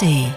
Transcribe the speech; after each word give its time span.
ARD. 0.00 0.32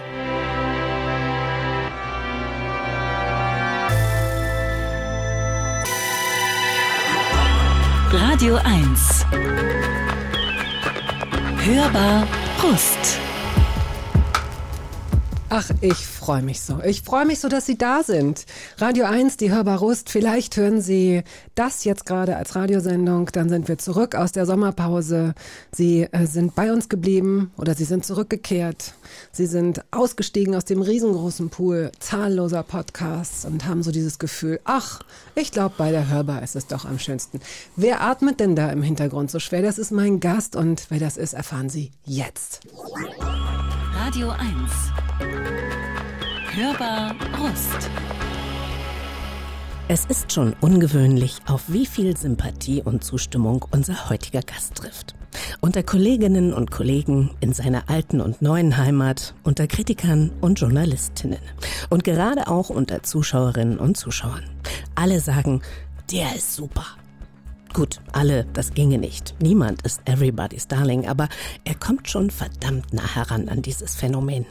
Radio 8.12 8.56
1. 8.56 9.26
Hörbar 11.58 12.26
Brust. 12.60 13.31
Ach, 15.54 15.68
ich 15.82 16.06
freue 16.06 16.40
mich 16.40 16.62
so. 16.62 16.80
Ich 16.82 17.02
freue 17.02 17.26
mich 17.26 17.38
so, 17.38 17.50
dass 17.50 17.66
Sie 17.66 17.76
da 17.76 18.02
sind. 18.02 18.46
Radio 18.78 19.04
1, 19.04 19.36
die 19.36 19.52
Hörbar 19.52 19.80
Rust. 19.80 20.08
Vielleicht 20.08 20.56
hören 20.56 20.80
Sie 20.80 21.24
das 21.54 21.84
jetzt 21.84 22.06
gerade 22.06 22.38
als 22.38 22.56
Radiosendung. 22.56 23.26
Dann 23.32 23.50
sind 23.50 23.68
wir 23.68 23.76
zurück 23.76 24.14
aus 24.14 24.32
der 24.32 24.46
Sommerpause. 24.46 25.34
Sie 25.70 26.04
äh, 26.10 26.24
sind 26.24 26.54
bei 26.54 26.72
uns 26.72 26.88
geblieben 26.88 27.52
oder 27.58 27.74
Sie 27.74 27.84
sind 27.84 28.06
zurückgekehrt. 28.06 28.94
Sie 29.30 29.44
sind 29.44 29.84
ausgestiegen 29.90 30.54
aus 30.54 30.64
dem 30.64 30.80
riesengroßen 30.80 31.50
Pool 31.50 31.92
zahlloser 31.98 32.62
Podcasts 32.62 33.44
und 33.44 33.66
haben 33.66 33.82
so 33.82 33.90
dieses 33.92 34.18
Gefühl, 34.18 34.58
ach, 34.64 35.00
ich 35.34 35.52
glaube, 35.52 35.74
bei 35.76 35.90
der 35.90 36.08
Hörbar 36.08 36.42
ist 36.42 36.56
es 36.56 36.66
doch 36.66 36.86
am 36.86 36.98
schönsten. 36.98 37.40
Wer 37.76 38.00
atmet 38.00 38.40
denn 38.40 38.56
da 38.56 38.70
im 38.70 38.82
Hintergrund 38.82 39.30
so 39.30 39.38
schwer? 39.38 39.60
Das 39.60 39.76
ist 39.76 39.90
mein 39.90 40.18
Gast 40.18 40.56
und 40.56 40.86
wer 40.88 40.98
das 40.98 41.18
ist, 41.18 41.34
erfahren 41.34 41.68
Sie 41.68 41.90
jetzt. 42.06 42.60
Radio 44.04 44.30
1. 44.30 44.42
Hörbar 46.56 47.14
Rust. 47.38 47.88
Es 49.86 50.06
ist 50.06 50.32
schon 50.32 50.56
ungewöhnlich, 50.60 51.38
auf 51.46 51.62
wie 51.68 51.86
viel 51.86 52.16
Sympathie 52.16 52.82
und 52.82 53.04
Zustimmung 53.04 53.64
unser 53.70 54.10
heutiger 54.10 54.40
Gast 54.40 54.74
trifft. 54.74 55.14
Unter 55.60 55.84
Kolleginnen 55.84 56.52
und 56.52 56.72
Kollegen 56.72 57.30
in 57.38 57.52
seiner 57.52 57.88
alten 57.88 58.20
und 58.20 58.42
neuen 58.42 58.76
Heimat, 58.76 59.34
unter 59.44 59.68
Kritikern 59.68 60.32
und 60.40 60.58
Journalistinnen 60.58 61.38
und 61.88 62.02
gerade 62.02 62.48
auch 62.48 62.70
unter 62.70 63.04
Zuschauerinnen 63.04 63.78
und 63.78 63.96
Zuschauern. 63.96 64.42
Alle 64.96 65.20
sagen, 65.20 65.62
der 66.10 66.34
ist 66.34 66.56
super. 66.56 66.86
Gut, 67.72 68.00
alle, 68.12 68.44
das 68.52 68.74
ginge 68.74 68.98
nicht. 68.98 69.34
Niemand 69.40 69.80
ist 69.82 70.02
everybody's 70.04 70.68
darling, 70.68 71.08
aber 71.08 71.30
er 71.64 71.74
kommt 71.74 72.06
schon 72.06 72.30
verdammt 72.30 72.92
nah 72.92 73.14
heran 73.14 73.48
an 73.48 73.62
dieses 73.62 73.94
Phänomen. 73.94 74.44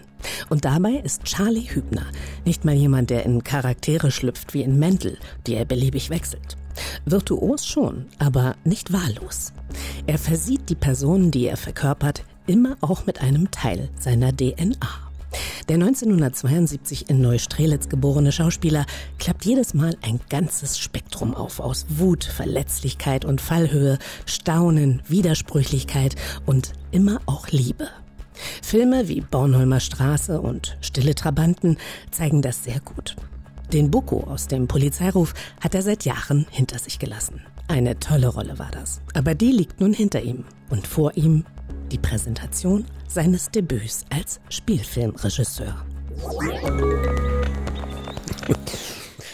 Und 0.49 0.65
dabei 0.65 0.93
ist 0.93 1.23
Charlie 1.23 1.69
Hübner 1.69 2.05
nicht 2.45 2.65
mal 2.65 2.73
jemand, 2.73 3.11
der 3.11 3.23
in 3.25 3.43
Charaktere 3.43 4.09
schlüpft 4.09 4.55
wie 4.55 4.63
in 4.63 4.79
Mäntel, 4.79 5.19
die 5.45 5.53
er 5.53 5.65
beliebig 5.65 6.09
wechselt. 6.09 6.57
Virtuos 7.05 7.67
schon, 7.67 8.07
aber 8.17 8.55
nicht 8.63 8.91
wahllos. 8.91 9.53
Er 10.07 10.17
versieht 10.17 10.69
die 10.69 10.75
Personen, 10.75 11.29
die 11.29 11.45
er 11.45 11.57
verkörpert, 11.57 12.23
immer 12.47 12.75
auch 12.81 13.05
mit 13.05 13.21
einem 13.21 13.51
Teil 13.51 13.89
seiner 13.99 14.35
DNA. 14.35 15.10
Der 15.69 15.75
1972 15.75 17.09
in 17.09 17.21
Neustrelitz 17.21 17.89
geborene 17.89 18.31
Schauspieler 18.31 18.85
klappt 19.19 19.45
jedes 19.45 19.73
Mal 19.73 19.95
ein 20.01 20.19
ganzes 20.29 20.79
Spektrum 20.79 21.33
auf 21.33 21.59
aus 21.59 21.85
Wut, 21.89 22.23
Verletzlichkeit 22.23 23.25
und 23.25 23.41
Fallhöhe, 23.41 23.97
Staunen, 24.25 25.01
Widersprüchlichkeit 25.07 26.15
und 26.45 26.73
immer 26.91 27.19
auch 27.25 27.47
Liebe. 27.49 27.89
Filme 28.61 29.07
wie 29.07 29.21
Bornholmer 29.21 29.79
Straße 29.79 30.41
und 30.41 30.77
Stille 30.81 31.15
Trabanten 31.15 31.77
zeigen 32.11 32.41
das 32.41 32.63
sehr 32.63 32.79
gut. 32.79 33.15
Den 33.71 33.89
Buko 33.89 34.25
aus 34.25 34.47
dem 34.47 34.67
Polizeiruf 34.67 35.33
hat 35.61 35.75
er 35.75 35.81
seit 35.81 36.03
Jahren 36.03 36.45
hinter 36.49 36.77
sich 36.79 36.99
gelassen. 36.99 37.41
Eine 37.69 37.97
tolle 37.99 38.27
Rolle 38.27 38.59
war 38.59 38.69
das. 38.71 38.99
Aber 39.13 39.33
die 39.33 39.51
liegt 39.51 39.79
nun 39.79 39.93
hinter 39.93 40.21
ihm. 40.21 40.43
Und 40.69 40.87
vor 40.87 41.15
ihm 41.15 41.45
die 41.91 41.97
Präsentation 41.97 42.85
seines 43.07 43.49
Debüts 43.49 44.05
als 44.09 44.39
Spielfilmregisseur. 44.49 45.75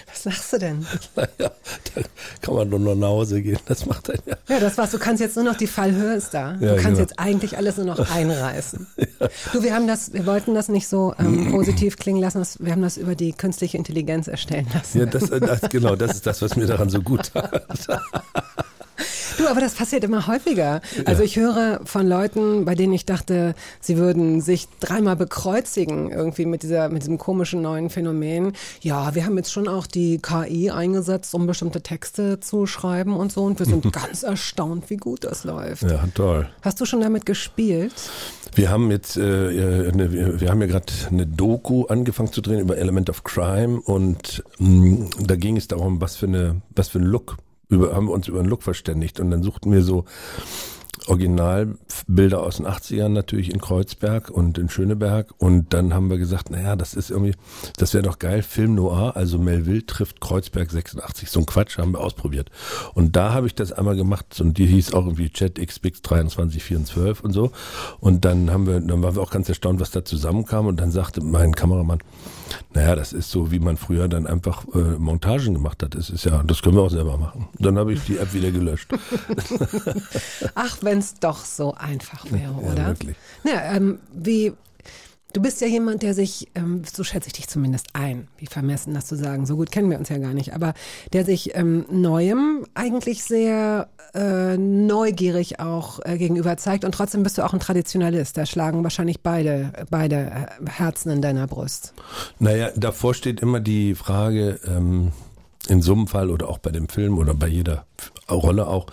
Was 0.07 0.23
sagst 0.23 0.53
du 0.53 0.57
denn? 0.59 0.85
Naja, 1.15 1.51
da 1.95 2.01
kann 2.41 2.53
man 2.55 2.69
nur 2.69 2.79
noch 2.79 2.95
nach 2.95 3.07
Hause 3.07 3.41
gehen. 3.41 3.59
Das 3.65 3.85
macht 3.85 4.09
er 4.09 4.15
ja. 4.25 4.35
Ja, 4.49 4.59
das 4.59 4.77
war's. 4.77 4.91
Du 4.91 4.99
kannst 4.99 5.21
jetzt 5.21 5.35
nur 5.35 5.45
noch, 5.45 5.55
die 5.55 5.67
Fallhöhe 5.67 6.15
ist 6.15 6.33
da. 6.33 6.53
Du 6.53 6.65
Ja, 6.65 6.71
kannst 6.73 6.85
genau. 6.85 6.99
jetzt 6.99 7.19
eigentlich 7.19 7.57
alles 7.57 7.77
nur 7.77 7.85
noch 7.85 8.11
einreißen. 8.15 8.87
Du, 9.53 9.63
wir 9.63 9.73
haben 9.73 9.87
das, 9.87 10.13
wir 10.13 10.25
wollten 10.25 10.53
das 10.55 10.69
nicht 10.69 10.87
so 10.87 11.13
ähm, 11.19 11.51
positiv 11.51 11.97
klingen 11.97 12.21
lassen. 12.21 12.43
Wir 12.59 12.71
haben 12.71 12.81
das 12.81 12.97
über 12.97 13.15
die 13.15 13.33
künstliche 13.33 13.77
Intelligenz 13.77 14.27
erstellen 14.27 14.67
lassen. 14.73 14.99
Ja, 14.99 15.05
das, 15.05 15.29
äh, 15.29 15.39
das, 15.39 15.61
genau, 15.69 15.95
das 15.95 16.11
ist 16.15 16.25
das, 16.27 16.41
was 16.41 16.55
mir 16.55 16.65
daran 16.67 16.89
so 16.89 17.01
gut 17.01 17.31
tat. 17.33 17.63
Du, 19.37 19.47
aber 19.47 19.61
das 19.61 19.75
passiert 19.75 20.03
immer 20.03 20.27
häufiger. 20.27 20.81
Also 21.05 21.23
ich 21.23 21.35
höre 21.35 21.81
von 21.85 22.07
Leuten, 22.07 22.65
bei 22.65 22.75
denen 22.75 22.93
ich 22.93 23.05
dachte, 23.05 23.53
sie 23.79 23.97
würden 23.97 24.41
sich 24.41 24.67
dreimal 24.79 25.15
bekreuzigen 25.15 26.09
irgendwie 26.09 26.45
mit 26.45 26.63
dieser, 26.63 26.89
mit 26.89 27.03
diesem 27.03 27.17
komischen 27.17 27.61
neuen 27.61 27.89
Phänomen. 27.89 28.53
Ja, 28.81 29.13
wir 29.13 29.25
haben 29.25 29.37
jetzt 29.37 29.51
schon 29.51 29.67
auch 29.67 29.85
die 29.85 30.19
KI 30.19 30.71
eingesetzt, 30.71 31.33
um 31.35 31.45
bestimmte 31.47 31.81
Texte 31.81 32.39
zu 32.39 32.65
schreiben 32.65 33.15
und 33.15 33.31
so. 33.31 33.43
Und 33.43 33.59
wir 33.59 33.65
sind 33.65 33.91
ganz 33.93 34.23
erstaunt, 34.23 34.89
wie 34.89 34.97
gut 34.97 35.23
das 35.23 35.43
läuft. 35.43 35.83
Ja, 35.83 36.03
toll. 36.13 36.49
Hast 36.61 36.81
du 36.81 36.85
schon 36.85 37.01
damit 37.01 37.25
gespielt? 37.25 37.93
Wir 38.55 38.71
haben 38.71 38.89
jetzt, 38.89 39.17
äh, 39.17 39.21
eine, 39.21 40.39
wir 40.39 40.49
haben 40.49 40.61
ja 40.61 40.67
gerade 40.67 40.91
eine 41.11 41.27
Doku 41.27 41.85
angefangen 41.85 42.31
zu 42.31 42.41
drehen 42.41 42.59
über 42.59 42.77
Element 42.77 43.09
of 43.09 43.23
Crime 43.23 43.79
und 43.81 44.43
mh, 44.57 45.09
da 45.19 45.35
ging 45.35 45.57
es 45.57 45.67
darum, 45.67 46.01
was 46.01 46.15
für 46.15 46.25
eine, 46.25 46.61
was 46.75 46.89
für 46.89 46.99
ein 46.99 47.05
Look. 47.05 47.37
Über, 47.69 47.95
haben 47.95 48.07
wir 48.07 48.13
uns 48.13 48.27
über 48.27 48.39
einen 48.39 48.49
Look 48.49 48.63
verständigt. 48.63 49.19
Und 49.19 49.31
dann 49.31 49.43
suchten 49.43 49.71
wir 49.71 49.83
so 49.83 50.05
Originalbilder 51.07 52.41
aus 52.41 52.57
den 52.57 52.67
80ern 52.67 53.09
natürlich 53.09 53.51
in 53.51 53.61
Kreuzberg 53.61 54.29
und 54.29 54.57
in 54.57 54.69
Schöneberg. 54.69 55.33
Und 55.37 55.73
dann 55.73 55.93
haben 55.93 56.09
wir 56.09 56.17
gesagt, 56.17 56.49
naja, 56.49 56.75
das 56.75 56.93
ist 56.93 57.11
irgendwie, 57.11 57.35
das 57.77 57.93
wäre 57.93 58.03
doch 58.03 58.19
geil, 58.19 58.41
Film 58.41 58.75
Noir, 58.75 59.15
also 59.15 59.37
Melville 59.37 59.85
trifft 59.85 60.19
Kreuzberg 60.19 60.69
86, 60.69 61.29
so 61.29 61.39
ein 61.39 61.45
Quatsch 61.45 61.77
haben 61.77 61.93
wir 61.93 62.01
ausprobiert. 62.01 62.49
Und 62.93 63.15
da 63.15 63.33
habe 63.33 63.47
ich 63.47 63.55
das 63.55 63.71
einmal 63.71 63.95
gemacht 63.95 64.39
und 64.41 64.57
die 64.57 64.65
hieß 64.65 64.93
auch 64.93 65.05
irgendwie 65.05 65.29
Chat 65.29 65.55
XBix 65.55 66.01
23412 66.01 67.21
und 67.21 67.31
so. 67.31 67.51
Und 67.99 68.25
dann 68.25 68.51
haben 68.51 68.67
wir, 68.67 68.79
dann 68.79 69.01
waren 69.01 69.15
wir 69.15 69.21
auch 69.21 69.31
ganz 69.31 69.47
erstaunt, 69.49 69.79
was 69.79 69.91
da 69.91 70.03
zusammenkam. 70.03 70.67
Und 70.67 70.79
dann 70.79 70.91
sagte 70.91 71.21
mein 71.21 71.55
Kameramann, 71.55 71.99
naja, 72.73 72.95
das 72.95 73.13
ist 73.13 73.29
so, 73.31 73.51
wie 73.51 73.59
man 73.59 73.77
früher 73.77 74.07
dann 74.07 74.27
einfach 74.27 74.65
äh, 74.73 74.77
Montagen 74.77 75.53
gemacht 75.53 75.83
hat. 75.83 75.95
Das 75.95 76.09
ist 76.09 76.25
ja, 76.25 76.43
das 76.43 76.61
können 76.61 76.75
wir 76.75 76.83
auch 76.83 76.89
selber 76.91 77.17
machen. 77.17 77.47
Dann 77.59 77.77
habe 77.77 77.93
ich 77.93 78.03
die 78.05 78.17
App 78.17 78.33
wieder 78.33 78.51
gelöscht. 78.51 78.89
Ach, 80.55 80.77
wenn 80.81 80.99
es 80.99 81.15
doch 81.15 81.43
so 81.45 81.73
einfach 81.75 82.25
wäre, 82.31 82.43
Ja, 82.61 82.71
oder? 82.71 82.85
wirklich. 82.87 83.15
Ja, 83.43 83.75
ähm, 83.75 83.99
wie, 84.13 84.53
du 85.33 85.41
bist 85.41 85.61
ja 85.61 85.67
jemand, 85.67 86.03
der 86.03 86.13
sich, 86.13 86.47
ähm, 86.55 86.83
so 86.91 87.03
schätze 87.03 87.27
ich 87.27 87.33
dich 87.33 87.47
zumindest 87.47 87.87
ein, 87.93 88.27
wie 88.37 88.47
vermessen 88.47 88.93
das 88.93 89.05
zu 89.05 89.15
sagen, 89.15 89.45
so 89.45 89.55
gut 89.55 89.71
kennen 89.71 89.89
wir 89.89 89.99
uns 89.99 90.09
ja 90.09 90.17
gar 90.17 90.33
nicht, 90.33 90.53
aber 90.53 90.73
der 91.13 91.25
sich 91.25 91.55
ähm, 91.55 91.85
Neuem 91.89 92.65
eigentlich 92.73 93.23
sehr 93.23 93.89
äh, 94.13 94.57
neugierig 94.57 95.59
auch 95.59 95.99
äh, 96.03 96.17
gegenüber 96.17 96.57
zeigt 96.57 96.85
und 96.85 96.93
trotzdem 96.93 97.23
bist 97.23 97.37
du 97.37 97.45
auch 97.45 97.53
ein 97.53 97.59
Traditionalist. 97.59 98.37
Da 98.37 98.45
schlagen 98.45 98.83
wahrscheinlich 98.83 99.21
beide, 99.21 99.73
beide 99.89 100.15
äh, 100.15 100.69
Herzen 100.69 101.11
in 101.11 101.21
deiner 101.21 101.47
Brust. 101.47 101.93
Naja, 102.39 102.69
davor 102.75 103.13
steht 103.13 103.41
immer 103.41 103.59
die 103.59 103.95
Frage, 103.95 104.59
ähm, 104.65 105.11
in 105.67 105.81
so 105.81 105.93
einem 105.93 106.07
Fall 106.07 106.29
oder 106.29 106.47
auch 106.49 106.59
bei 106.59 106.71
dem 106.71 106.87
Film 106.87 107.17
oder 107.17 107.33
bei 107.33 107.47
jeder 107.47 107.85
Rolle 108.29 108.67
auch, 108.67 108.87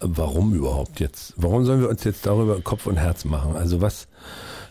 warum 0.00 0.54
überhaupt 0.54 1.00
jetzt? 1.00 1.34
Warum 1.36 1.64
sollen 1.64 1.80
wir 1.80 1.88
uns 1.88 2.04
jetzt 2.04 2.26
darüber 2.26 2.60
Kopf 2.60 2.86
und 2.86 2.96
Herz 2.96 3.24
machen? 3.24 3.56
Also 3.56 3.80
was 3.80 4.08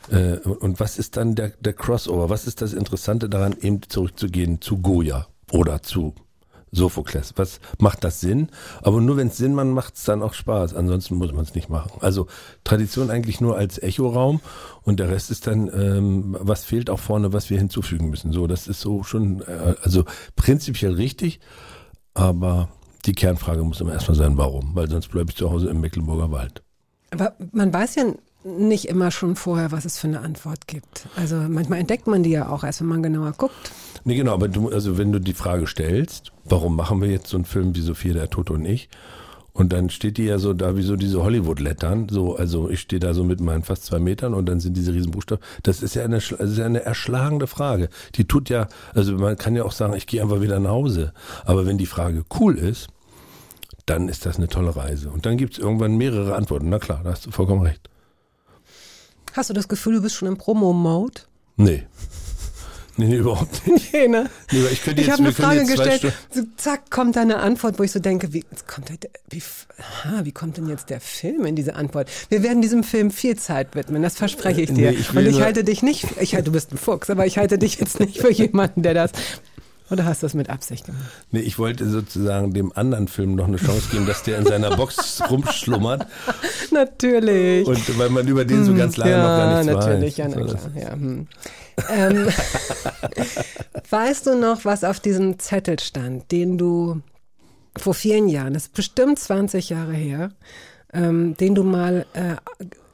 äh, 0.09 0.37
und 0.37 0.79
was 0.79 0.97
ist 0.97 1.17
dann 1.17 1.35
der, 1.35 1.49
der 1.59 1.73
Crossover? 1.73 2.29
Was 2.29 2.47
ist 2.47 2.61
das 2.61 2.73
Interessante 2.73 3.29
daran, 3.29 3.55
eben 3.61 3.81
zurückzugehen 3.87 4.61
zu 4.61 4.77
Goya 4.77 5.27
oder 5.51 5.81
zu 5.81 6.15
Sophokles? 6.71 7.33
Was 7.35 7.59
macht 7.79 8.03
das 8.03 8.19
Sinn? 8.21 8.49
Aber 8.81 9.01
nur 9.01 9.17
wenn 9.17 9.27
es 9.27 9.37
Sinn 9.37 9.53
macht, 9.53 9.67
macht 9.67 9.95
es 9.95 10.03
dann 10.03 10.21
auch 10.21 10.33
Spaß. 10.33 10.75
Ansonsten 10.75 11.15
muss 11.15 11.31
man 11.31 11.43
es 11.43 11.55
nicht 11.55 11.69
machen. 11.69 11.91
Also 12.01 12.27
Tradition 12.63 13.09
eigentlich 13.09 13.41
nur 13.41 13.57
als 13.57 13.77
Echoraum 13.77 14.41
und 14.83 14.99
der 14.99 15.09
Rest 15.09 15.31
ist 15.31 15.47
dann, 15.47 15.69
ähm, 15.73 16.37
was 16.39 16.63
fehlt 16.65 16.89
auch 16.89 16.99
vorne, 16.99 17.33
was 17.33 17.49
wir 17.49 17.57
hinzufügen 17.57 18.09
müssen. 18.09 18.31
So, 18.31 18.47
das 18.47 18.67
ist 18.67 18.81
so 18.81 19.03
schon, 19.03 19.41
äh, 19.41 19.75
also 19.81 20.05
prinzipiell 20.35 20.93
richtig, 20.93 21.39
aber 22.13 22.69
die 23.05 23.13
Kernfrage 23.13 23.63
muss 23.63 23.79
immer 23.79 23.93
erstmal 23.93 24.17
sein, 24.17 24.37
warum? 24.37 24.75
Weil 24.75 24.89
sonst 24.89 25.09
bleibe 25.09 25.31
ich 25.31 25.37
zu 25.37 25.49
Hause 25.49 25.69
im 25.69 25.79
Mecklenburger 25.79 26.31
Wald. 26.31 26.61
Aber 27.11 27.35
man 27.53 27.73
weiß 27.73 27.95
ja 27.95 28.03
nicht 28.47 28.85
immer 28.85 29.11
schon 29.11 29.35
vorher, 29.35 29.71
was 29.71 29.85
es 29.85 29.99
für 29.99 30.07
eine 30.07 30.21
Antwort 30.21 30.67
gibt. 30.67 31.07
Also 31.15 31.35
manchmal 31.35 31.79
entdeckt 31.79 32.07
man 32.07 32.23
die 32.23 32.31
ja 32.31 32.49
auch 32.49 32.63
erst, 32.63 32.81
wenn 32.81 32.87
man 32.87 33.03
genauer 33.03 33.33
guckt. 33.33 33.71
Nee, 34.03 34.15
genau, 34.15 34.33
aber 34.33 34.47
du, 34.47 34.69
also 34.69 34.97
wenn 34.97 35.11
du 35.11 35.19
die 35.19 35.33
Frage 35.33 35.67
stellst, 35.67 36.31
warum 36.45 36.75
machen 36.75 37.01
wir 37.01 37.09
jetzt 37.09 37.27
so 37.27 37.37
einen 37.37 37.45
Film 37.45 37.75
wie 37.75 37.81
Sophia, 37.81 38.13
der 38.13 38.29
Tote 38.29 38.53
und 38.53 38.65
ich? 38.65 38.89
Und 39.57 39.73
dann 39.73 39.89
steht 39.89 40.17
die 40.17 40.25
ja 40.25 40.37
so 40.37 40.53
da 40.53 40.77
wie 40.77 40.83
so 40.83 40.95
diese 40.95 41.23
Hollywood-Lettern. 41.23 42.09
So, 42.09 42.35
also 42.35 42.69
ich 42.69 42.79
stehe 42.79 42.99
da 42.99 43.15
so 43.15 43.23
mit 43.23 43.41
meinen 43.41 43.63
fast 43.63 43.85
zwei 43.85 43.97
Metern 43.97 44.35
und 44.35 44.45
dann 44.45 44.59
sind 44.59 44.77
diese 44.77 44.93
Riesenbuchstaben. 44.93 45.43
Das 45.63 45.81
ist 45.81 45.95
ja 45.95 46.03
eine, 46.03 46.17
das 46.17 46.31
ist 46.31 46.57
ja 46.59 46.65
eine 46.65 46.83
erschlagende 46.83 47.47
Frage. 47.47 47.89
Die 48.15 48.25
tut 48.25 48.49
ja, 48.49 48.67
also 48.93 49.13
man 49.13 49.35
kann 49.35 49.55
ja 49.55 49.63
auch 49.63 49.71
sagen, 49.71 49.95
ich 49.95 50.05
gehe 50.05 50.21
einfach 50.21 50.41
wieder 50.41 50.59
nach 50.59 50.69
Hause. 50.69 51.11
Aber 51.43 51.65
wenn 51.65 51.79
die 51.79 51.87
Frage 51.87 52.23
cool 52.39 52.55
ist, 52.55 52.89
dann 53.87 54.09
ist 54.09 54.27
das 54.27 54.37
eine 54.37 54.47
tolle 54.47 54.75
Reise. 54.75 55.09
Und 55.09 55.25
dann 55.25 55.37
gibt's 55.37 55.57
irgendwann 55.57 55.97
mehrere 55.97 56.35
Antworten. 56.35 56.69
Na 56.69 56.77
klar, 56.77 57.01
da 57.03 57.09
hast 57.09 57.25
du 57.25 57.31
vollkommen 57.31 57.63
recht. 57.63 57.89
Hast 59.37 59.51
du 59.51 59.53
das 59.53 59.67
Gefühl, 59.67 59.93
du 59.93 60.01
bist 60.01 60.15
schon 60.15 60.27
im 60.27 60.37
Promo-Mode? 60.37 61.21
Nee. 61.57 61.83
Nee, 62.97 63.05
nee, 63.09 63.15
überhaupt 63.17 63.67
nicht. 63.67 63.93
Nee, 63.93 64.07
ne? 64.07 64.31
Nee, 64.51 64.65
ich 64.71 64.81
könnte 64.81 64.99
Ich 64.99 65.11
habe 65.11 65.21
eine 65.21 65.31
Frage 65.31 65.63
gestellt, 65.63 66.11
so, 66.31 66.41
zack, 66.57 66.89
kommt 66.89 67.15
da 67.15 67.21
eine 67.21 67.37
Antwort, 67.37 67.77
wo 67.77 67.83
ich 67.83 67.91
so 67.91 67.99
denke, 67.99 68.33
wie, 68.33 68.43
kommt 68.65 68.89
der, 68.89 68.97
wie, 69.29 69.43
aha, 69.77 70.25
wie 70.25 70.31
kommt 70.31 70.57
denn 70.57 70.67
jetzt 70.67 70.89
der 70.89 70.99
Film 70.99 71.45
in 71.45 71.55
diese 71.55 71.75
Antwort? 71.75 72.09
Wir 72.29 72.41
werden 72.41 72.63
diesem 72.63 72.83
Film 72.83 73.11
viel 73.11 73.37
Zeit 73.37 73.75
widmen, 73.75 74.01
das 74.01 74.15
verspreche 74.15 74.61
ich 74.61 74.73
dir. 74.73 74.89
Nee, 74.89 74.97
ich 74.97 75.15
Und 75.15 75.27
ich 75.27 75.39
halte 75.39 75.63
dich 75.63 75.83
nicht, 75.83 76.07
ich 76.19 76.33
halte, 76.33 76.45
du 76.45 76.51
bist 76.53 76.73
ein 76.73 76.79
Fuchs, 76.79 77.11
aber 77.11 77.27
ich 77.27 77.37
halte 77.37 77.59
dich 77.59 77.75
jetzt 77.75 77.99
nicht 77.99 78.17
für 78.17 78.31
jemanden, 78.31 78.81
der 78.81 78.95
das, 78.95 79.11
oder 79.89 80.05
hast 80.05 80.21
du 80.21 80.25
das 80.25 80.33
mit 80.33 80.49
Absicht 80.49 80.85
gemacht? 80.85 81.03
Nee, 81.31 81.39
ich 81.39 81.57
wollte 81.59 81.87
sozusagen 81.89 82.53
dem 82.53 82.71
anderen 82.75 83.07
Film 83.07 83.35
noch 83.35 83.47
eine 83.47 83.57
Chance 83.57 83.89
geben, 83.91 84.05
dass 84.05 84.23
der 84.23 84.39
in 84.39 84.45
seiner 84.45 84.75
Box 84.75 85.21
rumschlummert. 85.29 86.05
Natürlich. 86.71 87.67
Und 87.67 87.97
weil 87.97 88.09
man 88.09 88.27
über 88.27 88.45
den 88.45 88.65
so 88.65 88.73
ganz 88.73 88.97
lange 88.97 89.11
ja, 89.11 89.21
noch 89.21 89.37
gar 89.37 89.63
nichts 89.63 89.85
natürlich, 89.85 90.17
weiß. 90.17 90.17
ja, 90.17 90.27
na 90.27 90.47
So, 90.47 90.69
klar. 90.69 90.83
Ja, 90.83 90.91
hm. 90.91 91.27
ähm, 91.89 92.27
weißt 93.89 94.27
du 94.27 94.35
noch, 94.35 94.65
was 94.65 94.83
auf 94.83 94.99
diesem 94.99 95.39
Zettel 95.39 95.79
stand, 95.79 96.31
den 96.31 96.57
du 96.57 97.01
vor 97.77 97.93
vielen 97.93 98.27
Jahren, 98.27 98.53
das 98.53 98.63
ist 98.63 98.73
bestimmt 98.73 99.19
20 99.19 99.69
Jahre 99.69 99.93
her, 99.93 100.31
ähm, 100.93 101.35
den 101.37 101.55
du 101.55 101.63
mal, 101.63 102.05
äh, 102.13 102.35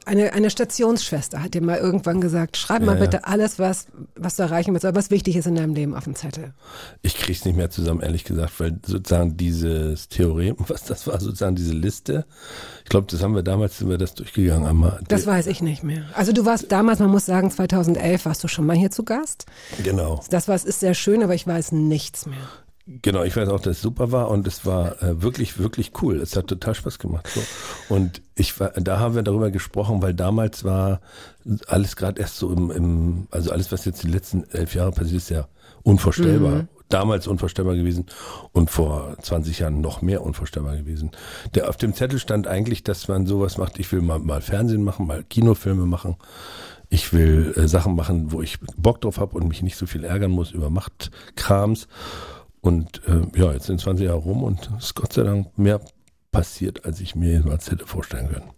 eine, 0.06 0.34
eine 0.34 0.50
Stationsschwester 0.50 1.42
hat 1.42 1.54
dir 1.54 1.62
mal 1.62 1.78
irgendwann 1.78 2.22
gesagt, 2.22 2.58
schreib 2.58 2.82
mal 2.82 2.94
Ja, 2.94 3.00
ja. 3.00 3.06
bitte 3.06 3.28
alles, 3.28 3.60
was, 3.60 3.88
was 4.16 4.36
du 4.36 4.44
erreichen 4.44 4.74
willst, 4.74 4.86
was 4.96 5.12
wichtig 5.12 5.36
ist 5.36 5.48
in 5.48 5.56
deinem 5.56 5.74
Leben 5.74 5.96
auf 5.96 6.04
den 6.04 6.16
Zettel. 6.16 6.54
Ich 7.02 7.16
krieg's 7.16 7.46
nicht 7.46 7.56
mehr 7.56 7.70
zusammen, 7.70 8.02
ehrlich 8.02 8.24
gesagt, 8.24 8.60
weil 8.60 8.80
sozusagen 8.86 9.38
dieses 9.38 10.10
Theorem, 10.10 10.56
was 10.68 10.84
das 10.84 11.08
war, 11.08 11.20
sozusagen 11.20 11.56
diese 11.56 11.74
Liste, 11.74 12.26
ich 12.84 12.90
glaube, 12.90 13.08
das 13.10 13.24
haben 13.24 13.36
wir 13.36 13.44
damals, 13.44 13.78
sind 13.78 13.90
wir 13.90 13.98
das 13.98 14.14
durchgegangen 14.14 14.68
einmal. 14.68 15.00
Das 15.08 15.26
weiß 15.26 15.48
ich 15.48 15.62
nicht 15.62 15.84
mehr. 15.84 16.04
Also 16.14 16.34
du 16.34 16.46
warst 16.46 16.72
damals, 16.72 17.00
man 17.00 17.10
muss 17.10 17.26
sagen, 17.26 17.50
2011 17.50 18.26
warst 18.26 18.44
du 18.44 18.48
schon 18.48 18.66
mal 18.66 18.76
hier 18.76 18.92
zu 18.92 19.04
Gast. 19.04 19.46
Genau. 19.84 20.22
Das 20.30 20.48
war, 20.48 20.56
ist 20.56 20.80
sehr 20.80 20.94
schön, 20.94 21.24
aber 21.24 21.36
ich 21.36 21.48
weiß 21.48 21.72
nichts 21.72 22.26
mehr. 22.26 22.38
Genau, 22.86 23.24
ich 23.24 23.36
weiß 23.36 23.48
auch, 23.48 23.62
dass 23.62 23.78
es 23.78 23.82
super 23.82 24.12
war 24.12 24.30
und 24.30 24.46
es 24.46 24.66
war 24.66 25.02
äh, 25.02 25.22
wirklich, 25.22 25.58
wirklich 25.58 25.92
cool. 26.02 26.20
Es 26.20 26.36
hat 26.36 26.48
total 26.48 26.76
Spaß 26.76 27.00
gemacht. 27.00 27.28
So. 27.28 27.42
Und 27.96 28.22
ich 28.36 28.60
war, 28.60 28.72
da 28.72 29.00
haben 29.00 29.16
wir 29.16 29.24
darüber 29.24 29.52
gesprochen, 29.52 30.02
weil 30.02 30.14
damals 30.14 30.66
war 30.66 31.00
alles 31.68 31.96
gerade 31.96 32.20
erst 32.20 32.38
so 32.38 32.52
im, 32.52 32.72
im, 32.72 33.28
also 33.32 33.52
alles, 33.52 33.72
was 33.72 33.86
jetzt 33.86 34.04
die 34.04 34.10
letzten 34.10 34.44
elf 34.52 34.76
Jahre 34.76 34.92
passiert 34.92 35.18
ist, 35.18 35.30
ja 35.30 35.48
unvorstellbar. 35.84 36.68
Damals 36.90 37.26
unvorstellbar 37.26 37.76
gewesen 37.76 38.06
und 38.52 38.70
vor 38.70 39.16
20 39.20 39.60
Jahren 39.60 39.82
noch 39.82 40.02
mehr 40.02 40.22
unvorstellbar 40.22 40.76
gewesen. 40.76 41.12
Der 41.56 41.70
auf 41.70 41.78
dem 41.78 41.94
Zettel 41.94 42.20
stand 42.20 42.48
eigentlich, 42.48 42.84
dass 42.84 43.08
man 43.08 43.26
sowas 43.26 43.58
macht. 43.58 43.80
Ich 43.80 43.92
will 43.94 44.02
mal, 44.02 44.20
mal 44.20 44.42
Fernsehen 44.42 44.84
machen, 44.84 45.08
mal 45.08 45.24
Kinofilme 45.24 45.86
machen. 45.86 46.18
Ich 46.90 47.14
will 47.14 47.54
äh, 47.56 47.68
Sachen 47.68 47.96
machen, 47.96 48.32
wo 48.32 48.42
ich 48.42 48.60
Bock 48.78 49.02
drauf 49.02 49.18
habe 49.18 49.36
und 49.36 49.48
mich 49.48 49.64
nicht 49.64 49.78
so 49.78 49.86
viel 49.86 50.04
ärgern 50.04 50.32
muss 50.32 50.52
über 50.52 50.70
Machtkrams. 50.70 51.88
Und 52.64 53.02
äh, 53.08 53.38
ja, 53.38 53.52
jetzt 53.52 53.66
sind 53.66 53.82
20 53.82 54.06
Jahre 54.06 54.20
rum 54.20 54.42
und 54.42 54.72
es 54.78 54.86
ist 54.86 54.96
Gott 54.96 55.12
sei 55.12 55.24
Dank 55.24 55.58
mehr 55.58 55.82
passiert, 56.32 56.86
als 56.86 57.02
ich 57.02 57.14
mir 57.14 57.32
jemals 57.32 57.70
hätte 57.70 57.86
vorstellen 57.86 58.30
können. 58.30 58.50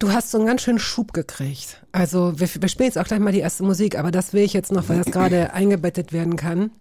Du 0.00 0.10
hast 0.10 0.32
so 0.32 0.38
einen 0.38 0.46
ganz 0.48 0.62
schönen 0.62 0.80
Schub 0.80 1.12
gekriegt. 1.12 1.86
Also 1.92 2.38
wir, 2.40 2.48
wir 2.60 2.68
spielen 2.68 2.88
jetzt 2.88 2.98
auch 2.98 3.06
gleich 3.06 3.20
mal 3.20 3.30
die 3.30 3.38
erste 3.38 3.62
Musik, 3.62 3.96
aber 3.96 4.10
das 4.10 4.32
will 4.32 4.42
ich 4.42 4.52
jetzt 4.52 4.72
noch, 4.72 4.88
weil 4.88 4.98
das 4.98 5.12
gerade 5.12 5.52
eingebettet 5.54 6.12
werden 6.12 6.34
kann. 6.34 6.72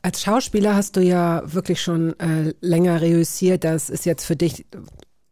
Als 0.00 0.22
Schauspieler 0.22 0.74
hast 0.74 0.96
du 0.96 1.02
ja 1.02 1.42
wirklich 1.44 1.82
schon 1.82 2.18
äh, 2.18 2.54
länger 2.62 3.02
reüssiert. 3.02 3.62
Das 3.62 3.90
ist 3.90 4.06
jetzt 4.06 4.24
für 4.24 4.36
dich 4.36 4.64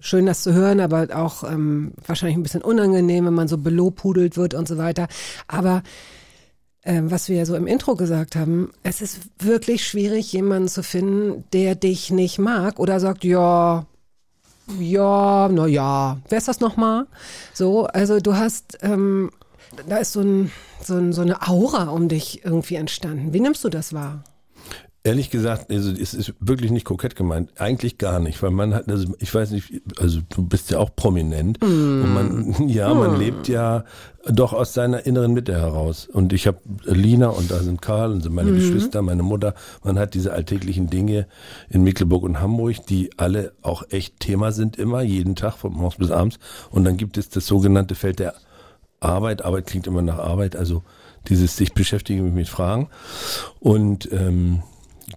schön, 0.00 0.26
das 0.26 0.42
zu 0.42 0.52
hören, 0.52 0.80
aber 0.80 1.08
auch 1.14 1.44
ähm, 1.44 1.92
wahrscheinlich 2.06 2.36
ein 2.36 2.42
bisschen 2.42 2.62
unangenehm, 2.62 3.24
wenn 3.24 3.34
man 3.34 3.48
so 3.48 3.56
belobpudelt 3.56 4.36
wird 4.36 4.52
und 4.52 4.68
so 4.68 4.76
weiter. 4.76 5.08
Aber 5.48 5.82
was 6.84 7.28
wir 7.28 7.36
ja 7.36 7.46
so 7.46 7.54
im 7.54 7.66
Intro 7.66 7.94
gesagt 7.94 8.34
haben, 8.34 8.72
es 8.82 9.00
ist 9.00 9.20
wirklich 9.38 9.86
schwierig, 9.86 10.32
jemanden 10.32 10.68
zu 10.68 10.82
finden, 10.82 11.44
der 11.52 11.74
dich 11.74 12.10
nicht 12.10 12.38
mag 12.38 12.78
oder 12.80 12.98
sagt, 12.98 13.24
ja, 13.24 13.86
ja, 14.78 15.48
na 15.48 15.66
ja, 15.66 16.18
wer 16.28 16.38
ist 16.38 16.48
das 16.48 16.60
nochmal? 16.60 17.06
So, 17.52 17.86
also 17.86 18.18
du 18.20 18.36
hast, 18.36 18.78
ähm, 18.82 19.30
da 19.88 19.98
ist 19.98 20.12
so, 20.12 20.20
ein, 20.20 20.50
so, 20.82 20.96
ein, 20.96 21.12
so 21.12 21.22
eine 21.22 21.48
Aura 21.48 21.84
um 21.84 22.08
dich 22.08 22.44
irgendwie 22.44 22.76
entstanden. 22.76 23.32
Wie 23.32 23.40
nimmst 23.40 23.64
du 23.64 23.68
das 23.68 23.92
wahr? 23.92 24.24
Ehrlich 25.04 25.30
gesagt, 25.30 25.68
also 25.72 25.90
es 25.90 26.14
ist 26.14 26.32
wirklich 26.38 26.70
nicht 26.70 26.84
kokett 26.84 27.16
gemeint. 27.16 27.50
Eigentlich 27.56 27.98
gar 27.98 28.20
nicht, 28.20 28.40
weil 28.40 28.52
man 28.52 28.72
hat, 28.72 28.88
also 28.88 29.12
ich 29.18 29.34
weiß 29.34 29.50
nicht, 29.50 29.82
also 29.98 30.20
du 30.28 30.46
bist 30.46 30.70
ja 30.70 30.78
auch 30.78 30.94
prominent 30.94 31.60
und 31.60 32.14
man, 32.14 32.68
ja, 32.68 32.94
man 32.94 33.18
lebt 33.18 33.48
ja 33.48 33.84
doch 34.26 34.52
aus 34.52 34.74
seiner 34.74 35.04
inneren 35.04 35.34
Mitte 35.34 35.54
heraus. 35.54 36.06
Und 36.06 36.32
ich 36.32 36.46
habe 36.46 36.58
Lina 36.84 37.30
und 37.30 37.50
da 37.50 37.58
sind 37.58 37.82
Karl 37.82 38.12
und 38.12 38.20
sind 38.22 38.32
meine 38.32 38.52
Geschwister, 38.52 39.02
meine 39.02 39.24
Mutter. 39.24 39.54
Man 39.82 39.98
hat 39.98 40.14
diese 40.14 40.32
alltäglichen 40.32 40.88
Dinge 40.88 41.26
in 41.68 41.82
Mecklenburg 41.82 42.22
und 42.22 42.40
Hamburg, 42.40 42.86
die 42.86 43.10
alle 43.16 43.54
auch 43.62 43.82
echt 43.90 44.20
Thema 44.20 44.52
sind 44.52 44.76
immer, 44.76 45.02
jeden 45.02 45.34
Tag 45.34 45.54
von 45.56 45.72
morgens 45.72 45.96
bis 45.96 46.12
abends. 46.12 46.38
Und 46.70 46.84
dann 46.84 46.96
gibt 46.96 47.18
es 47.18 47.28
das 47.28 47.44
sogenannte 47.44 47.96
Feld 47.96 48.20
der 48.20 48.34
Arbeit. 49.00 49.44
Arbeit 49.44 49.66
klingt 49.66 49.88
immer 49.88 50.02
nach 50.02 50.18
Arbeit, 50.18 50.54
also 50.54 50.84
dieses 51.26 51.56
sich 51.56 51.72
beschäftigen 51.72 52.32
mit 52.34 52.48
Fragen. 52.48 52.88
Und 53.58 54.08
ähm, 54.12 54.62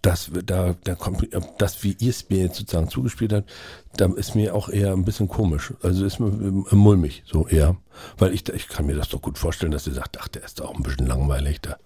das, 0.02 0.32
da, 0.46 0.76
da 0.84 0.96
kommt, 0.96 1.28
das, 1.58 1.84
wie 1.84 1.96
ihr 2.00 2.10
es 2.10 2.30
mir 2.30 2.40
jetzt 2.40 2.58
sozusagen 2.58 2.90
zugespielt 2.90 3.34
habt, 3.34 3.50
da 3.98 4.08
ist 4.14 4.36
mir 4.36 4.56
auch 4.56 4.70
eher 4.70 4.92
ein 4.94 5.06
bisschen 5.06 5.28
komisch. 5.28 5.74
Also 5.82 6.06
ist 6.06 6.20
mir 6.20 6.28
äh, 6.28 6.76
mulmig, 6.76 7.24
so 7.26 7.48
eher. 7.48 7.78
Weil 8.18 8.34
ich, 8.34 8.48
ich 8.50 8.68
kann 8.68 8.86
mir 8.86 8.96
das 8.96 9.10
doch 9.10 9.22
gut 9.22 9.38
vorstellen, 9.38 9.72
dass 9.72 9.88
ihr 9.88 9.94
sagt, 9.94 10.20
ach, 10.20 10.28
der 10.28 10.44
ist 10.44 10.60
doch 10.60 10.70
auch 10.70 10.76
ein 10.76 10.84
bisschen 10.84 11.08
langweilig, 11.08 11.62
da. 11.62 11.78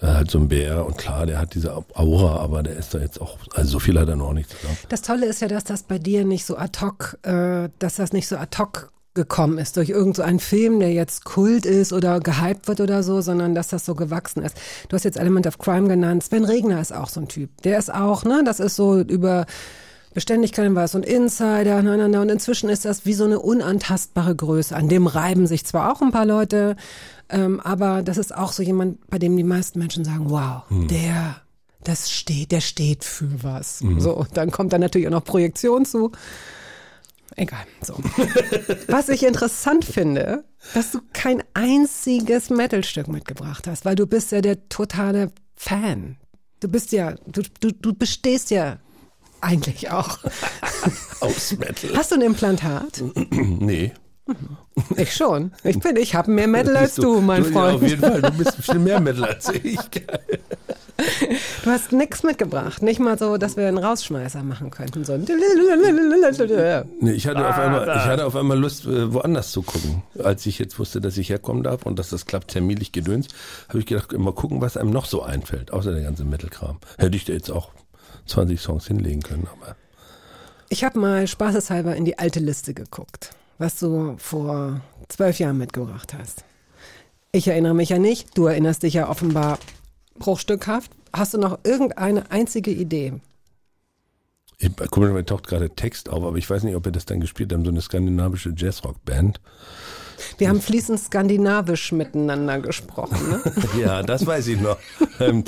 Da 0.00 0.14
halt 0.14 0.32
so 0.32 0.38
ein 0.38 0.48
Bär 0.48 0.84
und 0.84 0.98
klar, 0.98 1.26
der 1.26 1.38
hat 1.38 1.54
diese 1.54 1.76
Aura, 1.94 2.40
aber 2.40 2.64
der 2.64 2.74
ist 2.74 2.92
da 2.92 2.98
jetzt 2.98 3.20
auch, 3.20 3.38
also 3.54 3.70
so 3.70 3.78
viel 3.78 4.00
hat 4.00 4.08
er 4.08 4.16
noch 4.16 4.32
nicht 4.32 4.50
zusammen. 4.50 4.76
Das 4.88 5.02
Tolle 5.02 5.26
ist 5.26 5.40
ja, 5.40 5.46
dass 5.46 5.62
das 5.62 5.84
bei 5.84 6.00
dir 6.00 6.24
nicht 6.24 6.44
so 6.44 6.56
ad 6.56 6.80
hoc, 6.80 7.18
äh, 7.22 7.68
dass 7.78 7.96
das 7.96 8.12
nicht 8.12 8.26
so 8.26 8.36
ad 8.36 8.58
hoc 8.58 8.90
gekommen 9.14 9.58
ist 9.58 9.76
durch 9.76 9.90
irgend 9.90 10.16
so 10.16 10.24
Film, 10.38 10.80
der 10.80 10.92
jetzt 10.92 11.24
Kult 11.24 11.66
ist 11.66 11.92
oder 11.92 12.20
gehypt 12.20 12.68
wird 12.68 12.80
oder 12.80 13.02
so, 13.02 13.20
sondern 13.20 13.54
dass 13.54 13.68
das 13.68 13.84
so 13.84 13.94
gewachsen 13.94 14.42
ist. 14.42 14.56
Du 14.88 14.94
hast 14.94 15.04
jetzt 15.04 15.18
Element 15.18 15.46
of 15.46 15.58
Crime 15.58 15.88
genannt. 15.88 16.22
Sven 16.24 16.44
Regner 16.44 16.80
ist 16.80 16.94
auch 16.94 17.08
so 17.08 17.20
ein 17.20 17.28
Typ. 17.28 17.50
Der 17.62 17.78
ist 17.78 17.92
auch, 17.92 18.24
ne, 18.24 18.42
das 18.44 18.60
ist 18.60 18.76
so 18.76 19.00
über 19.00 19.46
Beständigkeit 20.14 20.74
war 20.74 20.84
es 20.84 20.92
so 20.92 20.98
ein 20.98 21.04
Insider, 21.04 21.82
na, 21.82 21.96
na, 21.96 22.08
na. 22.08 22.20
Und 22.20 22.30
inzwischen 22.30 22.68
ist 22.68 22.84
das 22.84 23.06
wie 23.06 23.14
so 23.14 23.24
eine 23.24 23.38
unantastbare 23.38 24.34
Größe. 24.34 24.76
An 24.76 24.88
dem 24.88 25.06
reiben 25.06 25.46
sich 25.46 25.64
zwar 25.64 25.92
auch 25.92 26.02
ein 26.02 26.12
paar 26.12 26.26
Leute, 26.26 26.76
ähm, 27.30 27.60
aber 27.60 28.02
das 28.02 28.18
ist 28.18 28.34
auch 28.34 28.52
so 28.52 28.62
jemand, 28.62 29.06
bei 29.08 29.18
dem 29.18 29.36
die 29.36 29.42
meisten 29.42 29.78
Menschen 29.78 30.04
sagen, 30.04 30.26
wow, 30.28 30.62
der, 30.70 31.36
das 31.82 32.10
steht, 32.10 32.52
der 32.52 32.60
steht 32.60 33.04
für 33.04 33.42
was. 33.42 33.82
So, 33.98 34.12
und 34.12 34.36
dann 34.36 34.50
kommt 34.50 34.72
da 34.72 34.78
natürlich 34.78 35.06
auch 35.06 35.12
noch 35.12 35.24
Projektion 35.24 35.86
zu. 35.86 36.12
Egal, 37.36 37.64
so. 37.80 37.94
Was 38.88 39.08
ich 39.08 39.24
interessant 39.24 39.84
finde, 39.84 40.44
dass 40.74 40.90
du 40.92 41.00
kein 41.12 41.42
einziges 41.54 42.50
Metalstück 42.50 43.08
mitgebracht 43.08 43.66
hast, 43.66 43.84
weil 43.84 43.94
du 43.94 44.06
bist 44.06 44.32
ja 44.32 44.40
der 44.40 44.68
totale 44.68 45.32
Fan. 45.56 46.16
Du 46.60 46.68
bist 46.68 46.92
ja, 46.92 47.14
du, 47.26 47.42
du, 47.60 47.72
du 47.72 47.94
bestehst 47.94 48.50
ja 48.50 48.78
eigentlich 49.40 49.90
auch. 49.90 50.18
Aus 51.20 51.52
Metal. 51.58 51.96
Hast 51.96 52.12
du 52.12 52.16
ein 52.16 52.22
Implantat? 52.22 53.02
Nee. 53.30 53.92
Ich 54.96 55.14
schon. 55.14 55.52
Ich 55.64 55.78
bin, 55.78 55.96
ich 55.96 56.14
habe 56.14 56.30
mehr 56.30 56.46
Metal 56.48 56.76
als 56.76 56.94
du, 56.94 57.20
mein 57.20 57.44
Ja, 57.44 57.50
Freund. 57.50 57.74
auf 57.76 57.82
jeden 57.82 58.00
Fall, 58.00 58.22
du 58.22 58.30
bist 58.32 58.54
viel 58.60 58.78
mehr 58.78 59.00
Metal 59.00 59.24
als 59.24 59.48
ich. 59.50 59.78
Du 61.64 61.70
hast 61.70 61.92
nichts 61.92 62.22
mitgebracht. 62.22 62.82
Nicht 62.82 63.00
mal 63.00 63.18
so, 63.18 63.36
dass 63.36 63.56
wir 63.56 63.66
einen 63.66 63.78
Rausschmeißer 63.78 64.42
machen 64.42 64.70
könnten. 64.70 65.04
So 65.04 65.16
Nee, 65.16 67.12
ich 67.12 67.26
hatte, 67.26 67.48
auf 67.48 67.58
einmal, 67.58 67.82
ich 67.88 68.04
hatte 68.04 68.26
auf 68.26 68.36
einmal 68.36 68.58
Lust, 68.58 68.86
äh, 68.86 69.12
woanders 69.12 69.52
zu 69.52 69.62
gucken. 69.62 70.02
Als 70.22 70.46
ich 70.46 70.58
jetzt 70.58 70.78
wusste, 70.78 71.00
dass 71.00 71.16
ich 71.16 71.28
herkommen 71.30 71.62
darf 71.62 71.84
und 71.84 71.98
dass 71.98 72.10
das 72.10 72.26
klappt, 72.26 72.48
terminlich 72.52 72.92
gedöns, 72.92 73.28
habe 73.68 73.78
ich 73.80 73.86
gedacht, 73.86 74.12
mal 74.16 74.32
gucken, 74.34 74.60
was 74.60 74.76
einem 74.76 74.90
noch 74.90 75.06
so 75.06 75.22
einfällt, 75.22 75.72
außer 75.72 75.92
der 75.92 76.02
ganze 76.02 76.24
Metal-Kram. 76.24 76.78
Hätte 76.98 77.16
ich 77.16 77.24
da 77.24 77.32
jetzt 77.32 77.50
auch 77.50 77.70
20 78.26 78.60
Songs 78.60 78.86
hinlegen 78.86 79.22
können, 79.22 79.48
aber 79.50 79.76
Ich 80.68 80.84
habe 80.84 80.98
mal 80.98 81.26
spaßeshalber 81.26 81.96
in 81.96 82.04
die 82.04 82.18
alte 82.18 82.40
Liste 82.40 82.74
geguckt, 82.74 83.30
was 83.62 83.78
du 83.78 84.16
vor 84.18 84.80
zwölf 85.08 85.38
Jahren 85.38 85.56
mitgebracht 85.56 86.14
hast. 86.14 86.44
Ich 87.30 87.46
erinnere 87.46 87.74
mich 87.74 87.90
ja 87.90 87.98
nicht, 87.98 88.36
du 88.36 88.46
erinnerst 88.46 88.82
dich 88.82 88.94
ja 88.94 89.08
offenbar 89.08 89.60
bruchstückhaft. 90.18 90.90
Hast 91.12 91.34
du 91.34 91.38
noch 91.38 91.60
irgendeine 91.62 92.28
einzige 92.32 92.72
Idee? 92.72 93.12
ich, 94.58 94.90
komisch, 94.90 95.10
mir 95.10 95.24
taucht 95.24 95.46
gerade 95.46 95.70
Text 95.70 96.08
auf, 96.08 96.24
aber 96.24 96.36
ich 96.36 96.48
weiß 96.48 96.62
nicht, 96.64 96.74
ob 96.74 96.84
wir 96.84 96.92
das 96.92 97.04
dann 97.04 97.20
gespielt 97.20 97.52
haben, 97.52 97.64
so 97.64 97.70
eine 97.70 97.80
skandinavische 97.80 98.52
Jazzrock-Band. 98.56 99.40
Wir 100.38 100.48
haben 100.48 100.60
fließend 100.60 101.00
skandinavisch 101.00 101.92
miteinander 101.92 102.60
gesprochen. 102.60 103.16
Ne? 103.28 103.42
Ja, 103.82 104.02
das 104.02 104.26
weiß 104.26 104.48
ich 104.48 104.60
noch. 104.60 104.76
I'm 105.18 105.42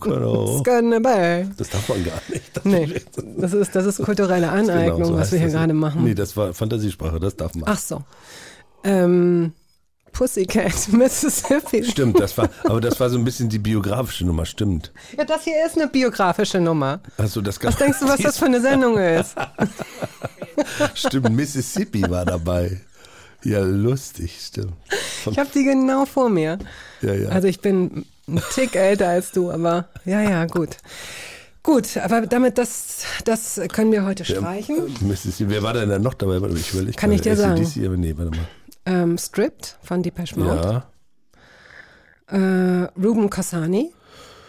genau. 0.00 0.58
Skandinavie. 0.58 1.50
Das 1.56 1.70
darf 1.70 1.88
man 1.88 2.04
gar 2.04 2.20
nicht. 2.28 2.56
Das 2.56 2.64
Nee, 2.64 2.94
das 3.38 3.52
ist, 3.52 3.74
das 3.74 3.86
ist 3.86 4.02
kulturelle 4.02 4.50
Aneignung, 4.50 4.98
Genau, 4.98 5.08
so 5.08 5.16
was 5.16 5.32
wir 5.32 5.38
hier 5.38 5.48
gerade 5.48 5.72
machen. 5.72 6.04
Nee, 6.04 6.14
das 6.14 6.36
war 6.36 6.54
Fantasiesprache, 6.54 7.18
das 7.20 7.36
darf 7.36 7.54
man. 7.54 7.64
Ach 7.66 7.78
so. 7.78 8.02
Ähm, 8.84 9.52
Pussycat, 10.12 10.88
Mississippi. 10.92 11.84
Stimmt, 11.84 12.20
das 12.20 12.36
war, 12.36 12.48
aber 12.64 12.80
das 12.80 12.98
war 13.00 13.10
so 13.10 13.18
ein 13.18 13.24
bisschen 13.24 13.48
die 13.48 13.58
biografische 13.58 14.24
Nummer, 14.24 14.44
stimmt. 14.46 14.92
Ja, 15.16 15.24
das 15.24 15.44
hier 15.44 15.64
ist 15.66 15.76
eine 15.76 15.88
biografische 15.88 16.60
Nummer. 16.60 17.00
Also 17.16 17.40
das 17.40 17.62
Was 17.62 17.76
denkst 17.76 18.00
du, 18.00 18.08
was 18.08 18.20
das 18.20 18.38
für 18.38 18.46
eine 18.46 18.60
Sendung 18.60 18.98
ist? 18.98 19.34
Stimmt, 20.94 21.30
Mississippi 21.30 22.02
war 22.08 22.24
dabei. 22.24 22.80
Ja, 23.42 23.60
lustig, 23.60 24.38
stimmt. 24.40 24.72
Ich 25.30 25.38
habe 25.38 25.48
die 25.54 25.64
genau 25.64 26.04
vor 26.06 26.28
mir. 26.28 26.58
Ja, 27.00 27.14
ja. 27.14 27.28
Also 27.30 27.48
ich 27.48 27.60
bin 27.60 28.04
ein 28.28 28.42
Tick 28.54 28.76
älter 28.76 29.08
als 29.08 29.32
du, 29.32 29.50
aber 29.50 29.88
ja, 30.04 30.20
ja, 30.20 30.44
gut. 30.46 30.76
Gut, 31.62 31.96
aber 31.98 32.22
damit 32.26 32.56
das, 32.58 33.02
das 33.24 33.60
können 33.72 33.92
wir 33.92 34.04
heute 34.04 34.24
streichen. 34.24 34.94
Mississippi, 35.00 35.50
wer 35.50 35.62
war 35.62 35.74
denn 35.74 35.88
da 35.90 35.98
noch 35.98 36.14
dabei? 36.14 36.40
Warte, 36.40 36.56
Ich 36.56 36.72
will, 36.74 36.88
ich 36.88 36.96
Kann 36.96 37.12
ich 37.12 37.20
dir 37.20 37.36
sagen. 37.36 37.60
Nee, 38.00 38.14
warte 38.16 38.30
mal. 38.30 38.46
Ähm, 38.86 39.18
Stripped 39.18 39.76
von 39.82 40.02
Depeche 40.02 40.38
Mode. 40.38 40.84
Ja, 42.30 42.36
Äh, 42.36 42.88
Ruben 43.02 43.28
Cossani, 43.28 43.92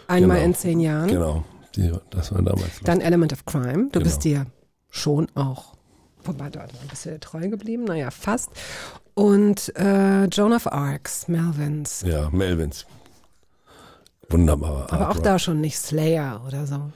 einmal 0.08 0.36
Genau. 0.38 0.46
in 0.48 0.54
zehn 0.54 0.80
Jahren. 0.80 1.08
genau. 1.08 1.44
Die, 1.76 1.90
das 2.10 2.32
war 2.32 2.42
damals. 2.42 2.80
Dann 2.84 3.00
Element 3.00 3.32
of 3.32 3.44
Crime. 3.46 3.84
Du 3.84 3.98
Genau. 3.98 4.04
bist 4.04 4.24
dir 4.24 4.46
schon 4.90 5.26
auch, 5.34 5.71
wobei 6.24 6.50
dort 6.50 6.72
du 6.72 7.10
dir 7.10 7.20
treu 7.20 7.48
geblieben, 7.48 7.84
naja, 7.84 8.10
fast. 8.10 8.50
Und 9.14 9.74
äh, 9.76 10.24
Joan 10.24 10.52
of 10.52 10.66
Arcs, 10.72 11.28
Melvins. 11.28 12.02
Ja, 12.06 12.30
Melvins. 12.30 12.86
Wunderbarer 14.28 14.92
Aber 14.92 15.10
auch 15.10 15.18
da 15.18 15.38
schon 15.38 15.60
nicht 15.60 15.78
Slayer 15.78 16.42
oder 16.46 16.66
so. 16.66 16.90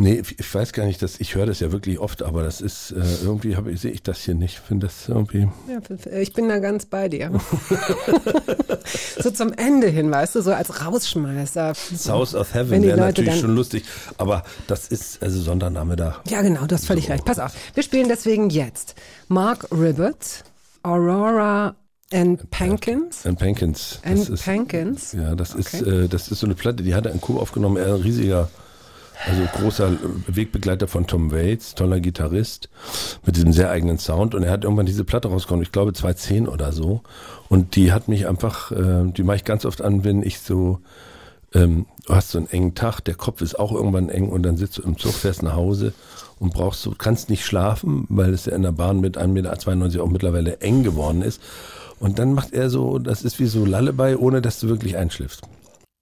Nee, 0.00 0.22
ich 0.38 0.54
weiß 0.54 0.72
gar 0.72 0.86
nicht, 0.86 1.02
dass 1.02 1.18
ich 1.18 1.34
höre 1.34 1.46
das 1.46 1.58
ja 1.58 1.72
wirklich 1.72 1.98
oft, 1.98 2.22
aber 2.22 2.44
das 2.44 2.60
ist 2.60 2.92
äh, 2.92 3.02
irgendwie 3.24 3.56
habe 3.56 3.72
ich 3.72 3.80
sehe 3.80 3.90
ich 3.90 4.02
das 4.02 4.20
hier 4.20 4.34
nicht. 4.34 4.58
Finde 4.60 4.86
das 4.86 5.08
irgendwie. 5.08 5.48
Ja, 5.68 6.16
ich 6.16 6.32
bin 6.32 6.48
da 6.48 6.60
ganz 6.60 6.86
bei 6.86 7.08
dir. 7.08 7.32
so 9.20 9.30
zum 9.30 9.52
Ende 9.52 9.88
hin, 9.88 10.10
weißt 10.10 10.36
du, 10.36 10.42
so 10.42 10.52
als 10.52 10.84
Rausschmeißer. 10.84 11.74
South 11.74 12.34
of 12.34 12.54
Heaven 12.54 12.82
wäre 12.82 12.96
natürlich 12.96 13.40
schon 13.40 13.54
lustig, 13.54 13.84
aber 14.16 14.44
das 14.66 14.88
ist 14.88 15.22
also 15.22 15.40
Sondername 15.40 15.96
da. 15.96 16.22
Ja, 16.28 16.42
genau, 16.42 16.66
du 16.66 16.74
hast 16.74 16.86
völlig 16.86 17.10
recht. 17.10 17.24
Pass 17.24 17.38
auf, 17.38 17.52
wir 17.74 17.82
spielen 17.82 18.08
deswegen 18.08 18.50
jetzt 18.50 18.94
Mark 19.28 19.66
Ribbett, 19.72 20.44
Aurora 20.82 21.74
and 22.12 22.48
Pankins. 22.50 23.26
And 23.26 23.38
Pankins. 23.38 23.98
And 24.04 24.28
ist, 24.28 24.44
Pankins. 24.44 25.12
ja, 25.12 25.34
das 25.34 25.54
ist 25.54 25.74
Okay. 25.74 26.04
äh, 26.04 26.08
das 26.08 26.28
ist 26.28 26.40
so 26.40 26.46
eine 26.46 26.54
Platte, 26.54 26.82
die 26.82 26.94
hat 26.94 27.04
er 27.06 27.12
in 27.12 27.20
Kuh 27.20 27.38
aufgenommen. 27.38 27.76
Er 27.76 27.86
ist 27.88 27.92
ein 27.94 28.02
riesiger, 28.02 28.48
also 29.26 29.42
großer 29.54 29.92
Wegbegleiter 30.26 30.88
von 30.88 31.06
Tom 31.06 31.32
Waits, 31.32 31.74
toller 31.74 32.00
Gitarrist 32.00 32.68
mit 33.24 33.36
diesem 33.36 33.52
sehr 33.52 33.70
eigenen 33.70 33.98
Sound. 33.98 34.34
Und 34.34 34.42
er 34.42 34.50
hat 34.50 34.64
irgendwann 34.64 34.86
diese 34.86 35.04
Platte 35.04 35.28
rausgekommen, 35.28 35.62
ich 35.62 35.72
glaube 35.72 35.92
2010 35.92 36.48
oder 36.48 36.72
so. 36.72 37.02
Und 37.48 37.76
die 37.76 37.92
hat 37.92 38.08
mich 38.08 38.28
einfach, 38.28 38.72
äh, 38.72 39.04
die 39.10 39.22
mache 39.22 39.36
ich 39.36 39.44
ganz 39.44 39.64
oft 39.64 39.82
an, 39.82 40.04
wenn 40.04 40.22
ich 40.22 40.40
so 40.40 40.80
ähm, 41.54 41.86
du 42.06 42.14
hast 42.14 42.30
so 42.30 42.38
einen 42.38 42.48
engen 42.50 42.74
Tag, 42.74 43.00
der 43.00 43.14
Kopf 43.14 43.40
ist 43.40 43.58
auch 43.58 43.72
irgendwann 43.72 44.08
eng 44.08 44.28
und 44.28 44.42
dann 44.42 44.56
sitzt 44.56 44.78
du 44.78 44.82
im 44.82 44.98
Zug, 44.98 45.14
fährst 45.14 45.42
nach 45.42 45.54
Hause 45.54 45.92
und 46.38 46.52
brauchst 46.52 46.84
du, 46.84 46.94
kannst 46.96 47.30
nicht 47.30 47.44
schlafen, 47.44 48.06
weil 48.08 48.32
es 48.32 48.46
ja 48.46 48.54
in 48.54 48.62
der 48.62 48.72
Bahn 48.72 49.00
mit 49.00 49.18
1,92 49.18 49.76
Meter 49.76 50.02
auch 50.02 50.08
mittlerweile 50.08 50.60
eng 50.60 50.82
geworden 50.82 51.22
ist. 51.22 51.40
Und 52.00 52.18
dann 52.18 52.32
macht 52.32 52.52
er 52.52 52.70
so, 52.70 52.98
das 52.98 53.22
ist 53.22 53.40
wie 53.40 53.46
so 53.46 53.64
Lullaby, 53.64 54.14
ohne 54.14 54.40
dass 54.40 54.60
du 54.60 54.68
wirklich 54.68 54.96
einschläfst. 54.96 55.42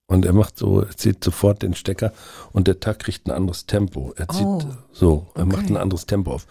Und 0.09 0.25
er 0.25 0.31
macht 0.31 0.57
so, 0.57 0.79
er 0.79 0.95
zieht 0.95 1.21
sofort 1.21 1.61
den 1.63 1.75
Stecker 1.75 2.13
und 2.53 2.67
der 2.67 2.79
Tag 2.79 2.99
kriegt 2.99 3.27
ein 3.27 3.31
anderes 3.31 3.65
Tempo. 3.65 4.13
Er 4.15 4.29
zieht 4.29 4.45
Oh, 4.45 4.61
so, 4.93 5.27
er 5.35 5.43
okay. 5.43 5.55
macht 5.55 5.69
ein 5.69 5.75
anderes 5.75 6.05
Tempo 6.05 6.31
auf. 6.31 6.47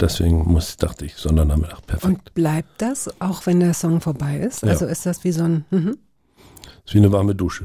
Deswegen 0.00 0.44
muss, 0.44 0.76
dachte 0.76 1.04
ich, 1.04 1.16
Sondername, 1.16 1.68
ach, 1.72 1.80
perfekt. 1.84 2.04
Und 2.04 2.34
bleibt 2.34 2.80
das, 2.80 3.10
auch 3.20 3.46
wenn 3.46 3.58
der 3.58 3.74
Song 3.74 4.00
vorbei 4.00 4.38
ist? 4.38 4.62
Ja. 4.62 4.68
Also 4.70 4.86
ist 4.86 5.06
das 5.06 5.24
wie 5.24 5.32
so 5.32 5.42
ein, 5.42 5.64
mhm. 5.70 5.98
ist 6.86 6.94
wie 6.94 6.98
eine 6.98 7.10
warme 7.10 7.34
Dusche. 7.34 7.64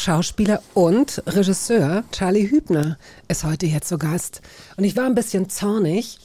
Schauspieler 0.00 0.62
und 0.72 1.22
Regisseur 1.26 2.04
Charlie 2.10 2.50
Hübner 2.50 2.96
ist 3.28 3.44
heute 3.44 3.66
hier 3.66 3.82
zu 3.82 3.98
Gast. 3.98 4.40
Und 4.78 4.84
ich 4.84 4.96
war 4.96 5.04
ein 5.04 5.14
bisschen 5.14 5.50
zornig. 5.50 6.18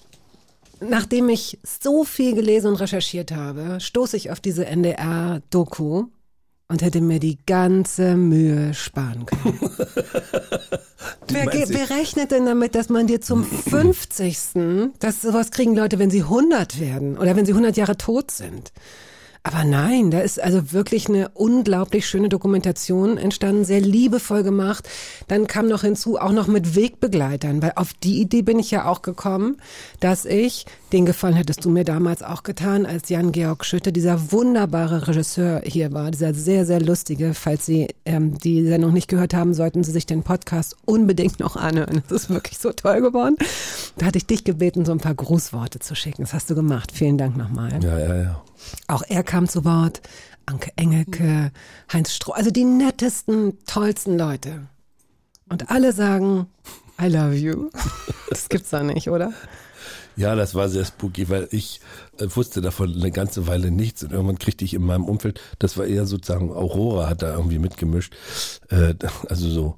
Nachdem 0.79 1.27
ich 1.27 1.59
so 1.61 2.05
viel 2.05 2.35
gelesen 2.35 2.67
und 2.67 2.75
recherchiert 2.77 3.33
habe, 3.33 3.81
stoße 3.81 4.15
ich 4.15 4.31
auf 4.31 4.39
diese 4.39 4.65
NDR-Doku 4.65 6.05
und 6.69 6.81
hätte 6.81 7.01
mir 7.01 7.19
die 7.19 7.37
ganze 7.45 8.15
Mühe 8.15 8.73
sparen 8.73 9.25
können. 9.25 9.59
Wer, 11.27 11.45
wer 11.47 11.89
rechnet 11.89 12.31
denn 12.31 12.45
damit, 12.45 12.75
dass 12.75 12.89
man 12.89 13.07
dir 13.07 13.19
zum 13.19 13.43
50. 13.69 14.37
Das 14.99 15.21
sowas 15.21 15.51
kriegen 15.51 15.75
Leute, 15.75 15.99
wenn 15.99 16.09
sie 16.09 16.21
100 16.21 16.79
werden 16.79 17.17
oder 17.17 17.35
wenn 17.35 17.45
sie 17.45 17.51
100 17.51 17.75
Jahre 17.75 17.97
tot 17.97 18.31
sind. 18.31 18.71
Aber 19.45 19.63
nein, 19.63 20.09
da 20.09 20.21
ist 20.21 20.41
also 20.41 20.71
wirklich 20.71 21.07
eine 21.07 21.29
unglaublich 21.29 22.07
schöne 22.07 22.29
Dokumentation 22.29 23.19
entstanden, 23.19 23.63
sehr 23.63 23.79
liebevoll 23.79 24.41
gemacht. 24.41 24.89
Dann 25.27 25.45
kam 25.45 25.67
noch 25.67 25.81
hinzu, 25.81 26.17
auch 26.17 26.31
noch 26.31 26.47
mit 26.47 26.75
Wegbegleitern, 26.75 27.61
weil 27.61 27.73
auf 27.75 27.93
die 27.93 28.21
Idee 28.21 28.41
bin 28.41 28.57
ich 28.57 28.71
ja 28.71 28.85
auch 28.85 29.03
gekommen, 29.03 29.57
dass 29.99 30.25
ich, 30.25 30.65
den 30.91 31.05
Gefallen 31.05 31.35
hättest 31.35 31.63
du 31.63 31.69
mir 31.69 31.83
damals 31.83 32.23
auch 32.23 32.41
getan, 32.41 32.87
als 32.87 33.09
Jan-Georg 33.09 33.65
Schütte, 33.65 33.93
dieser 33.93 34.31
wunderbare 34.31 35.07
Regisseur 35.07 35.61
hier 35.63 35.93
war, 35.93 36.09
dieser 36.09 36.33
sehr, 36.33 36.65
sehr 36.65 36.81
lustige, 36.81 37.35
falls 37.35 37.67
Sie 37.67 37.89
ähm, 38.05 38.39
die 38.39 38.65
Sendung 38.65 38.93
nicht 38.93 39.09
gehört 39.09 39.35
haben, 39.35 39.53
sollten 39.53 39.83
Sie 39.83 39.91
sich 39.91 40.07
den 40.07 40.23
Podcast 40.23 40.75
unbedingt 40.85 41.39
noch 41.39 41.55
anhören. 41.55 42.01
Das 42.09 42.23
ist 42.23 42.29
wirklich 42.31 42.57
so 42.57 42.71
toll 42.71 42.99
geworden. 42.99 43.35
Da 43.97 44.07
hatte 44.07 44.17
ich 44.17 44.25
dich 44.25 44.43
gebeten, 44.43 44.85
so 44.85 44.91
ein 44.91 44.97
paar 44.97 45.13
Grußworte 45.13 45.77
zu 45.77 45.93
schicken. 45.93 46.23
Das 46.23 46.33
hast 46.33 46.49
du 46.49 46.55
gemacht. 46.55 46.91
Vielen 46.91 47.19
Dank 47.19 47.37
nochmal. 47.37 47.71
Ja, 47.83 47.99
ja, 47.99 48.15
ja. 48.15 48.41
Auch 48.87 49.03
er 49.07 49.23
kam 49.23 49.47
zu 49.47 49.65
Wort. 49.65 50.01
Anke 50.45 50.71
Engelke, 50.75 51.51
Heinz 51.91 52.13
Stroh, 52.13 52.33
also 52.33 52.51
die 52.51 52.65
nettesten, 52.65 53.57
tollsten 53.65 54.17
Leute. 54.17 54.67
Und 55.49 55.71
alle 55.71 55.91
sagen, 55.91 56.47
I 57.01 57.07
love 57.07 57.35
you. 57.35 57.69
Das 58.29 58.49
gibt's 58.49 58.69
da 58.69 58.83
nicht, 58.83 59.09
oder? 59.09 59.33
Ja, 60.17 60.35
das 60.35 60.55
war 60.55 60.69
sehr 60.69 60.85
spooky, 60.85 61.29
weil 61.29 61.47
ich 61.51 61.79
äh, 62.19 62.27
wusste 62.35 62.61
davon 62.61 62.93
eine 62.93 63.11
ganze 63.11 63.47
Weile 63.47 63.71
nichts 63.71 64.03
und 64.03 64.11
irgendwann 64.11 64.39
kriegte 64.39 64.65
ich 64.65 64.73
in 64.73 64.83
meinem 64.83 65.05
Umfeld, 65.05 65.41
das 65.59 65.77
war 65.77 65.85
eher 65.85 66.05
sozusagen, 66.05 66.51
Aurora 66.51 67.07
hat 67.09 67.21
da 67.21 67.33
irgendwie 67.33 67.59
mitgemischt. 67.59 68.13
Äh, 68.69 68.95
also 69.29 69.49
so, 69.49 69.75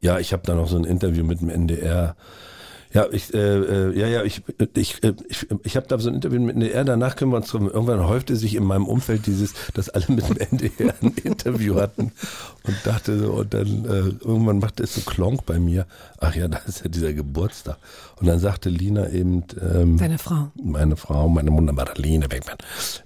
ja, 0.00 0.18
ich 0.18 0.32
habe 0.32 0.42
da 0.44 0.54
noch 0.54 0.68
so 0.68 0.76
ein 0.76 0.84
Interview 0.84 1.24
mit 1.24 1.40
dem 1.40 1.48
NDR. 1.48 2.16
Ja, 2.96 3.06
ich, 3.12 3.34
äh, 3.34 3.38
äh, 3.38 3.98
ja, 3.98 4.06
ja, 4.06 4.22
ich, 4.22 4.40
ich, 4.74 5.04
äh, 5.04 5.12
ich, 5.28 5.46
ich 5.64 5.76
habe 5.76 5.86
da 5.86 5.98
so 5.98 6.08
ein 6.08 6.14
Interview 6.14 6.40
mit 6.40 6.54
NDR, 6.54 6.82
danach 6.82 7.14
können 7.14 7.30
wir 7.30 7.36
uns 7.36 7.50
drum, 7.50 7.68
irgendwann 7.68 8.06
häufte 8.08 8.36
sich 8.36 8.54
in 8.54 8.64
meinem 8.64 8.86
Umfeld 8.86 9.26
dieses, 9.26 9.52
dass 9.74 9.90
alle 9.90 10.06
mit 10.08 10.26
dem 10.30 10.38
NDR 10.38 10.94
ein 11.02 11.12
Interview 11.22 11.74
hatten 11.74 12.12
und 12.62 12.76
dachte 12.84 13.18
so, 13.18 13.32
und 13.34 13.52
dann 13.52 13.84
äh, 13.84 14.24
irgendwann 14.24 14.60
machte 14.60 14.82
es 14.82 14.94
so 14.94 15.02
Klonk 15.02 15.44
bei 15.44 15.58
mir, 15.58 15.86
ach 16.20 16.34
ja, 16.34 16.48
da 16.48 16.56
ist 16.66 16.84
ja 16.84 16.88
dieser 16.88 17.12
Geburtstag. 17.12 17.76
Und 18.18 18.28
dann 18.28 18.38
sagte 18.38 18.70
Lina 18.70 19.10
eben, 19.10 19.44
ähm, 19.60 19.98
Deine 19.98 20.16
Frau. 20.16 20.50
meine 20.54 20.96
Frau, 20.96 21.28
meine 21.28 21.52
wunderbare 21.52 22.00
Lene 22.00 22.28
Beckmann, 22.28 22.56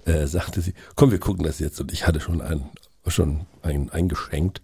äh, 0.05 0.25
sagte 0.25 0.61
sie, 0.61 0.73
komm, 0.95 1.11
wir 1.11 1.19
gucken 1.19 1.43
das 1.43 1.59
jetzt. 1.59 1.81
Und 1.81 1.91
ich 1.91 2.07
hatte 2.07 2.21
schon 2.21 2.39
ein, 2.39 2.63
schon 3.07 3.41
ein, 3.61 3.89
eingeschenkt 3.89 4.61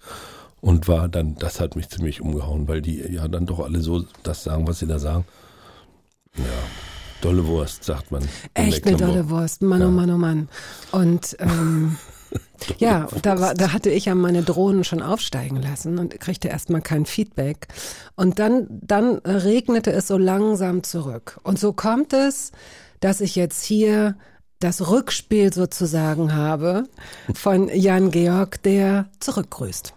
und 0.62 0.88
war 0.88 1.08
dann, 1.08 1.36
das 1.36 1.60
hat 1.60 1.76
mich 1.76 1.90
ziemlich 1.90 2.22
umgehauen, 2.22 2.68
weil 2.68 2.82
die 2.82 3.00
ja 3.00 3.28
dann 3.28 3.46
doch 3.46 3.60
alle 3.60 3.82
so 3.82 4.06
das 4.24 4.44
sagen, 4.44 4.68
was 4.68 4.80
sie 4.80 4.88
da 4.88 5.00
sagen. 5.00 5.26
Ja, 6.36 6.44
dolle 7.22 7.46
Wurst, 7.48 7.84
sagt 7.84 8.12
man. 8.12 8.28
Echt 8.54 8.86
eine 8.86 8.98
dolle 8.98 9.30
Wurst. 9.30 9.62
Mann, 9.62 9.84
oh 9.84 9.90
Mann, 9.90 10.12
oh 10.12 10.18
Mann. 10.18 10.50
Und 10.92 11.38
ähm, 11.40 11.98
ja, 12.80 13.08
da, 13.22 13.40
war, 13.40 13.54
da 13.54 13.74
hatte 13.74 13.90
ich 13.90 14.06
ja 14.06 14.16
meine 14.16 14.44
Drohnen 14.44 14.84
schon 14.84 15.02
aufsteigen 15.02 15.62
lassen 15.62 16.00
und 16.00 16.20
kriegte 16.20 16.48
erstmal 16.48 16.82
kein 16.82 17.06
Feedback. 17.06 17.68
Und 18.16 18.40
dann, 18.40 18.68
dann 18.70 19.18
regnete 19.18 19.92
es 19.92 20.08
so 20.08 20.18
langsam 20.18 20.84
zurück. 20.84 21.40
Und 21.44 21.60
so 21.60 21.74
kommt 21.74 22.14
es, 22.14 22.52
dass 23.00 23.22
ich 23.22 23.36
jetzt 23.36 23.64
hier 23.64 24.18
das 24.60 24.90
Rückspiel 24.90 25.54
sozusagen 25.54 26.34
habe 26.34 26.86
von 27.36 27.70
Jan 27.70 28.10
Georg, 28.10 28.62
der 28.64 29.10
zurückgrüßt. 29.20 29.94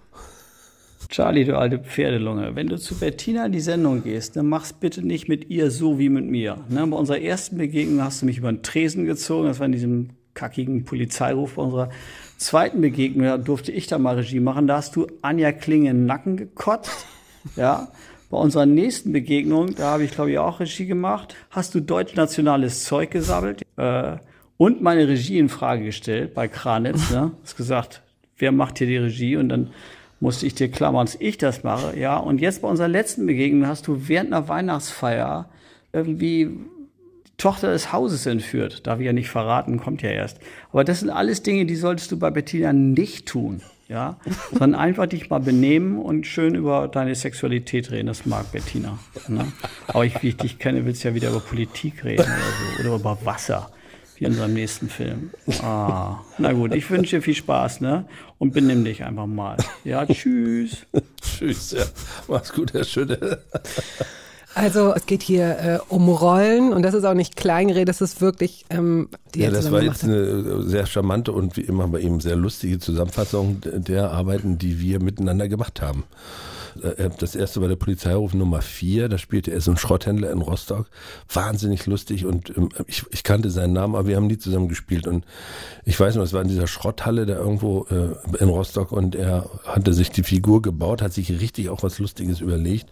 Charlie, 1.10 1.44
du 1.44 1.58
alte 1.58 1.80
Pferdelunge, 1.80 2.54
wenn 2.54 2.68
du 2.68 2.78
zu 2.78 2.96
Bettina 2.96 3.46
in 3.46 3.50
die 3.50 3.60
Sendung 3.60 4.04
gehst, 4.04 4.36
dann 4.36 4.46
mach's 4.46 4.72
bitte 4.72 5.04
nicht 5.04 5.28
mit 5.28 5.50
ihr 5.50 5.72
so 5.72 5.98
wie 5.98 6.08
mit 6.08 6.24
mir. 6.24 6.58
Ne? 6.68 6.86
Bei 6.86 6.96
unserer 6.96 7.20
ersten 7.20 7.58
Begegnung 7.58 8.04
hast 8.04 8.22
du 8.22 8.26
mich 8.26 8.38
über 8.38 8.52
den 8.52 8.62
Tresen 8.62 9.06
gezogen, 9.06 9.48
das 9.48 9.58
war 9.58 9.66
in 9.66 9.72
diesem 9.72 10.10
kackigen 10.34 10.84
Polizeiruf. 10.84 11.56
Bei 11.56 11.62
unserer 11.62 11.90
zweiten 12.36 12.80
Begegnung 12.80 13.26
da 13.26 13.38
durfte 13.38 13.72
ich 13.72 13.88
da 13.88 13.98
mal 13.98 14.14
Regie 14.14 14.38
machen, 14.38 14.68
da 14.68 14.76
hast 14.76 14.94
du 14.94 15.08
Anja 15.20 15.50
Klinge 15.50 15.90
in 15.90 15.98
den 15.98 16.06
Nacken 16.06 16.36
gekotzt. 16.36 17.06
Ja. 17.56 17.88
Bei 18.30 18.38
unserer 18.38 18.66
nächsten 18.66 19.12
Begegnung, 19.12 19.74
da 19.74 19.90
habe 19.90 20.04
ich 20.04 20.12
glaube 20.12 20.30
ich 20.30 20.38
auch 20.38 20.60
Regie 20.60 20.86
gemacht, 20.86 21.34
hast 21.50 21.74
du 21.74 21.80
deutsch-nationales 21.80 22.84
Zeug 22.84 23.10
gesammelt 23.10 23.62
äh, 23.76 24.18
und 24.56 24.80
meine 24.80 25.08
Regie 25.08 25.40
in 25.40 25.48
Frage 25.48 25.86
gestellt 25.86 26.34
bei 26.34 26.46
Kranitz. 26.46 27.10
Ne? 27.10 27.32
Hast 27.42 27.56
gesagt, 27.56 28.02
wer 28.38 28.52
macht 28.52 28.78
hier 28.78 28.86
die 28.86 28.98
Regie? 28.98 29.36
Und 29.36 29.48
dann 29.48 29.70
musste 30.20 30.46
ich 30.46 30.54
dir 30.54 30.70
klammern, 30.70 31.06
dass 31.06 31.16
ich 31.18 31.38
das 31.38 31.64
mache. 31.64 31.98
Ja, 31.98 32.18
und 32.18 32.40
jetzt 32.40 32.62
bei 32.62 32.68
unserer 32.68 32.88
letzten 32.88 33.26
Begegnung 33.26 33.66
hast 33.66 33.86
du 33.88 34.08
während 34.08 34.32
einer 34.32 34.48
Weihnachtsfeier 34.48 35.48
irgendwie 35.92 36.46
die 37.26 37.36
Tochter 37.38 37.72
des 37.72 37.92
Hauses 37.92 38.26
entführt. 38.26 38.86
Darf 38.86 39.00
ich 39.00 39.06
ja 39.06 39.12
nicht 39.12 39.30
verraten, 39.30 39.80
kommt 39.80 40.02
ja 40.02 40.10
erst. 40.10 40.38
Aber 40.72 40.84
das 40.84 41.00
sind 41.00 41.10
alles 41.10 41.42
Dinge, 41.42 41.64
die 41.64 41.74
solltest 41.74 42.12
du 42.12 42.18
bei 42.18 42.30
Bettina 42.30 42.72
nicht 42.72 43.26
tun. 43.26 43.62
Ja, 43.88 44.18
sondern 44.50 44.76
einfach 44.76 45.06
dich 45.06 45.30
mal 45.30 45.40
benehmen 45.40 45.98
und 45.98 46.24
schön 46.24 46.54
über 46.54 46.86
deine 46.86 47.14
Sexualität 47.16 47.90
reden. 47.90 48.06
Das 48.06 48.24
mag 48.24 48.52
Bettina. 48.52 49.00
Ne? 49.26 49.50
Aber 49.88 50.04
ich, 50.04 50.22
wie 50.22 50.28
ich 50.28 50.36
dich 50.36 50.58
kenne, 50.60 50.84
willst 50.84 51.02
du 51.02 51.08
ja 51.08 51.14
wieder 51.14 51.30
über 51.30 51.40
Politik 51.40 52.04
reden 52.04 52.22
oder 52.22 52.28
so. 52.28 52.82
Oder 52.82 52.94
über 52.94 53.18
Wasser 53.24 53.70
wie 54.20 54.26
in 54.26 54.32
unserem 54.32 54.52
nächsten 54.54 54.88
Film. 54.88 55.30
Ah, 55.62 56.18
na 56.38 56.52
gut, 56.52 56.74
ich 56.74 56.88
wünsche 56.90 57.16
dir 57.16 57.22
viel 57.22 57.34
Spaß, 57.34 57.80
ne? 57.80 58.04
Und 58.38 58.52
benimm 58.52 58.84
dich 58.84 59.02
einfach 59.02 59.26
mal. 59.26 59.56
Ja, 59.82 60.06
tschüss. 60.12 60.86
Tschüss, 61.20 61.72
ja. 61.72 61.84
Mach's 62.28 62.52
gut, 62.52 62.74
Herr 62.74 62.84
Schütte. 62.84 63.42
Also 64.54 64.92
es 64.94 65.06
geht 65.06 65.22
hier 65.22 65.58
äh, 65.58 65.78
um 65.88 66.08
Rollen 66.08 66.72
und 66.72 66.82
das 66.82 66.94
ist 66.94 67.04
auch 67.04 67.14
nicht 67.14 67.36
Kleingerede, 67.36 67.84
das 67.84 68.00
ist 68.00 68.20
wirklich 68.20 68.64
ähm, 68.68 69.08
die 69.34 69.40
Ja, 69.40 69.50
das 69.50 69.70
war 69.70 69.80
jetzt 69.80 70.04
eine 70.04 70.62
sehr 70.62 70.86
charmante 70.86 71.32
und 71.32 71.56
wie 71.56 71.60
immer 71.62 71.86
bei 71.86 72.00
ihm 72.00 72.20
sehr 72.20 72.36
lustige 72.36 72.80
Zusammenfassung 72.80 73.62
der 73.62 74.10
Arbeiten, 74.10 74.58
die 74.58 74.80
wir 74.80 75.00
miteinander 75.00 75.48
gemacht 75.48 75.80
haben. 75.80 76.04
Äh, 76.82 77.10
Das 77.18 77.34
erste 77.34 77.60
bei 77.60 77.68
der 77.68 77.76
Polizeiruf 77.76 78.34
Nummer 78.34 78.62
4, 78.62 79.08
da 79.08 79.18
spielte 79.18 79.50
er 79.50 79.60
so 79.60 79.70
einen 79.70 79.78
Schrotthändler 79.78 80.30
in 80.30 80.40
Rostock. 80.40 80.86
Wahnsinnig 81.32 81.86
lustig 81.86 82.26
und 82.26 82.56
ähm, 82.56 82.68
ich, 82.86 83.04
ich 83.10 83.22
kannte 83.22 83.50
seinen 83.50 83.72
Namen, 83.72 83.94
aber 83.94 84.08
wir 84.08 84.16
haben 84.16 84.26
nie 84.26 84.38
zusammen 84.38 84.68
gespielt. 84.68 85.06
Und 85.06 85.24
ich 85.84 85.98
weiß 85.98 86.16
noch, 86.16 86.24
es 86.24 86.32
war 86.32 86.42
in 86.42 86.48
dieser 86.48 86.66
Schrotthalle 86.66 87.26
da 87.26 87.34
irgendwo 87.36 87.86
äh, 87.90 88.42
in 88.42 88.48
Rostock 88.48 88.92
und 88.92 89.14
er 89.14 89.48
hatte 89.64 89.94
sich 89.94 90.10
die 90.10 90.22
Figur 90.22 90.62
gebaut, 90.62 91.02
hat 91.02 91.12
sich 91.12 91.30
richtig 91.40 91.68
auch 91.68 91.82
was 91.82 91.98
Lustiges 91.98 92.40
überlegt 92.40 92.88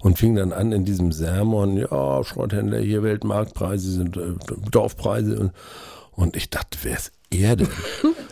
und 0.00 0.18
fing 0.18 0.34
dann 0.34 0.52
an 0.52 0.72
in 0.72 0.84
diesem 0.84 1.12
Sermon, 1.12 1.76
ja, 1.76 2.24
Schrotthändler, 2.24 2.78
hier 2.78 3.02
Weltmarktpreise 3.02 3.90
sind 3.90 4.16
äh, 4.16 4.34
Dorfpreise 4.70 5.38
und, 5.38 5.52
und 6.12 6.36
ich 6.36 6.50
dachte, 6.50 6.78
wer 6.82 6.96
ist 6.96 7.12
er 7.30 7.56
denn? 7.56 7.68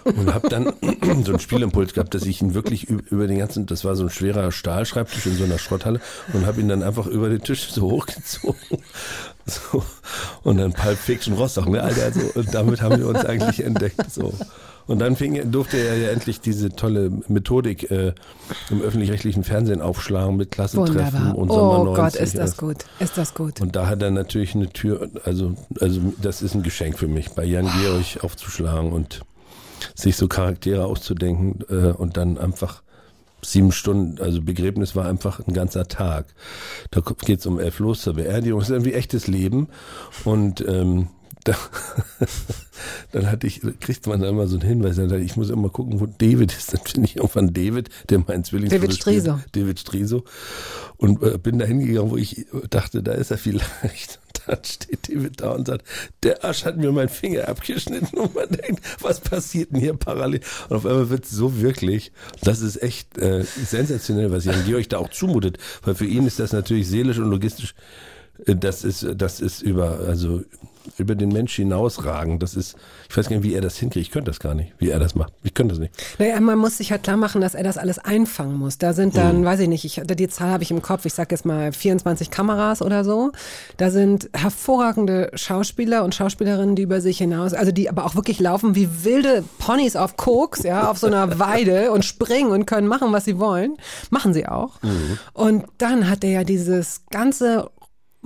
Und 0.05 0.33
habe 0.33 0.49
dann 0.49 0.73
so 1.25 1.33
einen 1.33 1.41
Spielimpuls 1.41 1.95
gehabt, 1.95 2.15
dass 2.15 2.25
ich 2.25 2.41
ihn 2.41 2.55
wirklich 2.55 2.89
über 2.89 3.27
den 3.27 3.39
ganzen, 3.39 3.67
das 3.67 3.85
war 3.85 3.97
so 3.97 4.05
ein 4.05 4.11
schwerer 4.11 4.53
Stahlschreibtisch 4.53 5.27
in 5.27 5.37
so 5.37 5.45
einer 5.45 5.59
Schrotthalle 5.59 6.01
und 6.33 6.47
habe 6.47 6.61
ihn 6.61 6.69
dann 6.69 6.83
einfach 6.83 7.07
über 7.07 7.29
den 7.29 7.43
Tisch 7.43 7.71
so 7.71 7.91
hochgezogen. 7.91 8.57
So. 9.49 9.85
Und 10.43 10.57
dann 10.57 10.73
Pulp 10.73 10.99
Fiction 10.99 11.35
Rostock, 11.35 11.69
ne, 11.69 11.81
Alter, 11.81 12.11
so, 12.11 12.33
und 12.35 12.53
damit 12.53 12.83
haben 12.83 12.99
wir 12.99 13.07
uns 13.07 13.25
eigentlich 13.25 13.63
entdeckt, 13.65 14.11
so. 14.11 14.35
Und 14.87 15.01
dann 15.01 15.17
fing, 15.17 15.51
durfte 15.51 15.79
er 15.79 15.97
ja 15.97 16.11
endlich 16.11 16.41
diese 16.41 16.71
tolle 16.71 17.11
Methodik 17.29 17.91
äh, 17.91 18.13
im 18.71 18.81
öffentlich-rechtlichen 18.83 19.43
Fernsehen 19.43 19.81
aufschlagen 19.81 20.37
mit 20.37 20.53
Klassentreffen 20.53 20.97
Wunderbar. 20.97 21.39
und 21.39 21.49
Sommer 21.51 21.81
Oh 21.81 21.85
90. 21.85 21.97
Gott, 21.97 22.15
ist 22.15 22.39
das 22.39 22.57
gut. 22.57 22.77
Ist 23.01 23.19
das 23.19 23.35
gut. 23.35 23.61
Und 23.61 23.75
da 23.75 23.89
hat 23.89 24.03
er 24.03 24.11
natürlich 24.11 24.55
eine 24.55 24.69
Tür, 24.69 25.09
also, 25.25 25.55
also 25.81 26.01
das 26.23 26.43
ist 26.43 26.55
ein 26.55 26.63
Geschenk 26.63 26.99
für 26.99 27.09
mich, 27.09 27.31
bei 27.31 27.45
Jan 27.45 27.69
Georg 27.81 28.23
aufzuschlagen 28.23 28.93
und 28.93 29.23
sich 29.95 30.17
so 30.17 30.29
Charaktere 30.29 30.87
auszudenken 30.87 31.65
äh, 31.69 31.93
und 31.93 32.17
dann 32.17 32.39
einfach 32.39 32.83
sieben 33.43 33.73
Stunden, 33.73 34.21
also 34.21 34.43
Begräbnis 34.43 34.97
war 34.97 35.07
einfach 35.07 35.41
ein 35.47 35.53
ganzer 35.53 35.87
Tag. 35.87 36.27
Da 36.91 37.01
geht's 37.25 37.47
um 37.47 37.61
elf 37.61 37.79
los 37.79 38.03
zur 38.03 38.15
Beerdigung, 38.15 38.59
das 38.61 38.69
ist 38.69 38.75
irgendwie 38.75 38.95
echtes 38.95 39.27
Leben 39.27 39.69
und 40.25 40.65
ähm, 40.67 41.09
da, 41.47 41.57
dann 43.13 43.31
hatte 43.31 43.47
ich, 43.47 43.61
kriegt 43.81 44.07
man 44.07 44.21
da 44.21 44.29
immer 44.29 44.49
so 44.49 44.57
einen 44.57 44.69
Hinweis, 44.69 44.97
dann 44.97 45.23
ich, 45.23 45.37
muss 45.37 45.51
immer 45.51 45.69
gucken, 45.69 46.01
wo 46.01 46.07
David 46.07 46.53
ist. 46.53 46.73
Dann 46.73 46.81
finde 46.85 47.09
ich 47.09 47.17
irgendwann 47.17 47.53
David, 47.53 47.89
der 48.11 48.25
mein 48.27 48.45
Zwillingsbruder 48.45 48.83
David. 48.83 48.97
Striso. 48.97 49.41
David 49.53 49.79
Striso. 49.79 50.25
Und 50.97 51.23
äh, 51.23 51.39
bin 51.39 51.59
da 51.59 51.65
hingegangen, 51.65 52.11
wo 52.11 52.17
ich 52.17 52.47
dachte, 52.69 53.03
da 53.03 53.13
ist 53.13 53.31
er 53.31 53.39
vielleicht. 53.39 54.21
Und 54.27 54.43
dann 54.49 54.65
steht 54.65 55.09
David 55.09 55.41
da 55.41 55.53
und 55.53 55.67
sagt, 55.69 55.87
der 56.23 56.45
Arsch 56.45 56.65
hat 56.65 56.77
mir 56.77 56.91
meinen 56.91 57.09
Finger 57.09 57.49
abgeschnitten 57.49 58.19
und 58.19 58.35
man 58.35 58.49
denkt, 58.49 58.83
was 59.01 59.21
passiert 59.21 59.73
denn 59.73 59.81
hier 59.81 59.95
parallel? 59.95 60.41
Und 60.69 60.77
auf 60.77 60.87
einmal 60.87 61.11
wird 61.11 61.25
es 61.25 61.31
so 61.31 61.61
wirklich. 61.61 62.13
Das 62.43 62.61
ist 62.61 62.83
echt 62.83 63.19
äh, 63.19 63.45
sensationell, 63.45 64.33
was 64.33 64.45
Jan 64.45 64.65
Georg 64.67 64.89
da 64.89 64.99
auch 64.99 65.11
zumutet, 65.11 65.59
weil 65.83 65.95
für 65.95 66.07
ihn 66.07 66.27
ist 66.27 66.41
das 66.41 66.53
natürlich 66.53 66.89
seelisch 66.89 67.19
und 67.19 67.31
logistisch 67.31 67.75
äh, 68.47 68.57
das 68.57 68.85
ist, 68.85 69.07
das 69.17 69.41
ist 69.41 69.63
über, 69.63 70.01
also 70.01 70.43
über 70.99 71.15
den 71.15 71.31
Mensch 71.31 71.55
hinausragend. 71.57 72.43
Das 72.43 72.55
ist, 72.55 72.77
ich 73.09 73.17
weiß 73.17 73.29
gar 73.29 73.37
nicht, 73.37 73.45
wie 73.45 73.55
er 73.55 73.61
das 73.61 73.77
hinkriegt. 73.77 74.07
Ich 74.07 74.13
könnte 74.13 74.31
das 74.31 74.41
gar 74.41 74.55
nicht, 74.55 74.73
wie 74.79 74.91
er 74.91 74.99
das 74.99 75.15
macht. 75.15 75.33
Ich 75.43 75.55
könnte 75.55 75.75
das 75.75 75.81
nicht. 75.81 75.93
Naja, 76.19 76.39
man 76.41 76.59
muss 76.59 76.79
sich 76.79 76.91
halt 76.93 77.03
klar 77.03 77.17
machen, 77.17 77.41
dass 77.41 77.55
er 77.55 77.65
das 77.65 77.79
alles 77.79 77.99
einfangen 77.99 78.57
muss. 78.57 78.79
Da 78.79 78.93
sind 78.93 79.15
Mhm. 79.15 79.19
dann, 79.19 79.45
weiß 79.45 79.61
ich 79.61 79.69
nicht, 79.69 79.85
ich, 79.85 80.01
die 80.05 80.29
Zahl 80.29 80.51
habe 80.51 80.63
ich 80.63 80.71
im 80.71 80.83
Kopf, 80.83 81.05
ich 81.05 81.15
sage 81.15 81.35
jetzt 81.35 81.45
mal 81.45 81.73
24 81.73 82.31
Kameras 82.31 82.83
oder 82.83 83.05
so. 83.05 83.33
Da 83.77 83.91
sind 83.91 84.29
hervorragende 84.35 85.31
Schauspieler 85.35 86.05
und 86.05 86.15
Schauspielerinnen, 86.15 86.77
die 86.77 86.83
über 86.83 87.01
sich 87.01 87.19
hinaus, 87.19 87.53
also 87.55 87.73
die 87.73 87.89
aber 87.89 88.05
auch 88.05 88.15
wirklich 88.15 88.41
laufen 88.41 88.75
wie 88.75 89.05
wilde 89.05 89.45
Ponys 89.59 89.97
auf 89.97 90.17
Koks, 90.17 90.63
ja, 90.63 90.91
auf 90.91 90.99
so 90.99 91.07
einer 91.07 91.39
Weide 91.39 91.93
und 91.93 92.05
springen 92.05 92.51
und 92.51 92.67
können 92.67 92.89
machen, 92.89 93.13
was 93.13 93.25
sie 93.25 93.39
wollen. 93.39 93.77
Machen 94.11 94.33
sie 94.35 94.47
auch. 94.47 94.83
Mhm. 94.83 95.19
Und 95.35 95.65
dann 95.79 96.09
hat 96.11 96.25
er 96.25 96.31
ja 96.31 96.45
dieses 96.45 97.03
ganze 97.11 97.71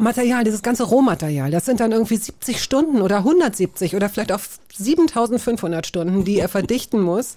Material, 0.00 0.44
dieses 0.44 0.62
ganze 0.62 0.84
Rohmaterial, 0.84 1.50
das 1.50 1.66
sind 1.66 1.80
dann 1.80 1.92
irgendwie 1.92 2.16
70 2.16 2.62
Stunden 2.62 3.02
oder 3.02 3.18
170 3.18 3.94
oder 3.94 4.08
vielleicht 4.08 4.32
auch 4.32 4.40
7500 4.74 5.86
Stunden, 5.86 6.24
die 6.24 6.38
er 6.38 6.48
verdichten 6.48 7.00
muss 7.00 7.34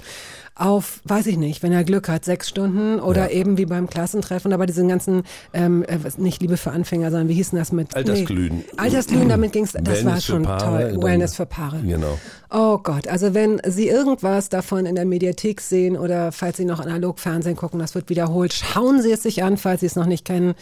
auf, 0.56 1.02
weiß 1.06 1.26
ich 1.28 1.38
nicht, 1.38 1.64
wenn 1.64 1.72
er 1.72 1.84
Glück 1.84 2.08
hat, 2.08 2.26
sechs 2.26 2.48
Stunden 2.48 3.00
oder 3.00 3.32
eben 3.32 3.58
wie 3.58 3.66
beim 3.66 3.90
Klassentreffen, 3.90 4.54
aber 4.54 4.68
diesen 4.68 4.88
ganzen, 4.88 5.24
ähm, 5.52 5.84
äh, 5.84 5.98
nicht 6.18 6.42
Liebe 6.42 6.58
für 6.58 6.72
Anfänger, 6.72 7.10
sondern 7.10 7.28
wie 7.28 7.34
hieß 7.34 7.52
denn 7.52 7.60
das 7.60 7.72
mit? 7.72 7.96
Altersglühen. 7.96 8.58
Nee, 8.58 8.66
Altersglühen, 8.78 9.30
damit 9.30 9.52
ging's, 9.52 9.72
das 9.72 9.84
Wellness 9.84 10.06
war 10.06 10.22
schon 10.22 10.44
Paare, 10.44 10.92
toll. 10.92 11.04
Wellness 11.04 11.36
für 11.36 11.48
Paare. 11.48 11.82
Genau. 11.82 12.20
Oh 12.52 12.78
Gott, 12.78 13.08
also 13.08 13.34
wenn 13.34 13.62
Sie 13.66 13.88
irgendwas 13.88 14.50
davon 14.50 14.86
in 14.86 14.94
der 14.94 15.06
Mediathek 15.06 15.60
sehen 15.60 15.98
oder 15.98 16.32
falls 16.32 16.58
Sie 16.58 16.66
noch 16.66 16.80
analog 16.80 17.20
Fernsehen 17.20 17.56
gucken, 17.56 17.80
das 17.80 17.96
wird 17.96 18.10
wiederholt, 18.10 18.54
schauen 18.54 19.02
Sie 19.02 19.12
es 19.12 19.24
sich 19.24 19.42
an, 19.42 19.58
falls 19.58 19.80
Sie 19.80 19.88
es 19.88 19.96
noch 19.96 20.06
nicht 20.06 20.24
kennen. 20.24 20.54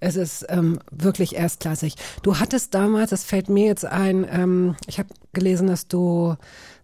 Es 0.00 0.16
ist 0.16 0.44
ähm, 0.48 0.80
wirklich 0.90 1.36
erstklassig. 1.36 1.94
Du 2.22 2.38
hattest 2.38 2.74
damals, 2.74 3.10
das 3.10 3.24
fällt 3.24 3.48
mir 3.48 3.66
jetzt 3.66 3.84
ein, 3.84 4.26
ähm, 4.30 4.76
ich 4.88 4.98
habe 4.98 5.08
gelesen, 5.32 5.68
dass 5.68 5.86
du 5.86 6.34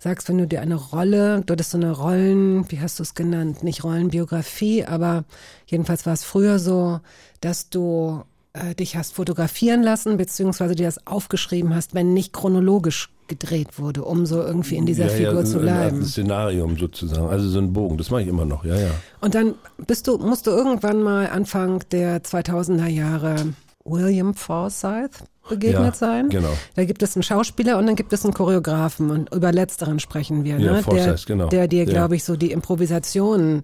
sagst, 0.03 0.29
wenn 0.29 0.39
du 0.39 0.47
dir 0.47 0.61
eine 0.61 0.75
Rolle, 0.75 1.43
du 1.47 1.53
hattest 1.53 1.71
so 1.71 1.79
eine 1.79 1.93
Rollen, 1.93 2.71
wie 2.71 2.81
hast 2.81 2.99
du 2.99 3.05
es 3.05 3.15
genannt, 3.15 3.63
nicht 3.63 3.85
Rollenbiografie, 3.85 4.85
aber 4.85 5.25
jedenfalls 5.67 6.07
war 6.07 6.13
es 6.13 6.25
früher 6.25 6.59
so, 6.59 7.01
dass 7.41 7.71
du 7.71 8.25
äh, 8.53 8.75
dich 8.75 8.97
hast 8.97 9.15
fotografieren 9.15 9.83
lassen, 9.83 10.17
beziehungsweise 10.17 10.75
dir 10.75 10.87
das 10.87 11.07
aufgeschrieben 11.07 11.75
hast, 11.75 11.95
wenn 11.95 12.15
nicht 12.15 12.33
chronologisch 12.33 13.11
gedreht 13.29 13.79
wurde, 13.79 14.05
um 14.05 14.27
so 14.27 14.43
irgendwie 14.43 14.77
in 14.77 14.87
dieser 14.87 15.07
ja, 15.07 15.11
Figur 15.11 15.41
ja, 15.41 15.45
zu 15.45 15.61
Eine 15.61 15.73
Art 15.73 15.91
bleiben. 15.91 16.05
Szenarium 16.05 16.77
sozusagen. 16.77 17.29
Also 17.29 17.49
so 17.49 17.61
ein 17.61 17.73
Bogen. 17.73 17.97
Das 17.97 18.11
mache 18.11 18.23
ich 18.23 18.29
immer 18.29 18.45
noch. 18.45 18.65
Ja, 18.65 18.77
ja. 18.77 18.91
Und 19.21 19.35
dann 19.35 19.55
bist 19.87 20.09
du, 20.09 20.19
musst 20.19 20.47
du 20.47 20.51
irgendwann 20.51 21.03
mal 21.03 21.29
Anfang 21.29 21.83
der 21.93 22.23
2000er 22.23 22.89
Jahre 22.89 23.55
William 23.85 24.35
Forsyth 24.35 25.25
begegnet 25.49 25.83
Ja, 25.85 25.93
sein. 25.95 26.29
genau. 26.29 26.53
Da 26.75 26.85
gibt 26.85 27.03
es 27.03 27.17
einen 27.17 27.23
Schauspieler 27.23 27.79
und 27.79 27.87
dann 27.87 27.97
gibt 27.97 28.13
es 28.13 28.25
einen 28.25 28.35
Choreografen 28.35 29.11
und 29.11 29.33
über 29.35 29.53
letzteren 29.53 29.99
sprechen 29.99 30.45
wir, 30.45 30.59
Ja, 30.59 30.73
ne? 30.73 30.83
Der, 30.91 31.17
genau. 31.27 31.49
der 31.49 31.69
dir, 31.69 31.85
Ja. 31.85 31.91
glaube 31.91 32.17
ich, 32.17 32.25
so 32.25 32.37
die 32.37 32.53
Improvisation 32.53 33.63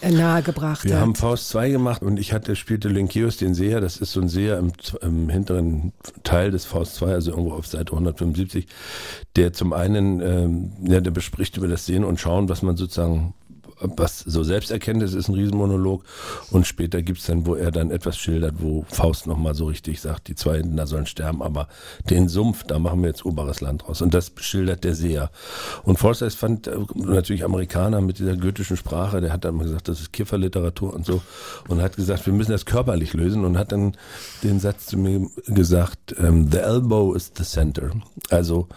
äh, 0.00 0.12
nahegebracht 0.12 0.84
Wir 0.84 0.94
hat. 0.94 1.00
haben 1.00 1.14
Faust 1.16 1.48
2 1.48 1.70
gemacht 1.70 2.02
und 2.02 2.20
ich 2.20 2.32
hatte, 2.32 2.54
spielte 2.54 2.88
Linkeus 2.88 3.36
den 3.36 3.52
Seher, 3.54 3.80
das 3.80 3.96
ist 3.96 4.12
so 4.12 4.20
ein 4.20 4.28
Seher 4.28 4.56
im, 4.58 4.72
im 5.02 5.28
hinteren 5.28 5.92
Teil 6.22 6.52
des 6.52 6.64
Faust 6.66 6.94
2, 6.94 7.12
also 7.14 7.32
irgendwo 7.32 7.52
auf 7.54 7.66
Seite 7.66 7.92
175, 7.94 8.66
der 9.34 9.52
zum 9.52 9.72
einen, 9.72 10.20
ähm, 10.20 10.72
ja, 10.84 11.00
der 11.00 11.10
bespricht 11.10 11.56
über 11.56 11.66
das 11.66 11.84
Sehen 11.84 12.04
und 12.04 12.20
Schauen, 12.20 12.48
was 12.48 12.62
man 12.62 12.76
sozusagen 12.76 13.34
was 13.80 14.20
so 14.20 14.42
Selbsterkenntnis 14.42 15.14
ist 15.14 15.28
ein 15.28 15.34
Riesenmonolog. 15.34 16.04
Und 16.50 16.66
später 16.66 17.02
gibt's 17.02 17.26
dann, 17.26 17.46
wo 17.46 17.54
er 17.54 17.70
dann 17.70 17.90
etwas 17.90 18.18
schildert, 18.18 18.56
wo 18.58 18.84
Faust 18.88 19.26
nochmal 19.26 19.54
so 19.54 19.66
richtig 19.66 20.00
sagt, 20.00 20.28
die 20.28 20.34
zwei 20.34 20.62
da 20.62 20.86
sollen 20.86 21.06
sterben, 21.06 21.42
aber 21.42 21.68
den 22.10 22.28
Sumpf, 22.28 22.64
da 22.64 22.78
machen 22.78 23.00
wir 23.02 23.08
jetzt 23.08 23.24
oberes 23.24 23.60
Land 23.60 23.82
draus. 23.82 24.02
Und 24.02 24.14
das 24.14 24.32
schildert 24.36 24.84
der 24.84 24.94
sehr. 24.94 25.30
Und 25.84 25.98
Forsyth 25.98 26.34
fand 26.34 26.66
äh, 26.66 26.76
natürlich 26.94 27.44
Amerikaner 27.44 28.00
mit 28.00 28.18
dieser 28.18 28.36
goethischen 28.36 28.76
Sprache, 28.76 29.20
der 29.20 29.32
hat 29.32 29.44
dann 29.44 29.56
mal 29.56 29.64
gesagt, 29.64 29.88
das 29.88 30.00
ist 30.00 30.12
Kifferliteratur 30.12 30.92
und 30.92 31.06
so. 31.06 31.22
Und 31.68 31.82
hat 31.82 31.96
gesagt, 31.96 32.26
wir 32.26 32.32
müssen 32.32 32.52
das 32.52 32.66
körperlich 32.66 33.12
lösen 33.14 33.44
und 33.44 33.58
hat 33.58 33.72
dann 33.72 33.96
den 34.42 34.60
Satz 34.60 34.86
zu 34.86 34.98
mir 34.98 35.28
gesagt, 35.46 36.14
ähm, 36.18 36.50
the 36.50 36.58
elbow 36.58 37.14
is 37.14 37.32
the 37.36 37.44
center. 37.44 37.90
Also, 38.30 38.68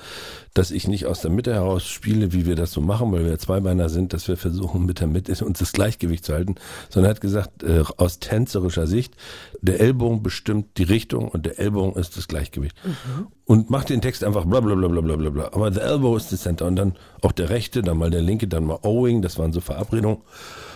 dass 0.53 0.71
ich 0.71 0.87
nicht 0.87 1.05
aus 1.05 1.21
der 1.21 1.31
Mitte 1.31 1.53
heraus 1.53 1.87
spiele, 1.87 2.33
wie 2.33 2.45
wir 2.45 2.55
das 2.55 2.71
so 2.71 2.81
machen, 2.81 3.11
weil 3.11 3.25
wir 3.25 3.37
Zweibeiner 3.39 3.89
sind, 3.89 4.13
dass 4.13 4.27
wir 4.27 4.35
versuchen, 4.35 4.85
mit 4.91 4.99
der 4.99 5.07
Mitte 5.07 5.45
uns 5.45 5.59
das 5.59 5.71
Gleichgewicht 5.71 6.25
zu 6.25 6.33
halten, 6.33 6.55
sondern 6.89 7.11
er 7.11 7.15
hat 7.15 7.21
gesagt, 7.21 7.63
äh, 7.63 7.83
aus 7.97 8.19
tänzerischer 8.19 8.87
Sicht, 8.87 9.15
der 9.61 9.79
Ellbogen 9.79 10.23
bestimmt 10.23 10.77
die 10.77 10.83
Richtung 10.83 11.29
und 11.29 11.45
der 11.45 11.59
Ellbogen 11.59 11.99
ist 11.99 12.17
das 12.17 12.27
Gleichgewicht. 12.27 12.75
Mhm. 12.83 13.27
Und 13.45 13.69
macht 13.69 13.89
den 13.89 14.01
Text 14.01 14.23
einfach 14.23 14.45
bla 14.45 14.59
bla 14.59 14.75
bla 14.75 14.87
bla 14.87 15.15
bla 15.15 15.29
bla. 15.29 15.45
Aber 15.51 15.71
the 15.73 15.79
elbow 15.79 16.15
is 16.15 16.29
the 16.29 16.37
center. 16.37 16.65
Und 16.65 16.75
dann 16.75 16.95
auch 17.21 17.31
der 17.31 17.49
rechte, 17.49 17.81
dann 17.81 17.97
mal 17.97 18.09
der 18.09 18.21
linke, 18.21 18.47
dann 18.47 18.65
mal 18.65 18.79
owing, 18.83 19.21
das 19.21 19.37
waren 19.37 19.51
so 19.51 19.61
Verabredungen. 19.61 20.19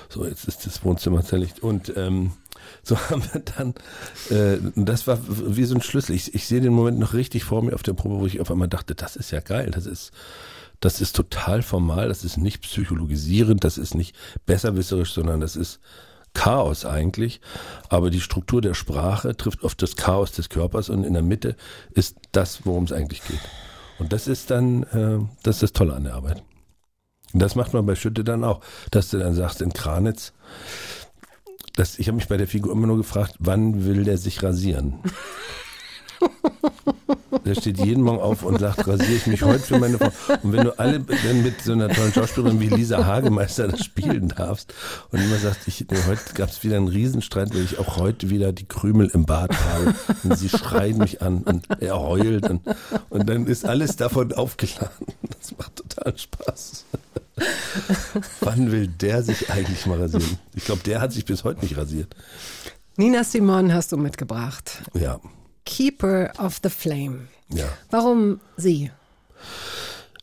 So, 0.10 0.26
jetzt 0.26 0.48
ist 0.48 0.66
das 0.66 0.84
Wohnzimmer 0.84 1.24
zerlegt. 1.24 1.62
Und 1.62 1.94
ähm, 1.96 2.32
so 2.84 2.98
haben 3.10 3.24
wir 3.32 3.42
dann, 3.42 3.74
äh, 4.30 4.58
das 4.76 5.08
war 5.08 5.20
wie 5.28 5.66
so 5.66 5.76
ein 5.76 5.82
Schlüssel. 5.82 6.16
Ich, 6.16 6.34
ich 6.34 6.48
sehe 6.48 6.62
den 6.62 6.74
Moment 6.74 7.00
noch 7.00 7.14
richtig 7.14 7.44
vor 7.44 7.62
mir 7.64 7.74
auf 7.74 7.84
der 7.84 7.94
Probe, 7.94 8.20
wo 8.20 8.26
ich 8.26 8.40
auf 8.40 8.52
einmal 8.52 8.68
dachte, 8.68 8.96
das 8.96 9.16
ist 9.16 9.32
ja 9.32 9.40
geil, 9.40 9.72
das 9.72 9.86
ist, 9.86 10.12
das 10.80 11.02
ist 11.02 11.16
total 11.16 11.62
formal, 11.62 12.08
das 12.10 12.24
ist 12.24 12.38
nicht 12.38 12.62
psychologisierend, 12.62 13.64
das 13.64 13.78
ist 13.78 13.96
nicht 13.96 14.16
besserwisserisch, 14.46 15.14
sondern 15.14 15.42
das 15.42 15.56
ist 15.56 15.80
Chaos 16.34 16.86
eigentlich. 16.86 17.42
Aber 17.90 18.10
die 18.10 18.22
Struktur 18.22 18.62
der 18.62 18.74
Sprache 18.74 19.36
trifft 19.36 19.64
auf 19.64 19.74
das 19.76 19.96
Chaos 19.96 20.32
des 20.32 20.50
Körpers 20.50 20.90
und 20.90 21.04
in 21.04 21.14
der 21.14 21.24
Mitte 21.24 21.56
ist 21.92 22.18
das, 22.32 22.66
worum 22.66 22.84
es 22.84 22.92
eigentlich 22.92 23.24
geht. 23.24 23.40
Und 23.98 24.14
das 24.14 24.28
ist 24.28 24.52
dann, 24.52 24.84
äh, 24.84 25.26
das 25.44 25.58
ist 25.58 25.64
das 25.64 25.74
Tolle 25.74 25.94
an 25.94 26.04
der 26.04 26.16
Arbeit. 26.16 26.44
Und 27.34 27.42
das 27.42 27.56
macht 27.56 27.74
man 27.74 27.86
bei 27.86 27.96
Schütte 27.96 28.24
dann 28.24 28.44
auch, 28.44 28.62
dass 28.92 29.10
du 29.10 29.18
dann 29.18 29.34
sagst, 29.34 29.62
in 29.62 29.74
Kranitz, 29.74 30.34
das, 31.76 32.00
ich 32.00 32.08
habe 32.08 32.16
mich 32.16 32.28
bei 32.28 32.38
der 32.38 32.48
Figur 32.48 32.72
immer 32.72 32.88
nur 32.88 32.98
gefragt, 32.98 33.36
wann 33.40 33.86
will 33.86 34.04
der 34.04 34.18
sich 34.18 34.42
rasieren? 34.44 35.00
Der 37.46 37.54
steht 37.54 37.78
jeden 37.78 38.04
Morgen 38.04 38.20
auf 38.20 38.44
und 38.44 38.60
sagt, 38.60 38.88
rasiere 38.88 39.14
ich 39.14 39.28
mich 39.28 39.44
heute 39.44 39.60
für 39.60 39.80
meine 39.80 40.00
Frau. 40.00 40.10
Und 40.42 40.54
wenn 40.54 40.64
du 40.64 40.80
alle 40.80 41.00
dann 41.00 41.44
mit 41.44 41.62
so 41.62 41.74
einer 41.74 41.90
tollen 41.90 42.12
Schauspielerin 42.12 42.60
wie 42.60 42.70
Lisa 42.70 43.06
Hagemeister 43.06 43.68
das 43.68 43.84
spielen 43.84 44.30
darfst 44.30 44.74
und 45.12 45.20
immer 45.20 45.38
sagst, 45.38 45.68
ich, 45.68 45.86
nee, 45.90 45.98
heute 46.08 46.34
gab 46.34 46.50
es 46.50 46.64
wieder 46.64 46.78
einen 46.78 46.88
Riesenstreit, 46.88 47.54
weil 47.54 47.64
ich 47.64 47.78
auch 47.78 47.98
heute 47.98 48.32
wieder 48.32 48.52
die 48.52 48.68
Krümel 48.68 49.12
im 49.14 49.26
Bad 49.26 49.52
habe. 49.54 49.94
Und 50.24 50.38
sie 50.38 50.50
schreien 50.50 50.98
mich 50.98 51.22
an 51.22 51.44
und 51.44 51.68
er 51.80 52.00
heult 52.00 52.50
und, 52.50 52.62
und 53.10 53.30
dann 53.30 53.46
ist 53.46 53.66
alles 53.66 53.96
davon 53.96 54.34
aufgeladen. 54.34 55.06
Das 55.40 55.56
macht 55.58 55.76
total 55.76 56.18
Spaß. 56.18 56.86
Wann 58.40 58.72
will 58.72 58.88
der 58.88 59.22
sich 59.22 59.52
eigentlich 59.52 59.86
mal 59.86 60.00
rasieren? 60.00 60.40
Ich 60.56 60.66
glaube, 60.66 60.82
der 60.84 61.02
hat 61.02 61.12
sich 61.12 61.26
bis 61.26 61.44
heute 61.44 61.62
nicht 61.62 61.78
rasiert. 61.78 62.16
Nina 62.98 63.24
Simon 63.24 63.74
hast 63.74 63.92
du 63.92 63.98
mitgebracht. 63.98 64.82
Ja. 64.94 65.20
Keeper 65.66 66.32
of 66.38 66.60
the 66.64 66.70
Flame. 66.70 67.28
Ja. 67.50 67.68
Warum 67.90 68.40
sie? 68.58 68.92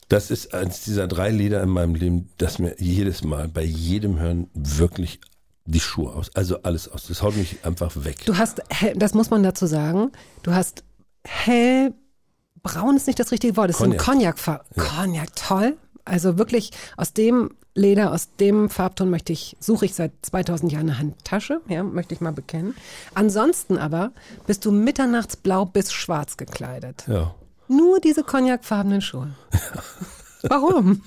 Das 0.09 0.31
ist 0.31 0.53
eines 0.55 0.83
dieser 0.83 1.09
drei 1.09 1.31
Lieder 1.31 1.63
in 1.63 1.71
meinem 1.71 1.95
Leben, 1.95 2.29
das 2.39 2.59
mir 2.59 2.75
jedes 2.79 3.25
Mal 3.25 3.49
bei 3.49 3.63
jedem 3.63 4.19
Hören 4.19 4.51
wirklich 4.55 5.21
die 5.65 5.81
Schuhe 5.81 6.13
aus, 6.13 6.35
also 6.35 6.63
alles 6.63 6.89
aus. 6.89 7.07
Das 7.07 7.23
haut 7.23 7.37
mich 7.37 7.65
einfach 7.65 7.93
weg. 8.05 8.25
Du 8.27 8.37
hast, 8.37 8.63
das 8.97 9.15
muss 9.15 9.31
man 9.31 9.43
dazu 9.43 9.67
sagen, 9.67 10.11
du 10.43 10.53
hast 10.53 10.85
hellbraun 11.25 12.97
ist 12.97 13.07
nicht 13.07 13.19
das 13.19 13.31
richtige 13.31 13.57
Wort, 13.57 13.71
es 13.71 13.77
ist 13.77 13.83
ein 13.83 13.97
Cognac. 13.97 14.37
Ja. 14.47 14.61
Cognac, 14.77 15.35
toll. 15.37 15.77
Also 16.05 16.37
wirklich 16.37 16.73
aus 16.97 17.13
dem 17.13 17.51
Leder, 17.75 18.13
aus 18.13 18.29
dem 18.39 18.69
Farbton 18.69 19.09
möchte 19.09 19.33
ich, 19.33 19.57
suche 19.59 19.87
ich 19.87 19.95
seit 19.95 20.13
2000 20.23 20.73
Jahren 20.73 20.91
eine 20.91 20.99
Handtasche, 20.99 21.63
ja, 21.69 21.83
möchte 21.83 22.15
ich 22.15 22.21
mal 22.21 22.33
bekennen. 22.33 22.75
Ansonsten 23.15 23.79
aber 23.79 24.13
bist 24.47 24.67
du 24.67 24.73
mitternachtsblau 24.73 25.65
bis 25.65 25.91
schwarz 25.93 26.37
gekleidet. 26.37 27.05
Ja. 27.07 27.35
Nur 27.69 28.01
diese 28.01 28.25
cognacfarbenen 28.25 29.01
Schuhe. 29.01 29.35
Warum? 30.43 31.03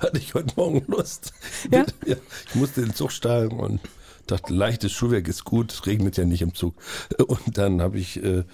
Hatte 0.00 0.18
ich 0.18 0.32
heute 0.32 0.54
Morgen 0.56 0.84
Lust. 0.86 1.32
Ja? 1.70 1.84
ja? 2.06 2.16
Ich 2.48 2.54
musste 2.54 2.80
den 2.80 2.94
Zug 2.94 3.12
steigen 3.12 3.58
und 3.58 3.80
dachte, 4.26 4.52
leichtes 4.52 4.92
Schuhwerk 4.92 5.28
ist 5.28 5.44
gut, 5.44 5.72
es 5.72 5.86
regnet 5.86 6.16
ja 6.16 6.24
nicht 6.24 6.42
im 6.42 6.54
Zug. 6.54 6.76
Und 7.26 7.58
dann 7.58 7.80
habe 7.80 7.98
ich, 7.98 8.22
äh, 8.22 8.44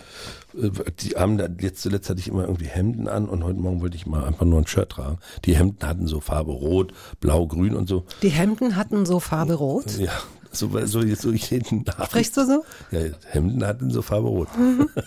die 0.54 1.10
haben 1.10 1.38
da, 1.38 1.48
jetzt 1.60 1.82
zuletzt 1.82 2.10
hatte 2.10 2.20
ich 2.20 2.28
immer 2.28 2.42
irgendwie 2.42 2.66
Hemden 2.66 3.08
an 3.08 3.28
und 3.28 3.42
heute 3.42 3.58
Morgen 3.58 3.80
wollte 3.80 3.96
ich 3.96 4.06
mal 4.06 4.24
einfach 4.24 4.44
nur 4.44 4.58
ein 4.58 4.66
Shirt 4.66 4.90
tragen. 4.90 5.18
Die 5.46 5.56
Hemden 5.56 5.86
hatten 5.86 6.06
so 6.06 6.20
Farbe 6.20 6.52
Rot, 6.52 6.92
Blau, 7.20 7.46
Grün 7.46 7.74
und 7.74 7.88
so. 7.88 8.04
Die 8.20 8.28
Hemden 8.28 8.76
hatten 8.76 9.06
so 9.06 9.18
Farbe 9.18 9.54
Rot? 9.54 9.98
Ja. 9.98 10.12
So, 10.50 10.68
so, 10.84 11.00
so 11.14 11.32
jeden 11.32 11.88
Abend. 11.88 12.06
Sprichst 12.06 12.36
du 12.36 12.44
so? 12.44 12.64
Ja, 12.90 13.00
Hemden 13.30 13.64
hatten 13.64 13.90
so 13.90 14.02
Farbe 14.02 14.28
Rot. 14.28 14.48
Mhm. 14.58 14.90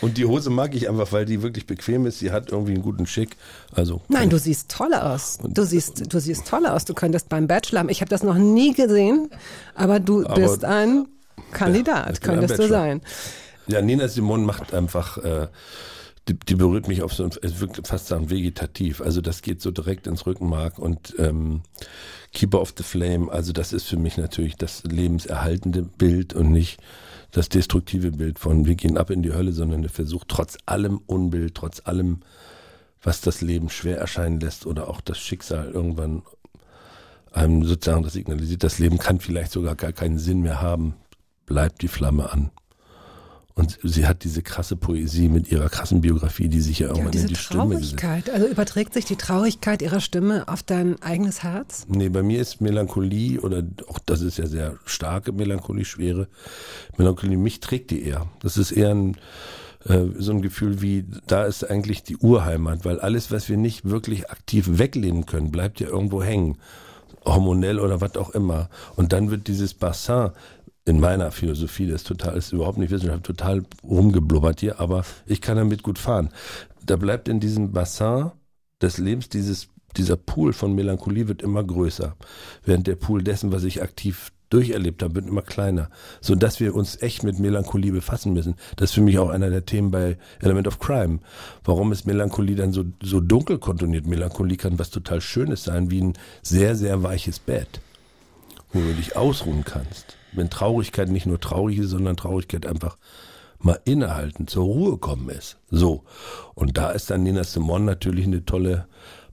Und 0.00 0.18
die 0.18 0.24
Hose 0.24 0.50
mag 0.50 0.74
ich 0.74 0.88
einfach, 0.88 1.12
weil 1.12 1.24
die 1.24 1.42
wirklich 1.42 1.66
bequem 1.66 2.06
ist. 2.06 2.18
Sie 2.18 2.30
hat 2.30 2.50
irgendwie 2.50 2.74
einen 2.74 2.82
guten 2.82 3.06
Schick. 3.06 3.36
Also 3.72 4.02
Nein, 4.08 4.30
du 4.30 4.38
siehst 4.38 4.70
toll 4.70 4.94
aus. 4.94 5.38
Du 5.42 5.64
siehst, 5.64 6.12
du 6.12 6.18
siehst 6.20 6.46
toll 6.46 6.66
aus. 6.66 6.84
Du 6.84 6.94
könntest 6.94 7.28
beim 7.28 7.46
Bachelor, 7.46 7.88
ich 7.88 8.00
habe 8.00 8.08
das 8.08 8.22
noch 8.22 8.36
nie 8.36 8.74
gesehen, 8.74 9.30
aber 9.74 10.00
du 10.00 10.24
aber, 10.24 10.34
bist 10.34 10.64
ein 10.64 11.06
Kandidat, 11.52 12.14
ja, 12.14 12.20
könntest 12.20 12.58
du 12.58 12.68
sein. 12.68 13.00
Ja, 13.66 13.82
Nina 13.82 14.08
Simon 14.08 14.44
macht 14.44 14.74
einfach, 14.74 15.18
äh, 15.18 15.48
die, 16.28 16.34
die 16.34 16.54
berührt 16.54 16.88
mich 16.88 17.02
auf 17.02 17.12
so, 17.12 17.28
es 17.42 17.60
wirkt 17.60 17.86
fast 17.86 18.08
sagen 18.08 18.30
vegetativ. 18.30 19.00
Also 19.00 19.20
das 19.20 19.42
geht 19.42 19.60
so 19.60 19.70
direkt 19.70 20.06
ins 20.06 20.26
Rückenmark 20.26 20.78
und 20.78 21.14
ähm, 21.18 21.62
Keeper 22.32 22.60
of 22.60 22.74
the 22.76 22.82
Flame, 22.82 23.32
also 23.32 23.52
das 23.52 23.72
ist 23.72 23.86
für 23.86 23.96
mich 23.96 24.18
natürlich 24.18 24.56
das 24.56 24.82
lebenserhaltende 24.84 25.82
Bild 25.82 26.34
und 26.34 26.50
nicht 26.50 26.80
das 27.36 27.50
destruktive 27.50 28.12
Bild 28.12 28.38
von 28.38 28.64
wir 28.64 28.76
gehen 28.76 28.96
ab 28.96 29.10
in 29.10 29.22
die 29.22 29.34
Hölle, 29.34 29.52
sondern 29.52 29.82
der 29.82 29.90
Versuch, 29.90 30.24
trotz 30.26 30.56
allem 30.64 31.00
Unbild, 31.04 31.54
trotz 31.54 31.82
allem, 31.84 32.20
was 33.02 33.20
das 33.20 33.42
Leben 33.42 33.68
schwer 33.68 33.98
erscheinen 33.98 34.40
lässt 34.40 34.64
oder 34.64 34.88
auch 34.88 35.02
das 35.02 35.18
Schicksal 35.18 35.70
irgendwann 35.70 36.22
einem 37.32 37.62
sozusagen 37.64 38.02
das 38.02 38.14
signalisiert, 38.14 38.62
das 38.62 38.78
Leben 38.78 38.96
kann 38.96 39.20
vielleicht 39.20 39.52
sogar 39.52 39.74
gar 39.74 39.92
keinen 39.92 40.18
Sinn 40.18 40.40
mehr 40.40 40.62
haben, 40.62 40.94
bleibt 41.44 41.82
die 41.82 41.88
Flamme 41.88 42.32
an. 42.32 42.50
Und 43.58 43.78
sie 43.82 44.06
hat 44.06 44.22
diese 44.22 44.42
krasse 44.42 44.76
Poesie 44.76 45.30
mit 45.30 45.50
ihrer 45.50 45.70
krassen 45.70 46.02
Biografie, 46.02 46.48
die 46.48 46.60
sich 46.60 46.80
ja 46.80 46.88
irgendwann 46.88 47.14
ja, 47.14 47.22
in 47.22 47.26
die 47.28 47.36
Stimme 47.36 47.78
gesetzt. 47.78 48.28
Also 48.30 48.46
überträgt 48.46 48.92
sich 48.92 49.06
die 49.06 49.16
Traurigkeit 49.16 49.80
ihrer 49.80 50.00
Stimme 50.00 50.46
auf 50.46 50.62
dein 50.62 51.00
eigenes 51.00 51.42
Herz? 51.42 51.86
Nee, 51.88 52.10
bei 52.10 52.22
mir 52.22 52.38
ist 52.38 52.60
Melancholie 52.60 53.40
oder 53.40 53.62
auch 53.88 53.98
das 53.98 54.20
ist 54.20 54.36
ja 54.36 54.46
sehr 54.46 54.76
starke 54.84 55.32
Melancholie, 55.32 55.86
schwere 55.86 56.28
Melancholie, 56.98 57.38
mich 57.38 57.60
trägt 57.60 57.90
die 57.92 58.02
eher. 58.02 58.26
Das 58.40 58.58
ist 58.58 58.72
eher 58.72 58.90
ein 58.90 59.16
äh, 59.88 60.04
so 60.18 60.32
ein 60.32 60.42
Gefühl 60.42 60.82
wie, 60.82 61.06
da 61.26 61.46
ist 61.46 61.64
eigentlich 61.64 62.02
die 62.02 62.18
Urheimat, 62.18 62.84
weil 62.84 63.00
alles, 63.00 63.30
was 63.30 63.48
wir 63.48 63.56
nicht 63.56 63.88
wirklich 63.88 64.30
aktiv 64.30 64.66
weglehnen 64.72 65.24
können, 65.24 65.50
bleibt 65.50 65.80
ja 65.80 65.88
irgendwo 65.88 66.22
hängen 66.22 66.58
hormonell 67.26 67.80
oder 67.80 68.00
was 68.00 68.16
auch 68.16 68.30
immer. 68.30 68.68
Und 68.94 69.12
dann 69.12 69.30
wird 69.30 69.48
dieses 69.48 69.74
Bassin 69.74 70.30
in 70.86 71.00
meiner 71.00 71.32
Philosophie, 71.32 71.88
das 71.88 72.02
ist 72.02 72.06
total, 72.06 72.36
ist 72.36 72.52
überhaupt 72.52 72.78
nicht 72.78 72.90
wissenschaftlich, 72.90 73.36
total 73.36 73.64
rumgeblubbert 73.82 74.60
hier, 74.60 74.80
aber 74.80 75.04
ich 75.26 75.40
kann 75.40 75.56
damit 75.56 75.82
gut 75.82 75.98
fahren. 75.98 76.30
Da 76.84 76.96
bleibt 76.96 77.28
in 77.28 77.40
diesem 77.40 77.72
Bassin 77.72 78.30
des 78.80 78.96
Lebens 78.98 79.28
dieses, 79.28 79.68
dieser 79.96 80.16
Pool 80.16 80.52
von 80.52 80.74
Melancholie 80.76 81.26
wird 81.26 81.42
immer 81.42 81.64
größer, 81.64 82.16
während 82.64 82.86
der 82.86 82.94
Pool 82.94 83.24
dessen, 83.24 83.50
was 83.50 83.64
ich 83.64 83.82
aktiv 83.82 84.30
durcherlebt 84.48 85.02
habe, 85.02 85.16
wird 85.16 85.26
immer 85.26 85.42
kleiner, 85.42 85.90
so 86.20 86.36
dass 86.36 86.60
wir 86.60 86.72
uns 86.72 87.02
echt 87.02 87.24
mit 87.24 87.40
Melancholie 87.40 87.90
befassen 87.90 88.32
müssen. 88.32 88.54
Das 88.76 88.90
ist 88.90 88.94
für 88.94 89.00
mich 89.00 89.18
auch 89.18 89.30
einer 89.30 89.50
der 89.50 89.66
Themen 89.66 89.90
bei 89.90 90.18
Element 90.40 90.68
of 90.68 90.78
Crime. 90.78 91.18
Warum 91.64 91.90
ist 91.90 92.06
Melancholie 92.06 92.54
dann 92.54 92.72
so, 92.72 92.84
so 93.02 93.18
dunkel 93.18 93.58
kontoniert? 93.58 94.06
Melancholie 94.06 94.56
kann 94.56 94.78
was 94.78 94.90
total 94.90 95.20
Schönes 95.20 95.64
sein, 95.64 95.90
wie 95.90 96.00
ein 96.00 96.12
sehr, 96.42 96.76
sehr 96.76 97.02
weiches 97.02 97.40
Bett, 97.40 97.80
wo 98.72 98.78
du 98.78 98.94
dich 98.94 99.16
ausruhen 99.16 99.64
kannst 99.64 100.16
wenn 100.32 100.50
Traurigkeit 100.50 101.08
nicht 101.08 101.26
nur 101.26 101.40
traurig 101.40 101.78
ist, 101.78 101.90
sondern 101.90 102.16
Traurigkeit 102.16 102.66
einfach 102.66 102.98
mal 103.58 103.80
innehalten, 103.84 104.46
zur 104.46 104.64
Ruhe 104.64 104.98
kommen 104.98 105.28
ist. 105.28 105.58
So. 105.70 106.04
Und 106.54 106.76
da 106.76 106.90
ist 106.90 107.10
dann 107.10 107.22
Nina 107.22 107.44
Simon 107.44 107.84
natürlich 107.84 108.26
eine 108.26 108.44
tolle 108.44 108.86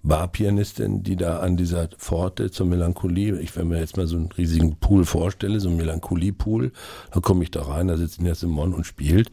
Barpianistin, 0.03 1.03
die 1.03 1.15
da 1.15 1.39
an 1.39 1.55
dieser 1.55 1.87
Pforte 1.87 2.51
zur 2.51 2.65
Melancholie, 2.65 3.39
ich 3.39 3.55
wenn 3.55 3.69
mir 3.69 3.79
jetzt 3.79 3.95
mal 3.95 4.07
so 4.07 4.17
einen 4.17 4.31
riesigen 4.33 4.75
Pool 4.77 5.05
vorstelle, 5.05 5.59
so 5.61 5.69
einen 5.69 5.77
Melancholie-Pool, 5.77 6.71
dann 7.11 7.21
komme 7.21 7.43
ich 7.43 7.51
da 7.51 7.63
rein, 7.63 7.87
da 7.87 7.95
sitzt 7.95 8.21
Nina 8.21 8.35
Simon 8.35 8.73
und 8.73 8.85
spielt. 8.85 9.31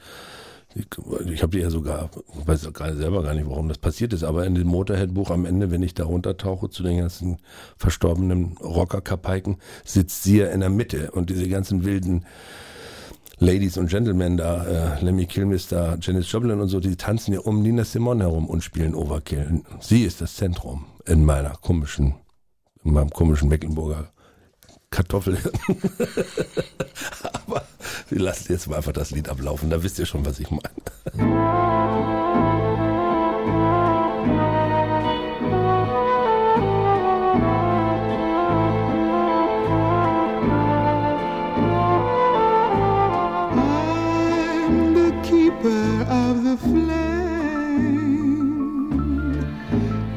Ich, 0.75 0.87
ich 1.29 1.43
habe 1.43 1.57
die 1.57 1.63
ja 1.63 1.71
sogar, 1.71 2.11
weiß 2.47 2.73
gar 2.73 2.95
selber 2.95 3.23
gar 3.23 3.35
nicht, 3.35 3.49
warum 3.49 3.69
das 3.69 3.79
passiert 3.79 4.13
ist, 4.13 4.23
aber 4.23 4.47
in 4.47 4.55
dem 4.55 4.69
Motorhead-Buch 4.69 5.31
am 5.31 5.45
Ende, 5.45 5.71
wenn 5.71 5.83
ich 5.83 5.95
da 5.95 6.05
runtertauche 6.05 6.71
zu 6.71 6.85
den 6.85 6.99
ganzen 6.99 7.39
verstorbenen 7.77 8.57
Rocker-Kapaiken, 8.59 9.57
sitzt 9.85 10.23
sie 10.23 10.39
ja 10.39 10.47
in 10.47 10.61
der 10.61 10.71
Mitte 10.71 11.11
und 11.11 11.29
diese 11.29 11.49
ganzen 11.49 11.85
wilden 11.85 12.25
Ladies 13.43 13.79
und 13.79 13.89
Gentlemen 13.89 14.37
da, 14.37 14.97
äh, 14.99 15.05
Lemmy 15.05 15.27
Kilmister, 15.27 15.97
Janis 16.01 16.31
Joplin 16.31 16.61
und 16.61 16.69
so, 16.69 16.79
die 16.79 16.95
tanzen 16.97 17.33
ja 17.33 17.41
um 17.41 17.63
Nina 17.63 17.85
Simone 17.85 18.25
herum 18.25 18.47
und 18.47 18.63
spielen 18.63 18.95
Overkill. 18.95 19.63
Sie 19.81 20.03
ist 20.03 20.21
das 20.21 20.37
Zentrum 20.37 20.85
in 21.07 21.25
meiner 21.25 21.57
komischen, 21.57 22.15
in 22.85 22.93
meinem 22.93 23.11
komischen 23.11 23.49
Mecklenburger 23.49 24.13
Kartoffel. 24.91 25.39
Aber 27.33 27.65
wir 28.09 28.19
lassen 28.19 28.53
jetzt 28.53 28.69
mal 28.69 28.77
einfach 28.77 28.93
das 28.93 29.11
Lied 29.13 29.29
ablaufen, 29.29 29.71
da 29.71 29.83
wisst 29.83 29.99
ihr 29.99 30.07
schon, 30.07 30.25
was 30.27 30.41
ich 30.41 30.51
meine. 30.51 30.71
Of 45.63 46.43
the 46.43 46.57
flame. 46.57 47.11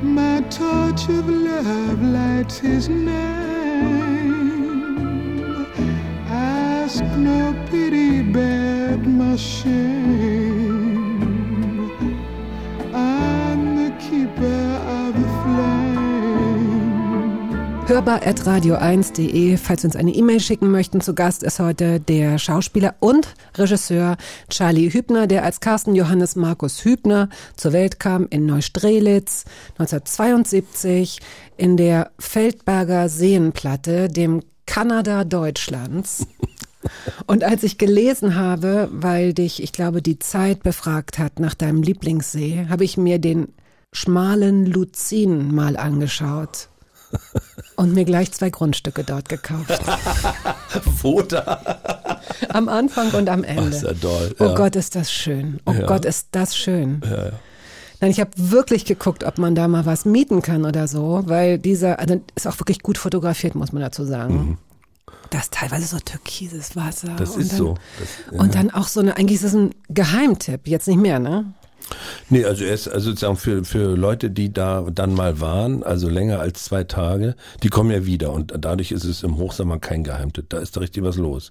My 0.01 0.41
torch 0.49 1.09
of 1.09 1.27
love 1.27 2.01
lights 2.01 2.59
his 2.59 2.87
name. 2.87 3.42
No 7.17 7.53
pity, 7.69 8.21
bear 8.21 8.97
my 8.97 9.37
shame. 9.37 10.31
I'm 12.93 13.75
the 13.75 13.91
keeper 13.99 14.79
of 14.87 15.13
the 15.15 15.27
flame. 15.43 15.93
Hörbar.radio1.de, 17.87 19.57
falls 19.57 19.81
Sie 19.81 19.87
uns 19.87 19.95
eine 19.95 20.11
E-Mail 20.11 20.39
schicken 20.39 20.71
möchten. 20.71 21.01
Zu 21.01 21.13
Gast 21.13 21.43
ist 21.43 21.59
heute 21.59 21.99
der 21.99 22.39
Schauspieler 22.39 22.95
und 22.99 23.27
Regisseur 23.55 24.15
Charlie 24.49 24.89
Hübner, 24.91 25.27
der 25.27 25.43
als 25.43 25.59
Carsten 25.59 25.93
Johannes 25.93 26.35
Markus 26.35 26.85
Hübner 26.85 27.29
zur 27.57 27.73
Welt 27.73 27.99
kam 27.99 28.27
in 28.29 28.45
Neustrelitz 28.45 29.43
1972 29.77 31.19
in 31.57 31.77
der 31.77 32.11
Feldberger 32.17 33.09
Seenplatte, 33.09 34.07
dem 34.07 34.41
Kanada 34.65 35.25
Deutschlands. 35.25 36.25
Und 37.27 37.43
als 37.43 37.63
ich 37.63 37.77
gelesen 37.77 38.35
habe, 38.35 38.89
weil 38.91 39.33
dich, 39.33 39.61
ich 39.63 39.71
glaube, 39.71 40.01
die 40.01 40.19
Zeit 40.19 40.63
befragt 40.63 41.19
hat 41.19 41.39
nach 41.39 41.53
deinem 41.53 41.81
Lieblingssee, 41.83 42.67
habe 42.69 42.83
ich 42.83 42.97
mir 42.97 43.19
den 43.19 43.49
schmalen 43.91 44.65
Luzin 44.65 45.53
mal 45.53 45.77
angeschaut 45.77 46.69
und 47.75 47.93
mir 47.93 48.05
gleich 48.05 48.31
zwei 48.31 48.49
Grundstücke 48.49 49.03
dort 49.03 49.29
gekauft. 49.29 49.79
Wo 51.01 51.21
da? 51.21 52.19
Am 52.49 52.69
Anfang 52.69 53.11
und 53.11 53.29
am 53.29 53.43
Ach, 53.45 53.49
Ende. 53.49 53.69
ist 53.69 53.83
ja 53.83 53.93
toll. 53.93 54.35
Oh 54.39 54.45
ja. 54.45 54.55
Gott, 54.55 54.75
ist 54.75 54.95
das 54.95 55.11
schön. 55.11 55.59
Oh 55.65 55.71
Ja. 55.73 55.85
Gott, 55.85 56.05
ist 56.05 56.29
das 56.31 56.55
schön. 56.57 57.01
Nein, 58.01 58.11
ich 58.11 58.19
habe 58.19 58.31
wirklich 58.35 58.85
geguckt, 58.85 59.23
ob 59.23 59.37
man 59.37 59.55
da 59.55 59.67
mal 59.67 59.85
was 59.85 60.05
mieten 60.05 60.41
kann 60.41 60.65
oder 60.65 60.87
so, 60.87 61.21
weil 61.25 61.57
dieser, 61.59 61.99
also 61.99 62.19
ist 62.35 62.47
auch 62.47 62.59
wirklich 62.59 62.81
gut 62.81 62.97
fotografiert, 62.97 63.55
muss 63.55 63.71
man 63.71 63.81
dazu 63.81 64.03
sagen. 64.05 64.57
Das 65.29 65.43
ist 65.43 65.53
teilweise 65.53 65.87
so 65.87 65.99
türkises 65.99 66.75
Wasser. 66.75 67.15
Das 67.17 67.35
und 67.35 67.41
ist 67.41 67.51
dann, 67.53 67.57
so. 67.57 67.77
Das, 67.99 68.39
Und 68.39 68.55
dann 68.55 68.71
auch 68.71 68.87
so 68.87 68.99
eine, 68.99 69.17
eigentlich 69.17 69.39
ist 69.39 69.45
es 69.45 69.53
ein 69.55 69.71
Geheimtipp, 69.89 70.67
jetzt 70.67 70.87
nicht 70.87 70.99
mehr, 70.99 71.19
ne? 71.19 71.53
Nee, 72.29 72.45
also 72.45 72.63
er 72.63 72.73
ist 72.73 72.87
also 72.87 73.09
sozusagen 73.09 73.35
für, 73.35 73.65
für 73.65 73.95
Leute, 73.95 74.29
die 74.29 74.53
da 74.53 74.85
dann 74.91 75.13
mal 75.13 75.41
waren, 75.41 75.83
also 75.83 76.09
länger 76.09 76.39
als 76.39 76.63
zwei 76.63 76.83
Tage, 76.83 77.35
die 77.61 77.69
kommen 77.69 77.91
ja 77.91 78.05
wieder 78.05 78.31
und 78.31 78.53
dadurch 78.57 78.91
ist 78.91 79.03
es 79.03 79.23
im 79.23 79.37
Hochsommer 79.37 79.79
kein 79.79 80.03
Geheimtipp. 80.03 80.49
Da 80.49 80.59
ist 80.59 80.75
da 80.75 80.81
richtig 80.81 81.03
was 81.03 81.17
los. 81.17 81.49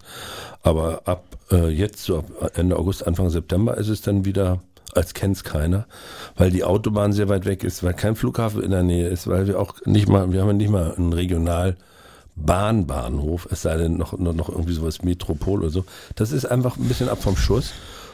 Aber 0.62 1.02
ab 1.06 1.24
äh, 1.50 1.68
jetzt, 1.68 2.02
so 2.04 2.18
ab 2.18 2.52
Ende 2.54 2.76
August, 2.76 3.06
Anfang 3.06 3.30
September 3.30 3.76
ist 3.76 3.88
es 3.88 4.00
dann 4.00 4.24
wieder, 4.24 4.62
als 4.94 5.14
kennt's 5.14 5.44
keiner, 5.44 5.86
weil 6.36 6.50
die 6.50 6.64
Autobahn 6.64 7.12
sehr 7.12 7.28
weit 7.28 7.44
weg 7.44 7.64
ist, 7.64 7.82
weil 7.82 7.94
kein 7.94 8.16
Flughafen 8.16 8.62
in 8.62 8.70
der 8.70 8.82
Nähe 8.82 9.08
ist, 9.08 9.26
weil 9.26 9.46
wir 9.46 9.58
auch 9.58 9.74
nicht 9.84 10.08
mal, 10.08 10.32
wir 10.32 10.40
haben 10.40 10.48
ja 10.48 10.54
nicht 10.54 10.70
mal 10.70 10.94
einen 10.94 11.12
Regional 11.12 11.76
Bahnbahnhof, 12.36 13.48
es 13.50 13.62
sei 13.62 13.76
denn 13.76 13.96
noch, 13.96 14.18
noch, 14.18 14.34
noch 14.34 14.48
irgendwie 14.48 14.72
sowas 14.72 15.02
Metropol 15.02 15.60
oder 15.60 15.70
so. 15.70 15.84
Das 16.14 16.32
ist 16.32 16.46
einfach 16.46 16.76
ein 16.76 16.84
bisschen 16.88 17.08
ab 17.08 17.22
vom 17.22 17.36
Schuss. 17.36 17.72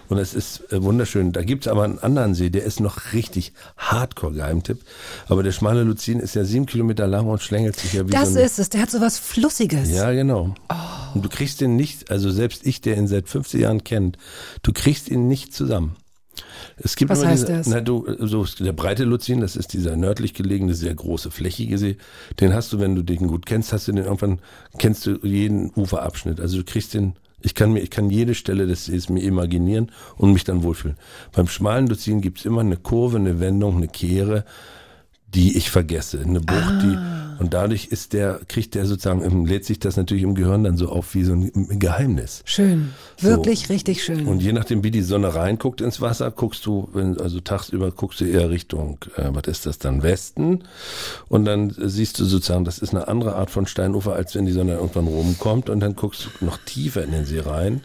Und 0.08 0.16
es 0.18 0.32
ist 0.32 0.72
äh, 0.72 0.82
wunderschön. 0.82 1.32
Da 1.32 1.42
gibt's 1.42 1.68
aber 1.68 1.84
einen 1.84 1.98
anderen 1.98 2.34
See, 2.34 2.48
der 2.48 2.64
ist 2.64 2.80
noch 2.80 3.12
richtig 3.12 3.52
Hardcore-Geheimtipp. 3.76 4.80
Aber 5.28 5.42
der 5.42 5.52
schmale 5.52 5.82
Luzin 5.82 6.18
ist 6.18 6.34
ja 6.34 6.44
sieben 6.44 6.66
Kilometer 6.66 7.06
lang 7.06 7.26
und 7.26 7.42
schlängelt 7.42 7.78
sich 7.78 7.92
ja 7.92 8.06
wie 8.06 8.10
Das 8.10 8.32
so 8.32 8.38
ein, 8.38 8.44
ist 8.44 8.58
es, 8.58 8.70
der 8.70 8.80
hat 8.80 8.90
so 8.90 9.00
was 9.00 9.18
Flussiges. 9.18 9.90
Ja, 9.90 10.10
genau. 10.12 10.54
Und 11.14 11.24
du 11.24 11.28
kriegst 11.28 11.60
den 11.60 11.76
nicht, 11.76 12.10
also 12.10 12.30
selbst 12.30 12.66
ich, 12.66 12.80
der 12.80 12.96
ihn 12.96 13.06
seit 13.06 13.28
50 13.28 13.60
Jahren 13.60 13.84
kennt, 13.84 14.16
du 14.62 14.72
kriegst 14.72 15.10
ihn 15.10 15.28
nicht 15.28 15.54
zusammen. 15.54 15.96
Es 16.76 16.96
gibt 16.96 17.10
Was 17.10 17.24
heißt 17.24 17.48
diese, 17.48 17.58
das? 17.58 17.66
Na, 17.66 17.80
du, 17.80 18.06
so 18.26 18.44
der 18.60 18.72
breite 18.72 19.04
Luzin, 19.04 19.40
das 19.40 19.56
ist 19.56 19.72
dieser 19.72 19.96
nördlich 19.96 20.34
gelegene, 20.34 20.74
sehr 20.74 20.94
große, 20.94 21.30
flächige 21.30 21.78
See. 21.78 21.96
Den 22.40 22.54
hast 22.54 22.72
du, 22.72 22.80
wenn 22.80 22.94
du 22.94 23.02
den 23.02 23.26
gut 23.28 23.46
kennst, 23.46 23.72
hast 23.72 23.88
du 23.88 23.92
den 23.92 24.04
irgendwann, 24.04 24.40
kennst 24.78 25.06
du 25.06 25.18
jeden 25.22 25.72
Uferabschnitt. 25.74 26.40
Also 26.40 26.58
du 26.58 26.64
kriegst 26.64 26.94
den, 26.94 27.14
ich 27.40 27.54
kann 27.54 27.72
mir, 27.72 27.80
ich 27.80 27.90
kann 27.90 28.10
jede 28.10 28.34
Stelle 28.34 28.66
des 28.66 28.86
Sees 28.86 29.08
mir 29.08 29.22
imaginieren 29.22 29.92
und 30.16 30.32
mich 30.32 30.44
dann 30.44 30.62
wohlfühlen. 30.62 30.96
Beim 31.32 31.48
schmalen 31.48 31.86
Luzin 31.86 32.20
gibt's 32.20 32.44
immer 32.44 32.60
eine 32.60 32.76
Kurve, 32.76 33.16
eine 33.16 33.40
Wendung, 33.40 33.76
eine 33.76 33.88
Kehre, 33.88 34.44
die 35.34 35.56
ich 35.56 35.70
vergesse, 35.70 36.20
eine 36.20 36.40
Bucht, 36.40 36.58
Ah. 36.58 36.80
die 36.82 37.18
und 37.38 37.54
dadurch 37.54 37.86
ist 37.86 38.14
der, 38.14 38.40
kriegt 38.48 38.74
der 38.74 38.84
sozusagen, 38.84 39.46
lädt 39.46 39.64
sich 39.64 39.78
das 39.78 39.96
natürlich 39.96 40.24
im 40.24 40.34
Gehirn 40.34 40.64
dann 40.64 40.76
so 40.76 40.88
auf 40.88 41.14
wie 41.14 41.22
so 41.22 41.34
ein 41.34 41.78
Geheimnis. 41.78 42.42
Schön. 42.44 42.90
So. 43.16 43.28
Wirklich 43.28 43.68
richtig 43.68 44.02
schön. 44.02 44.26
Und 44.26 44.42
je 44.42 44.52
nachdem, 44.52 44.82
wie 44.82 44.90
die 44.90 45.02
Sonne 45.02 45.32
reinguckt 45.36 45.80
ins 45.80 46.00
Wasser, 46.00 46.32
guckst 46.32 46.66
du, 46.66 46.88
wenn, 46.92 47.20
also 47.20 47.38
tagsüber 47.38 47.92
guckst 47.92 48.20
du 48.20 48.24
eher 48.24 48.50
Richtung, 48.50 48.98
äh, 49.16 49.28
was 49.30 49.46
ist 49.46 49.66
das 49.66 49.78
dann, 49.78 50.02
Westen. 50.02 50.64
Und 51.28 51.44
dann 51.44 51.72
siehst 51.78 52.18
du 52.18 52.24
sozusagen, 52.24 52.64
das 52.64 52.78
ist 52.80 52.90
eine 52.92 53.06
andere 53.06 53.36
Art 53.36 53.50
von 53.50 53.68
Steinufer, 53.68 54.14
als 54.14 54.34
wenn 54.34 54.44
die 54.44 54.52
Sonne 54.52 54.72
irgendwann 54.74 55.06
rumkommt. 55.06 55.70
Und 55.70 55.78
dann 55.78 55.94
guckst 55.94 56.28
du 56.40 56.44
noch 56.44 56.58
tiefer 56.58 57.04
in 57.04 57.12
den 57.12 57.24
See 57.24 57.38
rein. 57.40 57.82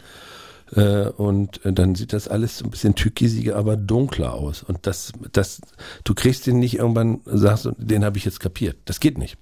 Äh, 0.72 1.08
und 1.08 1.64
äh, 1.64 1.72
dann 1.72 1.94
sieht 1.94 2.12
das 2.12 2.28
alles 2.28 2.58
so 2.58 2.64
ein 2.64 2.70
bisschen 2.70 2.94
türkisiger, 2.94 3.56
aber 3.56 3.76
dunkler 3.76 4.34
aus. 4.34 4.62
Und 4.62 4.86
das, 4.86 5.12
das, 5.32 5.60
du 6.04 6.14
kriegst 6.14 6.46
den 6.46 6.58
nicht 6.58 6.78
irgendwann, 6.78 7.20
sagst 7.26 7.66
du, 7.66 7.72
den 7.78 8.04
habe 8.04 8.18
ich 8.18 8.24
jetzt 8.24 8.40
kapiert. 8.40 8.76
Das 8.84 9.00
geht 9.00 9.18
nicht. 9.18 9.36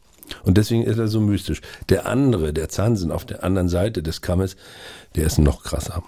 Und 0.45 0.57
deswegen 0.57 0.85
ist 0.85 0.99
er 0.99 1.09
so 1.09 1.21
mystisch. 1.21 1.61
Der 1.89 2.07
andere, 2.07 2.53
der 2.53 2.69
Zansen 2.69 3.11
auf 3.11 3.25
der 3.25 3.45
anderen 3.45 3.69
Seite 3.69 4.03
des 4.03 4.21
Kammes, 4.21 4.57
der 5.15 5.27
ist 5.27 5.39
noch 5.39 5.63
krasser. 5.63 6.03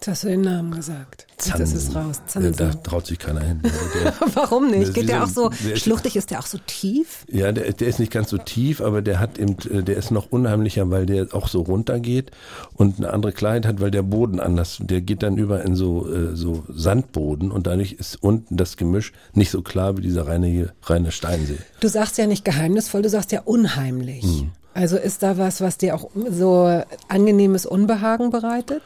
Jetzt 0.00 0.08
hast 0.08 0.24
du 0.24 0.28
den 0.28 0.40
Namen 0.40 0.70
gesagt. 0.74 1.26
Jetzt 1.44 1.60
ist 1.60 1.74
es 1.74 1.94
raus. 1.94 2.22
Ja, 2.34 2.40
da 2.40 2.52
Zansen. 2.54 2.82
traut 2.84 3.06
sich 3.06 3.18
keiner 3.18 3.42
hin. 3.42 3.60
Also 3.62 3.76
der, 4.02 4.14
Warum 4.34 4.70
nicht? 4.70 4.94
Geht 4.94 5.10
der 5.10 5.24
auch 5.24 5.28
so, 5.28 5.50
der 5.50 5.74
ist- 5.74 5.82
schluchtig 5.82 6.16
ist 6.16 6.30
der 6.30 6.38
auch 6.38 6.46
so 6.46 6.56
tief? 6.66 7.26
ja, 7.30 7.52
der, 7.52 7.70
der 7.74 7.86
ist 7.86 7.98
nicht 7.98 8.10
ganz 8.10 8.30
so 8.30 8.38
tief, 8.38 8.80
aber 8.80 9.02
der 9.02 9.20
hat 9.20 9.36
eben, 9.36 9.56
äh, 9.70 9.82
der 9.82 9.98
ist 9.98 10.10
noch 10.10 10.32
unheimlicher, 10.32 10.90
weil 10.90 11.04
der 11.04 11.26
auch 11.34 11.48
so 11.48 11.60
runtergeht 11.60 12.30
und 12.76 12.96
eine 12.96 13.12
andere 13.12 13.32
Klarheit 13.32 13.66
hat, 13.66 13.82
weil 13.82 13.90
der 13.90 14.00
Boden 14.02 14.40
anders, 14.40 14.78
der 14.80 15.02
geht 15.02 15.22
dann 15.22 15.36
über 15.36 15.62
in 15.66 15.76
so, 15.76 16.10
äh, 16.10 16.34
so 16.34 16.64
Sandboden 16.70 17.50
und 17.50 17.66
dadurch 17.66 17.92
ist 17.92 18.22
unten 18.22 18.56
das 18.56 18.78
Gemisch 18.78 19.12
nicht 19.34 19.50
so 19.50 19.60
klar 19.60 19.98
wie 19.98 20.02
dieser 20.02 20.26
reine, 20.26 20.72
reine 20.84 21.12
Steinsee. 21.12 21.58
Du 21.80 21.88
sagst 21.88 22.16
ja 22.16 22.26
nicht 22.26 22.46
geheimnisvoll, 22.46 23.02
du 23.02 23.10
sagst 23.10 23.32
ja 23.32 23.42
unheimlich. 23.44 24.22
Hm. 24.24 24.52
Also 24.72 24.96
ist 24.96 25.22
da 25.22 25.36
was, 25.36 25.60
was 25.60 25.76
dir 25.76 25.94
auch 25.94 26.08
so 26.30 26.82
angenehmes 27.08 27.66
Unbehagen 27.66 28.30
bereitet? 28.30 28.82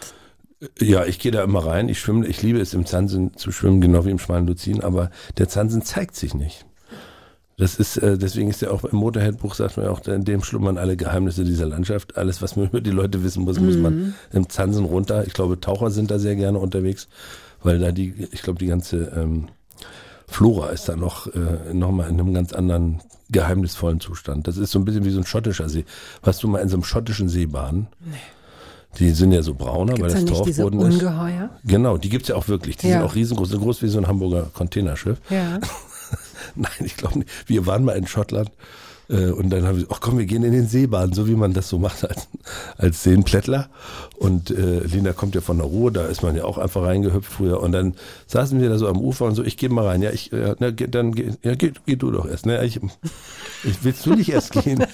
Ja, 0.79 1.05
ich 1.05 1.19
gehe 1.19 1.33
da 1.33 1.43
immer 1.43 1.67
rein. 1.67 1.89
Ich 1.89 2.01
schwimme, 2.01 2.27
ich 2.27 2.43
liebe 2.43 2.61
es 2.61 2.75
im 2.75 2.87
Zansen 2.87 3.37
zu 3.37 3.53
schwimmen, 3.53 3.81
genau 3.81 4.05
wie 4.05 4.11
im 4.11 4.19
schmalen 4.19 4.47
Luzin, 4.47 4.83
aber 4.83 5.11
der 5.39 5.49
Zansen 5.49 5.83
zeigt 5.83 6.17
sich 6.17 6.35
nicht. 6.35 6.67
Das 7.57 7.77
ist, 7.77 7.97
äh, 7.99 8.19
deswegen 8.19 8.51
ist 8.51 8.63
ja 8.63 8.71
auch 8.71 8.85
im 8.85 8.97
Motorhead-Buch 8.97 9.55
sagt 9.55 9.77
man 9.77 9.87
ja 9.87 9.93
auch, 9.93 10.05
in 10.07 10.25
dem 10.25 10.43
schlummern 10.43 10.77
alle 10.77 10.97
Geheimnisse 10.97 11.45
dieser 11.45 11.67
Landschaft. 11.67 12.17
Alles, 12.17 12.43
was 12.43 12.57
man 12.57 12.67
über 12.71 12.81
die 12.81 12.91
Leute 12.91 13.23
wissen 13.23 13.45
muss, 13.45 13.61
muss 13.61 13.77
man 13.77 14.15
im 14.33 14.49
Zansen 14.49 14.85
runter. 14.85 15.27
Ich 15.27 15.35
glaube, 15.35 15.61
Taucher 15.61 15.91
sind 15.91 16.11
da 16.11 16.19
sehr 16.19 16.35
gerne 16.35 16.59
unterwegs, 16.59 17.09
weil 17.63 17.79
da 17.79 17.93
die, 17.93 18.29
ich 18.33 18.43
glaube, 18.43 18.59
die 18.59 18.67
ganze 18.67 19.13
ähm, 19.17 19.49
Flora 20.27 20.71
ist 20.71 20.89
da 20.89 20.97
noch, 20.97 21.29
äh, 21.29 21.73
noch 21.73 21.93
mal 21.93 22.09
in 22.09 22.19
einem 22.19 22.35
ganz 22.35 22.53
anderen 22.53 23.01
geheimnisvollen 23.31 24.01
Zustand. 24.01 24.49
Das 24.49 24.57
ist 24.57 24.73
so 24.73 24.81
ein 24.81 24.85
bisschen 24.85 25.05
wie 25.05 25.11
so 25.11 25.21
ein 25.21 25.27
schottischer 25.27 25.69
See. 25.69 25.85
Warst 26.23 26.43
du 26.43 26.49
mal 26.49 26.59
in 26.59 26.69
so 26.69 26.77
einem 26.77 26.85
schottischen 26.85 27.29
See 27.29 27.47
baden? 27.47 27.87
Nee. 28.01 28.17
Die 28.99 29.11
sind 29.11 29.33
ja 29.33 29.43
so 29.43 29.55
brauner, 29.55 29.93
weil 29.95 30.09
da 30.13 30.21
das 30.21 30.43
diese 30.43 30.63
Torfboden 30.63 30.81
ist. 30.89 30.95
Ungeheuer? 31.03 31.51
Genau, 31.65 31.97
die 31.99 32.09
gibt's 32.09 32.29
ja 32.29 32.37
auch 32.37 32.49
wirklich. 32.49 32.77
Die 32.77 32.89
Ja. 32.89 32.99
sind 32.99 33.03
auch 33.03 33.15
riesengroß, 33.15 33.49
so 33.49 33.59
groß 33.59 33.83
wie 33.83 33.89
so 33.89 33.99
ein 33.99 34.07
Hamburger 34.07 34.51
Containerschiff. 34.55 35.19
Ja. 35.31 35.59
Nein, 36.55 36.71
ich 36.81 36.97
glaube 36.97 37.19
nicht. 37.21 37.31
Wir 37.47 37.67
waren 37.67 37.85
mal 37.85 37.97
in 37.97 38.07
Schottland 38.07 38.51
und 39.09 39.51
dann 39.51 39.65
habe 39.67 39.81
ich, 39.81 39.87
ach 39.91 40.01
komm, 40.01 40.19
wir 40.19 40.27
gehen 40.27 40.45
in 40.45 40.53
den 40.53 40.67
Seebahn, 40.67 41.13
so 41.13 41.29
wie 41.29 41.35
man 41.35 41.53
das 41.53 41.69
so 41.69 41.79
macht 41.79 42.09
als, 42.09 42.29
als 42.79 43.03
Seenplättler. 43.03 43.69
Und 44.17 44.51
äh, 44.51 44.81
Lina 44.81 45.13
kommt 45.13 45.35
ja 45.35 45.41
von 45.41 45.59
der 45.59 45.67
Ruhe, 45.67 45.93
da 45.93 46.07
ist 46.07 46.23
man 46.23 46.37
ja 46.37 46.45
auch 46.45 46.57
einfach 46.59 46.83
reingehüpft 46.83 47.31
früher. 47.31 47.61
Und 47.61 47.73
dann 47.73 47.95
saßen 48.27 48.61
wir 48.61 48.69
da 48.69 48.79
so 48.79 48.89
am 48.89 48.99
Ufer 48.99 49.27
und 49.27 49.35
so, 49.35 49.45
ich 49.45 49.57
gehe 49.57 49.69
mal 49.69 49.87
rein. 49.87 50.03
Ja, 50.03 50.11
ich, 50.11 50.33
äh, 50.33 50.55
na, 50.59 50.71
geh- 50.71 50.87
dann 50.87 51.15
geh, 51.15 51.33
ja, 51.43 51.55
geh, 51.55 51.73
geh 51.85 51.97
du 51.97 52.11
doch 52.11 52.27
erst. 52.27 52.47
Ne? 52.47 52.65
Ich, 52.65 52.77
ich 53.65 53.83
willst 53.83 54.07
du 54.07 54.15
nicht 54.15 54.31
erst 54.31 54.53
gehen? 54.53 54.85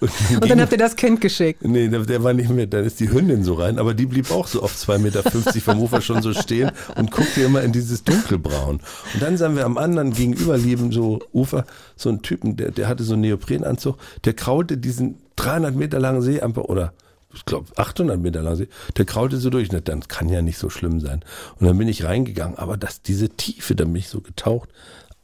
Und, 0.00 0.10
Und 0.42 0.50
dann 0.50 0.60
habt 0.60 0.72
ihr 0.72 0.78
das 0.78 0.96
Kind 0.96 1.20
geschickt. 1.20 1.64
Nee, 1.64 1.88
der, 1.88 2.00
der 2.00 2.22
war 2.24 2.32
nicht 2.34 2.50
mehr, 2.50 2.66
dann 2.66 2.84
ist 2.84 3.00
die 3.00 3.10
Hündin 3.10 3.44
so 3.44 3.54
rein, 3.54 3.78
aber 3.78 3.94
die 3.94 4.06
blieb 4.06 4.30
auch 4.30 4.46
so 4.48 4.62
auf 4.62 4.74
2,50 4.74 4.98
Meter 4.98 5.22
vom 5.60 5.80
Ufer 5.80 6.00
schon 6.00 6.22
so 6.22 6.32
stehen 6.34 6.70
und 6.96 7.10
guckte 7.10 7.42
immer 7.42 7.62
in 7.62 7.72
dieses 7.72 8.04
Dunkelbraun. 8.04 8.80
Und 9.14 9.22
dann 9.22 9.36
sahen 9.36 9.56
wir 9.56 9.64
am 9.64 9.78
anderen 9.78 10.12
gegenüberliegenden 10.12 10.92
so 10.92 11.20
Ufer 11.32 11.64
so 11.96 12.08
einen 12.08 12.22
Typen, 12.22 12.56
der, 12.56 12.70
der 12.72 12.88
hatte 12.88 13.04
so 13.04 13.14
einen 13.14 13.22
Neoprenanzug, 13.60 13.96
der 14.24 14.34
kraulte 14.34 14.78
diesen 14.78 15.18
300 15.36 15.74
Meter 15.74 15.98
langen 15.98 16.22
See 16.22 16.40
einfach, 16.40 16.64
oder 16.64 16.92
ich 17.34 17.44
glaube 17.44 17.66
800 17.76 18.18
Meter 18.18 18.42
lang 18.42 18.56
See, 18.56 18.68
der 18.96 19.04
kraulte 19.04 19.36
so 19.36 19.50
durch. 19.50 19.68
Dann 19.68 20.00
kann 20.08 20.28
ja 20.28 20.42
nicht 20.42 20.58
so 20.58 20.70
schlimm 20.70 21.00
sein. 21.00 21.22
Und 21.58 21.66
dann 21.66 21.76
bin 21.78 21.88
ich 21.88 22.04
reingegangen, 22.04 22.56
aber 22.58 22.76
das, 22.76 23.02
diese 23.02 23.28
Tiefe, 23.28 23.74
da 23.74 23.84
bin 23.84 23.96
ich 23.96 24.08
so 24.08 24.20
getaucht, 24.20 24.70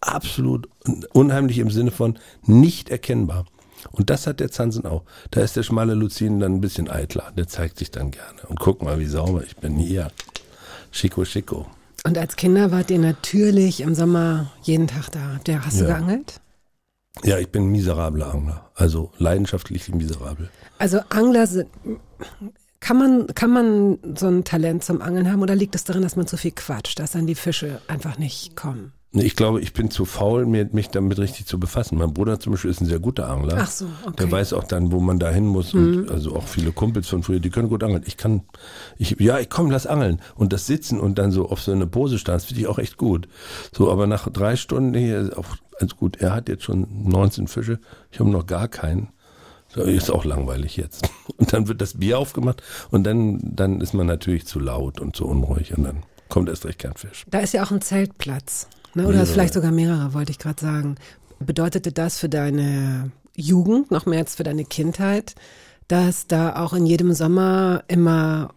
absolut 0.00 0.68
unheimlich 1.12 1.58
im 1.58 1.70
Sinne 1.70 1.90
von 1.90 2.18
nicht 2.44 2.90
erkennbar. 2.90 3.46
Und 3.90 4.10
das 4.10 4.26
hat 4.26 4.38
der 4.40 4.50
Zansen 4.50 4.84
auch. 4.86 5.02
Da 5.32 5.40
ist 5.40 5.56
der 5.56 5.64
schmale 5.64 5.94
Luzin 5.94 6.38
dann 6.38 6.54
ein 6.56 6.60
bisschen 6.60 6.88
eitler. 6.88 7.32
Der 7.36 7.48
zeigt 7.48 7.78
sich 7.78 7.90
dann 7.90 8.10
gerne. 8.12 8.40
Und 8.48 8.60
guck 8.60 8.82
mal, 8.82 9.00
wie 9.00 9.06
sauber 9.06 9.42
ich 9.44 9.56
bin 9.56 9.76
hier. 9.76 10.10
Schicko, 10.92 11.24
schicko. 11.24 11.66
Und 12.04 12.16
als 12.18 12.36
Kinder 12.36 12.70
wart 12.70 12.90
ihr 12.90 12.98
natürlich 12.98 13.80
im 13.80 13.94
Sommer 13.94 14.52
jeden 14.62 14.86
Tag 14.86 15.10
da. 15.10 15.40
Der 15.46 15.64
hast 15.64 15.80
du 15.80 15.84
Ja. 15.84 15.98
geangelt? 15.98 16.40
Ja, 17.22 17.38
ich 17.38 17.48
bin 17.48 17.64
ein 17.64 17.72
miserabler 17.72 18.32
Angler. 18.32 18.70
Also 18.74 19.12
leidenschaftlich 19.18 19.88
miserabel. 19.94 20.50
Also 20.78 21.00
Angler 21.10 21.46
sind. 21.46 21.68
Kann 22.80 22.96
man, 22.96 23.26
kann 23.28 23.50
man 23.50 23.98
so 24.16 24.26
ein 24.26 24.42
Talent 24.42 24.82
zum 24.82 25.02
Angeln 25.02 25.30
haben 25.30 25.40
oder 25.40 25.54
liegt 25.54 25.76
es 25.76 25.84
darin, 25.84 26.02
dass 26.02 26.16
man 26.16 26.26
zu 26.26 26.36
viel 26.36 26.50
quatscht, 26.50 26.98
dass 26.98 27.12
dann 27.12 27.28
die 27.28 27.36
Fische 27.36 27.80
einfach 27.86 28.18
nicht 28.18 28.56
kommen? 28.56 28.92
Ich 29.14 29.36
glaube, 29.36 29.60
ich 29.60 29.74
bin 29.74 29.90
zu 29.90 30.06
faul, 30.06 30.46
mich 30.46 30.88
damit 30.88 31.18
richtig 31.18 31.44
zu 31.44 31.60
befassen. 31.60 31.98
Mein 31.98 32.14
Bruder 32.14 32.40
zum 32.40 32.52
Beispiel 32.52 32.70
ist 32.70 32.80
ein 32.80 32.86
sehr 32.86 32.98
guter 32.98 33.28
Angler. 33.28 33.58
Ach 33.58 33.70
so, 33.70 33.84
okay. 33.84 34.10
Mhm. 34.10 34.16
Der 34.16 34.32
weiß 34.32 34.52
auch 34.54 34.64
dann, 34.64 34.90
wo 34.90 35.00
man 35.00 35.18
da 35.18 35.28
hin 35.30 35.46
muss. 35.46 35.74
Und 35.74 36.10
also 36.10 36.34
auch 36.34 36.46
viele 36.46 36.72
Kumpels 36.72 37.08
von 37.08 37.22
früher, 37.22 37.38
die 37.38 37.50
können 37.50 37.68
gut 37.68 37.84
angeln. 37.84 38.02
Ich 38.06 38.16
kann, 38.16 38.42
ich, 38.96 39.16
ja, 39.20 39.38
ich 39.38 39.50
komm, 39.50 39.70
lass 39.70 39.86
angeln. 39.86 40.22
Und 40.34 40.54
das 40.54 40.66
Sitzen 40.66 40.98
und 40.98 41.18
dann 41.18 41.30
so 41.30 41.50
auf 41.50 41.60
so 41.60 41.72
eine 41.72 41.86
Pose 41.86 42.18
starren, 42.18 42.38
das 42.38 42.46
finde 42.46 42.62
ich 42.62 42.68
auch 42.68 42.78
echt 42.78 42.96
gut. 42.96 43.28
So, 43.76 43.92
aber 43.92 44.06
nach 44.06 44.30
drei 44.30 44.56
Stunden 44.56 44.94
hier 44.94 45.20
ist 45.20 45.36
auch 45.36 45.56
ganz 45.78 45.94
gut. 45.94 46.16
Er 46.16 46.34
hat 46.34 46.48
jetzt 46.48 46.64
schon 46.64 46.86
19 47.04 47.48
Fische. 47.48 47.80
Ich 48.10 48.18
habe 48.18 48.30
noch 48.30 48.46
gar 48.46 48.68
keinen. 48.68 49.08
So, 49.68 49.82
ist 49.82 50.10
auch 50.10 50.24
langweilig 50.24 50.78
jetzt. 50.78 51.10
Und 51.36 51.52
dann 51.52 51.68
wird 51.68 51.82
das 51.82 51.98
Bier 51.98 52.18
aufgemacht 52.18 52.62
und 52.90 53.04
dann, 53.04 53.40
dann 53.42 53.80
ist 53.80 53.94
man 53.94 54.06
natürlich 54.06 54.46
zu 54.46 54.60
laut 54.60 55.00
und 55.00 55.16
zu 55.16 55.26
unruhig 55.26 55.76
und 55.76 55.84
dann 55.84 56.02
kommt 56.28 56.50
erst 56.50 56.66
recht 56.66 56.78
kein 56.78 56.94
Fisch. 56.94 57.24
Da 57.28 57.38
ist 57.40 57.54
ja 57.54 57.64
auch 57.64 57.70
ein 57.70 57.80
Zeltplatz. 57.80 58.68
Ne? 58.94 59.04
Oder 59.04 59.12
Mehrere. 59.12 59.26
vielleicht 59.26 59.54
sogar 59.54 59.72
mehrere, 59.72 60.14
wollte 60.14 60.32
ich 60.32 60.38
gerade 60.38 60.60
sagen. 60.60 60.96
Bedeutete 61.38 61.92
das 61.92 62.18
für 62.18 62.28
deine 62.28 63.10
Jugend, 63.34 63.90
noch 63.90 64.06
mehr 64.06 64.20
als 64.20 64.34
für 64.34 64.44
deine 64.44 64.64
Kindheit, 64.64 65.34
dass 65.88 66.26
da 66.26 66.56
auch 66.56 66.72
in 66.72 66.86
jedem 66.86 67.12
Sommer 67.12 67.82
immer 67.88 68.54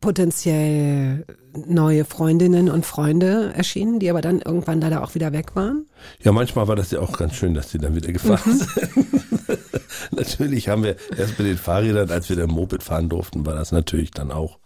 potenziell 0.00 1.24
neue 1.66 2.04
Freundinnen 2.04 2.68
und 2.68 2.84
Freunde 2.84 3.52
erschienen, 3.54 4.00
die 4.00 4.10
aber 4.10 4.20
dann 4.20 4.40
irgendwann 4.40 4.80
leider 4.80 5.02
auch 5.02 5.14
wieder 5.14 5.32
weg 5.32 5.56
waren? 5.56 5.86
Ja, 6.22 6.32
manchmal 6.32 6.68
war 6.68 6.76
das 6.76 6.90
ja 6.90 7.00
auch 7.00 7.16
ganz 7.16 7.34
schön, 7.34 7.54
dass 7.54 7.70
die 7.70 7.78
dann 7.78 7.94
wieder 7.94 8.12
gefahren 8.12 8.58
sind. 8.58 8.70
natürlich 10.10 10.68
haben 10.68 10.82
wir 10.82 10.96
erst 11.16 11.38
mit 11.38 11.48
den 11.48 11.56
Fahrrädern, 11.56 12.10
als 12.10 12.28
wir 12.28 12.36
dann 12.36 12.50
Moped 12.50 12.82
fahren 12.82 13.08
durften, 13.08 13.46
war 13.46 13.54
das 13.54 13.72
natürlich 13.72 14.10
dann 14.10 14.30
auch 14.30 14.58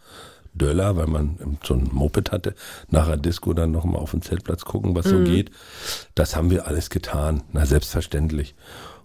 Döller, 0.58 0.96
weil 0.96 1.06
man 1.06 1.58
so 1.64 1.74
ein 1.74 1.88
Moped 1.92 2.32
hatte. 2.32 2.54
Nach 2.90 3.06
der 3.06 3.16
Disco 3.16 3.52
dann 3.52 3.70
nochmal 3.70 4.00
auf 4.00 4.10
den 4.10 4.22
Zeltplatz 4.22 4.64
gucken, 4.64 4.94
was 4.94 5.06
so 5.06 5.20
geht. 5.20 5.50
Das 6.14 6.36
haben 6.36 6.50
wir 6.50 6.66
alles 6.66 6.90
getan. 6.90 7.42
Na, 7.52 7.64
selbstverständlich. 7.64 8.54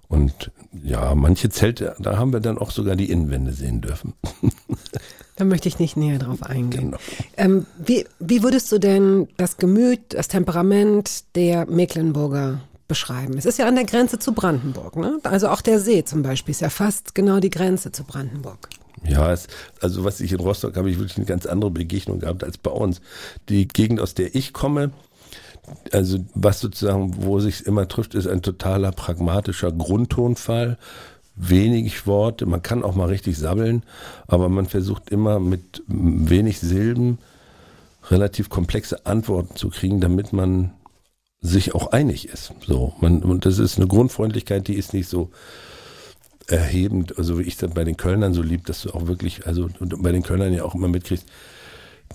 Und 0.08 0.52
ja, 0.84 1.16
manche 1.16 1.50
Zelte, 1.50 1.96
da 1.98 2.18
haben 2.18 2.34
wir 2.34 2.40
dann 2.40 2.60
auch 2.60 2.70
sogar 2.70 2.96
die 2.96 3.10
Innenwände 3.10 3.54
sehen 3.54 3.82
dürfen. 3.82 4.14
Da 5.36 5.46
möchte 5.46 5.68
ich 5.68 5.80
nicht 5.80 5.98
näher 5.98 6.20
drauf 6.20 6.44
eingehen. 6.44 6.92
Genau. 6.92 6.98
Ähm, 7.38 7.66
wie, 7.84 8.06
wie 8.20 8.44
würdest 8.44 8.72
du 8.72 8.78
denn 8.78 9.28
das 9.36 9.58
Gemüt, 9.58 10.00
das 10.10 10.28
Temperament 10.28 11.36
der 11.36 11.66
Mecklenburger 11.66 12.62
beschreiben? 12.88 13.36
Es 13.36 13.46
ist 13.46 13.58
ja 13.58 13.68
an 13.68 13.74
der 13.74 13.86
Grenze 13.86 14.20
zu 14.20 14.34
Brandenburg, 14.34 14.96
ne? 14.96 15.20
Also 15.24 15.50
auch 15.50 15.62
der 15.62 15.80
See 15.80 16.06
zum 16.06 16.22
Beispiel 16.22 16.52
ist 16.52 16.62
ja 16.62 16.70
fast 16.70 17.16
genau 17.16 17.40
die 17.40 17.50
Grenze 17.50 17.92
zu 17.92 18.04
Brandenburg. 18.04 18.70
Ja, 19.06 19.32
es, 19.32 19.48
also 19.82 20.04
was 20.04 20.22
ich 20.22 20.32
in 20.32 20.40
Rostock 20.40 20.78
habe 20.78 20.90
ich 20.90 20.98
wirklich 20.98 21.18
eine 21.18 21.26
ganz 21.26 21.46
andere 21.46 21.72
Begegnung 21.72 22.20
gehabt 22.20 22.44
als 22.44 22.58
bei 22.58 22.72
uns. 22.72 23.02
Die 23.50 23.68
Gegend, 23.68 24.00
aus 24.00 24.14
der 24.14 24.36
ich 24.36 24.54
komme, 24.54 24.92
also 25.92 26.20
was 26.34 26.60
sozusagen, 26.60 27.24
wo 27.24 27.40
sich 27.40 27.66
immer 27.66 27.88
trifft, 27.88 28.16
ist 28.16 28.28
ein 28.28 28.42
totaler 28.42 28.92
pragmatischer 28.92 29.72
Grundtonfall. 29.72 30.78
Wenig 31.36 32.06
Worte, 32.06 32.46
man 32.46 32.62
kann 32.62 32.84
auch 32.84 32.94
mal 32.94 33.08
richtig 33.08 33.40
sabbeln, 33.40 33.84
aber 34.28 34.50
man 34.50 34.68
versucht 34.68 35.10
immer 35.10 35.40
mit 35.40 35.82
wenig 35.88 36.60
Silben 36.60 37.18
relativ 38.10 38.50
komplexe 38.50 39.06
Antworten 39.08 39.56
zu 39.56 39.70
kriegen, 39.70 40.00
damit 40.00 40.32
man 40.32 40.74
sich 41.42 41.74
auch 41.74 41.88
einig 41.88 42.30
ist. 42.30 42.54
So, 42.68 42.94
man, 43.02 43.24
und 43.24 43.46
das 43.46 43.58
ist 43.58 43.78
eine 43.78 43.88
Grundfreundlichkeit, 43.88 44.68
die 44.68 44.76
ist 44.76 44.94
nicht 44.94 45.10
so 45.10 45.32
erhebend, 46.48 47.18
also 47.18 47.40
wie 47.40 47.44
ich 47.44 47.58
das 47.58 47.72
bei 47.72 47.84
den 47.84 47.98
Kölnern 47.98 48.34
so 48.34 48.42
lieb, 48.42 48.66
dass 48.66 48.82
du 48.82 48.92
auch 48.92 49.08
wirklich, 49.08 49.46
also 49.48 49.70
und 49.80 50.02
bei 50.04 50.12
den 50.12 50.24
Kölnern 50.24 50.54
ja 50.54 50.64
auch 50.64 50.76
immer 50.76 50.88
mitkriegst, 50.88 51.26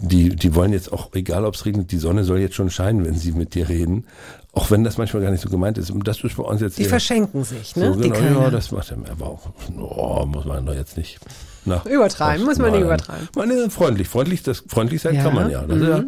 die, 0.01 0.29
die 0.37 0.55
wollen 0.55 0.73
jetzt 0.73 0.93
auch, 0.93 1.09
egal 1.15 1.45
ob 1.45 1.55
es 1.55 1.65
regnet, 1.67 1.91
die 1.91 1.97
Sonne 1.99 2.23
soll 2.23 2.39
jetzt 2.39 2.55
schon 2.55 2.71
scheinen, 2.71 3.05
wenn 3.05 3.15
sie 3.15 3.33
mit 3.33 3.55
dir 3.55 3.69
reden. 3.69 4.05
Auch 4.53 4.71
wenn 4.71 4.85
das 4.85 4.97
manchmal 4.97 5.23
gar 5.23 5.31
nicht 5.33 5.41
so 5.41 5.49
gemeint 5.49 5.77
ist. 5.77 5.91
Und 5.91 6.07
das 6.07 6.23
ist 6.23 6.37
bei 6.37 6.45
uns 6.45 6.61
jetzt 6.61 6.79
Die 6.79 6.83
sehr- 6.83 6.91
verschenken 6.91 7.43
sich, 7.43 7.75
ne? 7.75 7.93
so, 7.95 7.99
genau, 7.99 8.43
ja, 8.43 8.51
das 8.51 8.71
macht 8.71 8.93
er 8.93 8.99
aber 9.11 9.27
auch. 9.27 9.49
Oh, 9.77 10.25
muss 10.27 10.45
man 10.45 10.65
doch 10.67 10.75
jetzt 10.75 10.97
nicht. 10.97 11.19
Na, 11.65 11.83
Übertreiben, 11.91 12.45
muss 12.47 12.59
man 12.59 12.71
nicht 12.73 12.83
übertreiben. 12.83 13.29
Man 13.35 13.51
ist 13.51 13.73
freundlich, 13.73 14.09
freundlich, 14.09 14.43
das, 14.45 14.63
freundlich 14.69 15.03
sein 15.03 15.15
Ja. 15.17 15.21
Mhm. 15.23 15.25
kann 15.25 15.35
man 15.35 15.51
ja. 15.51 15.63
Das 15.67 15.77
ist 15.79 15.83
ja 15.89 16.05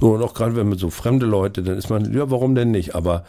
so, 0.00 0.14
und 0.14 0.22
auch 0.22 0.34
gerade 0.34 0.56
wenn 0.56 0.68
man 0.68 0.78
so 0.78 0.90
fremde 0.90 1.26
Leute, 1.26 1.62
dann 1.62 1.76
ist 1.78 1.88
man, 1.90 2.12
ja, 2.12 2.30
warum 2.30 2.54
denn 2.56 2.70
nicht? 2.72 2.94
Aber 2.96 3.24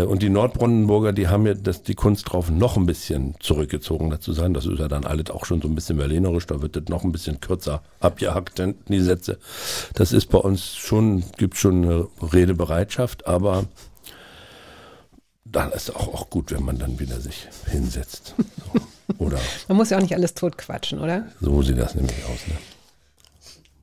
und 0.00 0.22
die 0.22 0.30
Nordbrandenburger, 0.30 1.12
die 1.12 1.28
haben 1.28 1.46
ja 1.46 1.54
das, 1.54 1.82
die 1.82 1.94
Kunst 1.94 2.32
drauf, 2.32 2.50
noch 2.50 2.76
ein 2.76 2.86
bisschen 2.86 3.34
zurückgezogener 3.40 4.20
zu 4.20 4.32
sein. 4.32 4.54
Das 4.54 4.66
ist 4.66 4.78
ja 4.78 4.88
dann 4.88 5.04
alles 5.04 5.30
auch 5.30 5.44
schon 5.44 5.60
so 5.60 5.68
ein 5.68 5.74
bisschen 5.74 5.98
berlinerisch, 5.98 6.46
da 6.46 6.62
wird 6.62 6.76
das 6.76 6.84
noch 6.88 7.04
ein 7.04 7.12
bisschen 7.12 7.40
kürzer 7.40 7.82
abgehackt, 8.00 8.62
die 8.88 9.00
Sätze. 9.00 9.38
Das 9.94 10.12
ist 10.12 10.26
bei 10.26 10.38
uns 10.38 10.74
schon, 10.74 11.24
gibt 11.36 11.56
schon 11.56 11.84
eine 11.84 12.08
Redebereitschaft, 12.32 13.26
aber 13.26 13.66
dann 15.44 15.70
ist 15.72 15.94
auch, 15.94 16.08
auch 16.14 16.30
gut, 16.30 16.50
wenn 16.52 16.64
man 16.64 16.78
dann 16.78 16.98
wieder 16.98 17.20
sich 17.20 17.48
hinsetzt. 17.66 18.34
So. 18.38 18.80
Oder 19.18 19.38
Man 19.68 19.76
muss 19.76 19.90
ja 19.90 19.98
auch 19.98 20.02
nicht 20.02 20.14
alles 20.14 20.32
totquatschen, 20.34 20.98
oder? 20.98 21.26
so 21.40 21.60
sieht 21.62 21.78
das 21.78 21.94
nämlich 21.94 22.24
aus. 22.24 22.46
Ne? 22.46 22.54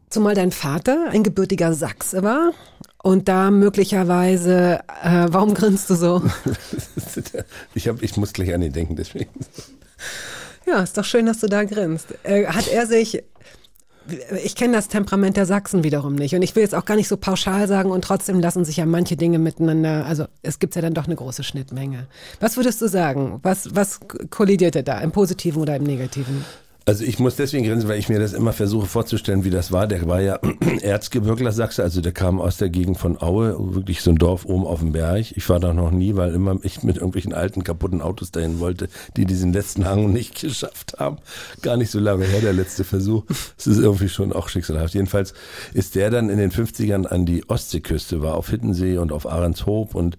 Zumal 0.10 0.34
dein 0.34 0.52
Vater 0.52 1.08
ein 1.12 1.24
gebürtiger 1.24 1.74
Sachse 1.74 2.24
war 2.24 2.52
und 3.04 3.28
da 3.28 3.52
möglicherweise, 3.52 4.80
äh, 5.04 5.28
warum 5.30 5.54
grinst 5.54 5.90
du 5.90 5.96
so? 5.96 6.22
Ich, 7.74 7.88
hab, 7.88 8.02
ich 8.02 8.16
muss 8.18 8.34
gleich 8.34 8.54
an 8.54 8.62
ihn 8.62 8.72
denken, 8.72 8.96
deswegen. 8.96 9.30
Ja, 10.66 10.82
ist 10.82 10.98
doch 10.98 11.04
schön, 11.04 11.26
dass 11.26 11.40
du 11.40 11.48
da 11.48 11.64
grinst. 11.64 12.08
Äh, 12.24 12.46
hat 12.46 12.68
er 12.68 12.86
sich, 12.88 13.24
ich 14.44 14.56
kenne 14.56 14.74
das 14.74 14.88
Temperament 14.88 15.38
der 15.38 15.46
Sachsen 15.46 15.84
wiederum 15.84 16.16
nicht 16.16 16.36
und 16.36 16.42
ich 16.42 16.56
will 16.56 16.64
jetzt 16.64 16.76
auch 16.76 16.86
gar 16.86 16.96
nicht 16.96 17.08
so 17.08 17.18
pauschal 17.18 17.68
sagen 17.68 17.92
und 17.92 18.04
trotzdem 18.04 18.40
lassen 18.40 18.66
sich 18.66 18.78
ja 18.78 18.86
manche 18.86 19.18
Dinge 19.18 19.40
miteinander, 19.40 20.06
also 20.06 20.26
es 20.42 20.60
gibt 20.60 20.76
ja 20.76 20.82
dann 20.82 20.94
doch 20.94 21.06
eine 21.06 21.16
große 21.16 21.44
Schnittmenge. 21.44 22.08
Was 22.40 22.58
würdest 22.58 22.82
du 22.82 22.88
sagen? 22.88 23.40
Was, 23.44 23.76
was 23.76 24.00
kollidierte 24.30 24.84
da, 24.84 25.00
im 25.00 25.12
Positiven 25.12 25.62
oder 25.62 25.76
im 25.76 25.84
Negativen? 25.84 26.46
Also 26.90 27.04
ich 27.04 27.20
muss 27.20 27.36
deswegen 27.36 27.66
grinsen, 27.66 27.88
weil 27.88 28.00
ich 28.00 28.10
mir 28.10 28.18
das 28.18 28.34
immer 28.34 28.52
versuche 28.52 28.88
vorzustellen, 28.88 29.44
wie 29.44 29.52
das 29.52 29.72
war. 29.72 29.86
Der 29.86 30.08
war 30.08 30.22
ja 30.22 30.40
Erzgebirgler 30.82 31.52
Sachse, 31.52 31.84
also 31.84 32.02
der 32.02 32.14
kam 32.14 32.42
aus 32.42 32.58
der 32.58 32.70
Gegend 32.70 32.98
von 32.98 33.22
Aue, 33.22 33.76
wirklich 33.76 34.02
so 34.02 34.10
ein 34.10 34.16
Dorf 34.16 34.46
oben 34.46 34.66
auf 34.66 34.80
dem 34.80 34.94
Berg. 34.94 35.28
Ich 35.36 35.48
war 35.50 35.60
da 35.60 35.72
noch 35.72 35.92
nie, 35.92 36.16
weil 36.16 36.34
immer 36.34 36.58
ich 36.64 36.82
mit 36.82 36.96
irgendwelchen 36.96 37.32
alten, 37.32 37.64
kaputten 37.64 38.02
Autos 38.02 38.32
dahin 38.32 38.60
wollte, 38.60 38.90
die 39.18 39.26
diesen 39.26 39.54
letzten 39.54 39.86
Hang 39.86 40.12
nicht 40.14 40.42
geschafft 40.42 40.96
haben. 40.98 41.18
Gar 41.62 41.78
nicht 41.78 41.92
so 41.92 42.00
lange 42.00 42.26
her, 42.26 42.42
der 42.42 42.54
letzte 42.54 42.84
Versuch. 42.84 43.24
Es 43.56 43.68
ist 43.68 43.78
irgendwie 43.78 44.10
schon 44.10 44.34
auch 44.34 44.50
schicksalhaft. 44.50 44.96
Jedenfalls 44.96 45.36
ist 45.76 45.94
der 45.94 46.10
dann 46.10 46.32
in 46.32 46.40
den 46.40 46.52
50ern 46.52 47.06
an 47.06 47.28
die 47.28 47.48
Ostseeküste, 47.48 48.24
war 48.24 48.34
auf 48.34 48.50
Hittensee 48.50 48.98
und 48.98 49.12
auf 49.12 49.28
Ahrenshoop 49.28 49.94
und 49.94 50.18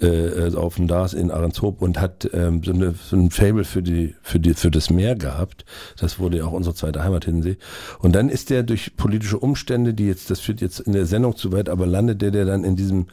äh, 0.00 0.54
auf 0.54 0.76
dem 0.76 0.86
Dars 0.86 1.14
in 1.14 1.32
Ahrenshoop 1.32 1.82
und 1.82 2.00
hat 2.00 2.30
ähm, 2.32 2.62
so, 2.62 2.72
eine, 2.72 2.94
so 3.10 3.16
ein 3.16 3.32
Fable 3.32 3.64
für 3.64 3.82
die, 3.82 4.14
für 4.22 4.38
die, 4.38 4.54
für 4.54 4.70
das 4.70 4.88
Meer 4.88 5.16
gehabt. 5.16 5.64
Das 5.96 6.18
wurde 6.18 6.38
ja 6.38 6.44
auch 6.44 6.52
unsere 6.52 6.74
zweite 6.74 7.02
Heimat 7.02 7.24
Hiddensee. 7.24 7.56
Und 7.98 8.14
dann 8.14 8.28
ist 8.28 8.50
der 8.50 8.62
durch 8.62 8.96
politische 8.96 9.38
Umstände, 9.38 9.94
die 9.94 10.06
jetzt, 10.06 10.30
das 10.30 10.40
führt 10.40 10.60
jetzt 10.60 10.80
in 10.80 10.92
der 10.92 11.06
Sendung 11.06 11.36
zu 11.36 11.52
weit, 11.52 11.68
aber 11.68 11.86
landet 11.86 12.22
der, 12.22 12.30
der 12.30 12.44
dann 12.44 12.64
in 12.64 12.76
diesem 12.76 13.06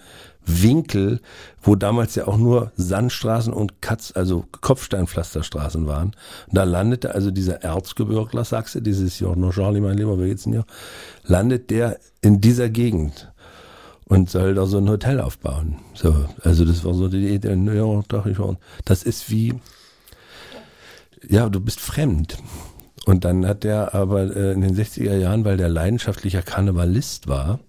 Winkel, 0.46 1.22
wo 1.62 1.76
damals 1.76 2.16
ja 2.16 2.28
auch 2.28 2.38
nur 2.38 2.72
Sandstraßen 2.76 3.54
und 3.54 3.82
Katz, 3.82 4.12
also 4.16 4.46
Kopfsteinpflasterstraßen 4.62 5.88
waren. 5.88 6.16
Da 6.52 6.64
landete 6.64 7.16
also 7.16 7.32
dieser 7.32 7.64
Erzgebirgler, 7.64 8.44
sagst 8.44 8.76
du, 8.76 8.82
dieses 8.82 9.20
Jorno 9.20 9.52
Charlie, 9.52 9.82
mein 9.82 9.98
Lieber, 9.98 10.20
wie 10.20 10.28
geht's 10.28 10.44
denn 10.44 10.54
hier? 10.54 10.66
Landet 11.26 11.70
der 11.70 11.98
in 12.22 12.42
dieser 12.42 12.70
Gegend 12.70 13.32
und 14.06 14.30
soll 14.30 14.54
da 14.54 14.66
so 14.66 14.78
ein 14.78 14.90
Hotel 14.90 15.22
aufbauen. 15.22 15.78
So, 15.94 16.14
also 16.44 16.66
das 16.66 16.84
war 16.84 16.94
so 16.94 17.08
die 17.08 17.30
Idee, 17.30 17.54
ja, 17.54 18.02
dachte 18.08 18.32
ich. 18.32 18.38
Das 18.86 19.04
ist 19.04 19.30
wie, 19.30 19.54
ja, 21.28 21.50
du 21.50 21.60
bist 21.60 21.80
fremd. 21.80 22.38
Und 23.06 23.26
dann 23.26 23.46
hat 23.46 23.64
der 23.64 23.94
aber 23.94 24.36
äh, 24.36 24.54
in 24.54 24.62
den 24.62 24.76
60er 24.76 25.18
Jahren, 25.18 25.44
weil 25.46 25.58
der 25.58 25.70
leidenschaftlicher 25.70 26.42
Karnevalist 26.42 27.28
war, 27.28 27.60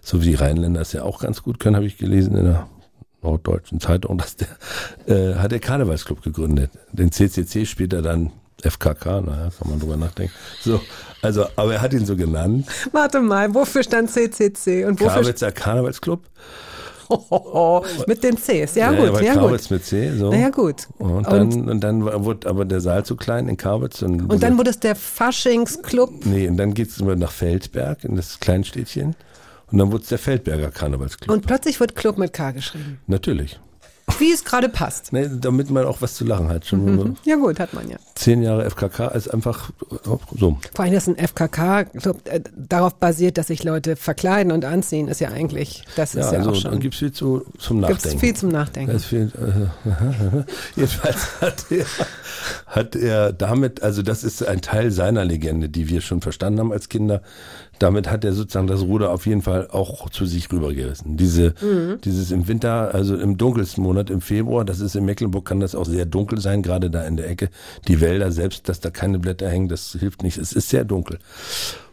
so 0.00 0.22
wie 0.22 0.30
die 0.30 0.34
Rheinländer 0.34 0.80
es 0.80 0.92
ja 0.92 1.02
auch 1.02 1.20
ganz 1.20 1.42
gut 1.42 1.60
können, 1.60 1.76
habe 1.76 1.86
ich 1.86 1.98
gelesen 1.98 2.36
in 2.36 2.44
der 2.44 2.68
Norddeutschen 3.22 3.80
Zeitung, 3.80 4.18
dass 4.18 4.36
der, 4.36 4.48
äh, 5.06 5.36
hat 5.36 5.52
der 5.52 5.60
Karnevalsclub 5.60 6.22
gegründet. 6.22 6.70
Den 6.92 7.12
CCC 7.12 7.66
später 7.66 8.02
dann 8.02 8.32
FKK, 8.62 9.20
naja, 9.22 9.50
kann 9.58 9.70
man 9.70 9.80
drüber 9.80 9.96
nachdenken. 9.96 10.32
So, 10.60 10.80
also, 11.20 11.46
aber 11.56 11.74
er 11.74 11.82
hat 11.82 11.92
ihn 11.92 12.06
so 12.06 12.16
genannt. 12.16 12.66
Warte 12.92 13.20
mal, 13.20 13.54
wofür 13.54 13.82
stand 13.82 14.10
CCC 14.10 14.84
und 14.84 15.00
wofür 15.00 15.22
Karwitzer 15.22 15.52
Karnevalsclub. 15.52 16.22
mit 18.06 18.22
den 18.22 18.36
Cs? 18.36 18.74
Ja, 18.74 18.92
gut, 18.92 19.08
aber 19.08 19.22
ja 19.22 19.34
Karwitz 19.34 19.64
gut. 19.64 19.70
mit 19.72 19.84
C, 19.84 20.12
so. 20.16 20.30
Na 20.30 20.38
ja 20.38 20.50
gut. 20.50 20.88
Und 20.98 21.26
dann, 21.26 21.68
und, 21.68 21.80
dann 21.80 22.04
wurde 22.04 22.48
aber 22.48 22.64
der 22.64 22.80
Saal 22.80 23.04
zu 23.04 23.16
klein 23.16 23.48
in 23.48 23.56
Karwitz. 23.56 24.02
Und, 24.02 24.30
Und 24.30 24.42
dann 24.42 24.58
wurde 24.58 24.70
es 24.70 24.80
der 24.80 24.96
Faschingsclub. 24.96 26.26
Nee, 26.26 26.48
und 26.48 26.56
dann 26.56 26.74
geht's 26.74 26.98
immer 26.98 27.16
nach 27.16 27.32
Feldberg, 27.32 28.04
in 28.04 28.16
das 28.16 28.40
Kleinstädtchen. 28.40 29.14
Und 29.70 29.78
dann 29.78 29.90
wurde 29.90 30.02
es 30.02 30.08
der 30.08 30.18
Feldberger 30.18 30.70
Karnevalsclub. 30.70 31.34
Und 31.34 31.46
plötzlich 31.46 31.80
wird 31.80 31.96
Club 31.96 32.18
mit 32.18 32.32
K 32.32 32.50
geschrieben. 32.50 33.00
Natürlich. 33.06 33.58
Wie 34.18 34.32
es 34.32 34.44
gerade 34.44 34.68
passt. 34.68 35.12
Nee, 35.12 35.28
damit 35.32 35.70
man 35.70 35.84
auch 35.84 36.00
was 36.00 36.14
zu 36.14 36.24
lachen 36.24 36.48
hat. 36.48 36.66
Schon 36.66 37.16
Ja 37.24 37.36
gut, 37.36 37.58
hat 37.58 37.72
man 37.74 37.88
ja. 37.88 37.96
zehn 38.14 38.42
Jahre 38.42 38.68
FKK 38.70 39.08
ist 39.08 39.28
einfach 39.32 39.70
so. 40.34 40.58
Vor 40.74 40.84
allem, 40.84 40.94
dass 40.94 41.08
ein 41.08 41.16
FKK-Club 41.16 42.20
äh, 42.28 42.40
darauf 42.56 42.94
basiert, 42.94 43.38
dass 43.38 43.48
sich 43.48 43.64
Leute 43.64 43.96
verkleiden 43.96 44.52
und 44.52 44.64
anziehen, 44.64 45.08
ist 45.08 45.20
ja 45.20 45.28
eigentlich, 45.30 45.84
das 45.96 46.14
Ja, 46.14 46.20
ist 46.20 46.32
ja, 46.32 46.38
also 46.38 46.50
auch 46.50 46.54
schon. 46.54 46.80
gibt's 46.80 46.98
viel 46.98 47.12
zu, 47.12 47.44
zum 47.58 47.80
Nachdenken. 47.80 48.18
viel 48.18 48.34
zum 48.36 48.48
Nachdenken. 48.50 48.98
Viel, 49.00 49.32
äh, 49.84 50.44
jedenfalls 50.76 51.40
hat 51.40 51.66
er, 51.70 51.86
hat 52.66 52.96
er 52.96 53.32
damit, 53.32 53.82
also 53.82 54.02
das 54.02 54.24
ist 54.24 54.46
ein 54.46 54.60
Teil 54.60 54.90
seiner 54.90 55.24
Legende, 55.24 55.68
die 55.68 55.88
wir 55.88 56.00
schon 56.00 56.20
verstanden 56.20 56.60
haben 56.60 56.72
als 56.72 56.88
Kinder. 56.88 57.22
Damit 57.82 58.08
hat 58.08 58.24
er 58.24 58.32
sozusagen 58.32 58.68
das 58.68 58.82
Ruder 58.82 59.10
auf 59.10 59.26
jeden 59.26 59.42
Fall 59.42 59.66
auch 59.72 60.08
zu 60.08 60.24
sich 60.24 60.52
rübergerissen. 60.52 61.16
Diese, 61.16 61.52
Mhm. 61.60 62.00
dieses 62.04 62.30
im 62.30 62.46
Winter, 62.46 62.94
also 62.94 63.16
im 63.16 63.36
dunkelsten 63.36 63.82
Monat, 63.82 64.08
im 64.08 64.20
Februar, 64.20 64.64
das 64.64 64.78
ist 64.78 64.94
in 64.94 65.04
Mecklenburg, 65.04 65.44
kann 65.44 65.58
das 65.58 65.74
auch 65.74 65.84
sehr 65.84 66.06
dunkel 66.06 66.40
sein, 66.40 66.62
gerade 66.62 66.90
da 66.90 67.04
in 67.04 67.16
der 67.16 67.28
Ecke. 67.28 67.48
Die 67.88 68.00
Wälder 68.00 68.30
selbst, 68.30 68.68
dass 68.68 68.78
da 68.78 68.90
keine 68.90 69.18
Blätter 69.18 69.50
hängen, 69.50 69.68
das 69.68 69.96
hilft 69.98 70.22
nicht. 70.22 70.38
Es 70.38 70.52
ist 70.52 70.68
sehr 70.68 70.84
dunkel. 70.84 71.18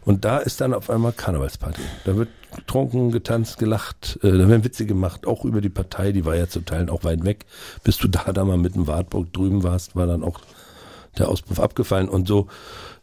Und 0.04 0.24
da 0.24 0.38
ist 0.38 0.60
dann 0.60 0.74
auf 0.74 0.90
einmal 0.90 1.10
Karnevalsparty. 1.10 1.82
Da 2.04 2.16
wird 2.16 2.28
getrunken, 2.54 3.10
getanzt, 3.10 3.58
gelacht, 3.58 4.16
äh, 4.22 4.30
da 4.30 4.48
werden 4.48 4.62
Witze 4.62 4.86
gemacht, 4.86 5.26
auch 5.26 5.44
über 5.44 5.60
die 5.60 5.70
Partei, 5.70 6.12
die 6.12 6.24
war 6.24 6.36
ja 6.36 6.46
zu 6.48 6.60
Teilen 6.60 6.88
auch 6.88 7.02
weit 7.02 7.24
weg. 7.24 7.46
Bis 7.82 7.98
du 7.98 8.06
da 8.06 8.32
da 8.32 8.44
mal 8.44 8.58
mit 8.58 8.76
dem 8.76 8.86
Wartburg 8.86 9.32
drüben 9.32 9.64
warst, 9.64 9.96
war 9.96 10.06
dann 10.06 10.22
auch 10.22 10.38
der 11.18 11.28
Auspuff 11.28 11.60
abgefallen 11.60 12.08
und 12.08 12.28
so 12.28 12.46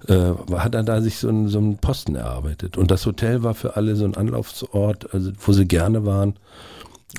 äh, 0.08 0.32
hat 0.54 0.76
er 0.76 0.84
da 0.84 1.02
sich 1.02 1.18
so 1.18 1.30
einen, 1.30 1.48
so 1.48 1.58
einen 1.58 1.78
Posten 1.78 2.16
erarbeitet. 2.16 2.78
Und 2.78 2.92
das 2.92 3.06
Hotel 3.06 3.44
war 3.44 3.54
für 3.54 3.76
alle 3.76 3.96
so 3.96 4.06
ein 4.06 4.16
Anlaufsort, 4.16 5.14
also 5.14 5.32
wo 5.40 5.52
sie 5.54 5.68
gerne 5.68 6.06
waren. 6.06 6.36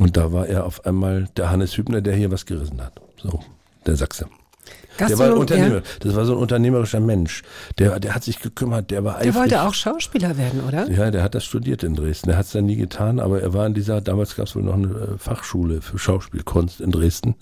Und 0.00 0.16
da 0.16 0.32
war 0.32 0.46
er 0.46 0.64
auf 0.64 0.86
einmal 0.86 1.28
der 1.36 1.50
Hannes 1.50 1.76
Hübner, 1.76 2.00
der 2.00 2.14
hier 2.14 2.30
was 2.30 2.46
gerissen 2.46 2.82
hat. 2.82 3.00
So, 3.22 3.40
der 3.86 3.96
Sachse. 3.96 4.28
Der 4.98 5.18
war 5.18 5.36
Unternehmer. 5.36 5.76
ja. 5.76 5.82
Das 6.00 6.16
war 6.16 6.24
so 6.24 6.32
ein 6.32 6.38
unternehmerischer 6.38 7.00
Mensch. 7.00 7.42
Der, 7.78 8.00
der 8.00 8.14
hat 8.14 8.24
sich 8.24 8.40
gekümmert, 8.40 8.90
der 8.90 9.04
war 9.04 9.16
eifrig. 9.16 9.32
Der 9.32 9.40
wollte 9.40 9.62
auch 9.62 9.74
Schauspieler 9.74 10.36
werden, 10.36 10.60
oder? 10.66 10.90
Ja, 10.90 11.10
der 11.10 11.22
hat 11.22 11.34
das 11.34 11.44
studiert 11.44 11.82
in 11.84 11.94
Dresden. 11.94 12.28
Der 12.28 12.38
hat 12.38 12.46
es 12.46 12.52
dann 12.52 12.66
nie 12.66 12.76
getan, 12.76 13.20
aber 13.20 13.40
er 13.40 13.54
war 13.54 13.66
in 13.66 13.74
dieser, 13.74 14.00
damals 14.00 14.34
gab 14.34 14.46
es 14.46 14.56
wohl 14.56 14.64
noch 14.64 14.74
eine 14.74 14.88
äh, 14.88 15.18
Fachschule 15.18 15.80
für 15.82 15.98
Schauspielkunst 15.98 16.80
in 16.80 16.90
Dresden. 16.90 17.36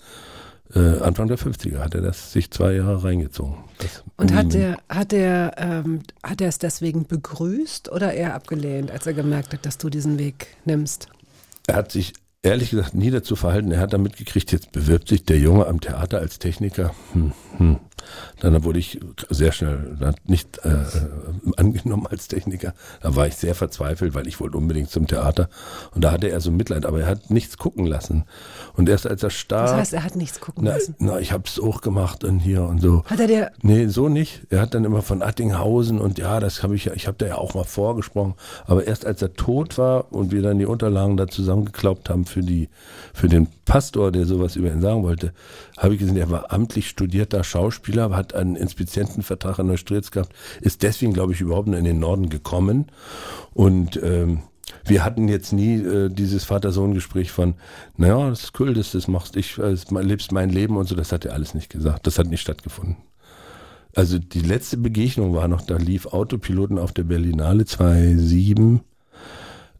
Äh, 0.75 0.99
Anfang 0.99 1.27
der 1.27 1.37
50er 1.37 1.79
hat 1.79 1.95
er 1.95 2.01
das 2.01 2.33
sich 2.33 2.51
zwei 2.51 2.73
Jahre 2.73 3.03
reingezogen. 3.03 3.55
Und 4.17 4.33
hat 4.33 4.53
er, 4.53 4.77
hat 4.89 5.13
er, 5.13 5.53
ähm, 5.57 6.01
hat 6.23 6.41
er 6.41 6.49
es 6.49 6.57
deswegen 6.57 7.05
begrüßt 7.05 7.91
oder 7.91 8.13
eher 8.13 8.33
abgelehnt, 8.33 8.91
als 8.91 9.07
er 9.07 9.13
gemerkt 9.13 9.53
hat, 9.53 9.65
dass 9.65 9.77
du 9.77 9.89
diesen 9.89 10.19
Weg 10.19 10.47
nimmst? 10.65 11.07
Er 11.67 11.75
hat 11.75 11.91
sich 11.91 12.13
ehrlich 12.41 12.71
gesagt 12.71 12.95
nie 12.95 13.11
dazu 13.11 13.35
verhalten. 13.35 13.71
Er 13.71 13.79
hat 13.79 13.93
dann 13.93 14.03
mitgekriegt, 14.03 14.51
jetzt 14.51 14.71
bewirbt 14.71 15.07
sich 15.07 15.23
der 15.23 15.39
Junge 15.39 15.67
am 15.67 15.79
Theater 15.79 16.19
als 16.19 16.39
Techniker. 16.39 16.93
Hm, 17.13 17.33
hm. 17.57 17.79
Dann 18.39 18.63
wurde 18.63 18.79
ich 18.79 18.99
sehr 19.29 19.51
schnell 19.51 19.97
nicht 20.25 20.59
äh, 20.63 20.77
angenommen 21.57 22.07
als 22.07 22.27
Techniker. 22.27 22.73
Da 23.01 23.15
war 23.15 23.27
ich 23.27 23.35
sehr 23.35 23.55
verzweifelt, 23.55 24.13
weil 24.15 24.27
ich 24.27 24.39
wollte 24.39 24.57
unbedingt 24.57 24.89
zum 24.89 25.07
Theater. 25.07 25.49
Und 25.93 26.03
da 26.03 26.11
hatte 26.11 26.29
er 26.29 26.39
so 26.41 26.51
Mitleid, 26.51 26.85
aber 26.85 27.01
er 27.01 27.07
hat 27.07 27.29
nichts 27.29 27.57
gucken 27.57 27.85
lassen. 27.85 28.25
Und 28.75 28.89
erst 28.89 29.07
als 29.07 29.23
er 29.23 29.29
starb, 29.29 29.67
Das 29.67 29.75
heißt, 29.75 29.93
er 29.93 30.03
hat 30.03 30.15
nichts 30.15 30.39
gucken 30.39 30.63
na, 30.65 30.71
lassen. 30.73 30.95
na, 30.99 31.19
ich 31.19 31.31
hab's 31.31 31.59
auch 31.59 31.81
gemacht 31.81 32.23
und 32.23 32.39
hier 32.39 32.63
und 32.63 32.79
so. 32.81 33.03
Hat 33.05 33.19
er 33.19 33.27
dir, 33.27 33.51
Nee, 33.61 33.87
so 33.87 34.09
nicht. 34.09 34.41
Er 34.49 34.61
hat 34.61 34.73
dann 34.73 34.85
immer 34.85 35.01
von 35.01 35.21
Attinghausen 35.21 35.99
und 35.99 36.17
ja, 36.19 36.39
das 36.39 36.63
habe 36.63 36.75
ich 36.75 36.85
ja, 36.85 36.93
ich 36.93 37.07
habe 37.07 37.17
da 37.17 37.25
ja 37.27 37.35
auch 37.35 37.53
mal 37.53 37.63
vorgesprochen. 37.63 38.35
Aber 38.65 38.85
erst 38.85 39.05
als 39.05 39.21
er 39.21 39.33
tot 39.33 39.77
war 39.77 40.11
und 40.13 40.31
wir 40.31 40.41
dann 40.41 40.59
die 40.59 40.65
Unterlagen 40.65 41.17
da 41.17 41.27
zusammengeklaubt 41.27 42.09
haben 42.09 42.25
für 42.25 42.41
die, 42.41 42.69
für 43.13 43.27
den 43.29 43.47
Pastor, 43.65 44.11
der 44.11 44.25
sowas 44.25 44.55
über 44.55 44.71
ihn 44.71 44.81
sagen 44.81 45.03
wollte, 45.03 45.33
habe 45.77 45.93
ich 45.93 45.99
gesehen, 45.99 46.17
er 46.17 46.29
war 46.29 46.51
amtlich 46.51 46.87
studierter 46.87 47.43
Schauspieler, 47.43 47.96
hat 48.01 48.33
einen 48.33 48.55
Inspizientenvertrag 48.55 49.59
in 49.59 49.67
Neustrelitz 49.67 50.11
gehabt, 50.11 50.33
ist 50.61 50.83
deswegen, 50.83 51.13
glaube 51.13 51.33
ich, 51.33 51.41
überhaupt 51.41 51.67
nur 51.67 51.77
in 51.77 51.85
den 51.85 51.99
Norden 51.99 52.29
gekommen 52.29 52.87
und 53.53 53.99
ähm, 54.03 54.43
wir 54.85 55.03
hatten 55.03 55.27
jetzt 55.27 55.53
nie 55.53 55.75
äh, 55.75 56.09
dieses 56.09 56.43
Vater-Sohn-Gespräch 56.43 57.31
von, 57.31 57.55
naja, 57.95 58.29
das 58.29 58.43
ist 58.43 58.59
cool, 58.59 58.73
dass 58.73 58.91
du 58.91 58.97
das 58.97 59.07
machst, 59.07 59.35
ich 59.35 59.57
äh, 59.57 59.75
lebst 60.01 60.31
mein 60.31 60.49
Leben 60.49 60.77
und 60.77 60.87
so, 60.87 60.95
das 60.95 61.11
hat 61.11 61.25
er 61.25 61.33
alles 61.33 61.53
nicht 61.53 61.69
gesagt. 61.69 62.07
Das 62.07 62.19
hat 62.19 62.27
nicht 62.27 62.41
stattgefunden. 62.41 62.97
Also 63.95 64.19
die 64.19 64.41
letzte 64.41 64.77
Begegnung 64.77 65.33
war 65.33 65.47
noch, 65.47 65.61
da 65.61 65.77
lief 65.77 66.05
Autopiloten 66.07 66.77
auf 66.77 66.91
der 66.91 67.03
Berlinale 67.03 67.65
2007, 67.65 68.81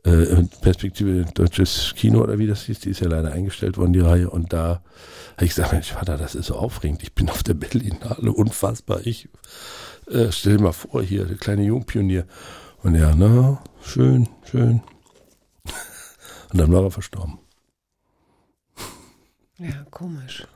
äh, 0.08 0.44
Perspektive 0.62 1.26
Deutsches 1.34 1.94
Kino 1.96 2.22
oder 2.22 2.40
wie 2.40 2.48
das 2.48 2.64
hieß, 2.64 2.80
die 2.80 2.92
ist 2.92 3.02
ja 3.02 3.08
leider 3.08 3.32
eingestellt 3.32 3.78
worden, 3.78 3.94
die 3.94 4.00
Reihe. 4.00 4.30
Und 4.30 4.54
da 4.54 4.82
habe 5.36 5.46
ich 5.46 5.52
gesagt, 5.52 5.74
Mensch, 5.74 5.92
Vater, 5.92 6.18
das 6.18 6.36
ist 6.36 6.48
so 6.48 6.56
aufregend. 6.56 7.04
Ich 7.04 7.14
bin 7.14 7.30
auf 7.30 7.44
der 7.44 7.54
Berlinale, 7.54 8.32
unfassbar. 8.32 9.06
Ich 9.06 9.30
äh, 10.10 10.32
stell 10.32 10.58
dir 10.58 10.64
mal 10.64 10.72
vor, 10.72 11.04
hier, 11.04 11.26
der 11.26 11.38
kleine 11.38 11.64
Jungpionier. 11.64 12.26
Und 12.84 12.96
ja, 12.96 13.14
na, 13.16 13.62
schön, 13.84 14.30
schön. 14.50 14.82
Und 16.52 16.60
dann 16.60 16.72
war 16.72 16.84
er 16.84 16.92
verstorben. 16.92 17.40
ja, 19.58 19.84
komisch. 19.92 20.48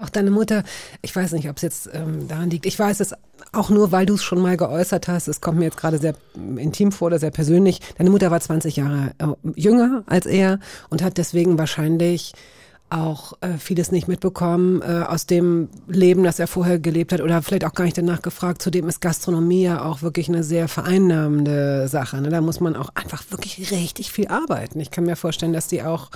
Auch 0.00 0.10
deine 0.10 0.30
Mutter, 0.30 0.62
ich 1.02 1.14
weiß 1.14 1.32
nicht, 1.32 1.48
ob 1.50 1.56
es 1.56 1.62
jetzt 1.62 1.90
ähm, 1.92 2.28
daran 2.28 2.50
liegt. 2.50 2.66
Ich 2.66 2.78
weiß 2.78 3.00
es 3.00 3.14
auch 3.52 3.68
nur, 3.68 3.90
weil 3.90 4.06
du 4.06 4.14
es 4.14 4.22
schon 4.22 4.40
mal 4.40 4.56
geäußert 4.56 5.08
hast. 5.08 5.26
Es 5.26 5.40
kommt 5.40 5.58
mir 5.58 5.64
jetzt 5.64 5.76
gerade 5.76 5.98
sehr 5.98 6.14
intim 6.36 6.92
vor 6.92 7.06
oder 7.06 7.18
sehr 7.18 7.32
persönlich. 7.32 7.80
Deine 7.98 8.10
Mutter 8.10 8.30
war 8.30 8.38
20 8.38 8.76
Jahre 8.76 9.10
äh, 9.18 9.26
jünger 9.56 10.04
als 10.06 10.26
er 10.26 10.60
und 10.88 11.02
hat 11.02 11.18
deswegen 11.18 11.58
wahrscheinlich 11.58 12.32
auch 12.90 13.34
äh, 13.40 13.58
vieles 13.58 13.92
nicht 13.92 14.08
mitbekommen 14.08 14.82
äh, 14.82 15.04
aus 15.06 15.26
dem 15.26 15.68
Leben, 15.88 16.24
das 16.24 16.38
er 16.38 16.46
vorher 16.46 16.78
gelebt 16.78 17.12
hat 17.12 17.20
oder 17.20 17.42
vielleicht 17.42 17.64
auch 17.64 17.74
gar 17.74 17.84
nicht 17.84 17.98
danach 17.98 18.22
gefragt. 18.22 18.62
Zudem 18.62 18.88
ist 18.88 19.00
Gastronomie 19.00 19.64
ja 19.64 19.84
auch 19.84 20.02
wirklich 20.02 20.28
eine 20.28 20.42
sehr 20.42 20.68
vereinnahmende 20.68 21.88
Sache. 21.88 22.20
Ne? 22.20 22.30
Da 22.30 22.40
muss 22.40 22.60
man 22.60 22.76
auch 22.76 22.90
einfach 22.94 23.22
wirklich 23.30 23.70
richtig 23.70 24.10
viel 24.10 24.28
arbeiten. 24.28 24.80
Ich 24.80 24.90
kann 24.90 25.04
mir 25.04 25.16
vorstellen, 25.16 25.52
dass 25.52 25.68
die 25.68 25.82
auch 25.82 26.10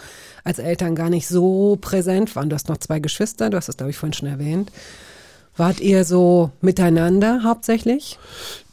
als 0.45 0.59
Eltern 0.59 0.95
gar 0.95 1.11
nicht 1.11 1.29
so 1.29 1.77
präsent 1.81 2.35
waren. 2.37 2.49
Du 2.49 2.55
hast 2.55 2.68
noch 2.68 2.79
zwei 2.79 3.01
Geschwister, 3.01 3.51
du 3.51 3.57
hast 3.57 3.68
das, 3.68 3.77
glaube 3.77 3.91
ich, 3.91 3.97
vorhin 3.97 4.14
schon 4.14 4.29
erwähnt. 4.29 4.73
Wart 5.57 5.81
ihr 5.81 6.05
so 6.05 6.51
miteinander 6.62 7.43
hauptsächlich? 7.45 8.18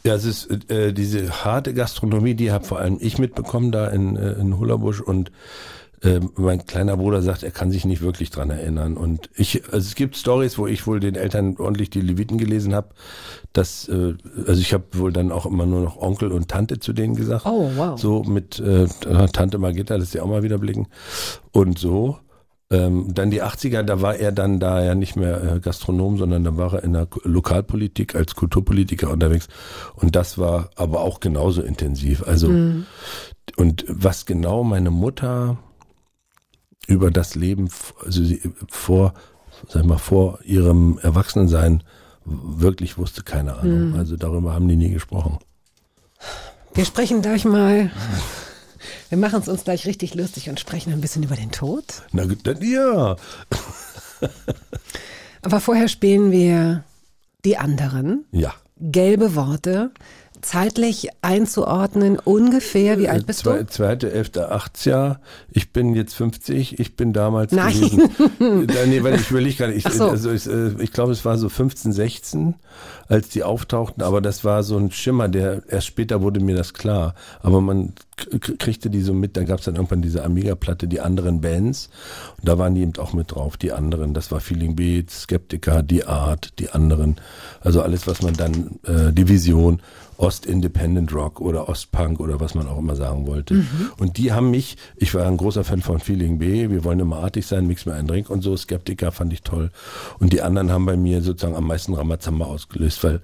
Ja, 0.05 0.15
es 0.15 0.23
ist 0.23 0.71
äh, 0.71 0.93
diese 0.93 1.43
harte 1.43 1.73
Gastronomie, 1.73 2.35
die 2.35 2.51
habe 2.51 2.63
vor 2.63 2.79
allem 2.79 2.97
ich 3.01 3.17
mitbekommen 3.17 3.73
da 3.73 3.87
in, 3.87 4.15
äh, 4.15 4.31
in 4.33 4.57
Hullerbusch 4.57 5.01
und 5.01 5.29
äh, 6.01 6.21
mein 6.35 6.65
kleiner 6.65 6.97
Bruder 6.97 7.21
sagt, 7.21 7.43
er 7.43 7.51
kann 7.51 7.71
sich 7.71 7.83
nicht 7.85 8.01
wirklich 8.01 8.29
dran 8.29 8.49
erinnern. 8.49 8.95
Und 8.95 9.29
ich, 9.35 9.63
also 9.65 9.79
es 9.85 9.95
gibt 9.95 10.15
Stories, 10.15 10.57
wo 10.57 10.67
ich 10.67 10.87
wohl 10.87 10.99
den 10.99 11.15
Eltern 11.15 11.57
ordentlich 11.57 11.89
die 11.89 12.01
Leviten 12.01 12.37
gelesen 12.37 12.73
habe. 12.73 12.89
dass, 13.53 13.87
äh, 13.89 14.13
also 14.47 14.61
ich 14.61 14.73
habe 14.73 14.85
wohl 14.93 15.11
dann 15.11 15.31
auch 15.31 15.45
immer 15.45 15.65
nur 15.65 15.81
noch 15.81 15.97
Onkel 15.97 16.31
und 16.31 16.47
Tante 16.47 16.79
zu 16.79 16.93
denen 16.93 17.15
gesagt. 17.15 17.45
Oh, 17.45 17.71
wow. 17.75 17.99
So 17.99 18.23
mit 18.23 18.59
äh, 18.59 18.87
Tante 19.33 19.57
Margitta, 19.57 19.97
dass 19.97 20.11
die 20.11 20.19
auch 20.19 20.27
mal 20.27 20.43
wieder 20.43 20.57
blicken. 20.57 20.87
Und 21.51 21.79
so. 21.79 22.19
Ähm, 22.71 23.15
dann 23.15 23.31
die 23.31 23.41
80er, 23.41 23.81
da 23.81 23.99
war 24.03 24.15
er 24.15 24.31
dann 24.31 24.59
da 24.59 24.83
ja 24.83 24.93
nicht 24.93 25.15
mehr 25.15 25.55
äh, 25.55 25.59
Gastronom, 25.59 26.19
sondern 26.19 26.43
da 26.43 26.55
war 26.55 26.75
er 26.75 26.83
in 26.83 26.93
der 26.93 27.07
Lokalpolitik 27.23 28.13
als 28.13 28.35
Kulturpolitiker 28.35 29.09
unterwegs. 29.09 29.47
Und 29.95 30.15
das 30.15 30.37
war 30.37 30.69
aber 30.75 31.01
auch 31.01 31.19
genauso 31.19 31.63
intensiv. 31.63 32.21
Also, 32.27 32.47
und 33.57 33.85
was 33.87 34.27
genau 34.27 34.63
meine 34.63 34.91
Mutter 34.91 35.57
über 36.89 37.11
das 37.11 37.35
Leben, 37.35 37.69
also 38.03 38.23
sie, 38.23 38.41
vor, 38.67 39.13
sag 39.67 39.85
mal, 39.85 39.99
vor 39.99 40.39
ihrem 40.43 40.97
Erwachsenensein 40.99 41.83
wirklich 42.25 42.97
wusste, 42.97 43.23
keine 43.23 43.57
Ahnung. 43.57 43.95
Also 43.95 44.17
darüber 44.17 44.53
haben 44.53 44.67
die 44.67 44.75
nie 44.75 44.89
gesprochen. 44.89 45.37
Wir 46.73 46.85
sprechen 46.85 47.21
gleich 47.21 47.45
mal. 47.45 47.91
Wir 49.09 49.17
machen 49.17 49.41
es 49.41 49.47
uns 49.47 49.63
gleich 49.63 49.85
richtig 49.85 50.15
lustig 50.15 50.49
und 50.49 50.59
sprechen 50.59 50.91
ein 50.93 51.01
bisschen 51.01 51.23
über 51.23 51.35
den 51.35 51.51
Tod. 51.51 51.83
Na 52.11 52.25
gut, 52.25 52.39
dann, 52.43 52.61
ja. 52.61 53.15
Aber 55.41 55.59
vorher 55.59 55.87
spielen 55.87 56.31
wir 56.31 56.83
die 57.45 57.57
anderen. 57.57 58.25
Ja. 58.31 58.53
Gelbe 58.79 59.35
Worte. 59.35 59.91
Zeitlich 60.41 61.09
einzuordnen, 61.21 62.17
ungefähr. 62.17 62.97
Wie 62.97 63.09
alt 63.09 63.27
bist 63.27 63.39
Zwei, 63.39 63.59
du? 63.59 63.67
Zweite, 63.67 64.11
elfte, 64.11 64.51
80 64.51 65.17
Ich 65.51 65.73
bin 65.73 65.93
jetzt 65.95 66.15
50. 66.15 66.79
Ich 66.79 66.95
bin 66.95 67.11
damals 67.11 67.51
Nein. 67.51 67.73
gewesen. 67.73 68.67
Da, 68.67 68.85
nee, 68.87 69.03
weil 69.03 69.15
ich 69.15 69.57
gerade. 69.57 69.73
Ich, 69.73 69.85
Ach 69.85 69.91
so. 69.91 70.09
also 70.09 70.31
ich, 70.31 70.47
äh, 70.47 70.81
ich 70.81 70.93
glaube, 70.93 71.11
es 71.11 71.25
war 71.25 71.37
so 71.37 71.49
15, 71.49 71.91
16, 71.91 72.55
als 73.07 73.29
die 73.29 73.43
auftauchten. 73.43 74.01
Aber 74.01 74.21
das 74.21 74.45
war 74.45 74.63
so 74.63 74.77
ein 74.77 74.91
Schimmer, 74.91 75.27
der 75.27 75.63
erst 75.67 75.87
später 75.87 76.21
wurde 76.21 76.39
mir 76.39 76.55
das 76.55 76.73
klar. 76.73 77.15
Aber 77.41 77.59
man 77.59 77.93
kriegte 78.15 78.89
die 78.89 79.01
so 79.01 79.13
mit. 79.13 79.35
Da 79.35 79.43
gab 79.43 79.59
es 79.59 79.65
dann 79.65 79.75
irgendwann 79.75 80.01
diese 80.01 80.23
Amiga-Platte, 80.23 80.87
die 80.87 81.01
anderen 81.01 81.41
Bands. 81.41 81.89
Und 82.37 82.47
da 82.47 82.57
waren 82.57 82.75
die 82.75 82.81
eben 82.81 82.95
auch 82.97 83.11
mit 83.11 83.31
drauf. 83.35 83.57
Die 83.57 83.73
anderen. 83.73 84.13
Das 84.13 84.31
war 84.31 84.39
Feeling 84.39 84.75
Beats, 84.75 85.23
Skeptiker, 85.23 85.83
die 85.83 86.05
Art, 86.05 86.53
die 86.59 86.69
anderen. 86.69 87.17
Also 87.59 87.81
alles, 87.81 88.07
was 88.07 88.21
man 88.21 88.33
dann, 88.35 88.79
äh, 88.85 89.11
die 89.11 89.27
Vision. 89.27 89.81
Ost-Independent 90.19 91.13
Rock 91.13 91.39
oder 91.39 91.69
Ostpunk 91.69 92.19
oder 92.19 92.39
was 92.41 92.53
man 92.53 92.67
auch 92.67 92.77
immer 92.77 92.95
sagen 92.95 93.25
wollte. 93.25 93.63
Und 93.97 94.17
die 94.17 94.33
haben 94.33 94.51
mich, 94.51 94.75
ich 94.97 95.13
war 95.13 95.25
ein 95.25 95.37
großer 95.37 95.63
Fan 95.63 95.81
von 95.81 95.99
Feeling 95.99 96.39
B, 96.39 96.69
wir 96.69 96.83
wollen 96.83 96.99
immer 96.99 97.17
artig 97.17 97.47
sein, 97.47 97.67
mix 97.67 97.85
mir 97.85 97.93
einen 97.93 98.07
Drink 98.07 98.29
und 98.29 98.41
so, 98.41 98.55
Skeptiker 98.57 99.13
fand 99.13 99.31
ich 99.31 99.43
toll. 99.43 99.71
Und 100.19 100.33
die 100.33 100.41
anderen 100.41 100.71
haben 100.71 100.85
bei 100.85 100.97
mir 100.97 101.21
sozusagen 101.21 101.55
am 101.55 101.67
meisten 101.67 101.93
Ramazamba 101.93 102.45
ausgelöst, 102.45 103.03
weil 103.03 103.21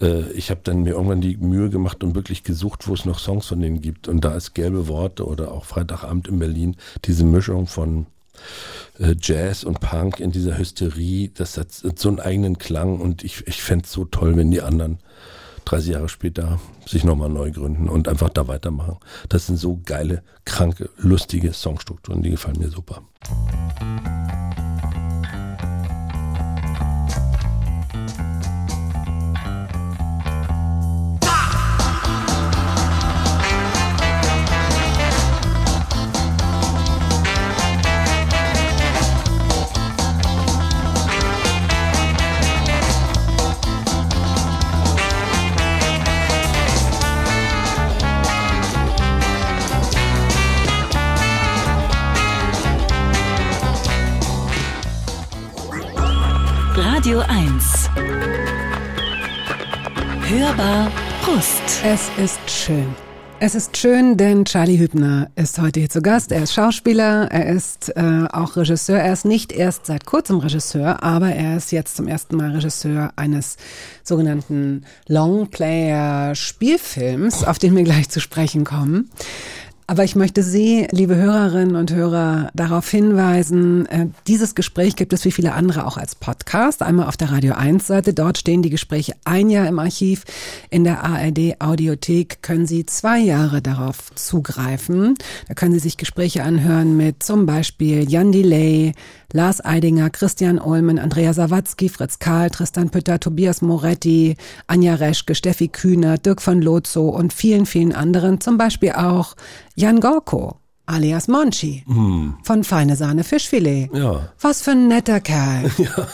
äh, 0.00 0.30
ich 0.32 0.50
habe 0.50 0.60
dann 0.62 0.84
mir 0.84 0.90
irgendwann 0.90 1.20
die 1.20 1.36
Mühe 1.36 1.68
gemacht 1.68 2.04
und 2.04 2.14
wirklich 2.14 2.44
gesucht, 2.44 2.86
wo 2.86 2.94
es 2.94 3.04
noch 3.04 3.18
Songs 3.18 3.46
von 3.46 3.60
denen 3.60 3.80
gibt. 3.80 4.06
Und 4.06 4.24
da 4.24 4.36
ist 4.36 4.54
Gelbe 4.54 4.86
Worte 4.86 5.26
oder 5.26 5.50
auch 5.50 5.64
Freitagabend 5.64 6.28
in 6.28 6.38
Berlin, 6.38 6.76
diese 7.04 7.24
Mischung 7.24 7.66
von 7.66 8.06
äh, 9.00 9.16
Jazz 9.20 9.64
und 9.64 9.80
Punk 9.80 10.20
in 10.20 10.30
dieser 10.30 10.58
Hysterie, 10.58 11.30
das 11.34 11.58
hat 11.58 11.72
so 11.72 12.08
einen 12.08 12.20
eigenen 12.20 12.58
Klang 12.58 13.00
und 13.00 13.24
ich, 13.24 13.46
ich 13.46 13.62
fänd's 13.62 13.90
so 13.90 14.04
toll, 14.04 14.36
wenn 14.36 14.52
die 14.52 14.62
anderen 14.62 14.98
30 15.64 15.92
Jahre 15.92 16.08
später 16.08 16.58
sich 16.86 17.04
nochmal 17.04 17.28
neu 17.28 17.50
gründen 17.50 17.88
und 17.88 18.08
einfach 18.08 18.30
da 18.30 18.48
weitermachen. 18.48 18.98
Das 19.28 19.46
sind 19.46 19.56
so 19.56 19.80
geile, 19.84 20.22
kranke, 20.44 20.90
lustige 20.96 21.52
Songstrukturen, 21.52 22.22
die 22.22 22.30
gefallen 22.30 22.58
mir 22.58 22.68
super. 22.68 23.02
Radio 57.04 57.20
1. 57.28 57.90
Hörbar 60.26 60.90
Brust. 61.22 61.62
Es 61.84 62.10
ist 62.16 62.40
schön. 62.50 62.94
Es 63.40 63.54
ist 63.54 63.76
schön, 63.76 64.16
denn 64.16 64.46
Charlie 64.46 64.78
Hübner 64.78 65.28
ist 65.36 65.60
heute 65.60 65.80
hier 65.80 65.90
zu 65.90 66.00
Gast. 66.00 66.32
Er 66.32 66.44
ist 66.44 66.54
Schauspieler, 66.54 67.28
er 67.30 67.48
ist 67.48 67.94
äh, 67.94 68.24
auch 68.32 68.56
Regisseur. 68.56 69.00
Er 69.00 69.12
ist 69.12 69.26
nicht 69.26 69.52
erst 69.52 69.84
seit 69.84 70.06
kurzem 70.06 70.38
Regisseur, 70.38 71.02
aber 71.02 71.28
er 71.28 71.58
ist 71.58 71.72
jetzt 71.72 71.96
zum 71.96 72.08
ersten 72.08 72.36
Mal 72.36 72.52
Regisseur 72.52 73.12
eines 73.16 73.58
sogenannten 74.02 74.86
Longplayer-Spielfilms, 75.06 77.44
auf 77.44 77.58
den 77.58 77.76
wir 77.76 77.84
gleich 77.84 78.08
zu 78.08 78.20
sprechen 78.20 78.64
kommen. 78.64 79.10
Aber 79.86 80.02
ich 80.02 80.16
möchte 80.16 80.42
Sie, 80.42 80.88
liebe 80.92 81.14
Hörerinnen 81.14 81.76
und 81.76 81.92
Hörer, 81.92 82.50
darauf 82.54 82.88
hinweisen, 82.88 83.84
äh, 83.86 84.06
dieses 84.26 84.54
Gespräch 84.54 84.96
gibt 84.96 85.12
es 85.12 85.26
wie 85.26 85.30
viele 85.30 85.52
andere 85.52 85.86
auch 85.86 85.98
als 85.98 86.14
Podcast. 86.14 86.80
Einmal 86.80 87.06
auf 87.06 87.18
der 87.18 87.30
Radio 87.30 87.52
1 87.52 87.86
Seite. 87.86 88.14
Dort 88.14 88.38
stehen 88.38 88.62
die 88.62 88.70
Gespräche 88.70 89.12
ein 89.26 89.50
Jahr 89.50 89.68
im 89.68 89.78
Archiv. 89.78 90.24
In 90.70 90.84
der 90.84 91.04
ARD 91.04 91.60
Audiothek 91.60 92.42
können 92.42 92.66
Sie 92.66 92.86
zwei 92.86 93.18
Jahre 93.18 93.60
darauf 93.60 94.14
zugreifen. 94.14 95.16
Da 95.48 95.54
können 95.54 95.74
Sie 95.74 95.80
sich 95.80 95.98
Gespräche 95.98 96.44
anhören 96.44 96.96
mit 96.96 97.22
zum 97.22 97.44
Beispiel 97.44 98.10
Jan 98.10 98.32
Delay, 98.32 98.94
Lars 99.34 99.64
Eidinger, 99.64 100.10
Christian 100.10 100.60
Ulmen, 100.60 101.00
Andrea 101.00 101.32
Sawatzki, 101.32 101.88
Fritz 101.88 102.20
Karl, 102.20 102.50
Tristan 102.50 102.90
Pütter, 102.90 103.18
Tobias 103.18 103.62
Moretti, 103.62 104.36
Anja 104.68 104.94
Reschke, 104.94 105.34
Steffi 105.34 105.66
Kühner, 105.66 106.18
Dirk 106.18 106.40
von 106.40 106.62
Lozo 106.62 107.08
und 107.08 107.32
vielen, 107.32 107.66
vielen 107.66 107.92
anderen. 107.92 108.40
Zum 108.40 108.58
Beispiel 108.58 108.92
auch 108.92 109.34
Jan 109.74 109.98
Gorko, 109.98 110.60
alias 110.86 111.26
Monchi, 111.26 111.82
von 112.44 112.62
Feine 112.62 112.94
Sahne 112.94 113.24
Fischfilet. 113.24 113.90
Ja. 113.92 114.28
Was 114.40 114.62
für 114.62 114.70
ein 114.70 114.86
netter 114.86 115.18
Kerl. 115.18 115.68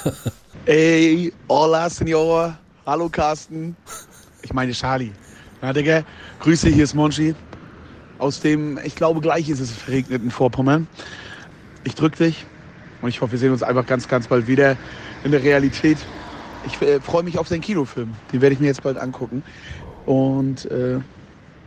Ey, 0.64 1.30
hola, 1.46 1.90
Senor. 1.90 2.56
Hallo, 2.86 3.10
Carsten. 3.10 3.76
Ich 4.40 4.54
meine 4.54 4.72
Charlie. 4.72 5.12
Na, 5.60 5.74
Digga, 5.74 6.04
Grüße, 6.38 6.70
hier 6.70 6.84
ist 6.84 6.94
Monchi. 6.94 7.34
Aus 8.16 8.40
dem, 8.40 8.78
ich 8.82 8.96
glaube, 8.96 9.20
gleich 9.20 9.50
ist 9.50 9.60
es 9.60 9.72
verregneten 9.72 10.30
Vorpommern. 10.30 10.86
Ich 11.84 11.94
drück 11.94 12.16
dich 12.16 12.46
und 13.02 13.08
ich 13.08 13.20
hoffe, 13.20 13.32
wir 13.32 13.38
sehen 13.38 13.52
uns 13.52 13.62
einfach 13.62 13.86
ganz, 13.86 14.08
ganz 14.08 14.28
bald 14.28 14.46
wieder 14.46 14.76
in 15.24 15.30
der 15.30 15.42
Realität. 15.42 15.98
Ich 16.66 16.80
äh, 16.82 17.00
freue 17.00 17.22
mich 17.22 17.38
auf 17.38 17.48
den 17.48 17.60
Kinofilm. 17.60 18.12
Den 18.32 18.40
werde 18.40 18.54
ich 18.54 18.60
mir 18.60 18.66
jetzt 18.66 18.82
bald 18.82 18.98
angucken. 18.98 19.42
Und 20.06 20.70
äh, 20.70 20.98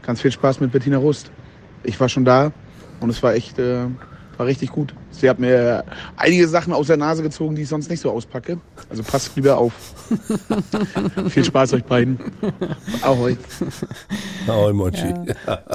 ganz 0.01 0.21
viel 0.21 0.31
Spaß 0.31 0.59
mit 0.59 0.71
Bettina 0.71 0.97
Rust. 0.97 1.31
Ich 1.83 1.99
war 1.99 2.09
schon 2.09 2.25
da 2.25 2.51
und 2.99 3.09
es 3.09 3.21
war 3.23 3.33
echt, 3.33 3.57
äh, 3.59 3.85
war 4.37 4.45
richtig 4.45 4.71
gut. 4.71 4.93
Sie 5.11 5.29
hat 5.29 5.39
mir 5.39 5.83
einige 6.17 6.47
Sachen 6.47 6.73
aus 6.73 6.87
der 6.87 6.97
Nase 6.97 7.23
gezogen, 7.23 7.55
die 7.55 7.63
ich 7.63 7.69
sonst 7.69 7.89
nicht 7.89 7.99
so 7.99 8.11
auspacke. 8.11 8.59
Also 8.89 9.03
passt 9.03 9.35
lieber 9.35 9.57
auf. 9.57 9.73
viel 11.29 11.45
Spaß 11.45 11.73
euch 11.73 11.83
beiden. 11.83 12.19
Ahoi. 13.01 13.37
Ahoi, 14.47 14.73
Mochi. 14.73 15.13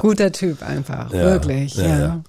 Guter 0.01 0.33
Typ 0.33 0.63
einfach, 0.63 1.13
Ja, 1.13 1.25
wirklich. 1.25 1.75
Ja, 1.77 1.87
ja, 1.87 1.99
ja. 1.99 2.23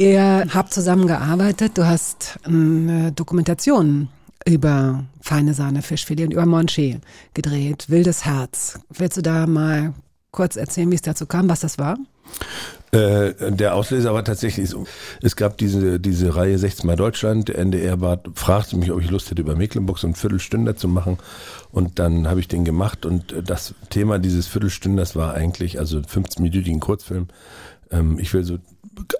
Ihr 0.00 0.46
habt 0.54 0.72
zusammengearbeitet. 0.72 1.76
Du 1.76 1.84
hast 1.84 2.38
eine 2.44 3.12
Dokumentation 3.12 4.08
über 4.46 5.04
feine 5.20 5.52
Sahne 5.52 5.82
Fischfilet 5.82 6.24
und 6.24 6.32
über 6.32 6.46
Monchi 6.46 7.00
gedreht. 7.34 7.84
Wildes 7.88 8.24
Herz. 8.24 8.80
Willst 8.88 9.18
du 9.18 9.20
da 9.20 9.46
mal 9.46 9.92
kurz 10.30 10.56
erzählen, 10.56 10.90
wie 10.90 10.94
es 10.94 11.02
dazu 11.02 11.26
kam, 11.26 11.50
was 11.50 11.60
das 11.60 11.76
war? 11.76 11.98
Äh, 12.92 13.52
der 13.52 13.74
Auslöser 13.74 14.14
war 14.14 14.24
tatsächlich 14.24 14.70
so. 14.70 14.86
Es 15.20 15.36
gab 15.36 15.58
diese, 15.58 16.00
diese 16.00 16.34
Reihe 16.34 16.56
16 16.56 16.86
Mal 16.86 16.96
Deutschland. 16.96 17.48
Der 17.48 17.58
NDR 17.58 17.98
bat, 17.98 18.26
fragte 18.34 18.78
mich, 18.78 18.90
ob 18.92 19.02
ich 19.02 19.10
Lust 19.10 19.30
hätte, 19.30 19.42
über 19.42 19.54
Mecklenburg 19.54 19.98
so 19.98 20.06
ein 20.06 20.14
Viertelstünder 20.14 20.76
zu 20.76 20.88
machen. 20.88 21.18
Und 21.72 21.98
dann 21.98 22.26
habe 22.26 22.40
ich 22.40 22.48
den 22.48 22.64
gemacht. 22.64 23.04
Und 23.04 23.32
äh, 23.32 23.42
das 23.42 23.74
Thema 23.90 24.18
dieses 24.18 24.46
Viertelstünders 24.46 25.14
war 25.14 25.34
eigentlich, 25.34 25.78
also 25.78 25.98
15-minütigen 25.98 26.80
Kurzfilm. 26.80 27.28
Ähm, 27.90 28.18
ich 28.18 28.32
will 28.32 28.44
so 28.44 28.56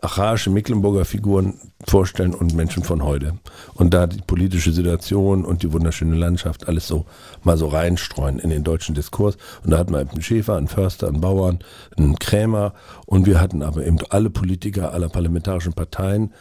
archaische 0.03 0.51
Mecklenburger 0.51 1.05
Figuren 1.05 1.55
vorstellen 1.87 2.35
und 2.35 2.55
Menschen 2.55 2.83
von 2.83 3.05
heute. 3.05 3.39
Und 3.75 3.95
da 3.95 4.07
die 4.07 4.21
politische 4.21 4.73
Situation 4.73 5.45
und 5.45 5.63
die 5.63 5.73
wunderschöne 5.73 6.17
Landschaft 6.17 6.69
alles 6.69 6.87
so 6.87 7.07
mal 7.45 7.57
so 7.57 7.69
reinstreuen 7.69 8.39
in 8.39 8.51
den 8.51 8.65
deutschen 8.65 8.95
Diskurs. 8.95 9.37
Und 9.65 9.71
da 9.71 9.79
hatten 9.79 9.93
wir 9.93 10.01
einen 10.01 10.23
Schäfer, 10.23 10.57
einen 10.57 10.69
Förster, 10.69 11.09
einen 11.09 11.21
Bauern, 11.21 11.61
einen 11.97 12.19
Krämer 12.19 12.75
und 13.07 13.27
wir 13.27 13.41
hatten 13.41 13.63
aber 13.63 13.87
eben 13.87 13.99
alle 14.11 14.31
Politiker 14.31 14.93
aller 14.93 15.09
parlamentarischen 15.09 15.73
Parteien 15.73 16.33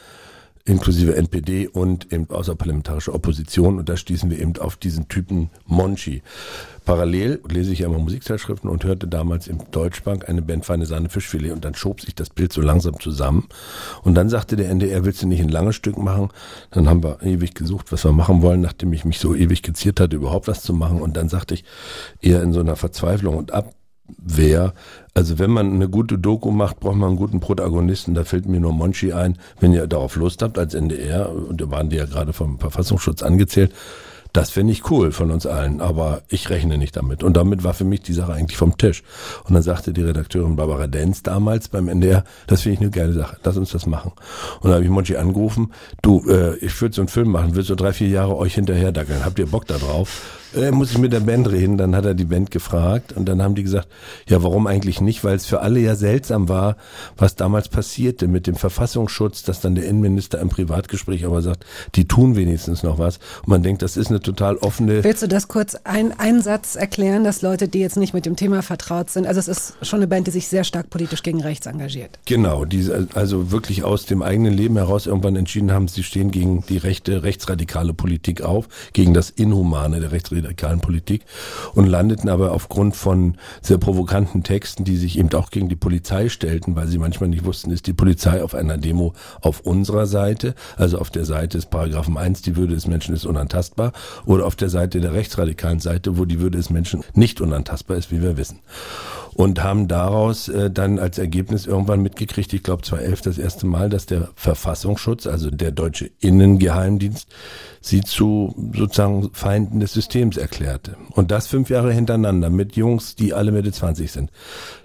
inklusive 0.69 1.15
NPD 1.15 1.67
und 1.67 2.13
eben 2.13 2.29
außerparlamentarische 2.29 3.13
Opposition. 3.13 3.79
Und 3.79 3.89
da 3.89 3.97
stießen 3.97 4.29
wir 4.29 4.39
eben 4.39 4.57
auf 4.57 4.77
diesen 4.77 5.07
Typen 5.07 5.49
Monchi. 5.65 6.21
Parallel 6.85 7.41
lese 7.49 7.73
ich 7.73 7.79
ja 7.79 7.87
immer 7.87 7.99
Musikzeitschriften 7.99 8.69
und 8.69 8.83
hörte 8.83 9.07
damals 9.07 9.47
im 9.47 9.59
Deutschbank 9.71 10.27
eine 10.27 10.41
Band 10.41 10.65
Feine 10.65 10.85
Sahne 10.85 11.09
Fischfilet 11.09 11.51
und 11.51 11.65
dann 11.65 11.75
schob 11.75 12.01
sich 12.01 12.15
das 12.15 12.29
Bild 12.29 12.53
so 12.53 12.61
langsam 12.61 12.99
zusammen. 12.99 13.47
Und 14.03 14.15
dann 14.15 14.29
sagte 14.29 14.55
der 14.55 14.69
NDR, 14.69 15.05
willst 15.05 15.21
du 15.21 15.27
nicht 15.27 15.41
ein 15.41 15.49
langes 15.49 15.75
Stück 15.75 15.97
machen? 15.97 16.29
Dann 16.71 16.87
haben 16.87 17.03
wir 17.03 17.21
ewig 17.21 17.53
gesucht, 17.53 17.91
was 17.91 18.05
wir 18.05 18.11
machen 18.11 18.41
wollen, 18.41 18.61
nachdem 18.61 18.93
ich 18.93 19.05
mich 19.05 19.19
so 19.19 19.35
ewig 19.35 19.61
geziert 19.61 19.99
hatte, 19.99 20.15
überhaupt 20.15 20.47
was 20.47 20.63
zu 20.63 20.73
machen. 20.73 21.01
Und 21.01 21.17
dann 21.17 21.29
sagte 21.29 21.53
ich 21.53 21.63
eher 22.21 22.41
in 22.41 22.53
so 22.53 22.59
einer 22.59 22.75
Verzweiflung 22.75 23.37
und 23.37 23.51
Abwehr, 24.17 24.73
also 25.13 25.39
wenn 25.39 25.51
man 25.51 25.73
eine 25.73 25.89
gute 25.89 26.17
Doku 26.17 26.51
macht, 26.51 26.79
braucht 26.79 26.95
man 26.95 27.09
einen 27.09 27.17
guten 27.17 27.39
Protagonisten. 27.39 28.13
Da 28.13 28.23
fällt 28.23 28.47
mir 28.47 28.59
nur 28.59 28.73
Monchi 28.73 29.11
ein. 29.11 29.37
Wenn 29.59 29.73
ihr 29.73 29.87
darauf 29.87 30.15
Lust 30.15 30.41
habt 30.41 30.57
als 30.57 30.73
NDR, 30.73 31.31
und 31.31 31.59
da 31.59 31.69
waren 31.71 31.89
die 31.89 31.97
ja 31.97 32.05
gerade 32.05 32.33
vom 32.33 32.59
Verfassungsschutz 32.59 33.23
angezählt, 33.23 33.73
das 34.31 34.51
finde 34.51 34.73
ich 34.73 34.91
cool 34.91 35.11
von 35.11 35.31
uns 35.31 35.47
allen, 35.47 35.81
aber 35.81 36.21
ich 36.27 36.51
rechne 36.51 36.77
nicht 36.77 36.95
damit. 36.95 37.23
Und 37.23 37.35
damit 37.35 37.63
war 37.63 37.73
für 37.73 37.83
mich 37.83 38.01
die 38.01 38.13
Sache 38.13 38.33
eigentlich 38.33 38.57
vom 38.57 38.77
Tisch. 38.77 39.01
Und 39.45 39.55
dann 39.55 39.63
sagte 39.63 39.91
die 39.91 40.03
Redakteurin 40.03 40.55
Barbara 40.55 40.85
Denz 40.85 41.23
damals 41.23 41.67
beim 41.67 41.87
NDR, 41.87 42.23
das 42.45 42.61
finde 42.61 42.75
ich 42.75 42.81
eine 42.81 42.91
geile 42.91 43.13
Sache, 43.13 43.37
lass 43.43 43.57
uns 43.57 43.71
das 43.71 43.87
machen. 43.87 44.11
Und 44.61 44.65
dann 44.65 44.73
habe 44.73 44.83
ich 44.83 44.89
Monchi 44.91 45.15
angerufen, 45.17 45.73
du, 46.03 46.23
äh, 46.29 46.57
ich 46.57 46.79
würde 46.79 46.93
so 46.93 47.01
einen 47.01 47.07
Film 47.07 47.31
machen, 47.31 47.55
will 47.55 47.63
so 47.63 47.73
drei, 47.73 47.91
vier 47.91 48.09
Jahre 48.09 48.37
euch 48.37 48.53
hinterher 48.53 48.91
dackeln. 48.91 49.25
Habt 49.25 49.39
ihr 49.39 49.47
Bock 49.47 49.65
da 49.65 49.77
drauf? 49.77 50.38
Äh, 50.55 50.71
muss 50.71 50.91
ich 50.91 50.97
mit 50.97 51.13
der 51.13 51.19
Band 51.19 51.49
reden? 51.51 51.77
Dann 51.77 51.95
hat 51.95 52.05
er 52.05 52.15
die 52.15 52.25
Band 52.25 52.49
gefragt 52.49 53.13
und 53.13 53.29
dann 53.29 53.41
haben 53.41 53.53
die 53.53 53.63
gesagt, 53.63 53.87
ja, 54.27 54.41
warum 54.41 54.65
eigentlich 54.65 54.99
nicht? 54.99 55.23
Weil 55.23 55.35
es 55.35 55.45
für 55.45 55.61
alle 55.61 55.79
ja 55.79 55.95
seltsam 55.95 56.49
war, 56.49 56.75
was 57.17 57.35
damals 57.35 57.69
passierte 57.69 58.27
mit 58.27 58.47
dem 58.47 58.55
Verfassungsschutz, 58.55 59.43
dass 59.43 59.61
dann 59.61 59.75
der 59.75 59.85
Innenminister 59.85 60.39
im 60.39 60.49
Privatgespräch 60.49 61.25
aber 61.25 61.41
sagt, 61.41 61.65
die 61.95 62.07
tun 62.07 62.35
wenigstens 62.35 62.81
noch 62.81 62.97
was. 62.97 63.17
Und 63.41 63.49
man 63.49 63.63
denkt, 63.63 63.83
das 63.83 63.95
ist 63.95 64.09
eine 64.09 64.21
total 64.21 64.57
offene. 64.57 65.03
Willst 65.03 65.21
du 65.21 65.27
das 65.27 65.47
kurz 65.47 65.75
ein, 65.83 66.17
einen 66.19 66.41
Satz 66.41 66.75
erklären, 66.75 67.23
dass 67.23 67.43
Leute, 67.43 67.67
die 67.67 67.79
jetzt 67.79 67.97
nicht 67.97 68.15
mit 68.15 68.25
dem 68.25 68.35
Thema 68.35 68.63
vertraut 68.63 69.11
sind, 69.11 69.27
also 69.27 69.39
es 69.39 69.47
ist 69.47 69.73
schon 69.83 69.99
eine 69.99 70.07
Band, 70.07 70.25
die 70.27 70.31
sich 70.31 70.47
sehr 70.47 70.63
stark 70.63 70.89
politisch 70.89 71.21
gegen 71.21 71.41
rechts 71.41 71.67
engagiert. 71.67 72.17
Genau, 72.25 72.65
die 72.65 72.89
also 73.13 73.51
wirklich 73.51 73.83
aus 73.83 74.05
dem 74.07 74.23
eigenen 74.23 74.53
Leben 74.53 74.77
heraus 74.77 75.05
irgendwann 75.05 75.35
entschieden 75.35 75.71
haben, 75.71 75.87
sie 75.87 76.03
stehen 76.03 76.31
gegen 76.31 76.63
die 76.67 76.77
rechte, 76.77 77.21
rechtsradikale 77.21 77.93
Politik 77.93 78.41
auf, 78.41 78.67
gegen 78.93 79.13
das 79.13 79.29
Inhumane 79.29 79.99
der 79.99 80.11
rechtsradikalen 80.11 80.38
radikalen 80.39 80.81
Politik 80.81 81.25
und 81.73 81.87
landeten 81.87 82.29
aber 82.29 82.51
aufgrund 82.51 82.95
von 82.95 83.37
sehr 83.61 83.77
provokanten 83.77 84.43
Texten, 84.43 84.83
die 84.83 84.97
sich 84.97 85.17
eben 85.17 85.31
auch 85.33 85.49
gegen 85.51 85.69
die 85.69 85.75
Polizei 85.75 86.29
stellten, 86.29 86.75
weil 86.75 86.87
sie 86.87 86.97
manchmal 86.97 87.29
nicht 87.29 87.45
wussten, 87.45 87.71
ist 87.71 87.87
die 87.87 87.93
Polizei 87.93 88.43
auf 88.43 88.55
einer 88.55 88.77
Demo 88.77 89.13
auf 89.41 89.61
unserer 89.61 90.05
Seite, 90.05 90.55
also 90.77 90.99
auf 90.99 91.09
der 91.09 91.25
Seite 91.25 91.57
des 91.57 91.65
Paragraphen 91.65 92.17
1, 92.17 92.41
die 92.41 92.55
Würde 92.55 92.73
des 92.73 92.87
Menschen 92.87 93.15
ist 93.15 93.25
unantastbar, 93.25 93.93
oder 94.25 94.45
auf 94.45 94.55
der 94.55 94.69
Seite 94.69 94.99
der 94.99 95.13
rechtsradikalen 95.13 95.79
Seite, 95.79 96.17
wo 96.17 96.25
die 96.25 96.39
Würde 96.39 96.57
des 96.57 96.69
Menschen 96.69 97.03
nicht 97.13 97.41
unantastbar 97.41 97.97
ist, 97.97 98.11
wie 98.11 98.21
wir 98.21 98.37
wissen. 98.37 98.59
Und 99.33 99.63
haben 99.63 99.87
daraus 99.87 100.49
äh, 100.49 100.71
dann 100.71 100.99
als 100.99 101.17
Ergebnis 101.17 101.65
irgendwann 101.65 102.01
mitgekriegt, 102.01 102.51
ich 102.53 102.63
glaube 102.63 102.81
2011 102.81 103.21
das 103.21 103.37
erste 103.37 103.67
Mal, 103.67 103.89
dass 103.89 104.05
der 104.05 104.29
Verfassungsschutz, 104.35 105.27
also 105.27 105.49
der 105.51 105.71
deutsche 105.71 106.09
Innengeheimdienst, 106.19 107.27
sie 107.81 108.01
zu 108.01 108.53
sozusagen 108.75 109.29
Feinden 109.33 109.79
des 109.79 109.93
Systems 109.93 110.37
erklärte. 110.37 110.97
Und 111.11 111.31
das 111.31 111.47
fünf 111.47 111.69
Jahre 111.69 111.93
hintereinander 111.93 112.49
mit 112.49 112.75
Jungs, 112.75 113.15
die 113.15 113.33
alle 113.33 113.51
Mitte 113.51 113.71
20 113.71 114.11
sind. 114.11 114.31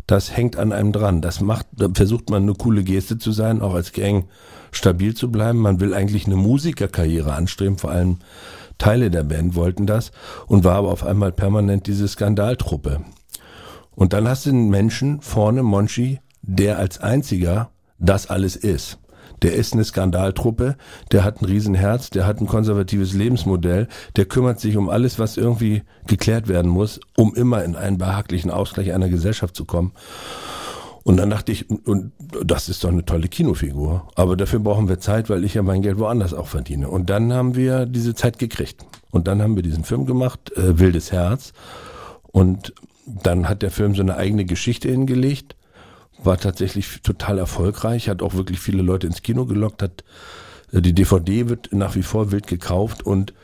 Das 0.07 0.37
hängt 0.37 0.57
an 0.57 0.73
einem 0.73 0.93
dran. 0.93 1.21
Das 1.21 1.41
macht, 1.41 1.67
da 1.73 1.89
versucht 1.93 2.31
man 2.31 2.43
eine 2.45 2.55
coole 2.55 2.85
Geste 2.85 3.19
zu 3.19 3.33
sein, 3.33 3.63
auch 3.63 3.75
als 3.75 3.93
Gang 3.93 4.27
stabil 4.71 5.15
zu 5.15 5.31
bleiben. 5.31 5.59
Man 5.59 5.81
will 5.81 5.95
eigentlich 5.95 6.27
eine 6.27 6.37
Musikerkarriere 6.37 7.33
anstreben, 7.33 7.79
vor 7.79 7.91
allem 7.91 8.19
Teile 8.79 9.11
der 9.11 9.25
Band 9.25 9.55
wollten 9.55 9.87
das 9.87 10.11
und 10.47 10.65
war 10.65 10.77
aber 10.77 10.91
auf 10.91 11.05
einmal 11.05 11.33
permanent 11.33 11.87
diese 11.87 12.09
Skandaltruppe. 12.09 13.01
Und 13.93 14.13
dann 14.13 14.29
hast 14.29 14.47
du 14.47 14.51
einen 14.51 14.71
Menschen 14.71 15.21
vorne, 15.21 15.63
Monchi, 15.63 16.21
der 16.43 16.79
als 16.79 16.99
einziger 16.99 17.71
das 17.99 18.29
alles 18.29 18.57
ist. 18.57 18.99
Der 19.45 19.55
ist 19.55 19.75
eine 19.75 19.85
Skandaltruppe, 19.85 20.75
der 21.13 21.23
hat 21.23 21.43
ein 21.43 21.45
Riesenherz, 21.45 22.09
der 22.09 22.27
hat 22.27 22.41
ein 22.41 22.47
konservatives 22.47 23.13
Lebensmodell, 23.13 23.89
der 24.17 24.25
kümmert 24.25 24.59
sich 24.59 24.79
um 24.79 24.89
alles, 24.89 25.19
was 25.19 25.37
irgendwie 25.37 25.83
geklärt 26.07 26.49
werden 26.49 26.71
muss, 26.71 26.99
um 27.17 27.35
immer 27.35 27.63
in 27.63 27.77
einen 27.77 27.99
behaglichen 27.99 28.51
Ausgleich 28.51 28.95
einer 28.95 29.11
Gesellschaft 29.11 29.55
zu 29.55 29.67
kommen. 29.67 29.93
Und 31.03 31.19
dann 31.19 31.29
dachte 31.29 31.53
ich, 31.53 31.69
und 31.69 32.13
das 32.43 32.71
ist 32.71 32.83
doch 32.83 32.89
eine 32.89 33.05
tolle 33.05 33.29
Kinofigur. 33.29 34.09
Aber 34.15 34.35
dafür 34.35 34.61
brauchen 34.61 34.89
wir 34.89 34.99
Zeit, 34.99 35.29
weil 35.29 35.45
ich 35.45 35.53
ja 35.53 35.63
mein 35.63 35.83
Geld 35.83 35.99
woanders 35.99 36.33
auch 36.33 36.47
verdiene. 36.47 36.89
Und 36.89 37.11
dann 37.11 37.31
haben 37.35 37.55
wir 37.55 37.85
diese 37.85 38.15
Zeit 38.15 38.39
gekriegt. 38.39 38.87
Und 39.11 39.29
dann 39.29 39.43
haben 39.43 39.57
wir 39.57 39.63
diesen 39.63 39.85
Film 39.85 40.07
gemacht, 40.07 40.57
äh, 40.57 40.79
Wildes 40.79 41.13
Herz. 41.13 41.53
Und 42.33 42.73
dann 43.05 43.47
hat 43.47 43.61
der 43.61 43.71
Film 43.71 43.95
so 43.95 44.01
eine 44.01 44.17
eigene 44.17 44.47
Geschichte 44.47 44.89
hingelegt, 44.89 45.55
war 46.23 46.39
tatsächlich 46.39 47.03
total 47.03 47.39
erfolgreich, 47.39 48.09
hat 48.09 48.23
auch 48.23 48.35
wirklich 48.35 48.61
viele 48.61 48.83
Leute 48.83 49.07
ins 49.07 49.23
Kino 49.23 49.47
gelockt, 49.47 49.83
hat 49.83 50.05
äh, 50.73 50.81
die 50.81 50.93
DVD 50.93 51.49
wird 51.49 51.73
nach 51.73 51.95
wie 51.95 52.03
vor 52.03 52.33
wild 52.33 52.47
gekauft 52.47 53.05
und 53.05 53.35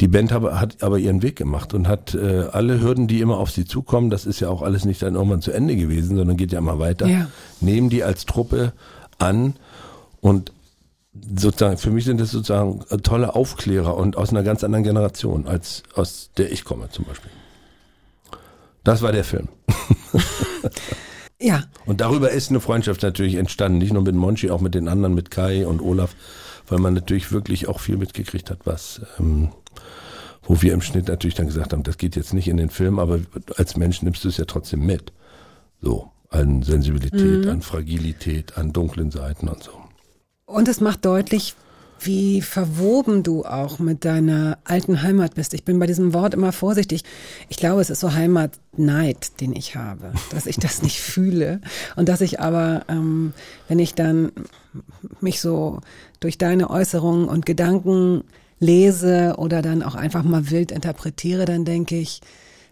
die 0.00 0.08
Band 0.08 0.32
hat 0.32 0.82
aber 0.82 0.98
ihren 0.98 1.22
Weg 1.22 1.36
gemacht 1.36 1.72
und 1.72 1.86
hat 1.86 2.14
äh, 2.14 2.48
alle 2.50 2.80
Hürden, 2.80 3.06
die 3.06 3.20
immer 3.20 3.38
auf 3.38 3.52
sie 3.52 3.64
zukommen, 3.64 4.10
das 4.10 4.26
ist 4.26 4.40
ja 4.40 4.48
auch 4.48 4.62
alles 4.62 4.84
nicht 4.84 5.00
dann 5.02 5.14
irgendwann 5.14 5.40
zu 5.40 5.52
Ende 5.52 5.76
gewesen, 5.76 6.16
sondern 6.16 6.36
geht 6.36 6.50
ja 6.50 6.58
immer 6.58 6.80
weiter, 6.80 7.06
ja. 7.06 7.28
nehmen 7.60 7.90
die 7.90 8.02
als 8.02 8.26
Truppe 8.26 8.72
an 9.18 9.54
und 10.20 10.50
sozusagen, 11.36 11.78
für 11.78 11.90
mich 11.90 12.04
sind 12.04 12.20
das 12.20 12.32
sozusagen 12.32 12.80
tolle 13.04 13.36
Aufklärer 13.36 13.96
und 13.96 14.16
aus 14.16 14.30
einer 14.30 14.42
ganz 14.42 14.64
anderen 14.64 14.82
Generation, 14.82 15.46
als 15.46 15.84
aus 15.94 16.30
der 16.36 16.50
ich 16.50 16.64
komme 16.64 16.90
zum 16.90 17.04
Beispiel. 17.04 17.30
Das 18.82 19.00
war 19.00 19.12
der 19.12 19.24
Film. 19.24 19.48
ja. 21.44 21.64
Und 21.84 22.00
darüber 22.00 22.30
ist 22.30 22.50
eine 22.50 22.60
Freundschaft 22.60 23.02
natürlich 23.02 23.34
entstanden. 23.34 23.78
Nicht 23.78 23.92
nur 23.92 24.02
mit 24.02 24.14
Monchi, 24.14 24.50
auch 24.50 24.60
mit 24.60 24.74
den 24.74 24.88
anderen, 24.88 25.14
mit 25.14 25.30
Kai 25.30 25.66
und 25.66 25.82
Olaf, 25.82 26.16
weil 26.68 26.78
man 26.78 26.94
natürlich 26.94 27.32
wirklich 27.32 27.68
auch 27.68 27.80
viel 27.80 27.96
mitgekriegt 27.98 28.50
hat, 28.50 28.60
was, 28.64 29.02
ähm, 29.18 29.50
wo 30.42 30.62
wir 30.62 30.72
im 30.72 30.80
Schnitt 30.80 31.08
natürlich 31.08 31.34
dann 31.34 31.46
gesagt 31.46 31.72
haben, 31.72 31.82
das 31.82 31.98
geht 31.98 32.16
jetzt 32.16 32.32
nicht 32.32 32.48
in 32.48 32.56
den 32.56 32.70
Film, 32.70 32.98
aber 32.98 33.20
als 33.56 33.76
Mensch 33.76 34.02
nimmst 34.02 34.24
du 34.24 34.28
es 34.28 34.38
ja 34.38 34.46
trotzdem 34.46 34.86
mit. 34.86 35.12
So, 35.80 36.10
an 36.30 36.62
Sensibilität, 36.62 37.44
mhm. 37.44 37.50
an 37.50 37.62
Fragilität, 37.62 38.56
an 38.56 38.72
dunklen 38.72 39.10
Seiten 39.10 39.48
und 39.48 39.62
so. 39.62 39.72
Und 40.46 40.68
es 40.68 40.80
macht 40.80 41.04
deutlich, 41.04 41.54
wie 42.06 42.40
verwoben 42.40 43.22
du 43.22 43.44
auch 43.44 43.78
mit 43.78 44.04
deiner 44.04 44.58
alten 44.64 45.02
Heimat 45.02 45.34
bist. 45.34 45.54
Ich 45.54 45.64
bin 45.64 45.78
bei 45.78 45.86
diesem 45.86 46.12
Wort 46.14 46.34
immer 46.34 46.52
vorsichtig. 46.52 47.04
Ich 47.48 47.56
glaube, 47.56 47.80
es 47.80 47.90
ist 47.90 48.00
so 48.00 48.12
Heimatneid, 48.12 49.40
den 49.40 49.54
ich 49.54 49.76
habe, 49.76 50.12
dass 50.30 50.46
ich 50.46 50.56
das 50.56 50.82
nicht 50.82 51.00
fühle 51.00 51.60
und 51.96 52.08
dass 52.08 52.20
ich 52.20 52.40
aber, 52.40 52.84
ähm, 52.88 53.32
wenn 53.68 53.78
ich 53.78 53.94
dann 53.94 54.32
mich 55.20 55.40
so 55.40 55.80
durch 56.20 56.38
deine 56.38 56.70
Äußerungen 56.70 57.28
und 57.28 57.46
Gedanken 57.46 58.24
lese 58.58 59.34
oder 59.36 59.62
dann 59.62 59.82
auch 59.82 59.94
einfach 59.94 60.22
mal 60.22 60.50
wild 60.50 60.72
interpretiere, 60.72 61.44
dann 61.44 61.64
denke 61.64 61.96
ich, 61.96 62.20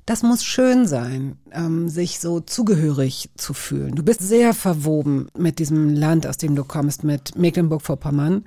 das 0.06 0.22
muss 0.22 0.44
schön 0.44 0.86
sein, 0.86 1.36
ähm, 1.52 1.88
sich 1.88 2.18
so 2.18 2.40
zugehörig 2.40 3.30
zu 3.36 3.54
fühlen. 3.54 3.94
Du 3.94 4.02
bist 4.02 4.20
sehr 4.20 4.52
verwoben 4.52 5.28
mit 5.38 5.58
diesem 5.60 5.90
Land, 5.90 6.26
aus 6.26 6.38
dem 6.38 6.56
du 6.56 6.64
kommst, 6.64 7.04
mit 7.04 7.36
Mecklenburg-Vorpommern. 7.38 8.44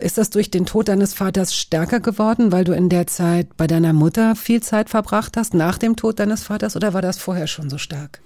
Ist 0.00 0.18
das 0.18 0.30
durch 0.30 0.50
den 0.50 0.66
Tod 0.66 0.88
deines 0.88 1.14
Vaters 1.14 1.54
stärker 1.54 2.00
geworden, 2.00 2.52
weil 2.52 2.64
du 2.64 2.72
in 2.72 2.88
der 2.88 3.06
Zeit 3.06 3.56
bei 3.56 3.66
deiner 3.66 3.92
Mutter 3.92 4.34
viel 4.34 4.62
Zeit 4.62 4.88
verbracht 4.88 5.36
hast, 5.36 5.52
nach 5.54 5.78
dem 5.78 5.96
Tod 5.96 6.18
deines 6.18 6.42
Vaters, 6.42 6.74
oder 6.74 6.94
war 6.94 7.02
das 7.02 7.18
vorher 7.18 7.46
schon 7.46 7.68
so 7.68 7.78
stark? 7.78 8.20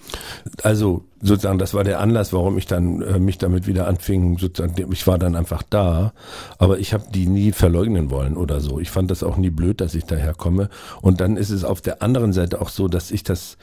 Also 0.62 1.04
sozusagen, 1.24 1.58
das 1.58 1.72
war 1.72 1.84
der 1.84 2.00
Anlass, 2.00 2.34
warum 2.34 2.58
ich 2.58 2.66
dann 2.66 3.00
äh, 3.00 3.18
mich 3.18 3.38
damit 3.38 3.66
wieder 3.66 3.88
anfing. 3.88 4.38
Sozusagen, 4.38 4.92
ich 4.92 5.06
war 5.06 5.18
dann 5.18 5.36
einfach 5.36 5.62
da, 5.62 6.12
aber 6.58 6.78
ich 6.78 6.92
habe 6.92 7.04
die 7.12 7.26
nie 7.26 7.52
verleugnen 7.52 8.10
wollen 8.10 8.36
oder 8.36 8.60
so. 8.60 8.78
Ich 8.78 8.90
fand 8.90 9.10
das 9.10 9.22
auch 9.22 9.38
nie 9.38 9.48
blöd, 9.48 9.80
dass 9.80 9.94
ich 9.94 10.04
daher 10.04 10.34
komme. 10.34 10.68
Und 11.00 11.22
dann 11.22 11.38
ist 11.38 11.48
es 11.48 11.64
auf 11.64 11.80
der 11.80 12.02
anderen 12.02 12.34
Seite 12.34 12.60
auch 12.60 12.68
so, 12.68 12.88
dass 12.88 13.10
ich 13.10 13.22
das 13.22 13.56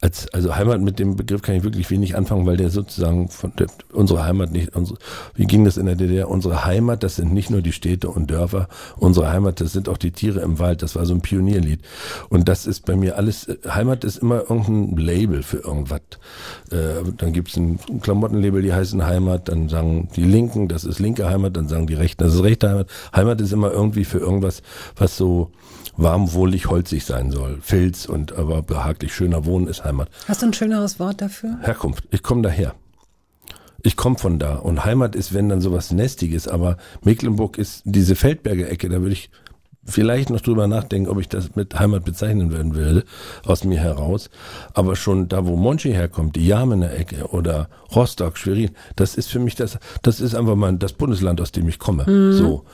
als 0.00 0.32
also 0.32 0.54
Heimat 0.54 0.80
mit 0.80 1.00
dem 1.00 1.16
Begriff 1.16 1.42
kann 1.42 1.56
ich 1.56 1.64
wirklich 1.64 1.90
wenig 1.90 2.16
anfangen, 2.16 2.46
weil 2.46 2.56
der 2.56 2.70
sozusagen 2.70 3.28
von 3.28 3.52
der, 3.58 3.66
unsere 3.92 4.24
Heimat 4.24 4.52
nicht. 4.52 4.76
Unsere, 4.76 4.98
wie 5.34 5.46
ging 5.46 5.64
das 5.64 5.76
in 5.76 5.86
der 5.86 5.96
DDR? 5.96 6.28
Unsere 6.28 6.64
Heimat, 6.64 7.02
das 7.02 7.16
sind 7.16 7.32
nicht 7.32 7.50
nur 7.50 7.62
die 7.62 7.72
Städte 7.72 8.10
und 8.10 8.30
Dörfer. 8.30 8.68
Unsere 8.96 9.32
Heimat, 9.32 9.60
das 9.60 9.72
sind 9.72 9.88
auch 9.88 9.98
die 9.98 10.12
Tiere 10.12 10.40
im 10.40 10.60
Wald. 10.60 10.82
Das 10.82 10.94
war 10.94 11.04
so 11.04 11.14
ein 11.14 11.20
Pionierlied. 11.20 11.80
Und 12.28 12.48
das 12.48 12.66
ist 12.66 12.86
bei 12.86 12.94
mir 12.94 13.16
alles. 13.16 13.48
Heimat 13.68 14.04
ist 14.04 14.18
immer 14.18 14.48
irgendein 14.48 14.96
Label 14.96 15.42
für 15.42 15.58
irgendwas. 15.58 15.98
Äh, 16.70 17.07
dann 17.16 17.32
gibt 17.32 17.48
es 17.50 17.56
ein 17.56 17.78
Klamottenlabel, 18.00 18.62
die 18.62 18.72
heißen 18.72 19.04
Heimat, 19.04 19.48
dann 19.48 19.68
sagen 19.68 20.08
die 20.14 20.24
Linken, 20.24 20.68
das 20.68 20.84
ist 20.84 20.98
linke 20.98 21.28
Heimat, 21.28 21.56
dann 21.56 21.68
sagen 21.68 21.86
die 21.86 21.94
Rechten, 21.94 22.24
das 22.24 22.34
ist 22.34 22.42
rechte 22.42 22.68
Heimat. 22.68 22.88
Heimat 23.14 23.40
ist 23.40 23.52
immer 23.52 23.70
irgendwie 23.70 24.04
für 24.04 24.18
irgendwas, 24.18 24.62
was 24.96 25.16
so 25.16 25.50
warm, 25.96 26.32
wohlig, 26.32 26.66
holzig 26.68 27.04
sein 27.04 27.30
soll. 27.30 27.58
Filz 27.60 28.06
und 28.06 28.32
aber 28.32 28.62
behaglich 28.62 29.14
schöner 29.14 29.44
Wohnen 29.44 29.66
ist 29.66 29.84
Heimat. 29.84 30.08
Hast 30.26 30.42
du 30.42 30.46
ein 30.46 30.54
schöneres 30.54 31.00
Wort 31.00 31.20
dafür? 31.20 31.58
Herkunft. 31.62 32.04
Ich 32.10 32.22
komme 32.22 32.42
daher. 32.42 32.74
Ich 33.82 33.96
komme 33.96 34.18
von 34.18 34.38
da. 34.38 34.56
Und 34.56 34.84
Heimat 34.84 35.14
ist, 35.14 35.34
wenn 35.34 35.48
dann 35.48 35.60
sowas 35.60 35.92
Nestiges, 35.92 36.48
aber 36.48 36.78
Mecklenburg 37.02 37.58
ist 37.58 37.82
diese 37.84 38.16
Feldberger 38.16 38.68
Ecke, 38.70 38.88
da 38.88 39.00
würde 39.00 39.12
ich 39.12 39.30
vielleicht 39.88 40.30
noch 40.30 40.40
drüber 40.40 40.66
nachdenken, 40.66 41.08
ob 41.08 41.18
ich 41.20 41.28
das 41.28 41.56
mit 41.56 41.78
Heimat 41.78 42.04
bezeichnen 42.04 42.52
werden 42.52 42.74
würde, 42.74 43.04
aus 43.44 43.64
mir 43.64 43.78
heraus. 43.78 44.30
Aber 44.74 44.96
schon 44.96 45.28
da, 45.28 45.46
wo 45.46 45.56
Monchi 45.56 45.92
herkommt, 45.92 46.36
die 46.36 46.46
Jamener 46.46 46.92
Ecke 46.92 47.28
oder 47.28 47.68
Rostock, 47.94 48.36
Schwerin, 48.36 48.70
das 48.96 49.14
ist 49.14 49.28
für 49.30 49.38
mich 49.38 49.54
das, 49.54 49.78
das 50.02 50.20
ist 50.20 50.34
einfach 50.34 50.56
mal 50.56 50.76
das 50.76 50.92
Bundesland, 50.92 51.40
aus 51.40 51.52
dem 51.52 51.68
ich 51.68 51.78
komme. 51.78 52.04
So. 52.32 52.64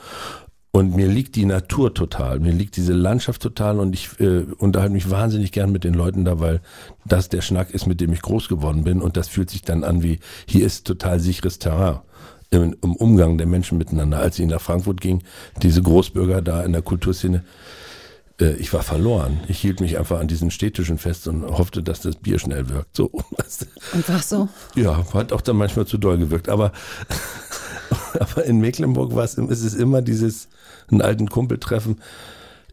Und 0.71 0.93
mir 0.93 1.07
liegt 1.07 1.37
die 1.37 1.45
Natur 1.45 1.93
total, 1.93 2.41
mir 2.41 2.51
liegt 2.51 2.75
diese 2.75 2.91
Landschaft 2.91 3.41
total 3.41 3.79
und 3.79 3.93
ich 3.93 4.19
äh, 4.19 4.43
unterhalte 4.57 4.91
mich 4.91 5.09
wahnsinnig 5.09 5.53
gern 5.53 5.71
mit 5.71 5.85
den 5.85 5.93
Leuten 5.93 6.25
da, 6.25 6.41
weil 6.41 6.59
das 7.05 7.29
der 7.29 7.39
Schnack 7.39 7.71
ist, 7.71 7.85
mit 7.85 8.01
dem 8.01 8.11
ich 8.11 8.21
groß 8.21 8.49
geworden 8.49 8.83
bin 8.83 9.01
und 9.01 9.15
das 9.15 9.29
fühlt 9.29 9.49
sich 9.49 9.61
dann 9.61 9.85
an 9.85 10.03
wie, 10.03 10.19
hier 10.45 10.65
ist 10.65 10.85
total 10.85 11.21
sicheres 11.21 11.59
Terrain 11.59 11.99
im, 12.51 12.75
im 12.81 12.95
Umgang 12.95 13.37
der 13.37 13.47
Menschen 13.47 13.77
miteinander. 13.77 14.19
Als 14.19 14.39
ich 14.39 14.45
nach 14.45 14.61
Frankfurt 14.61 15.01
ging, 15.01 15.23
diese 15.61 15.81
Großbürger 15.81 16.41
da 16.41 16.63
in 16.63 16.73
der 16.73 16.81
Kulturszene, 16.81 17.43
äh, 18.39 18.53
ich 18.55 18.73
war 18.73 18.83
verloren. 18.83 19.39
Ich 19.47 19.59
hielt 19.59 19.79
mich 19.79 19.97
einfach 19.97 20.19
an 20.19 20.27
diesen 20.27 20.51
Städtischen 20.51 20.97
fest 20.97 21.27
und 21.27 21.43
hoffte, 21.43 21.83
dass 21.83 22.01
das 22.01 22.15
Bier 22.15 22.39
schnell 22.39 22.69
wirkt. 22.69 22.95
So, 22.95 23.11
du. 23.37 23.65
Einfach 23.93 24.21
so. 24.23 24.49
Ja, 24.75 25.05
hat 25.13 25.31
auch 25.31 25.41
dann 25.41 25.57
manchmal 25.57 25.85
zu 25.85 25.97
doll 25.97 26.17
gewirkt. 26.17 26.49
Aber, 26.49 26.71
aber 28.19 28.45
in 28.45 28.59
Mecklenburg 28.59 29.15
war 29.15 29.23
es, 29.23 29.35
ist 29.35 29.63
es 29.63 29.73
immer 29.73 30.01
dieses, 30.01 30.47
einen 30.89 31.01
alten 31.01 31.29
Kumpel 31.29 31.59
treffen. 31.59 32.01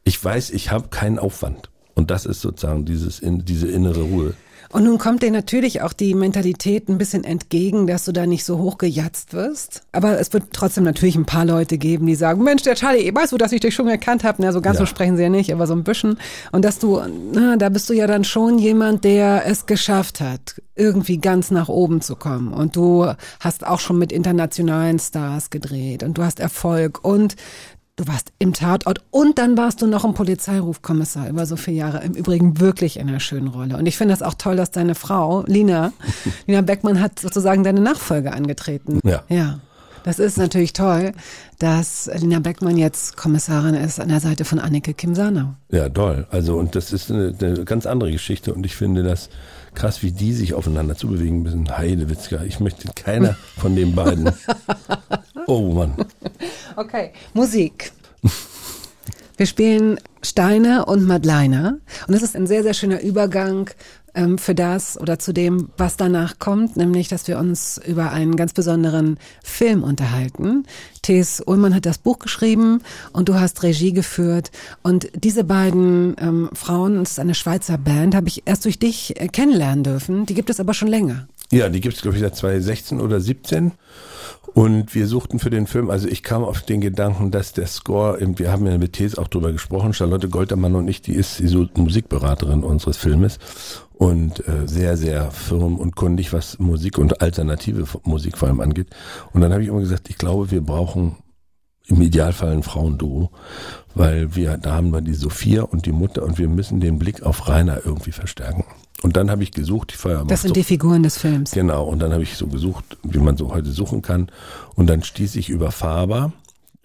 Ich 0.05 0.23
weiß, 0.23 0.51
ich 0.51 0.71
habe 0.71 0.89
keinen 0.89 1.19
Aufwand. 1.19 1.71
Und 1.95 2.11
das 2.11 2.27
ist 2.27 2.41
sozusagen 2.41 2.85
dieses, 2.85 3.21
in, 3.21 3.45
diese 3.45 3.69
innere 3.69 4.01
Ruhe. 4.01 4.35
Und 4.71 4.85
nun 4.85 4.99
kommt 4.99 5.23
dir 5.23 5.31
natürlich 5.31 5.83
auch 5.83 5.93
die 5.93 6.15
Mentalität 6.15 6.89
ein 6.89 6.99
bisschen 6.99 7.25
entgegen, 7.25 7.87
dass 7.87 8.05
du 8.05 8.13
da 8.13 8.27
nicht 8.27 8.45
so 8.45 8.59
hochgejatzt 8.59 9.33
wirst. 9.35 9.83
Aber 9.93 10.19
es 10.19 10.33
wird 10.33 10.45
trotzdem 10.53 10.85
natürlich 10.85 11.17
ein 11.17 11.27
paar 11.27 11.45
Leute 11.45 11.77
geben, 11.79 12.07
die 12.07 12.15
sagen, 12.15 12.43
Mensch, 12.43 12.63
der 12.63 12.75
Charlie, 12.75 13.15
weißt 13.15 13.33
du, 13.33 13.39
dass 13.39 13.53
ich 13.53 13.61
dich 13.61 13.75
schon 13.75 13.89
erkannt 13.89 14.25
habe? 14.25 14.41
Na, 14.41 14.53
so 14.53 14.61
ganz 14.61 14.79
Ja. 14.79 14.83
so 14.83 14.87
sprechen 14.87 15.17
sie 15.17 15.23
ja 15.25 15.29
nicht, 15.29 15.53
aber 15.53 15.67
so 15.67 15.75
ein 15.75 15.85
bisschen. 15.85 16.19
Und 16.53 16.65
dass 16.65 16.79
du, 16.79 17.01
na, 17.33 17.57
da 17.57 17.69
bist 17.69 17.89
du 17.91 17.93
ja 17.95 18.07
dann 18.07 18.25
schon 18.25 18.59
jemand, 18.59 19.05
der 19.05 19.45
es 19.47 19.67
geschafft 19.67 20.21
hat, 20.21 20.61
irgendwie 20.75 21.19
ganz 21.19 21.51
nach 21.51 21.69
oben 21.69 22.01
zu 22.01 22.17
kommen. 22.17 22.53
Und 22.53 22.77
du 22.77 23.13
hast 23.41 23.67
auch 23.67 23.81
schon 23.81 23.99
mit 23.99 24.13
internationalen 24.13 24.99
Stars 24.99 25.51
gedreht 25.51 26.03
und 26.03 26.17
du 26.17 26.23
hast 26.23 26.41
Erfolg 26.41 27.05
und 27.05 27.37
Du 27.97 28.07
warst 28.07 28.33
im 28.39 28.55
Tatort 28.55 29.03
und 29.11 29.39
dann 29.39 29.59
warst 29.59 29.83
du 29.83 29.87
noch 29.87 30.05
im 30.05 30.15
Polizeirufkommissar 30.15 31.29
über 31.29 31.45
so 31.45 31.57
viele 31.57 31.77
Jahre. 31.77 32.03
Im 32.03 32.15
Übrigen 32.15 32.59
wirklich 32.59 32.99
in 32.99 33.07
einer 33.07 33.21
schönen 33.21 33.49
Rolle. 33.49 33.77
Und 33.77 33.85
ich 33.85 33.99
finde 33.99 34.15
das 34.15 34.23
auch 34.23 34.33
toll, 34.33 34.57
dass 34.57 34.71
deine 34.71 34.95
Frau, 34.95 35.45
Lina, 35.47 35.93
Lina 36.47 36.63
Beckmann 36.63 37.01
hat 37.01 37.19
sozusagen 37.19 37.65
deine 37.65 37.81
Nachfolge 37.81 38.33
angetreten. 38.33 38.99
Ja. 39.05 39.25
Ja. 39.29 39.61
Das 40.05 40.19
ist 40.19 40.39
natürlich 40.39 40.73
toll, 40.73 41.13
dass 41.59 42.11
Lina 42.19 42.41
Beckmann 42.41 42.79
jetzt 42.79 43.19
Kommissarin 43.19 43.75
ist 43.75 44.01
an 44.01 44.09
der 44.09 44.21
Seite 44.21 44.47
von 44.47 44.59
Annike 44.59 44.95
Kim 44.95 45.15
Sanau. 45.15 45.55
Ja, 45.71 45.91
toll. 45.91 46.27
Also, 46.31 46.57
und 46.57 46.75
das 46.75 46.95
ist 46.95 47.11
eine, 47.11 47.35
eine 47.39 47.65
ganz 47.65 47.85
andere 47.85 48.11
Geschichte 48.11 48.55
und 48.55 48.65
ich 48.65 48.75
finde 48.75 49.03
das 49.03 49.29
krass, 49.75 50.03
wie 50.03 50.13
die 50.13 50.33
sich 50.33 50.55
aufeinander 50.55 50.97
zubewegen. 50.97 51.45
Bisschen 51.45 51.77
Heidewitzka. 51.77 52.43
Ich 52.45 52.61
möchte 52.61 52.89
keiner 52.95 53.37
von 53.59 53.77
den 53.77 53.95
beiden. 53.95 54.33
Oh 55.49 55.73
Mann. 55.73 55.97
Okay. 56.77 57.11
Musik. 57.35 57.91
Wir 59.37 59.47
spielen 59.47 59.99
Steiner 60.23 60.87
und 60.87 61.05
Madleiner. 61.05 61.79
Und 62.07 62.15
das 62.15 62.23
ist 62.23 62.37
ein 62.37 62.47
sehr, 62.47 62.63
sehr 62.63 62.75
schöner 62.75 63.01
Übergang 63.01 63.69
ähm, 64.15 64.39
für 64.39 64.55
das 64.55 65.01
oder 65.01 65.19
zu 65.19 65.33
dem, 65.33 65.71
was 65.77 65.97
danach 65.97 66.39
kommt, 66.39 66.77
nämlich, 66.77 67.09
dass 67.09 67.27
wir 67.29 67.39
uns 67.39 67.81
über 67.87 68.11
einen 68.11 68.37
ganz 68.37 68.53
besonderen 68.53 69.19
Film 69.43 69.83
unterhalten. 69.83 70.65
Thes 71.03 71.43
Ullmann 71.45 71.75
hat 71.75 71.87
das 71.87 71.99
Buch 71.99 72.19
geschrieben 72.19 72.81
und 73.13 73.29
du 73.29 73.35
hast 73.35 73.63
Regie 73.63 73.93
geführt. 73.93 74.51
Und 74.83 75.09
diese 75.15 75.45
beiden 75.45 76.17
ähm, 76.21 76.51
Frauen, 76.53 77.03
es 77.03 77.13
ist 77.13 77.21
eine 77.21 77.35
Schweizer 77.35 77.79
Band, 77.79 78.15
habe 78.15 78.29
ich 78.29 78.43
erst 78.45 78.65
durch 78.65 78.79
dich 78.79 79.21
äh, 79.21 79.29
kennenlernen 79.29 79.85
dürfen. 79.85 80.27
Die 80.27 80.35
gibt 80.35 80.51
es 80.51 80.61
aber 80.61 80.75
schon 80.75 80.89
länger. 80.89 81.27
Ja, 81.51 81.69
die 81.69 81.81
gibt's 81.81 82.03
glaube 82.03 82.17
ich, 82.17 82.23
seit 82.23 82.37
2016 82.37 83.01
oder 83.01 83.21
17. 83.21 83.73
Und 84.55 84.95
wir 84.95 85.07
suchten 85.07 85.39
für 85.39 85.51
den 85.51 85.67
Film, 85.67 85.89
also 85.89 86.09
ich 86.09 86.23
kam 86.23 86.45
auf 86.45 86.63
den 86.63 86.81
Gedanken, 86.81 87.31
dass 87.31 87.53
der 87.53 87.67
Score, 87.67 88.19
wir 88.21 88.53
haben 88.53 88.67
ja 88.67 88.77
mit 88.77 88.95
Thes 88.95 89.17
auch 89.17 89.29
drüber 89.29 89.51
gesprochen, 89.51 89.95
Charlotte 89.95 90.29
Goltermann 90.29 90.75
und 90.75 90.89
ich, 90.89 91.01
die 91.01 91.15
ist 91.15 91.39
die 91.39 91.69
Musikberaterin 91.81 92.63
unseres 92.63 92.99
Filmes 92.99 93.39
und 93.95 94.47
äh, 94.47 94.67
sehr, 94.67 94.97
sehr 94.97 95.31
firm 95.31 95.79
und 95.79 95.97
kundig, 95.97 96.33
was 96.33 96.59
Musik 96.59 96.99
und 96.99 97.23
alternative 97.23 97.87
Musik 98.03 98.37
vor 98.37 98.49
allem 98.49 98.61
angeht. 98.61 98.89
Und 99.33 99.41
dann 99.41 99.53
habe 99.53 99.63
ich 99.63 99.69
immer 99.69 99.81
gesagt, 99.81 100.11
ich 100.11 100.19
glaube, 100.19 100.51
wir 100.51 100.61
brauchen 100.61 101.17
im 101.87 102.03
Idealfall 102.03 102.53
ein 102.53 102.63
Frauenduo, 102.63 103.31
weil 103.95 104.35
wir, 104.35 104.59
da 104.59 104.75
haben 104.75 104.91
wir 104.91 105.01
die 105.01 105.15
Sophia 105.15 105.63
und 105.63 105.87
die 105.87 105.93
Mutter 105.93 106.25
und 106.25 106.39
wir 106.39 106.49
müssen 106.49 106.81
den 106.81 106.99
Blick 106.99 107.23
auf 107.23 107.49
Rainer 107.49 107.81
irgendwie 107.85 108.13
verstärken. 108.13 108.65
Und 109.03 109.17
dann 109.17 109.31
habe 109.31 109.43
ich 109.43 109.53
gesucht, 109.53 109.93
ich 109.93 109.99
feiere 109.99 110.25
Das 110.25 110.43
sind 110.43 110.57
die 110.57 110.65
Figuren 110.65 111.03
des 111.03 111.19
Films. 111.19 111.51
Genau, 111.51 111.85
und 111.85 111.99
dann 111.99 112.13
habe 112.13 112.23
ich 112.23 112.37
so 112.37 112.47
gesucht, 112.47 112.97
wie 113.03 113.19
man 113.19 113.37
so 113.37 113.53
heute 113.53 113.71
suchen 113.71 114.03
kann. 114.03 114.31
Und 114.75 114.89
dann 114.89 115.03
stieß 115.03 115.37
ich 115.37 115.49
über 115.49 115.73
Faber, 115.73 116.33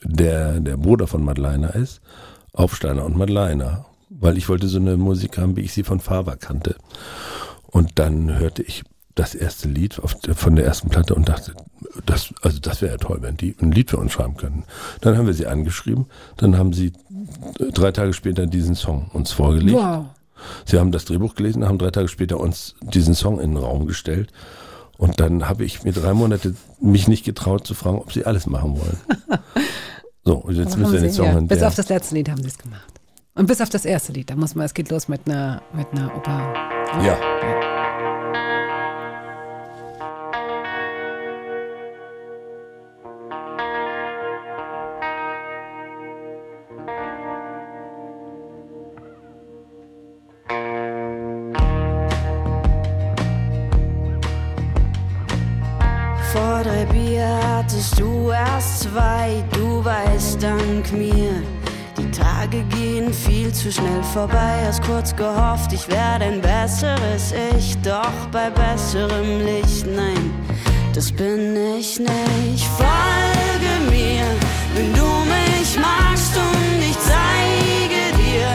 der 0.04 0.60
der 0.60 0.78
Bruder 0.78 1.08
von 1.08 1.24
Madleiner 1.24 1.76
ist, 1.76 2.02
auf 2.54 2.76
Steiner 2.76 3.06
und 3.06 3.18
Madleiner. 3.18 3.86
Weil 4.10 4.38
ich 4.38 4.50
wollte 4.50 4.68
so 4.68 4.80
eine 4.80 4.98
Musik 4.98 5.38
haben, 5.38 5.56
wie 5.58 5.62
ich 5.62 5.74
sie 5.74 5.84
von 5.84 6.00
Faber 6.00 6.38
kannte. 6.38 6.76
Und 7.68 8.00
dann 8.00 8.40
hörte 8.40 8.64
ich 8.64 8.84
das 9.18 9.36
erste 9.36 9.68
Lied 9.68 10.00
von 10.36 10.56
der 10.56 10.66
ersten 10.66 10.90
Platte 10.90 11.16
und 11.16 11.28
dachte, 11.28 11.54
das, 12.06 12.34
also 12.42 12.60
das 12.60 12.82
wäre 12.82 12.94
ja 12.94 12.98
toll, 12.98 13.18
wenn 13.22 13.36
die 13.36 13.56
ein 13.62 13.72
Lied 13.72 13.90
für 13.90 13.98
uns 13.98 14.12
schreiben 14.12 14.38
könnten. 14.38 14.64
Dann 15.02 15.18
haben 15.18 15.26
wir 15.26 15.34
sie 15.34 15.48
angeschrieben, 15.48 16.06
dann 16.38 16.58
haben 16.58 16.72
sie 16.74 16.94
drei 17.74 17.92
Tage 17.92 18.14
später 18.14 18.46
diesen 18.46 18.76
Song 18.76 19.10
uns 19.14 19.32
vorgelegt. 19.32 19.78
Wow. 19.78 20.06
Sie 20.66 20.80
haben 20.80 20.92
das 20.92 21.06
Drehbuch 21.06 21.36
gelesen, 21.36 21.66
haben 21.66 21.78
drei 21.78 21.92
Tage 21.92 22.08
später 22.08 22.40
uns 22.40 22.76
diesen 22.82 23.16
Song 23.16 23.40
in 23.40 23.52
den 23.52 23.58
Raum 23.58 23.88
gestellt. 23.88 24.32
Und 24.98 25.20
dann 25.20 25.48
habe 25.48 25.64
ich 25.64 25.84
mir 25.84 25.94
drei 25.94 26.14
Monate 26.14 26.56
mich 26.82 27.08
nicht 27.08 27.24
getraut 27.24 27.68
zu 27.68 27.74
fragen, 27.74 28.00
ob 28.00 28.12
sie 28.12 28.26
alles 28.26 28.48
machen 28.48 28.80
wollen. 28.80 28.98
So, 30.28 30.36
und 30.36 30.56
jetzt 30.56 30.78
müssen 30.78 30.92
wir 30.92 31.00
den 31.00 31.14
Song 31.14 31.26
ja. 31.26 31.40
Bis 31.40 31.64
auf 31.64 31.76
das 31.76 31.88
letzte 31.88 32.16
Lied 32.16 32.28
haben 32.28 32.42
sie 32.42 32.50
es 32.50 32.58
gemacht. 32.58 33.00
Und 33.36 33.46
bis 33.46 33.62
auf 33.62 33.70
das 33.70 33.86
erste 33.86 34.12
Lied, 34.12 34.30
da 34.30 34.36
muss 34.36 34.56
man, 34.56 34.66
es 34.66 34.74
geht 34.74 34.90
los 34.90 35.08
mit 35.08 35.22
einer, 35.26 35.62
mit 35.74 35.88
einer 35.94 36.14
Oper. 36.18 36.54
Ja. 37.02 37.16
Vor 37.16 37.57
viel 63.48 63.54
zu 63.54 63.72
schnell 63.72 64.04
vorbei, 64.04 64.66
hast 64.66 64.84
kurz 64.84 65.16
gehofft, 65.16 65.72
ich 65.72 65.88
werde 65.88 66.26
ein 66.26 66.42
besseres 66.42 67.34
Ich, 67.58 67.78
doch 67.78 68.12
bei 68.32 68.50
besserem 68.50 69.46
Licht, 69.46 69.86
nein, 69.86 70.34
das 70.94 71.12
bin 71.12 71.56
ich 71.56 72.00
nicht. 72.00 72.66
Folge 72.78 73.72
mir, 73.90 74.26
wenn 74.76 74.94
du 74.94 75.08
mich 75.36 75.80
magst 75.80 76.36
und 76.36 76.82
ich 76.82 76.98
zeige 77.00 78.18
dir, 78.18 78.48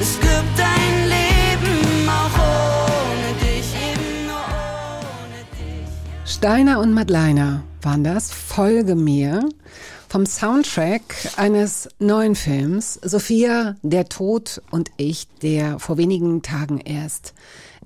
es 0.00 0.18
gibt 0.18 0.58
ein 0.58 1.08
Leben 1.16 2.08
auch 2.08 2.36
ohne 2.40 3.30
dich, 3.40 3.68
eben 3.92 4.26
nur 4.26 4.46
ohne 5.14 5.44
dich. 5.54 6.34
Steiner 6.34 6.80
und 6.80 6.92
Madleiner 6.92 7.62
waren 7.82 8.02
das. 8.02 8.32
Folge 8.32 8.96
mir. 8.96 9.48
Vom 10.10 10.26
Soundtrack 10.26 11.02
eines 11.36 11.88
neuen 12.00 12.34
Films. 12.34 12.94
Sophia, 12.94 13.76
der 13.82 14.08
Tod 14.08 14.60
und 14.72 14.90
ich, 14.96 15.28
der 15.40 15.78
vor 15.78 15.98
wenigen 15.98 16.42
Tagen 16.42 16.78
erst 16.78 17.32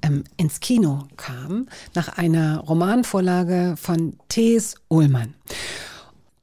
ähm, 0.00 0.24
ins 0.38 0.60
Kino 0.60 1.06
kam, 1.18 1.68
nach 1.92 2.16
einer 2.16 2.60
Romanvorlage 2.60 3.74
von 3.76 4.16
T.S. 4.30 4.76
Ullmann. 4.88 5.34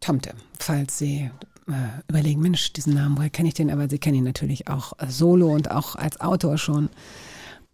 Tomte, 0.01 0.35
falls 0.59 0.99
Sie 0.99 1.31
äh, 1.67 1.73
überlegen, 2.07 2.41
Mensch, 2.41 2.73
diesen 2.73 2.93
Namen, 2.93 3.17
woher 3.17 3.31
kenne 3.31 3.47
ich 3.47 3.55
den? 3.55 3.71
Aber 3.71 3.89
Sie 3.89 3.97
kennen 3.97 4.17
ihn 4.17 4.23
natürlich 4.23 4.67
auch 4.67 4.93
solo 5.07 5.51
und 5.51 5.71
auch 5.71 5.95
als 5.95 6.21
Autor 6.21 6.59
schon. 6.59 6.89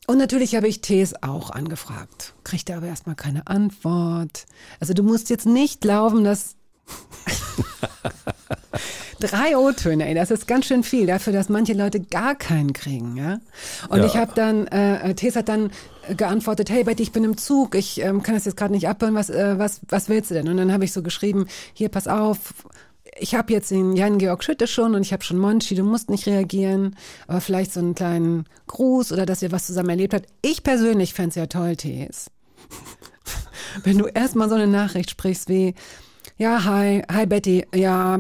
Und 0.08 0.18
natürlich 0.18 0.56
habe 0.56 0.70
ich 0.70 0.80
Tees 0.80 1.14
auch 1.24 1.50
angefragt, 1.50 2.36
kriegte 2.46 2.74
aber 2.78 2.88
erstmal 2.88 3.16
keine 3.16 3.48
Antwort. 3.48 4.46
Also 4.80 4.94
du 4.94 5.04
musst 5.04 5.30
jetzt 5.30 5.46
nicht 5.46 5.82
glauben, 5.82 6.24
dass 6.24 6.56
Drei 9.20 9.58
O-Töne, 9.58 10.08
ey, 10.08 10.14
das 10.14 10.30
ist 10.30 10.48
ganz 10.48 10.68
schön 10.68 10.84
viel 10.84 11.08
dafür, 11.08 11.34
dass 11.34 11.50
manche 11.50 11.74
Leute 11.74 12.00
gar 12.00 12.36
keinen 12.36 12.72
kriegen, 12.74 13.18
ja. 13.18 13.40
Und 13.90 14.00
Ja. 14.00 14.06
ich 14.06 14.16
habe 14.16 14.32
dann, 14.36 14.68
äh, 14.68 15.16
Tess 15.16 15.36
hat 15.36 15.50
dann 15.50 15.72
geantwortet, 16.16 16.70
hey 16.70 16.84
Betty, 16.84 17.02
ich 17.04 17.12
bin 17.12 17.24
im 17.24 17.36
Zug, 17.36 17.74
ich 17.76 18.00
ähm, 18.02 18.22
kann 18.22 18.36
das 18.36 18.46
jetzt 18.46 18.58
gerade 18.58 18.74
nicht 18.74 18.88
abhören, 18.88 19.16
was, 19.16 19.30
äh, 19.32 19.58
was, 19.58 19.82
was 19.90 20.08
willst 20.08 20.30
du 20.30 20.36
denn? 20.36 20.48
Und 20.48 20.58
dann 20.58 20.72
habe 20.72 20.86
ich 20.86 20.94
so 20.94 21.02
geschrieben, 21.02 21.48
hier, 21.74 21.90
pass 21.90 22.08
auf, 22.08 22.54
ich 23.20 23.34
habe 23.34 23.52
jetzt 23.52 23.72
den 23.72 23.96
Jan-Georg 23.96 24.44
Schütte 24.44 24.68
schon 24.68 24.94
und 24.94 25.02
ich 25.02 25.12
habe 25.14 25.24
schon 25.24 25.40
Monchi, 25.40 25.74
du 25.74 25.84
musst 25.84 26.12
nicht 26.12 26.28
reagieren, 26.28 26.96
aber 27.26 27.42
vielleicht 27.42 27.74
so 27.74 27.80
einen 27.80 27.96
kleinen 27.96 28.46
Gruß 28.68 29.12
oder 29.12 29.26
dass 29.26 29.42
ihr 29.42 29.52
was 29.52 29.66
zusammen 29.66 29.90
erlebt 29.90 30.14
habt. 30.14 30.28
Ich 30.44 30.62
persönlich 30.62 31.16
fänd's 31.16 31.36
ja 31.36 31.48
toll, 31.48 31.76
Thes. 31.76 32.30
Wenn 33.84 33.98
du 33.98 34.06
erstmal 34.06 34.48
so 34.48 34.56
eine 34.56 34.68
Nachricht 34.68 35.10
sprichst 35.10 35.50
wie, 35.50 35.74
ja, 36.38 36.64
hi, 36.64 37.04
hi 37.12 37.26
Betty, 37.26 37.66
ja, 37.74 38.20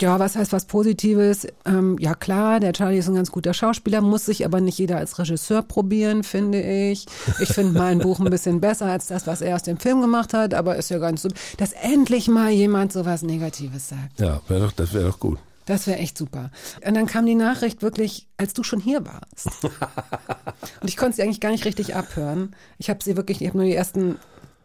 ja, 0.00 0.18
was 0.18 0.36
heißt 0.36 0.52
was 0.52 0.66
Positives? 0.66 1.46
Ähm, 1.64 1.96
ja 1.98 2.14
klar, 2.14 2.60
der 2.60 2.74
Charlie 2.74 2.98
ist 2.98 3.08
ein 3.08 3.14
ganz 3.14 3.32
guter 3.32 3.54
Schauspieler, 3.54 4.02
muss 4.02 4.26
sich 4.26 4.44
aber 4.44 4.60
nicht 4.60 4.78
jeder 4.78 4.98
als 4.98 5.18
Regisseur 5.18 5.62
probieren, 5.62 6.24
finde 6.24 6.60
ich. 6.60 7.06
Ich 7.40 7.48
finde 7.48 7.78
mein 7.78 7.98
Buch 7.98 8.20
ein 8.20 8.28
bisschen 8.28 8.60
besser 8.60 8.86
als 8.86 9.06
das, 9.06 9.26
was 9.26 9.40
er 9.40 9.56
aus 9.56 9.62
dem 9.62 9.78
Film 9.78 10.02
gemacht 10.02 10.34
hat, 10.34 10.52
aber 10.52 10.76
ist 10.76 10.90
ja 10.90 10.98
ganz 10.98 11.22
so, 11.22 11.30
dass 11.56 11.72
endlich 11.72 12.28
mal 12.28 12.50
jemand 12.50 12.92
sowas 12.92 13.22
Negatives 13.22 13.88
sagt. 13.88 14.20
Ja, 14.20 14.42
wär 14.48 14.60
doch, 14.60 14.72
das 14.72 14.92
wäre 14.92 15.06
doch 15.06 15.18
gut. 15.18 15.38
Das 15.64 15.86
wäre 15.86 15.98
echt 15.98 16.16
super. 16.16 16.50
Und 16.86 16.94
dann 16.94 17.06
kam 17.06 17.26
die 17.26 17.34
Nachricht 17.34 17.82
wirklich, 17.82 18.26
als 18.38 18.54
du 18.54 18.62
schon 18.62 18.80
hier 18.80 19.04
warst. 19.04 19.48
Und 20.80 20.88
ich 20.88 20.96
konnte 20.96 21.16
sie 21.16 21.22
eigentlich 21.22 21.40
gar 21.40 21.50
nicht 21.50 21.66
richtig 21.66 21.94
abhören. 21.94 22.54
Ich 22.78 22.88
habe 22.88 23.04
sie 23.04 23.16
wirklich, 23.16 23.42
ich 23.42 23.48
habe 23.48 23.58
nur 23.58 23.66
die 23.66 23.74
ersten 23.74 24.16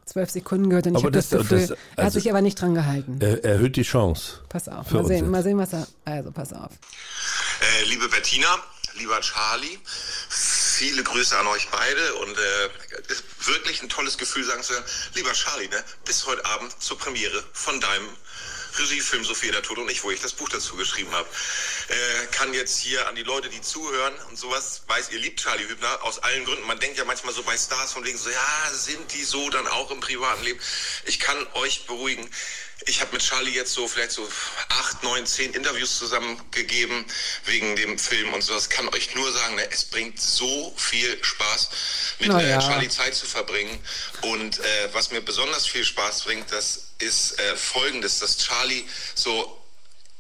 zwölf 0.06 0.30
Sekunden 0.30 0.70
gehört 0.70 0.88
und 0.88 0.96
ich 0.98 1.04
habe 1.04 1.12
das, 1.12 1.30
das- 1.30 1.42
Gefühl, 1.42 1.68
das- 1.68 1.70
er 1.72 1.78
hat 1.98 2.06
also- 2.06 2.20
sich 2.20 2.30
aber 2.30 2.42
nicht 2.42 2.60
dran 2.62 2.74
gehalten. 2.76 3.18
Er, 3.22 3.44
erhöht 3.44 3.76
die 3.76 3.84
Chance. 3.84 4.42
Pass 4.50 4.68
auf, 4.68 4.90
mal 4.92 5.06
sehen, 5.06 5.30
mal 5.30 5.44
sehen, 5.44 5.58
was 5.58 5.74
er, 5.74 5.88
also 6.06 6.32
pass 6.32 6.54
auf. 6.54 6.72
Äh, 7.82 7.84
liebe 7.86 8.08
Bettina, 8.10 8.48
lieber 8.98 9.20
Charlie, 9.22 9.80
viele 10.30 11.04
Grüße 11.04 11.38
an 11.38 11.48
euch 11.48 11.68
beide 11.72 12.14
und 12.16 12.32
äh, 12.38 13.12
ist 13.12 13.24
wirklich 13.48 13.82
ein 13.82 13.90
tolles 13.90 14.18
Gefühl, 14.18 14.44
sagen 14.44 14.62
zu 14.64 14.74
hören, 14.74 14.84
lieber 15.16 15.32
Charlie, 15.34 15.68
ne, 15.70 15.78
bis 16.06 16.26
heute 16.28 16.46
Abend 16.46 16.74
zur 16.82 16.98
Premiere 16.98 17.44
von 17.54 17.80
deinem 17.80 18.08
Regiefilm 18.78 19.24
Sophia 19.24 19.52
der 19.52 19.62
Tod 19.62 19.78
und 19.78 19.90
ich, 19.90 20.04
wo 20.04 20.12
ich 20.12 20.20
das 20.20 20.34
Buch 20.34 20.50
dazu 20.50 20.76
geschrieben 20.76 21.12
habe. 21.12 21.28
Äh, 21.88 22.26
kann 22.32 22.54
jetzt 22.54 22.78
hier 22.80 23.08
an 23.08 23.16
die 23.16 23.24
Leute, 23.24 23.50
die 23.50 23.62
zuhören 23.62 24.14
und 24.30 24.38
sowas, 24.38 24.84
weiß, 24.88 25.12
ihr 25.12 25.20
liebt 25.20 25.42
Charlie 25.42 25.68
Hübner 25.68 26.04
aus 26.04 26.20
allen 26.20 26.46
Gründen. 26.46 26.66
Man 26.66 26.80
denkt 26.80 26.98
ja 26.98 27.06
manchmal 27.06 27.34
so 27.34 27.44
bei 27.44 27.58
Stars 27.58 27.94
von 27.94 28.04
wegen 28.04 28.18
so, 28.18 28.30
ja, 28.30 28.72
sind 28.74 29.14
die 29.14 29.24
so 29.24 29.50
dann 29.50 29.68
auch 29.68 29.92
im 29.92 30.00
privaten 30.00 30.44
Leben? 30.44 30.60
Ich 31.06 31.20
kann 31.20 31.38
euch 31.54 31.86
beruhigen. 31.86 32.30
Ich 32.86 33.00
habe 33.00 33.14
mit 33.14 33.22
Charlie 33.22 33.54
jetzt 33.54 33.74
so 33.74 33.88
vielleicht 33.88 34.12
so 34.12 34.28
acht, 34.70 34.83
neun, 35.04 35.26
zehn 35.26 35.54
Interviews 35.54 35.98
zusammengegeben 35.98 37.06
wegen 37.46 37.76
dem 37.76 38.00
Film 38.00 38.34
und 38.34 38.42
sowas. 38.42 38.70
Kann 38.70 38.88
euch 38.90 39.14
nur 39.16 39.32
sagen, 39.32 39.56
ne, 39.56 39.70
es 39.72 39.86
bringt 39.86 40.20
so 40.20 40.74
viel 40.78 41.24
Spaß, 41.24 41.70
mit 42.20 42.30
Na 42.30 42.42
äh. 42.42 42.60
Charlie 42.60 42.90
Zeit 42.90 43.16
zu 43.16 43.26
verbringen. 43.26 43.80
Und 44.22 44.60
äh, 44.60 44.94
was 44.94 45.12
mir 45.12 45.22
besonders 45.22 45.68
viel 45.68 45.86
Spaß 45.86 46.24
bringt, 46.24 46.52
das 46.52 46.88
ist 47.00 47.40
äh, 47.40 47.56
folgendes, 47.56 48.20
dass 48.20 48.38
Charlie 48.38 48.86
so 49.16 49.60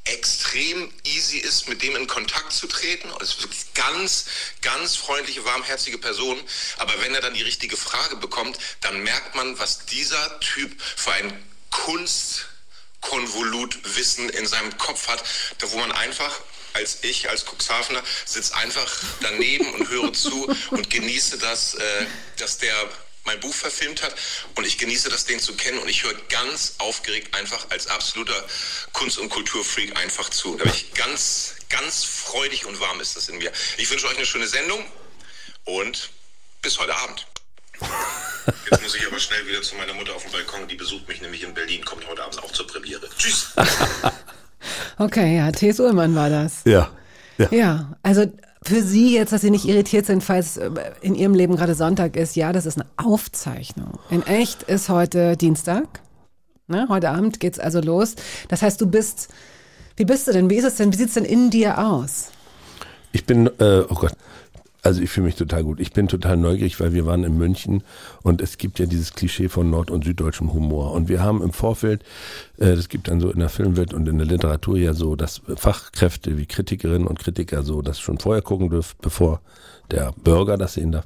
extrem 0.05 0.91
easy 1.05 1.37
ist, 1.37 1.69
mit 1.69 1.81
dem 1.81 1.95
in 1.95 2.07
Kontakt 2.07 2.51
zu 2.51 2.67
treten. 2.67 3.09
Und 3.09 3.21
ist 3.21 3.41
wirklich 3.41 3.73
ganz, 3.73 4.25
ganz 4.61 4.95
freundliche, 4.95 5.45
warmherzige 5.45 5.97
Person. 5.97 6.41
Aber 6.77 6.93
wenn 7.01 7.15
er 7.15 7.21
dann 7.21 7.33
die 7.33 7.41
richtige 7.41 7.77
Frage 7.77 8.17
bekommt, 8.17 8.57
dann 8.81 9.01
merkt 9.03 9.35
man, 9.35 9.57
was 9.59 9.85
dieser 9.85 10.39
Typ 10.41 10.81
für 10.81 11.13
ein 11.13 11.49
Kunstkonvolutwissen 13.03 14.29
in 14.29 14.47
seinem 14.47 14.77
Kopf 14.77 15.07
hat, 15.07 15.23
da 15.59 15.71
wo 15.71 15.77
man 15.77 15.91
einfach 15.91 16.41
als 16.73 17.03
ich, 17.03 17.29
als 17.29 17.45
Cuxhavener, 17.45 18.01
sitze 18.25 18.55
einfach 18.55 18.91
daneben 19.21 19.71
und 19.75 19.89
höre 19.89 20.11
zu 20.13 20.47
und 20.71 20.89
genieße 20.89 21.37
das, 21.37 21.75
äh, 21.75 22.05
dass 22.37 22.57
der 22.57 22.89
mein 23.25 23.39
Buch 23.39 23.53
verfilmt 23.53 24.01
hat 24.01 24.15
und 24.55 24.65
ich 24.65 24.79
genieße 24.79 25.09
das, 25.09 25.25
den 25.25 25.39
zu 25.39 25.55
kennen 25.55 25.77
und 25.77 25.87
ich 25.87 26.03
höre 26.03 26.15
ganz 26.29 26.75
aufgeregt 26.79 27.35
einfach 27.35 27.69
als 27.69 27.87
absoluter 27.87 28.43
Kunst- 28.91 29.19
und 29.19 29.29
Kulturfreak 29.29 29.95
einfach 29.97 30.29
zu. 30.29 30.57
Da 30.57 30.63
bin 30.63 30.73
ich 30.73 30.93
ganz, 30.93 31.53
ganz 31.69 32.03
freudig 32.03 32.65
und 32.65 32.79
warm 32.79 32.99
ist 32.99 33.15
das 33.15 33.29
in 33.29 33.37
mir. 33.37 33.51
Ich 33.77 33.89
wünsche 33.91 34.07
euch 34.07 34.17
eine 34.17 34.25
schöne 34.25 34.47
Sendung 34.47 34.83
und 35.63 36.09
bis 36.61 36.79
heute 36.79 36.95
Abend. 36.95 37.25
Jetzt 38.69 38.83
muss 38.83 38.95
ich 38.95 39.07
aber 39.07 39.19
schnell 39.19 39.45
wieder 39.47 39.61
zu 39.61 39.75
meiner 39.75 39.93
Mutter 39.93 40.13
auf 40.15 40.23
dem 40.23 40.31
Balkon. 40.31 40.67
Die 40.67 40.75
besucht 40.75 41.07
mich 41.07 41.21
nämlich 41.21 41.43
in 41.43 41.53
Berlin, 41.53 41.83
kommt 41.85 42.07
heute 42.07 42.23
Abend 42.23 42.41
auch 42.43 42.51
zur 42.51 42.67
Premiere. 42.67 43.07
Tschüss! 43.17 43.53
Okay, 44.97 45.35
ja, 45.35 45.51
T.S. 45.51 45.79
Ullmann 45.79 46.15
war 46.15 46.29
das. 46.29 46.61
Ja. 46.65 46.89
Ja. 47.37 47.47
Ja, 47.51 47.97
also 48.03 48.25
für 48.63 48.81
Sie 48.81 49.13
jetzt, 49.13 49.33
dass 49.33 49.41
Sie 49.41 49.49
nicht 49.49 49.65
irritiert 49.65 50.05
sind, 50.05 50.23
falls 50.23 50.57
äh, 50.57 50.69
in 51.01 51.15
Ihrem 51.15 51.33
Leben 51.33 51.55
gerade 51.55 51.75
Sonntag 51.75 52.15
ist, 52.15 52.35
ja, 52.35 52.53
das 52.53 52.65
ist 52.65 52.77
eine 52.77 52.85
Aufzeichnung. 52.97 53.99
In 54.09 54.23
echt 54.23 54.63
ist 54.63 54.89
heute 54.89 55.35
Dienstag. 55.35 56.01
Ne? 56.67 56.85
Heute 56.89 57.09
Abend 57.09 57.39
geht's 57.39 57.59
also 57.59 57.81
los. 57.81 58.15
Das 58.47 58.61
heißt, 58.61 58.79
du 58.79 58.87
bist, 58.87 59.29
wie 59.97 60.05
bist 60.05 60.27
du 60.27 60.31
denn? 60.31 60.49
Wie 60.49 60.55
ist 60.55 60.63
es 60.63 60.75
denn? 60.75 60.93
Wie 60.93 60.97
sieht's 60.97 61.15
denn 61.15 61.25
in 61.25 61.49
dir 61.49 61.79
aus? 61.79 62.29
Ich 63.11 63.25
bin, 63.25 63.47
äh, 63.59 63.83
oh 63.89 63.95
Gott, 63.95 64.13
also 64.83 65.01
ich 65.01 65.09
fühle 65.09 65.27
mich 65.27 65.35
total 65.35 65.63
gut. 65.63 65.79
Ich 65.79 65.93
bin 65.93 66.09
total 66.09 66.35
neugierig, 66.35 66.79
weil 66.81 66.93
wir 66.93 67.05
waren 67.05 67.23
in 67.23 67.37
München 67.37 67.83
und 68.21 68.41
es 68.41 68.57
gibt 68.57 68.79
ja 68.79 68.85
dieses 68.85 69.13
Klischee 69.13 69.47
von 69.47 69.69
nord- 69.69 69.89
und 69.89 70.03
süddeutschem 70.03 70.51
Humor. 70.51 70.91
Und 70.91 71.07
wir 71.07 71.23
haben 71.23 71.41
im 71.41 71.53
Vorfeld, 71.53 72.03
äh, 72.57 72.75
das 72.75 72.89
gibt 72.89 73.07
dann 73.07 73.21
so 73.21 73.31
in 73.31 73.39
der 73.39 73.47
Filmwelt 73.47 73.93
und 73.93 74.07
in 74.09 74.17
der 74.17 74.27
Literatur 74.27 74.77
ja 74.77 74.93
so, 74.93 75.15
dass 75.15 75.41
Fachkräfte 75.55 76.37
wie 76.37 76.45
Kritikerinnen 76.45 77.07
und 77.07 77.19
Kritiker 77.19 77.63
so 77.63 77.81
das 77.81 78.01
schon 78.01 78.19
vorher 78.19 78.41
gucken 78.41 78.69
dürfen, 78.69 78.97
bevor 79.01 79.41
der 79.93 80.13
Bürger 80.23 80.57
das 80.57 80.73
sehen 80.73 80.91
darf 80.91 81.05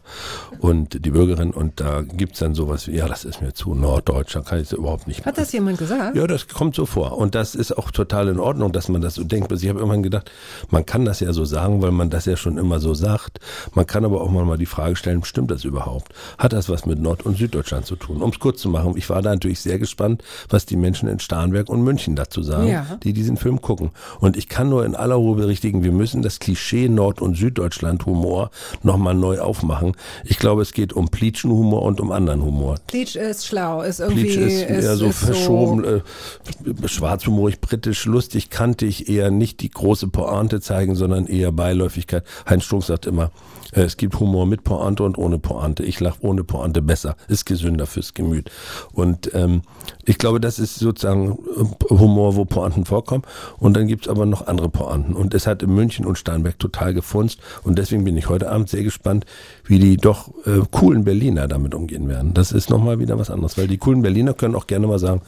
und 0.59 1.05
die 1.05 1.11
Bürgerin. 1.11 1.51
Und 1.51 1.79
da 1.79 2.01
gibt's 2.01 2.39
dann 2.39 2.55
sowas 2.55 2.87
wie, 2.87 2.95
ja, 2.95 3.07
das 3.07 3.25
ist 3.25 3.41
mir 3.41 3.53
zu 3.53 3.75
norddeutsch, 3.75 4.35
da 4.35 4.41
kann 4.41 4.59
ich 4.59 4.67
es 4.67 4.73
überhaupt 4.73 5.07
nicht 5.07 5.25
Hat 5.25 5.37
das 5.37 5.51
jemand 5.51 5.77
gesagt? 5.77 6.15
ja, 6.15 6.25
das 6.27 6.47
kommt 6.47 6.75
so 6.75 6.85
vor. 6.85 7.17
Und 7.17 7.35
das 7.35 7.53
ist 7.55 7.77
auch 7.77 7.91
total 7.91 8.27
in 8.29 8.39
Ordnung, 8.39 8.71
dass 8.71 8.87
man 8.89 9.01
das 9.01 9.15
so 9.15 9.23
denkt. 9.23 9.51
Ich 9.51 9.67
habe 9.69 9.79
irgendwann 9.79 10.03
gedacht, 10.03 10.31
man 10.69 10.85
kann 10.85 11.05
das 11.05 11.19
ja 11.19 11.33
so 11.33 11.45
sagen, 11.45 11.81
weil 11.81 11.91
man 11.91 12.09
das 12.09 12.25
ja 12.25 12.37
schon 12.37 12.57
immer 12.57 12.79
so 12.79 12.93
sagt. 12.93 13.39
Man 13.73 13.85
kann 13.85 14.05
aber 14.05 14.21
auch 14.21 14.29
mal 14.31 14.57
die 14.57 14.65
Frage 14.65 14.95
stellen, 14.95 15.23
stimmt 15.23 15.51
das 15.51 15.63
überhaupt? 15.65 16.13
Hat 16.37 16.53
das 16.53 16.69
was 16.69 16.85
mit 16.85 16.99
Nord- 16.99 17.25
und 17.25 17.37
Süddeutschland 17.37 17.85
zu 17.85 17.95
tun? 17.95 18.21
Um 18.21 18.29
es 18.29 18.39
kurz 18.39 18.61
zu 18.61 18.69
machen, 18.69 18.93
ich 18.95 19.09
war 19.09 19.21
da 19.21 19.31
natürlich 19.31 19.59
sehr 19.59 19.79
gespannt, 19.79 20.23
was 20.49 20.65
die 20.65 20.77
Menschen 20.77 21.09
in 21.09 21.19
Starnberg 21.19 21.69
und 21.69 21.81
München 21.81 22.15
dazu 22.15 22.41
sagen, 22.43 22.69
Ja. 22.69 22.85
die 23.03 23.13
diesen 23.13 23.37
Film 23.37 23.61
gucken. 23.61 23.91
Und 24.19 24.37
ich 24.37 24.47
kann 24.47 24.69
nur 24.69 24.85
in 24.85 24.95
aller 24.95 25.15
Ruhe 25.15 25.35
berichtigen, 25.35 25.83
wir 25.83 25.91
müssen 25.91 26.21
das 26.21 26.39
Klischee 26.39 26.87
Nord- 26.89 27.21
und 27.21 27.35
Süddeutschland-Humor 27.37 28.51
nochmal 28.83 29.15
neu 29.15 29.39
aufmachen. 29.39 29.93
Ich 30.23 30.39
glaube, 30.39 30.61
es 30.61 30.73
geht 30.73 30.93
um 30.93 31.09
Pleatschen-Humor 31.09 31.81
und 31.81 31.99
um 31.99 32.11
anderen 32.11 32.43
Humor. 32.43 32.75
Bleach 32.87 33.15
ist 33.15 33.47
schlau, 33.47 33.81
ist 33.81 33.99
irgendwie 33.99 34.35
Bleach 34.35 34.37
ist 34.37 34.69
eher 34.69 34.95
so 34.95 35.07
ist 35.07 35.19
verschoben, 35.19 35.83
äh, 35.83 36.87
schwarzhumorig, 36.87 37.61
britisch, 37.61 38.05
lustig, 38.05 38.49
kantig, 38.49 39.09
eher 39.09 39.31
nicht 39.31 39.61
die 39.61 39.69
große 39.69 40.07
Pointe 40.07 40.61
zeigen, 40.61 40.95
sondern 40.95 41.27
eher 41.27 41.51
Beiläufigkeit. 41.51 42.23
Heinz 42.47 42.63
Strunk 42.63 42.83
sagt 42.83 43.05
immer, 43.05 43.31
äh, 43.73 43.81
es 43.81 43.97
gibt 43.97 44.19
Humor 44.19 44.45
mit 44.45 44.63
Pointe 44.63 45.03
und 45.03 45.17
ohne 45.17 45.39
Pointe. 45.39 45.83
Ich 45.83 45.99
lache 45.99 46.17
ohne 46.21 46.43
Pointe 46.43 46.81
besser, 46.81 47.15
ist 47.27 47.45
gesünder 47.45 47.85
fürs 47.85 48.13
Gemüt. 48.13 48.51
Und 48.93 49.33
ähm, 49.33 49.61
ich 50.05 50.17
glaube, 50.17 50.39
das 50.39 50.59
ist 50.59 50.75
sozusagen 50.75 51.37
äh, 51.55 51.93
Humor, 51.93 52.35
wo 52.35 52.45
Pointen 52.45 52.85
vorkommen. 52.85 53.23
Und 53.57 53.75
dann 53.75 53.87
gibt's 53.87 54.07
aber 54.07 54.25
noch 54.25 54.47
andere 54.47 54.69
Pointen. 54.69 55.13
Und 55.13 55.33
es 55.33 55.47
hat 55.47 55.63
in 55.63 55.73
München 55.73 56.05
und 56.05 56.17
Steinberg 56.17 56.59
total 56.59 56.93
gefunzt. 56.93 57.39
Und 57.63 57.77
deswegen 57.77 58.03
bin 58.03 58.17
ich 58.17 58.29
heute 58.29 58.49
Abend 58.51 58.66
sehr 58.69 58.83
gespannt, 58.83 59.25
wie 59.65 59.79
die 59.79 59.97
doch 59.97 60.29
äh, 60.45 60.61
coolen 60.71 61.03
Berliner 61.03 61.47
damit 61.47 61.73
umgehen 61.73 62.07
werden. 62.07 62.33
Das 62.33 62.51
ist 62.51 62.69
nochmal 62.69 62.99
wieder 62.99 63.17
was 63.17 63.29
anderes, 63.29 63.57
weil 63.57 63.67
die 63.67 63.77
coolen 63.77 64.01
Berliner 64.01 64.33
können 64.33 64.55
auch 64.55 64.67
gerne 64.67 64.87
mal 64.87 64.99
sagen, 64.99 65.21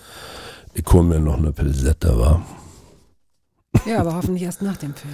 ich 0.74 0.86
hole 0.92 1.04
mir 1.04 1.20
noch 1.20 1.38
eine 1.38 1.52
Pilsette, 1.52 2.18
war. 2.18 2.46
Ja, 3.86 4.00
aber 4.00 4.16
hoffentlich 4.16 4.44
erst 4.44 4.62
nach 4.62 4.78
dem 4.78 4.94
Film. 4.94 5.14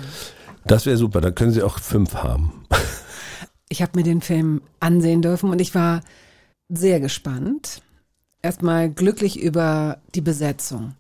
Das 0.66 0.86
wäre 0.86 0.98
super, 0.98 1.22
dann 1.22 1.36
können 1.36 1.52
sie 1.52 1.64
auch 1.64 1.80
fünf 1.80 2.16
haben. 2.16 2.66
Ich 3.70 3.82
habe 3.82 3.94
mir 3.96 4.04
den 4.04 4.22
Film 4.22 4.62
ansehen 4.80 5.22
dürfen 5.22 5.50
und 5.50 5.60
ich 5.60 5.74
war 5.74 6.02
sehr 6.70 7.00
gespannt. 7.00 7.82
Erstmal 8.42 8.92
glücklich 8.92 9.40
über 9.42 9.98
die 10.14 10.22
Besetzung. 10.22 10.94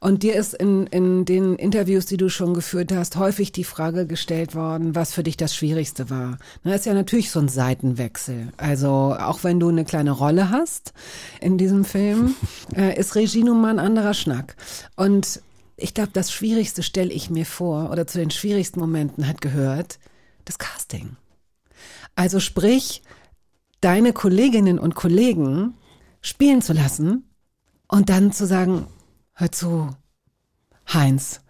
Und 0.00 0.22
dir 0.22 0.34
ist 0.34 0.54
in, 0.54 0.86
in 0.86 1.24
den 1.24 1.56
Interviews, 1.56 2.06
die 2.06 2.16
du 2.16 2.28
schon 2.28 2.54
geführt 2.54 2.92
hast, 2.92 3.16
häufig 3.16 3.52
die 3.52 3.64
Frage 3.64 4.06
gestellt 4.06 4.54
worden, 4.54 4.94
was 4.94 5.12
für 5.12 5.22
dich 5.22 5.36
das 5.36 5.54
Schwierigste 5.54 6.10
war. 6.10 6.38
Das 6.64 6.80
ist 6.80 6.86
ja 6.86 6.94
natürlich 6.94 7.30
so 7.30 7.40
ein 7.40 7.48
Seitenwechsel. 7.48 8.52
Also 8.56 9.16
auch 9.18 9.44
wenn 9.44 9.60
du 9.60 9.68
eine 9.68 9.84
kleine 9.84 10.12
Rolle 10.12 10.50
hast 10.50 10.92
in 11.40 11.58
diesem 11.58 11.84
Film, 11.84 12.34
äh, 12.76 12.98
ist 12.98 13.14
Regie 13.14 13.44
nun 13.44 13.60
mal 13.60 13.70
ein 13.70 13.78
anderer 13.78 14.14
Schnack. 14.14 14.56
Und 14.96 15.42
ich 15.76 15.94
glaube, 15.94 16.10
das 16.12 16.32
Schwierigste 16.32 16.82
stelle 16.82 17.12
ich 17.12 17.30
mir 17.30 17.46
vor, 17.46 17.90
oder 17.90 18.06
zu 18.06 18.18
den 18.18 18.30
schwierigsten 18.30 18.80
Momenten 18.80 19.28
hat 19.28 19.40
gehört, 19.40 19.98
das 20.44 20.58
Casting. 20.58 21.16
Also 22.16 22.40
sprich, 22.40 23.02
deine 23.80 24.12
Kolleginnen 24.12 24.78
und 24.78 24.96
Kollegen 24.96 25.74
spielen 26.20 26.62
zu 26.62 26.72
lassen 26.72 27.30
und 27.86 28.10
dann 28.10 28.32
zu 28.32 28.46
sagen, 28.46 28.86
hör 29.38 29.52
zu, 29.52 29.90
Heinz, 30.92 31.40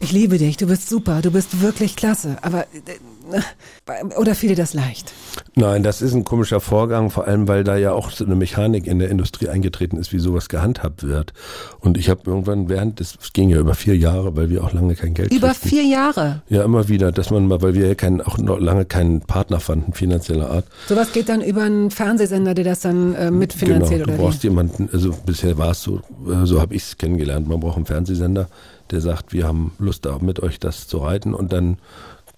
Ich 0.00 0.12
liebe 0.12 0.38
dich, 0.38 0.56
du 0.56 0.66
bist 0.66 0.88
super, 0.88 1.20
du 1.20 1.30
bist 1.30 1.60
wirklich 1.60 1.94
klasse. 1.94 2.38
Aber 2.42 2.62
äh, 2.72 2.98
oder 4.16 4.34
fiel 4.34 4.50
dir 4.50 4.56
das 4.56 4.74
leicht? 4.74 5.12
Nein, 5.54 5.82
das 5.82 6.02
ist 6.02 6.14
ein 6.14 6.24
komischer 6.24 6.60
Vorgang, 6.60 7.10
vor 7.10 7.26
allem 7.26 7.48
weil 7.48 7.64
da 7.64 7.76
ja 7.76 7.92
auch 7.92 8.10
so 8.10 8.24
eine 8.24 8.34
Mechanik 8.34 8.86
in 8.86 8.98
der 8.98 9.08
Industrie 9.08 9.48
eingetreten 9.48 9.96
ist, 9.96 10.12
wie 10.12 10.18
sowas 10.18 10.48
gehandhabt 10.48 11.02
wird. 11.02 11.32
Und 11.80 11.98
ich 11.98 12.08
habe 12.08 12.22
irgendwann 12.26 12.68
während 12.68 13.00
es 13.00 13.16
ging 13.32 13.50
ja 13.50 13.58
über 13.58 13.74
vier 13.74 13.96
Jahre, 13.96 14.36
weil 14.36 14.50
wir 14.50 14.62
auch 14.64 14.72
lange 14.72 14.94
kein 14.94 15.14
Geld 15.14 15.32
Über 15.32 15.48
kriegten. 15.48 15.68
vier 15.68 15.84
Jahre. 15.84 16.42
Ja, 16.48 16.62
immer 16.64 16.88
wieder, 16.88 17.12
dass 17.12 17.30
man 17.30 17.46
mal, 17.46 17.62
weil 17.62 17.74
wir 17.74 17.86
ja 17.88 17.94
keinen, 17.94 18.20
auch 18.20 18.38
noch 18.38 18.58
lange 18.60 18.84
keinen 18.84 19.20
Partner 19.20 19.60
fanden, 19.60 19.92
finanzieller 19.92 20.50
Art. 20.50 20.64
Sowas 20.88 21.12
geht 21.12 21.28
dann 21.28 21.42
über 21.42 21.62
einen 21.62 21.90
Fernsehsender, 21.90 22.54
der 22.54 22.64
das 22.64 22.80
dann 22.80 23.14
äh, 23.14 23.30
mitfinanziert 23.30 24.04
genau, 24.04 24.06
du 24.06 24.12
oder 24.12 24.22
brauchst 24.22 24.42
wie? 24.42 24.48
jemanden, 24.48 24.88
also 24.92 25.14
bisher 25.26 25.58
war 25.58 25.72
es 25.72 25.82
so, 25.82 25.98
äh, 26.26 26.44
so 26.44 26.60
habe 26.60 26.74
ich 26.74 26.82
es 26.82 26.96
kennengelernt. 26.98 27.48
Man 27.48 27.60
braucht 27.60 27.76
einen 27.76 27.86
Fernsehsender, 27.86 28.48
der 28.90 29.00
sagt, 29.00 29.32
wir 29.32 29.46
haben 29.46 29.72
Lust 29.78 30.04
da 30.06 30.18
mit 30.20 30.40
euch 30.40 30.58
das 30.58 30.88
zu 30.88 30.98
reiten 30.98 31.34
und 31.34 31.52
dann 31.52 31.78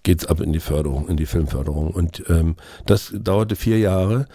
geht's 0.03 0.27
ab 0.27 0.41
in 0.41 0.53
die 0.53 0.61
Förderung, 0.61 1.09
in 1.09 1.17
die 1.17 1.27
Filmförderung. 1.27 1.91
Und 1.91 2.23
ähm, 2.29 2.57
das 2.87 3.13
dauerte 3.15 3.57
vier 3.57 3.79
Jahre. 3.79 4.27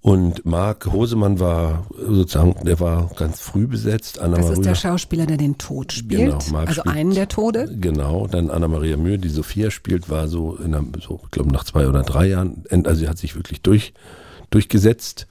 Und 0.00 0.44
Marc 0.44 0.92
Hosemann 0.92 1.38
war 1.38 1.86
sozusagen, 1.96 2.56
der 2.64 2.80
war 2.80 3.08
ganz 3.16 3.40
früh 3.40 3.68
besetzt. 3.68 4.18
Anna 4.18 4.36
Das 4.36 4.46
ist 4.46 4.56
Maria, 4.56 4.70
der 4.70 4.74
Schauspieler, 4.74 5.26
der 5.26 5.36
den 5.36 5.58
Tod 5.58 5.92
spielt. 5.92 6.20
Genau, 6.22 6.38
Marc 6.50 6.68
also 6.70 6.80
spielt- 6.80 6.96
einen 6.96 7.14
der 7.14 7.28
Tode. 7.28 7.72
Genau, 7.80 8.26
dann 8.26 8.50
Anna-Maria 8.50 8.96
Mühe, 8.96 9.18
die 9.18 9.28
Sophia 9.28 9.70
spielt, 9.70 10.10
war 10.10 10.26
so, 10.26 10.56
in 10.56 10.74
einem, 10.74 10.90
so 11.00 11.20
ich 11.22 11.30
glaube 11.30 11.52
nach 11.52 11.62
zwei 11.62 11.86
oder 11.86 12.02
drei 12.02 12.26
Jahren, 12.26 12.64
also 12.68 12.94
sie 12.94 13.08
hat 13.08 13.18
sich 13.18 13.36
wirklich 13.36 13.62
durch, 13.62 13.94
durchgesetzt, 14.52 15.26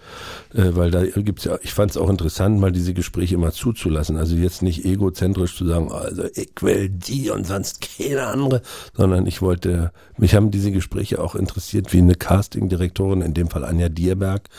äh, 0.53 0.75
weil 0.75 0.91
da 0.91 1.03
gibt's 1.05 1.45
ja, 1.45 1.57
ich 1.61 1.73
fand 1.73 1.91
es 1.91 1.97
auch 1.97 2.09
interessant, 2.09 2.59
mal 2.59 2.71
diese 2.71 2.93
Gespräche 2.93 3.35
immer 3.35 3.51
zuzulassen. 3.51 4.17
Also 4.17 4.35
jetzt 4.35 4.61
nicht 4.61 4.83
egozentrisch 4.83 5.55
zu 5.55 5.65
sagen, 5.65 5.91
also 5.91 6.23
ich 6.35 6.51
will 6.61 6.89
die 6.89 7.29
und 7.29 7.45
sonst 7.47 7.79
keine 7.97 8.27
andere, 8.27 8.61
sondern 8.95 9.25
ich 9.27 9.41
wollte, 9.41 9.91
mich 10.17 10.35
haben 10.35 10.51
diese 10.51 10.71
Gespräche 10.71 11.21
auch 11.21 11.35
interessiert, 11.35 11.93
wie 11.93 11.99
eine 11.99 12.15
Castingdirektorin, 12.15 13.21
in 13.21 13.33
dem 13.33 13.49
Fall 13.49 13.63
Anja 13.63 13.89
Dierberg, 13.89 14.49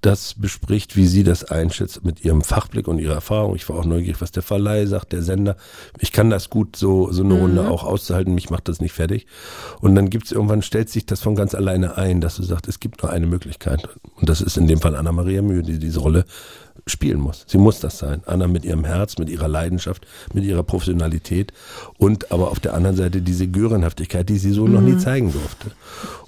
das 0.00 0.34
bespricht, 0.34 0.96
wie 0.96 1.06
sie 1.06 1.24
das 1.24 1.44
einschätzt 1.44 2.04
mit 2.04 2.24
ihrem 2.24 2.42
Fachblick 2.42 2.88
und 2.88 2.98
ihrer 2.98 3.14
Erfahrung. 3.14 3.56
Ich 3.56 3.68
war 3.68 3.76
auch 3.76 3.84
neugierig, 3.84 4.20
was 4.20 4.32
der 4.32 4.42
Verleih 4.42 4.86
sagt, 4.86 5.12
der 5.12 5.22
Sender. 5.22 5.56
Ich 5.98 6.12
kann 6.12 6.30
das 6.30 6.50
gut, 6.50 6.76
so, 6.76 7.10
so 7.10 7.22
eine 7.22 7.34
Runde 7.34 7.68
auch 7.68 7.84
auszuhalten, 7.84 8.34
mich 8.34 8.50
macht 8.50 8.68
das 8.68 8.80
nicht 8.80 8.92
fertig. 8.92 9.26
Und 9.80 9.94
dann 9.94 10.10
gibt's 10.10 10.32
irgendwann, 10.32 10.62
stellt 10.62 10.90
sich 10.90 11.06
das 11.06 11.20
von 11.20 11.34
ganz 11.34 11.54
alleine 11.54 11.96
ein, 11.96 12.20
dass 12.20 12.36
du 12.36 12.42
sagst, 12.42 12.68
es 12.68 12.80
gibt 12.80 13.02
nur 13.02 13.10
eine 13.10 13.26
Möglichkeit. 13.26 13.88
Und 14.16 14.28
das 14.28 14.40
ist 14.40 14.56
in 14.56 14.66
dem 14.66 14.80
Fall 14.80 14.94
Anna-Maria 14.94 15.42
Mühe, 15.42 15.62
die 15.62 15.78
diese 15.78 16.00
Rolle 16.00 16.24
spielen 16.86 17.20
muss. 17.20 17.44
Sie 17.46 17.58
muss 17.58 17.80
das 17.80 17.98
sein. 17.98 18.22
Anna 18.26 18.46
mit 18.46 18.64
ihrem 18.64 18.84
Herz, 18.84 19.18
mit 19.18 19.30
ihrer 19.30 19.48
Leidenschaft, 19.48 20.06
mit 20.34 20.44
ihrer 20.44 20.62
Professionalität 20.62 21.52
und 21.98 22.30
aber 22.30 22.50
auf 22.50 22.60
der 22.60 22.74
anderen 22.74 22.96
Seite 22.96 23.22
diese 23.22 23.48
Görenhaftigkeit, 23.48 24.28
die 24.28 24.38
sie 24.38 24.52
so 24.52 24.66
noch 24.66 24.82
nie 24.82 24.98
zeigen 24.98 25.32
durfte. 25.32 25.70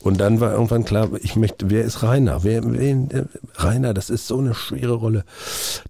Und 0.01 0.19
dann 0.19 0.41
war 0.41 0.53
irgendwann 0.53 0.85
klar, 0.85 1.11
ich 1.21 1.37
möchte, 1.37 1.69
wer 1.71 1.85
ist 1.85 2.03
Rainer? 2.03 2.43
Wer, 2.43 2.65
wen, 2.65 3.11
äh, 3.11 3.25
Rainer, 3.57 3.93
das 3.93 4.09
ist 4.09 4.27
so 4.27 4.39
eine 4.39 4.55
schwere 4.55 4.95
Rolle. 4.95 5.25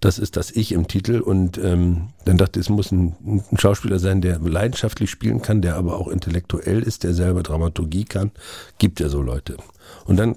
Das 0.01 0.19
ist 0.19 0.35
das 0.35 0.51
Ich 0.51 0.73
im 0.73 0.87
Titel 0.87 1.21
und 1.21 1.57
ähm, 1.57 2.09
dann 2.25 2.37
dachte 2.37 2.59
ich, 2.59 2.65
es 2.65 2.69
muss 2.69 2.91
ein, 2.91 3.15
ein 3.25 3.57
Schauspieler 3.57 3.99
sein, 3.99 4.21
der 4.21 4.39
leidenschaftlich 4.39 5.09
spielen 5.09 5.41
kann, 5.41 5.61
der 5.61 5.75
aber 5.75 5.97
auch 5.97 6.09
intellektuell 6.09 6.81
ist, 6.81 7.03
der 7.03 7.13
selber 7.13 7.43
Dramaturgie 7.43 8.05
kann. 8.05 8.31
Gibt 8.79 8.99
ja 8.99 9.07
so 9.07 9.21
Leute. 9.21 9.57
Und 10.05 10.17
dann 10.17 10.35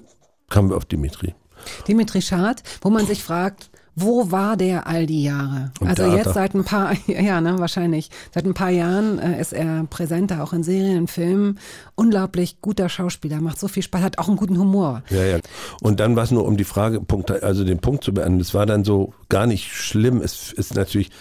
kamen 0.51 0.69
wir 0.69 0.77
auf 0.77 0.85
Dimitri. 0.85 1.33
Dimitri 1.87 2.21
Schad, 2.21 2.61
wo 2.81 2.89
man 2.89 3.07
sich 3.07 3.23
fragt, 3.23 3.71
wo 3.95 4.31
war 4.31 4.55
der 4.55 4.87
all 4.87 5.05
die 5.05 5.23
Jahre? 5.23 5.71
Im 5.81 5.87
also 5.87 6.05
jetzt 6.05 6.33
seit 6.33 6.53
ein 6.53 6.63
paar, 6.63 6.93
ja, 7.07 7.41
ne, 7.41 7.59
wahrscheinlich. 7.59 8.09
Seit 8.33 8.45
ein 8.45 8.53
paar 8.53 8.69
Jahren 8.69 9.19
äh, 9.19 9.39
ist 9.39 9.51
er 9.53 9.85
präsenter, 9.89 10.43
auch 10.43 10.53
in 10.53 10.63
Serien, 10.63 11.07
Filmen. 11.07 11.59
Unglaublich 11.95 12.61
guter 12.61 12.87
Schauspieler, 12.87 13.41
macht 13.41 13.59
so 13.59 13.67
viel 13.67 13.83
Spaß, 13.83 14.01
hat 14.01 14.17
auch 14.17 14.27
einen 14.27 14.37
guten 14.37 14.57
Humor. 14.57 15.03
Ja, 15.09 15.23
ja. 15.23 15.39
Und 15.81 15.99
dann 15.99 16.15
war 16.15 16.23
es 16.23 16.31
nur 16.31 16.45
um 16.45 16.55
die 16.55 16.63
Frage, 16.63 17.01
also 17.41 17.65
den 17.65 17.79
Punkt 17.79 18.03
zu 18.03 18.13
beenden. 18.13 18.39
Es 18.39 18.53
war 18.53 18.65
dann 18.65 18.85
so 18.85 19.13
gar 19.27 19.45
nicht 19.45 19.73
schlimm. 19.73 20.21
Es 20.21 20.53
ist 20.53 20.73
natürlich 20.75 21.11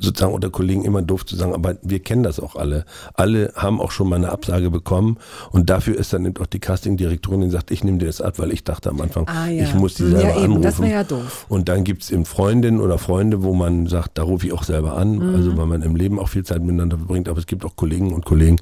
sozusagen 0.00 0.32
unter 0.34 0.50
Kollegen 0.50 0.84
immer 0.84 1.00
doof 1.02 1.24
zu 1.26 1.36
sagen, 1.36 1.54
aber 1.54 1.76
wir 1.82 2.00
kennen 2.00 2.22
das 2.22 2.40
auch 2.40 2.56
alle. 2.56 2.84
Alle 3.14 3.52
haben 3.56 3.80
auch 3.80 3.90
schon 3.92 4.08
mal 4.08 4.16
eine 4.16 4.30
Absage 4.30 4.70
bekommen 4.70 5.18
und 5.50 5.70
dafür 5.70 5.96
ist 5.96 6.12
dann 6.12 6.24
eben 6.26 6.36
auch 6.42 6.46
die 6.46 6.58
Castingdirektorin, 6.58 7.40
die 7.42 7.50
sagt, 7.50 7.70
ich 7.70 7.84
nehme 7.84 7.98
dir 7.98 8.06
das 8.06 8.20
ab, 8.20 8.38
weil 8.38 8.52
ich 8.52 8.64
dachte 8.64 8.90
am 8.90 9.00
Anfang, 9.00 9.26
Ah, 9.28 9.46
ja. 9.48 9.62
ich 9.64 9.74
muss 9.74 9.94
die 9.94 10.04
Ja, 10.04 10.10
selber 10.10 10.30
eben, 10.36 10.44
anrufen. 10.44 10.62
das 10.62 10.80
wäre 10.80 10.90
ja 10.92 11.04
doof. 11.04 11.46
Und 11.48 11.68
dann 11.68 11.84
gibt's 11.84 12.10
eben 12.10 12.24
Freundinnen 12.24 12.80
oder 12.80 12.98
Freunde, 12.98 13.42
wo 13.42 13.54
man 13.54 13.86
sagt, 13.86 14.18
da 14.18 14.22
rufe 14.24 14.46
ich 14.46 14.52
auch 14.52 14.64
selber 14.64 14.96
an, 14.96 15.16
Mhm. 15.18 15.34
also 15.34 15.56
weil 15.56 15.66
man 15.66 15.82
im 15.82 15.94
Leben 15.96 16.18
auch 16.18 16.28
viel 16.28 16.44
Zeit 16.44 16.62
miteinander 16.62 16.96
verbringt, 16.98 17.28
aber 17.28 17.38
es 17.38 17.46
gibt 17.46 17.64
auch 17.64 17.76
Kollegen 17.76 18.12
und 18.12 18.24
Kollegen, 18.24 18.56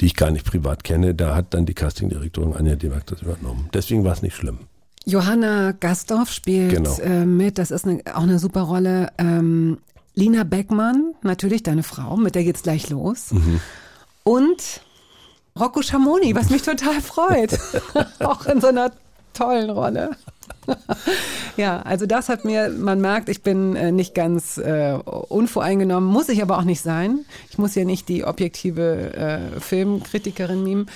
die 0.00 0.06
ich 0.06 0.16
gar 0.16 0.30
nicht 0.30 0.44
privat 0.44 0.84
kenne, 0.84 1.14
da 1.14 1.34
hat 1.34 1.54
dann 1.54 1.66
die 1.66 1.74
Castingdirektorin 1.74 2.52
Anja 2.52 2.76
Demark 2.76 3.06
das 3.06 3.22
übernommen. 3.22 3.68
Deswegen 3.72 4.04
war 4.04 4.12
es 4.12 4.22
nicht 4.22 4.36
schlimm. 4.36 4.58
Johanna 5.06 5.72
Gastorf 5.72 6.30
spielt 6.30 6.70
Genau. 6.70 6.96
äh, 7.02 7.26
mit, 7.26 7.58
das 7.58 7.70
ist 7.70 7.86
eine, 7.86 8.00
auch 8.14 8.22
eine 8.22 8.38
super 8.38 8.62
Rolle. 8.62 9.08
Ähm, 9.18 9.78
Lina 10.14 10.44
Beckmann, 10.44 11.14
natürlich 11.22 11.62
deine 11.62 11.82
Frau, 11.82 12.16
mit 12.16 12.34
der 12.34 12.44
geht's 12.44 12.62
gleich 12.62 12.88
los. 12.90 13.32
Mhm. 13.32 13.60
Und 14.22 14.80
Rocco 15.58 15.82
Schamoni, 15.82 16.34
was 16.34 16.50
mich 16.50 16.62
total 16.62 17.00
freut. 17.00 17.58
auch 18.20 18.46
in 18.46 18.60
so 18.60 18.68
einer 18.68 18.92
tollen 19.32 19.70
Rolle. 19.70 20.16
ja, 21.56 21.82
also 21.82 22.06
das 22.06 22.28
hat 22.28 22.44
mir, 22.44 22.70
man 22.70 23.00
merkt, 23.00 23.28
ich 23.28 23.42
bin 23.42 23.76
äh, 23.76 23.92
nicht 23.92 24.14
ganz 24.14 24.58
äh, 24.58 24.94
unvoreingenommen, 24.94 26.08
muss 26.08 26.28
ich 26.28 26.42
aber 26.42 26.58
auch 26.58 26.64
nicht 26.64 26.80
sein. 26.80 27.24
Ich 27.50 27.58
muss 27.58 27.74
ja 27.74 27.84
nicht 27.84 28.08
die 28.08 28.24
objektive 28.24 29.14
äh, 29.14 29.60
Filmkritikerin 29.60 30.62
mimen. 30.62 30.86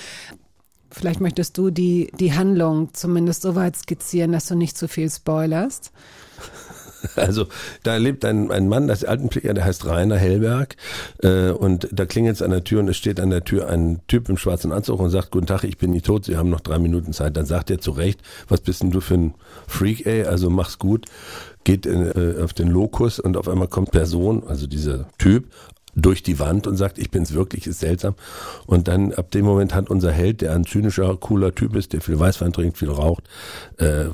Vielleicht 0.91 1.21
möchtest 1.21 1.57
du 1.57 1.69
die, 1.69 2.11
die 2.19 2.33
Handlung 2.33 2.93
zumindest 2.93 3.43
so 3.43 3.55
weit 3.55 3.75
skizzieren, 3.75 4.31
dass 4.31 4.47
du 4.47 4.55
nicht 4.55 4.77
zu 4.77 4.87
viel 4.87 5.09
spoilerst. 5.09 5.91
Also 7.15 7.47
da 7.83 7.97
lebt 7.97 8.25
ein, 8.25 8.51
ein 8.51 8.67
Mann, 8.67 8.87
das 8.87 9.03
Altenpfleger, 9.03 9.53
der 9.53 9.65
heißt 9.65 9.85
Rainer 9.85 10.17
Hellberg 10.17 10.75
äh, 11.21 11.51
und 11.51 11.87
da 11.91 12.05
klingelt 12.05 12.35
es 12.35 12.41
an 12.41 12.51
der 12.51 12.63
Tür 12.63 12.79
und 12.79 12.89
es 12.89 12.97
steht 12.97 13.19
an 13.19 13.29
der 13.29 13.43
Tür 13.43 13.69
ein 13.69 13.99
Typ 14.07 14.29
im 14.29 14.37
schwarzen 14.37 14.71
Anzug 14.71 14.99
und 14.99 15.09
sagt, 15.09 15.31
guten 15.31 15.47
Tag, 15.47 15.63
ich 15.63 15.77
bin 15.77 15.91
nicht 15.91 16.05
tot, 16.05 16.25
Sie 16.25 16.37
haben 16.37 16.49
noch 16.49 16.61
drei 16.61 16.79
Minuten 16.79 17.13
Zeit. 17.13 17.37
Dann 17.37 17.45
sagt 17.45 17.69
er 17.69 17.79
zu 17.79 17.91
Recht, 17.91 18.21
was 18.47 18.61
bist 18.61 18.81
denn 18.81 18.91
du 18.91 19.01
für 19.01 19.15
ein 19.15 19.33
Freak, 19.67 20.05
ey, 20.05 20.23
also 20.23 20.49
mach's 20.49 20.79
gut, 20.79 21.05
geht 21.63 21.85
in, 21.85 22.05
äh, 22.05 22.41
auf 22.41 22.53
den 22.53 22.69
Lokus 22.69 23.19
und 23.19 23.37
auf 23.37 23.47
einmal 23.47 23.67
kommt 23.67 23.91
Person, 23.91 24.43
also 24.47 24.67
dieser 24.67 25.05
Typ, 25.17 25.45
durch 26.01 26.23
die 26.23 26.39
Wand 26.39 26.67
und 26.67 26.77
sagt, 26.77 26.97
ich 26.97 27.11
bin's 27.11 27.33
wirklich, 27.33 27.67
ist 27.67 27.79
seltsam. 27.79 28.15
Und 28.65 28.87
dann 28.87 29.13
ab 29.13 29.31
dem 29.31 29.45
Moment 29.45 29.73
hat 29.73 29.89
unser 29.89 30.11
Held, 30.11 30.41
der 30.41 30.53
ein 30.53 30.65
zynischer, 30.65 31.15
cooler 31.17 31.53
Typ 31.53 31.75
ist, 31.75 31.93
der 31.93 32.01
viel 32.01 32.19
Weißwein 32.19 32.53
trinkt, 32.53 32.77
viel 32.77 32.89
raucht, 32.89 33.23
äh, 33.77 34.05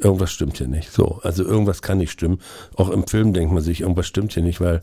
irgendwas 0.00 0.30
stimmt 0.30 0.58
hier 0.58 0.68
nicht. 0.68 0.92
So, 0.92 1.20
also 1.22 1.44
irgendwas 1.44 1.82
kann 1.82 1.98
nicht 1.98 2.10
stimmen. 2.10 2.40
Auch 2.76 2.90
im 2.90 3.06
Film 3.06 3.32
denkt 3.32 3.52
man 3.52 3.62
sich, 3.62 3.80
irgendwas 3.80 4.06
stimmt 4.06 4.32
hier 4.32 4.42
nicht, 4.42 4.60
weil 4.60 4.82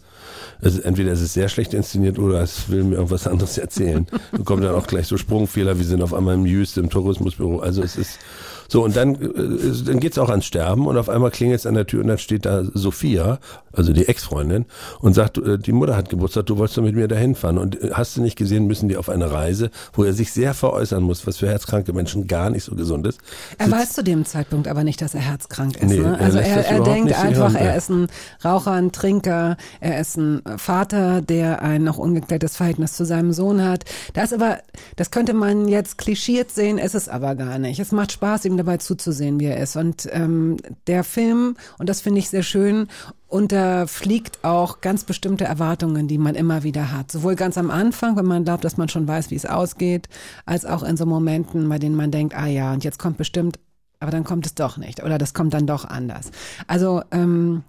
es 0.61 0.75
ist, 0.75 0.85
entweder 0.85 1.11
es 1.11 1.21
ist 1.21 1.33
sehr 1.33 1.49
schlecht 1.49 1.73
inszeniert 1.73 2.19
oder 2.19 2.41
es 2.41 2.69
will 2.69 2.83
mir 2.83 2.95
irgendwas 2.95 3.27
anderes 3.27 3.57
erzählen. 3.57 4.07
Da 4.31 4.43
kommen 4.43 4.61
dann 4.61 4.75
auch 4.75 4.87
gleich 4.87 5.07
so 5.07 5.17
Sprungfehler, 5.17 5.77
wir 5.77 5.85
sind 5.85 6.01
auf 6.01 6.13
einmal 6.13 6.35
im 6.35 6.45
Jüst, 6.45 6.77
im 6.77 6.89
Tourismusbüro. 6.89 7.59
Also 7.59 7.83
es 7.83 7.95
ist 7.95 8.19
so, 8.67 8.83
und 8.83 8.95
dann, 8.95 9.15
äh, 9.15 9.83
dann 9.85 9.99
geht's 9.99 10.17
auch 10.17 10.29
ans 10.29 10.45
Sterben 10.45 10.87
und 10.87 10.97
auf 10.97 11.09
einmal 11.09 11.31
klingelt 11.31 11.59
es 11.59 11.65
an 11.65 11.75
der 11.75 11.87
Tür 11.87 12.01
und 12.01 12.07
dann 12.07 12.17
steht 12.17 12.45
da 12.45 12.63
Sophia, 12.73 13.39
also 13.71 13.93
die 13.93 14.07
Ex-Freundin, 14.07 14.65
und 14.99 15.13
sagt, 15.13 15.37
äh, 15.37 15.57
die 15.57 15.71
Mutter 15.71 15.95
hat 15.95 16.09
Geburtstag, 16.09 16.47
du 16.47 16.57
wolltest 16.57 16.77
doch 16.77 16.83
mit 16.83 16.95
mir 16.95 17.07
dahin 17.07 17.35
fahren. 17.35 17.57
Und 17.57 17.81
äh, 17.81 17.91
hast 17.93 18.17
du 18.17 18.21
nicht 18.21 18.35
gesehen, 18.35 18.67
müssen 18.67 18.89
die 18.89 18.97
auf 18.97 19.09
eine 19.09 19.31
Reise, 19.31 19.71
wo 19.93 20.03
er 20.03 20.13
sich 20.13 20.31
sehr 20.31 20.53
veräußern 20.53 21.03
muss, 21.03 21.25
was 21.25 21.37
für 21.37 21.47
herzkranke 21.47 21.93
Menschen 21.93 22.27
gar 22.27 22.49
nicht 22.49 22.63
so 22.63 22.75
gesund 22.75 23.07
ist. 23.07 23.19
Er 23.57 23.71
weiß 23.71 23.93
zu 23.93 24.03
dem 24.03 24.25
Zeitpunkt 24.25 24.67
aber 24.67 24.83
nicht, 24.83 25.01
dass 25.01 25.13
er 25.13 25.21
herzkrank 25.21 25.77
ist. 25.77 25.89
Nee, 25.89 25.99
ne? 25.99 26.17
Also 26.19 26.39
er, 26.39 26.65
er 26.65 26.81
denkt 26.81 27.13
einfach, 27.13 27.53
hören. 27.53 27.55
er 27.55 27.75
ist 27.75 27.89
ein 27.89 28.07
Raucher, 28.43 28.71
ein 28.71 28.91
Trinker, 28.91 29.57
er 29.79 29.99
ist 29.99 30.17
ein 30.17 30.41
Vater, 30.57 31.21
der 31.21 31.61
ein 31.61 31.83
noch 31.83 31.97
ungeklärtes 31.97 32.55
Verhältnis 32.57 32.93
zu 32.93 33.05
seinem 33.05 33.31
Sohn 33.31 33.63
hat. 33.63 33.85
Das 34.13 34.33
aber, 34.33 34.59
das 34.95 35.11
könnte 35.11 35.33
man 35.33 35.67
jetzt 35.67 35.97
klischiert 35.97 36.51
sehen, 36.51 36.77
ist 36.77 36.95
es 36.95 37.07
aber 37.07 37.35
gar 37.35 37.59
nicht. 37.59 37.79
Es 37.79 37.91
macht 37.91 38.11
Spaß, 38.11 38.45
ihm 38.45 38.56
dabei 38.57 38.77
zuzusehen, 38.77 39.39
wie 39.39 39.45
er 39.45 39.57
ist. 39.57 39.75
Und 39.75 40.07
ähm, 40.11 40.57
der 40.87 41.03
Film, 41.03 41.55
und 41.77 41.89
das 41.89 42.01
finde 42.01 42.19
ich 42.19 42.29
sehr 42.29 42.43
schön, 42.43 42.87
unterfliegt 43.27 44.43
auch 44.43 44.81
ganz 44.81 45.03
bestimmte 45.03 45.43
Erwartungen, 45.43 46.07
die 46.07 46.17
man 46.17 46.35
immer 46.35 46.63
wieder 46.63 46.91
hat. 46.91 47.11
Sowohl 47.11 47.35
ganz 47.35 47.57
am 47.57 47.71
Anfang, 47.71 48.15
wenn 48.15 48.25
man 48.25 48.45
glaubt, 48.45 48.63
dass 48.63 48.77
man 48.77 48.89
schon 48.89 49.07
weiß, 49.07 49.31
wie 49.31 49.35
es 49.35 49.45
ausgeht, 49.45 50.07
als 50.45 50.65
auch 50.65 50.83
in 50.83 50.97
so 50.97 51.05
Momenten, 51.05 51.67
bei 51.69 51.79
denen 51.79 51.95
man 51.95 52.11
denkt, 52.11 52.35
ah 52.35 52.47
ja, 52.47 52.73
und 52.73 52.83
jetzt 52.83 52.99
kommt 52.99 53.17
bestimmt, 53.17 53.59
aber 53.99 54.11
dann 54.11 54.23
kommt 54.23 54.45
es 54.45 54.55
doch 54.55 54.77
nicht 54.77 55.03
oder 55.03 55.17
das 55.17 55.33
kommt 55.33 55.53
dann 55.53 55.67
doch 55.67 55.85
anders. 55.85 56.31
Also 56.67 57.01
ähm, 57.11 57.63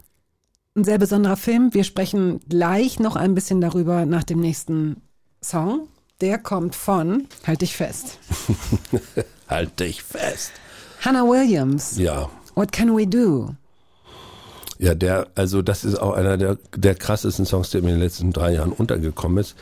ein 0.76 0.84
sehr 0.84 0.98
besonderer 0.98 1.36
Film. 1.36 1.74
Wir 1.74 1.84
sprechen 1.84 2.40
gleich 2.48 3.00
noch 3.00 3.16
ein 3.16 3.34
bisschen 3.34 3.60
darüber 3.60 4.06
nach 4.06 4.24
dem 4.24 4.40
nächsten 4.40 5.02
Song. 5.42 5.88
Der 6.20 6.38
kommt 6.38 6.74
von, 6.74 7.26
halt 7.46 7.62
dich 7.62 7.76
fest, 7.76 8.18
Halt 9.48 9.80
dich 9.80 10.02
fest. 10.02 10.52
Hannah 11.00 11.24
Williams. 11.24 11.96
Ja. 11.98 12.28
What 12.54 12.72
can 12.72 12.96
we 12.96 13.06
do? 13.06 13.54
Ja, 14.78 14.94
der, 14.94 15.26
also 15.34 15.60
das 15.62 15.84
ist 15.84 15.96
auch 15.96 16.12
einer 16.12 16.36
der, 16.36 16.56
der 16.76 16.94
krassesten 16.94 17.44
Songs, 17.44 17.70
der 17.70 17.82
mir 17.82 17.88
in 17.88 17.96
den 17.96 18.02
letzten 18.02 18.32
drei 18.32 18.54
Jahren 18.54 18.72
untergekommen 18.72 19.38
ist. 19.38 19.56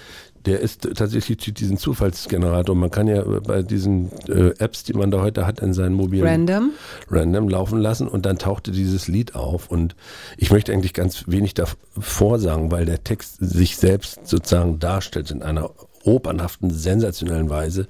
Der 0.45 0.61
ist 0.61 0.89
tatsächlich 0.95 1.39
diesen 1.55 1.77
Zufallsgenerator. 1.77 2.77
Man 2.77 2.91
kann 2.91 3.09
ja 3.09 3.23
bei 3.23 3.63
diesen 3.63 4.13
äh, 4.29 4.51
Apps, 4.59 4.85
die 4.85 4.93
man 4.93 5.11
da 5.11 5.21
heute 5.21 5.45
hat 5.45 5.59
in 5.59 5.73
seinen 5.73 5.95
mobilen 5.95 6.27
Random. 6.27 6.71
random 7.11 7.49
laufen 7.49 7.81
lassen 7.81 8.07
und 8.07 8.27
dann 8.27 8.39
tauchte 8.39 8.71
dieses 8.71 9.09
Lied 9.09 9.35
auf 9.35 9.71
und 9.71 9.97
ich 10.37 10.53
möchte 10.53 10.73
eigentlich 10.73 10.95
ganz 10.95 11.25
wenig 11.27 11.55
davor 11.55 12.39
sagen, 12.39 12.71
weil 12.71 12.85
der 12.85 13.03
Text 13.03 13.39
sich 13.41 13.77
selbst 13.77 14.29
sozusagen 14.29 14.79
darstellt 14.79 15.33
in 15.33 15.43
einer 15.43 15.71
opernhaften, 16.05 16.71
sensationellen 16.71 17.51
Weise, 17.51 17.89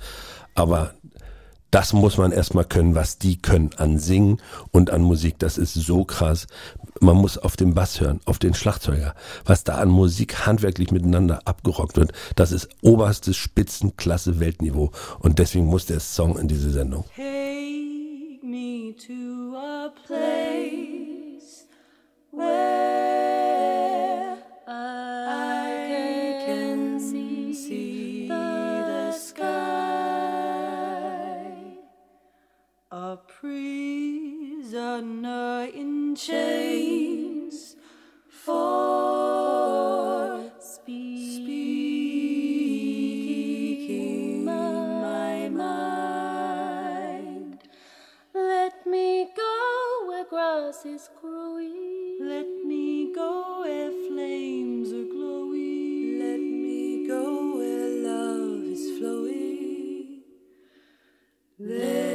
aber 0.54 0.94
das 1.76 1.92
muss 1.92 2.16
man 2.16 2.32
erstmal 2.32 2.64
können, 2.64 2.94
was 2.94 3.18
die 3.18 3.36
können 3.36 3.68
an 3.76 3.98
Singen 3.98 4.38
und 4.70 4.88
an 4.88 5.02
Musik. 5.02 5.38
Das 5.38 5.58
ist 5.58 5.74
so 5.74 6.06
krass. 6.06 6.46
Man 7.00 7.16
muss 7.16 7.36
auf 7.36 7.54
den 7.54 7.74
Bass 7.74 8.00
hören, 8.00 8.18
auf 8.24 8.38
den 8.38 8.54
Schlagzeuger. 8.54 9.14
Was 9.44 9.62
da 9.62 9.74
an 9.74 9.90
Musik 9.90 10.46
handwerklich 10.46 10.90
miteinander 10.90 11.42
abgerockt 11.44 11.98
wird, 11.98 12.14
das 12.34 12.50
ist 12.50 12.70
oberstes 12.80 13.36
Spitzenklasse 13.36 14.40
Weltniveau. 14.40 14.90
Und 15.18 15.38
deswegen 15.38 15.66
muss 15.66 15.84
der 15.84 16.00
Song 16.00 16.38
in 16.38 16.48
diese 16.48 16.70
Sendung. 16.70 17.04
Take 17.14 18.40
me 18.42 18.94
to 18.96 19.54
a 19.54 19.92
place 20.06 20.25
prisoner 35.36 35.68
in 35.74 36.14
chains 36.16 37.76
for 38.28 40.50
speaking 40.58 42.04
my 44.44 45.48
mind. 45.48 47.62
Let 48.34 48.84
me 48.86 49.28
go 49.36 50.04
where 50.06 50.24
grass 50.24 50.84
is 50.84 51.08
growing. 51.20 52.18
Let 52.20 52.48
me 52.64 53.12
go 53.14 53.60
where 53.62 53.92
flames 54.08 54.92
are 54.92 55.04
glowing. 55.04 56.18
Let 56.18 56.40
me 56.40 57.06
go 57.06 57.56
where 57.56 57.88
love 58.10 58.64
is 58.64 58.98
flowing. 58.98 60.22
Let 61.58 62.05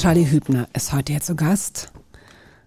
Charlie 0.00 0.30
Hübner 0.30 0.66
ist 0.72 0.94
heute 0.94 1.12
hier 1.12 1.20
zu 1.20 1.36
Gast. 1.36 1.92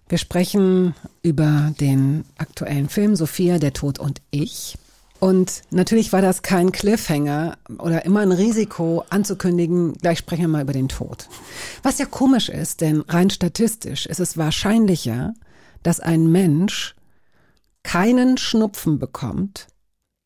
Wir 0.08 0.18
sprechen 0.18 0.94
über 1.20 1.74
den 1.80 2.24
aktuellen 2.38 2.88
Film 2.88 3.16
Sophia, 3.16 3.58
der 3.58 3.72
Tod 3.72 3.98
und 3.98 4.22
ich. 4.30 4.78
Und 5.18 5.62
natürlich 5.70 6.12
war 6.12 6.22
das 6.22 6.42
kein 6.42 6.70
Cliffhanger 6.70 7.58
oder 7.78 8.04
immer 8.04 8.20
ein 8.20 8.30
Risiko 8.30 9.02
anzukündigen, 9.10 9.94
gleich 9.94 10.18
sprechen 10.18 10.42
wir 10.42 10.48
mal 10.48 10.62
über 10.62 10.72
den 10.72 10.86
Tod. 10.86 11.28
Was 11.82 11.98
ja 11.98 12.06
komisch 12.06 12.48
ist, 12.48 12.80
denn 12.80 13.00
rein 13.00 13.30
statistisch 13.30 14.06
ist 14.06 14.20
es 14.20 14.38
wahrscheinlicher, 14.38 15.34
dass 15.82 15.98
ein 15.98 16.30
Mensch 16.30 16.94
keinen 17.82 18.38
Schnupfen 18.38 19.00
bekommt, 19.00 19.66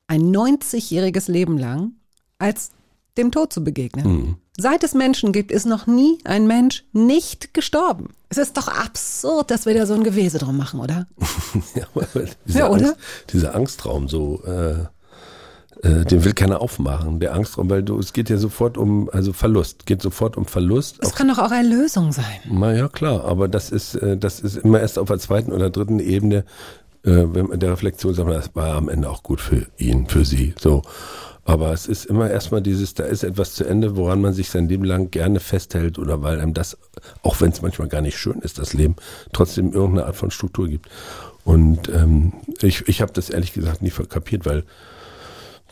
ein 0.09 0.25
90-jähriges 0.25 1.31
Leben 1.31 1.57
lang, 1.57 1.93
als 2.39 2.69
dem 3.17 3.33
Tod 3.33 3.51
zu 3.51 3.65
begegnen. 3.65 4.37
Seit 4.61 4.83
es 4.83 4.93
Menschen 4.93 5.33
gibt, 5.33 5.53
ist 5.53 5.67
noch 5.67 5.87
nie 5.87 6.19
ein 6.25 6.49
Mensch 6.49 6.85
nicht 6.93 7.55
gestorben. 7.55 8.09
Es 8.29 8.39
ist 8.39 8.57
doch 8.57 8.67
absurd, 8.67 9.53
dass 9.53 9.67
wir 9.67 9.75
da 9.75 9.87
so 9.87 9.95
ein 9.95 10.03
Gewese 10.03 10.39
drum 10.39 10.57
machen, 10.57 10.81
oder? 10.81 11.07
Ja, 11.77 11.87
dieser, 12.45 12.59
Ja, 12.59 12.69
oder? 12.69 12.89
Angst, 12.89 12.99
dieser 13.33 13.55
Angstraum 13.55 14.09
so, 14.09 14.43
äh, 14.45 14.73
äh, 15.87 16.05
den 16.05 16.25
will 16.25 16.33
keiner 16.33 16.61
aufmachen. 16.61 17.21
Der 17.21 17.35
Angstraum, 17.35 17.71
weil 17.71 17.85
du, 17.85 18.01
es 18.01 18.13
geht 18.13 18.31
ja 18.31 18.37
sofort 18.37 18.77
um, 18.77 19.09
also 19.13 19.33
Verlust, 19.33 19.87
geht 19.87 20.03
sofort 20.03 20.37
um 20.37 20.45
Verlust. 20.45 20.99
Es 21.03 21.15
kann 21.15 21.29
doch 21.29 21.39
auch 21.39 21.53
Erlösung 21.53 22.11
sein. 22.11 22.25
na 22.51 22.75
ja, 22.75 22.89
klar, 22.89 23.25
aber 23.27 23.47
das 23.47 23.71
ist, 23.71 23.95
äh, 23.95 24.17
das 24.17 24.41
ist 24.41 24.57
immer 24.57 24.81
erst 24.81 24.99
auf 24.99 25.07
der 25.07 25.21
zweiten 25.21 25.53
oder 25.53 25.71
dritten 25.71 26.01
Ebene, 26.01 26.45
äh, 27.05 27.27
der 27.57 27.71
Reflexion 27.71 28.13
sagt, 28.13 28.27
man, 28.27 28.37
das 28.37 28.51
war 28.57 28.75
am 28.75 28.89
Ende 28.89 29.09
auch 29.09 29.23
gut 29.23 29.41
für 29.41 29.69
ihn, 29.77 30.09
für 30.09 30.25
sie, 30.25 30.55
so. 30.59 30.83
Aber 31.49 31.73
es 31.73 31.87
ist 31.87 32.05
immer 32.05 32.31
erstmal 32.31 32.61
dieses, 32.61 32.93
da 32.93 33.05
ist 33.05 33.23
etwas 33.23 33.55
zu 33.55 33.65
Ende, 33.65 33.97
woran 33.97 34.21
man 34.21 34.35
sich 34.35 34.51
sein 34.51 34.69
Leben 34.69 34.85
lang 34.85 35.11
gerne 35.11 35.41
festhält 35.41 35.99
oder 35.99 36.21
weil 36.21 36.41
einem 36.41 36.53
das, 36.53 36.77
auch 37.23 37.41
wenn 37.41 37.53
es 37.53 37.63
manchmal 37.63 37.89
gar 37.89 38.03
nicht 38.03 38.19
schön 38.19 38.41
ist, 38.41 38.59
das 38.59 38.75
Leben, 38.75 38.97
trotzdem 39.33 39.73
irgendeine 39.73 40.05
Art 40.05 40.17
von 40.17 40.31
Struktur 40.31 40.69
gibt. 40.69 40.91
Und 41.45 41.89
ähm, 41.89 42.35
ich, 42.61 42.87
ich 42.87 43.01
habe 43.01 43.15
das 43.15 43.31
ehrlich 43.31 43.55
gesagt 43.55 43.81
nie 43.81 43.89
verkapiert, 43.89 44.45
weil 44.45 44.65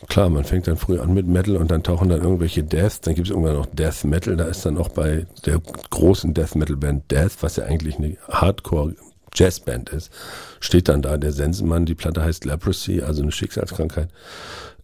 klar, 0.07 0.31
man 0.31 0.45
fängt 0.45 0.65
dann 0.65 0.77
früh 0.77 0.99
an 0.99 1.13
mit 1.13 1.27
Metal 1.27 1.57
und 1.57 1.69
dann 1.69 1.83
tauchen 1.83 2.09
dann 2.09 2.23
irgendwelche 2.23 2.63
Deaths, 2.63 3.01
dann 3.01 3.13
gibt 3.13 3.27
es 3.27 3.31
irgendwann 3.31 3.57
noch 3.57 3.67
Death 3.67 4.03
Metal, 4.03 4.35
da 4.35 4.45
ist 4.45 4.65
dann 4.65 4.79
auch 4.79 4.89
bei 4.89 5.27
der 5.45 5.61
großen 5.91 6.33
Death 6.33 6.55
Metal 6.55 6.75
Band 6.75 7.11
Death, 7.11 7.33
was 7.41 7.57
ja 7.57 7.65
eigentlich 7.65 7.99
eine 7.99 8.17
Hardcore 8.27 8.95
Jazzband 9.35 9.89
ist, 9.89 10.11
steht 10.59 10.89
dann 10.89 11.03
da 11.03 11.17
der 11.17 11.31
Sensenmann, 11.31 11.85
die 11.85 11.93
Platte 11.93 12.23
heißt 12.23 12.45
Leprosy, 12.45 13.01
also 13.01 13.21
eine 13.21 13.31
Schicksalskrankheit. 13.31 14.09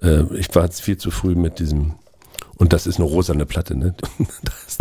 Äh, 0.04 0.24
ich 0.36 0.54
war 0.54 0.66
jetzt 0.66 0.82
viel 0.82 0.98
zu 0.98 1.12
früh 1.12 1.36
mit 1.36 1.60
diesem 1.60 1.94
und 2.58 2.72
das 2.72 2.86
ist 2.86 2.98
eine 2.98 3.06
rosane 3.06 3.46
Platte, 3.46 3.76
ne? 3.76 3.96
Das, 4.44 4.78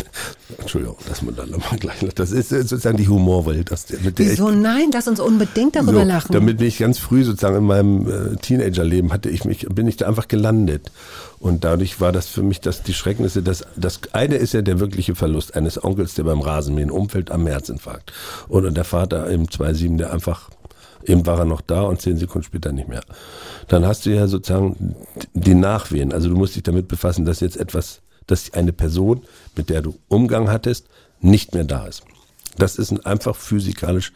Entschuldigung, 0.59 0.97
dass 1.09 1.23
man 1.23 1.35
da 1.35 1.47
nochmal 1.47 1.79
gleich, 1.79 2.01
das 2.15 2.31
ist 2.31 2.51
sozusagen 2.51 2.97
die 2.97 3.09
Humorwelt, 3.09 3.71
das, 3.71 3.89
mit 3.91 4.19
der 4.19 4.27
ich 4.27 4.33
Wieso 4.33 4.51
nein? 4.51 4.91
Lass 4.93 5.09
uns 5.09 5.19
unbedingt 5.19 5.75
darüber 5.75 5.93
so, 5.93 6.03
lachen. 6.03 6.33
Damit 6.33 6.59
bin 6.59 6.69
ich 6.69 6.79
ganz 6.79 6.99
früh 6.99 7.25
sozusagen 7.25 7.57
in 7.57 7.65
meinem 7.65 8.09
äh, 8.09 8.37
Teenagerleben 8.37 9.13
hatte 9.13 9.31
ich 9.31 9.45
mich, 9.45 9.67
bin 9.69 9.89
ich 9.89 9.97
da 9.97 10.07
einfach 10.07 10.29
gelandet. 10.29 10.93
Und 11.41 11.65
dadurch 11.65 12.01
war 12.01 12.13
das 12.13 12.29
für 12.29 12.43
mich 12.43 12.61
das, 12.61 12.83
die 12.83 12.95
Schrecknisse, 12.95 13.43
das, 13.43 13.65
das 13.75 14.01
eine 14.13 14.37
ist 14.37 14.53
ja 14.53 14.63
der 14.63 14.79
wirkliche 14.79 15.15
Verlust 15.15 15.57
eines 15.57 15.83
Onkels, 15.83 16.15
der 16.15 16.25
beim 16.25 16.41
Rasenmähen 16.41 16.91
umfällt 16.91 17.31
am 17.31 17.47
Herzinfarkt. 17.47 18.13
Oder 18.49 18.71
der 18.71 18.85
Vater 18.85 19.29
im 19.29 19.47
2-7, 19.47 19.97
der 19.97 20.13
einfach, 20.13 20.51
eben 21.05 21.27
war 21.27 21.39
er 21.39 21.45
noch 21.45 21.61
da 21.61 21.83
und 21.83 22.01
zehn 22.01 22.17
Sekunden 22.17 22.45
später 22.45 22.73
nicht 22.73 22.89
mehr. 22.89 23.03
Dann 23.69 23.87
hast 23.87 24.07
du 24.07 24.11
ja 24.11 24.27
sozusagen 24.27 24.97
die 25.35 25.55
Nachwehen. 25.55 26.13
Also 26.13 26.29
du 26.29 26.37
musst 26.37 26.57
dich 26.57 26.63
damit 26.63 26.89
befassen, 26.89 27.25
dass 27.25 27.41
jetzt 27.41 27.57
etwas, 27.57 28.03
dass 28.27 28.53
eine 28.55 28.73
Person, 28.73 29.23
mit 29.57 29.71
der 29.71 29.83
du 29.83 29.95
Umgang 30.09 30.51
hattest, 30.51 30.87
nicht 31.21 31.55
mehr 31.55 31.65
da 31.65 31.87
ist. 31.87 32.03
Das 32.59 32.77
ist 32.77 32.91
ein 32.91 33.05
einfach 33.05 33.37
physikalisch 33.37 34.13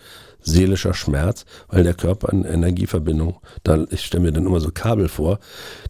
seelischer 0.46 0.94
Schmerz, 0.94 1.44
weil 1.68 1.82
der 1.82 1.94
Körper 1.94 2.30
eine 2.30 2.48
Energieverbindung, 2.48 3.36
da, 3.64 3.84
ich 3.90 4.04
stelle 4.04 4.24
mir 4.24 4.32
dann 4.32 4.46
immer 4.46 4.60
so 4.60 4.70
Kabel 4.72 5.08
vor, 5.08 5.40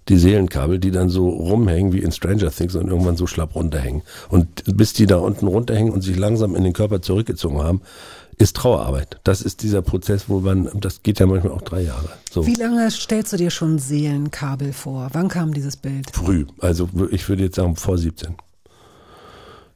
die 0.08 0.16
Seelenkabel, 0.16 0.78
die 0.78 0.90
dann 0.90 1.10
so 1.10 1.28
rumhängen 1.28 1.92
wie 1.92 1.98
in 1.98 2.10
Stranger 2.10 2.50
Things 2.50 2.74
und 2.74 2.88
irgendwann 2.88 3.16
so 3.16 3.26
schlapp 3.26 3.54
runterhängen. 3.54 4.02
Und 4.28 4.64
bis 4.76 4.94
die 4.94 5.06
da 5.06 5.16
unten 5.16 5.46
runterhängen 5.46 5.92
und 5.92 6.00
sich 6.00 6.16
langsam 6.16 6.56
in 6.56 6.64
den 6.64 6.72
Körper 6.72 7.02
zurückgezogen 7.02 7.62
haben, 7.62 7.82
ist 8.38 8.56
Trauerarbeit. 8.56 9.18
Das 9.24 9.40
ist 9.42 9.62
dieser 9.62 9.82
Prozess, 9.82 10.24
wo 10.28 10.40
man, 10.40 10.68
das 10.74 11.02
geht 11.02 11.20
ja 11.20 11.26
manchmal 11.26 11.52
auch 11.52 11.62
drei 11.62 11.82
Jahre. 11.82 12.08
So 12.30 12.46
Wie 12.46 12.54
lange 12.54 12.90
stellst 12.90 13.32
du 13.32 13.36
dir 13.38 13.50
schon 13.50 13.78
Seelenkabel 13.78 14.72
vor? 14.72 15.08
Wann 15.12 15.28
kam 15.28 15.54
dieses 15.54 15.76
Bild? 15.76 16.10
früh. 16.12 16.44
Also 16.60 16.88
ich 17.10 17.28
würde 17.28 17.44
jetzt 17.44 17.56
sagen 17.56 17.76
vor 17.76 17.96
17. 17.98 18.34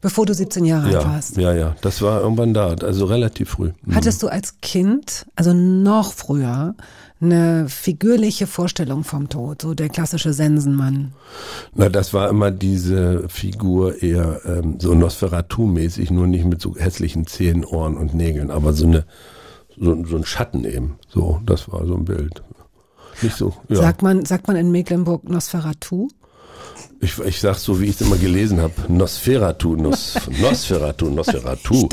Bevor 0.02 0.24
du 0.24 0.32
17 0.32 0.64
Jahre 0.64 0.84
alt 0.86 0.92
Ja, 0.94 1.04
warst. 1.04 1.36
ja, 1.36 1.52
ja. 1.52 1.76
Das 1.82 2.00
war 2.00 2.22
irgendwann 2.22 2.54
da, 2.54 2.68
also 2.68 3.04
relativ 3.04 3.50
früh. 3.50 3.72
Mhm. 3.84 3.94
Hattest 3.94 4.22
du 4.22 4.28
als 4.28 4.54
Kind, 4.62 5.26
also 5.36 5.52
noch 5.52 6.12
früher, 6.14 6.74
eine 7.20 7.68
figürliche 7.68 8.46
Vorstellung 8.46 9.04
vom 9.04 9.28
Tod, 9.28 9.62
so 9.62 9.74
der 9.74 9.88
klassische 9.88 10.32
Sensenmann? 10.32 11.12
Na, 11.74 11.88
das 11.88 12.14
war 12.14 12.28
immer 12.28 12.50
diese 12.50 13.28
Figur 13.28 14.02
eher 14.02 14.40
ähm, 14.44 14.76
so 14.78 14.94
Nosferatu-mäßig, 14.94 16.10
nur 16.10 16.26
nicht 16.26 16.44
mit 16.44 16.60
so 16.60 16.76
hässlichen 16.76 17.26
Zähnen, 17.26 17.64
Ohren 17.64 17.96
und 17.96 18.14
Nägeln, 18.14 18.50
aber 18.50 18.72
so 18.72 18.86
eine 18.86 19.04
so, 19.80 20.04
so 20.04 20.16
ein 20.16 20.24
Schatten 20.24 20.64
eben. 20.64 20.98
So, 21.08 21.40
das 21.44 21.70
war 21.70 21.86
so 21.86 21.94
ein 21.94 22.04
Bild. 22.04 22.42
Nicht 23.22 23.36
so, 23.36 23.54
ja. 23.68 23.76
Sagt 23.76 24.02
man, 24.02 24.24
sagt 24.24 24.46
man 24.46 24.56
in 24.56 24.70
Mecklenburg 24.70 25.28
Nosferatu? 25.28 26.08
Ich, 27.02 27.18
ich 27.18 27.40
sag's 27.40 27.62
so, 27.64 27.80
wie 27.80 27.86
ich 27.86 27.92
es 27.98 28.02
immer 28.02 28.16
gelesen 28.18 28.60
habe. 28.60 28.72
Nosferatu, 28.88 29.74
Nos, 29.74 30.16
Nosferatu, 30.40 31.08
Nosferatu, 31.08 31.88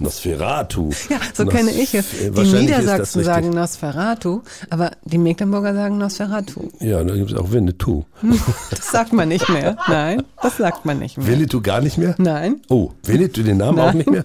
Nosferatu. 0.00 0.90
Ja, 1.08 1.18
so 1.32 1.44
Nos- 1.44 1.54
kenne 1.54 1.70
ich 1.70 1.94
es. 1.94 2.12
äh, 2.20 2.30
Die 2.32 2.42
Niedersachsen 2.42 3.22
sagen 3.22 3.50
Nosferatu, 3.50 4.42
aber 4.68 4.90
die 5.04 5.18
Mecklenburger 5.18 5.74
sagen 5.74 5.98
Nosferatu. 5.98 6.70
Ja, 6.80 7.04
da 7.04 7.14
gibt's 7.14 7.34
auch 7.34 7.52
Winnetou. 7.52 8.04
Das 8.70 8.90
sagt 8.90 9.12
man 9.12 9.28
nicht 9.28 9.48
mehr. 9.48 9.76
Nein, 9.86 10.24
das 10.42 10.56
sagt 10.56 10.84
man 10.84 10.98
nicht 10.98 11.18
mehr. 11.18 11.26
Winnetou 11.28 11.60
gar 11.60 11.80
nicht 11.80 11.96
mehr? 11.98 12.16
Nein. 12.18 12.60
Oh, 12.68 12.90
Winnetou 13.04 13.42
den 13.44 13.58
Namen 13.58 13.78
auch 13.78 13.86
Nein. 13.86 13.98
nicht 13.98 14.10
mehr? 14.10 14.24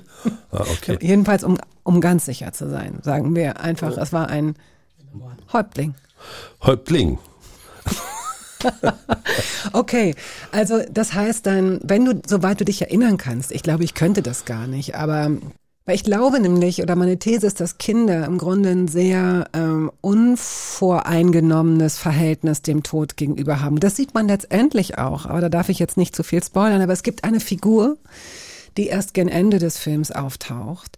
Ah, 0.52 0.62
okay. 0.62 0.98
Jedenfalls, 1.02 1.44
um, 1.44 1.60
um 1.84 2.02
ganz 2.02 2.26
sicher 2.26 2.52
zu 2.54 2.70
sein, 2.72 2.98
sagen 3.04 3.36
wir 3.36 3.60
einfach, 3.62 3.96
es 3.98 4.12
war 4.12 4.30
ein 4.30 4.56
Häuptling. 5.52 5.94
Häuptling. 6.64 7.20
Okay, 9.74 10.14
also 10.52 10.82
das 10.92 11.14
heißt 11.14 11.46
dann, 11.46 11.80
wenn 11.84 12.06
du, 12.06 12.22
soweit 12.26 12.60
du 12.60 12.66
dich 12.66 12.82
erinnern 12.82 13.18
kannst, 13.18 13.52
ich 13.52 13.64
glaube, 13.64 13.84
ich 13.84 13.94
könnte 13.94 14.22
das 14.22 14.46
gar 14.46 14.68
nicht, 14.68 14.96
aber 14.96 15.32
weil 15.86 15.96
ich 15.96 16.04
glaube 16.06 16.40
nämlich, 16.40 16.82
oder 16.82 16.96
meine 16.96 17.20
These 17.20 17.46
ist, 17.46 17.60
dass 17.60 17.78
Kinder 17.78 18.26
im 18.26 18.38
Grunde 18.38 18.70
ein 18.70 18.88
sehr 18.88 19.50
ähm, 19.54 19.92
unvoreingenommenes 20.00 21.98
Verhältnis 21.98 22.62
dem 22.62 22.84
Tod 22.84 23.18
gegenüber 23.18 23.60
haben. 23.62 23.82
Das 23.82 23.98
sieht 23.98 24.14
man 24.14 24.30
letztendlich 24.30 24.98
auch, 24.98 25.26
aber 25.26 25.42
da 25.42 25.50
darf 25.50 25.68
ich 25.68 25.80
jetzt 25.80 25.98
nicht 25.98 26.16
zu 26.16 26.24
viel 26.24 26.42
spoilern, 26.42 26.82
aber 26.82 26.94
es 26.94 27.04
gibt 27.04 27.26
eine 27.26 27.42
Figur, 27.42 27.98
die 28.78 28.88
erst 28.88 29.14
gen 29.14 29.28
Ende 29.28 29.60
des 29.60 29.78
Films 29.78 30.12
auftaucht, 30.12 30.98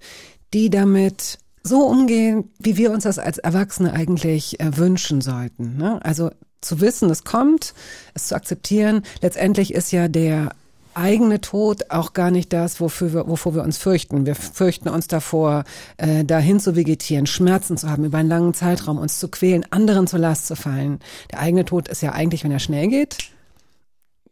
die 0.54 0.70
damit 0.70 1.40
so 1.64 1.82
umgehen, 1.88 2.52
wie 2.60 2.78
wir 2.78 2.92
uns 2.92 3.06
das 3.06 3.18
als 3.18 3.40
Erwachsene 3.40 3.92
eigentlich 3.94 4.60
äh, 4.60 4.78
wünschen 4.78 5.22
sollten. 5.22 5.78
Ne? 5.78 6.00
Also 6.06 6.30
zu 6.66 6.82
wissen, 6.82 7.10
es 7.10 7.24
kommt, 7.24 7.74
es 8.14 8.28
zu 8.28 8.36
akzeptieren. 8.36 9.04
Letztendlich 9.22 9.74
ist 9.74 9.92
ja 9.92 10.08
der 10.08 10.50
eigene 10.98 11.42
Tod 11.42 11.92
auch 11.92 12.14
gar 12.14 12.32
nicht 12.32 12.54
das, 12.54 12.80
wofür 12.80 13.14
wir, 13.14 13.28
wovor 13.28 13.54
wir 13.54 13.64
uns 13.64 13.78
fürchten. 13.78 14.26
Wir 14.26 14.34
fürchten 14.36 14.88
uns 14.88 15.08
davor, 15.08 15.66
äh, 15.98 16.24
dahin 16.24 16.62
zu 16.62 16.76
vegetieren, 16.78 17.26
Schmerzen 17.26 17.76
zu 17.78 17.90
haben, 17.90 18.06
über 18.06 18.20
einen 18.20 18.30
langen 18.30 18.54
Zeitraum 18.54 18.98
uns 18.98 19.20
zu 19.20 19.28
quälen, 19.28 19.66
anderen 19.72 20.08
zur 20.08 20.20
Last 20.20 20.48
zu 20.48 20.56
fallen. 20.56 21.00
Der 21.32 21.40
eigene 21.42 21.66
Tod 21.66 21.90
ist 21.90 22.02
ja 22.02 22.14
eigentlich, 22.14 22.46
wenn 22.46 22.52
er 22.52 22.60
schnell 22.60 22.88
geht, 22.88 23.18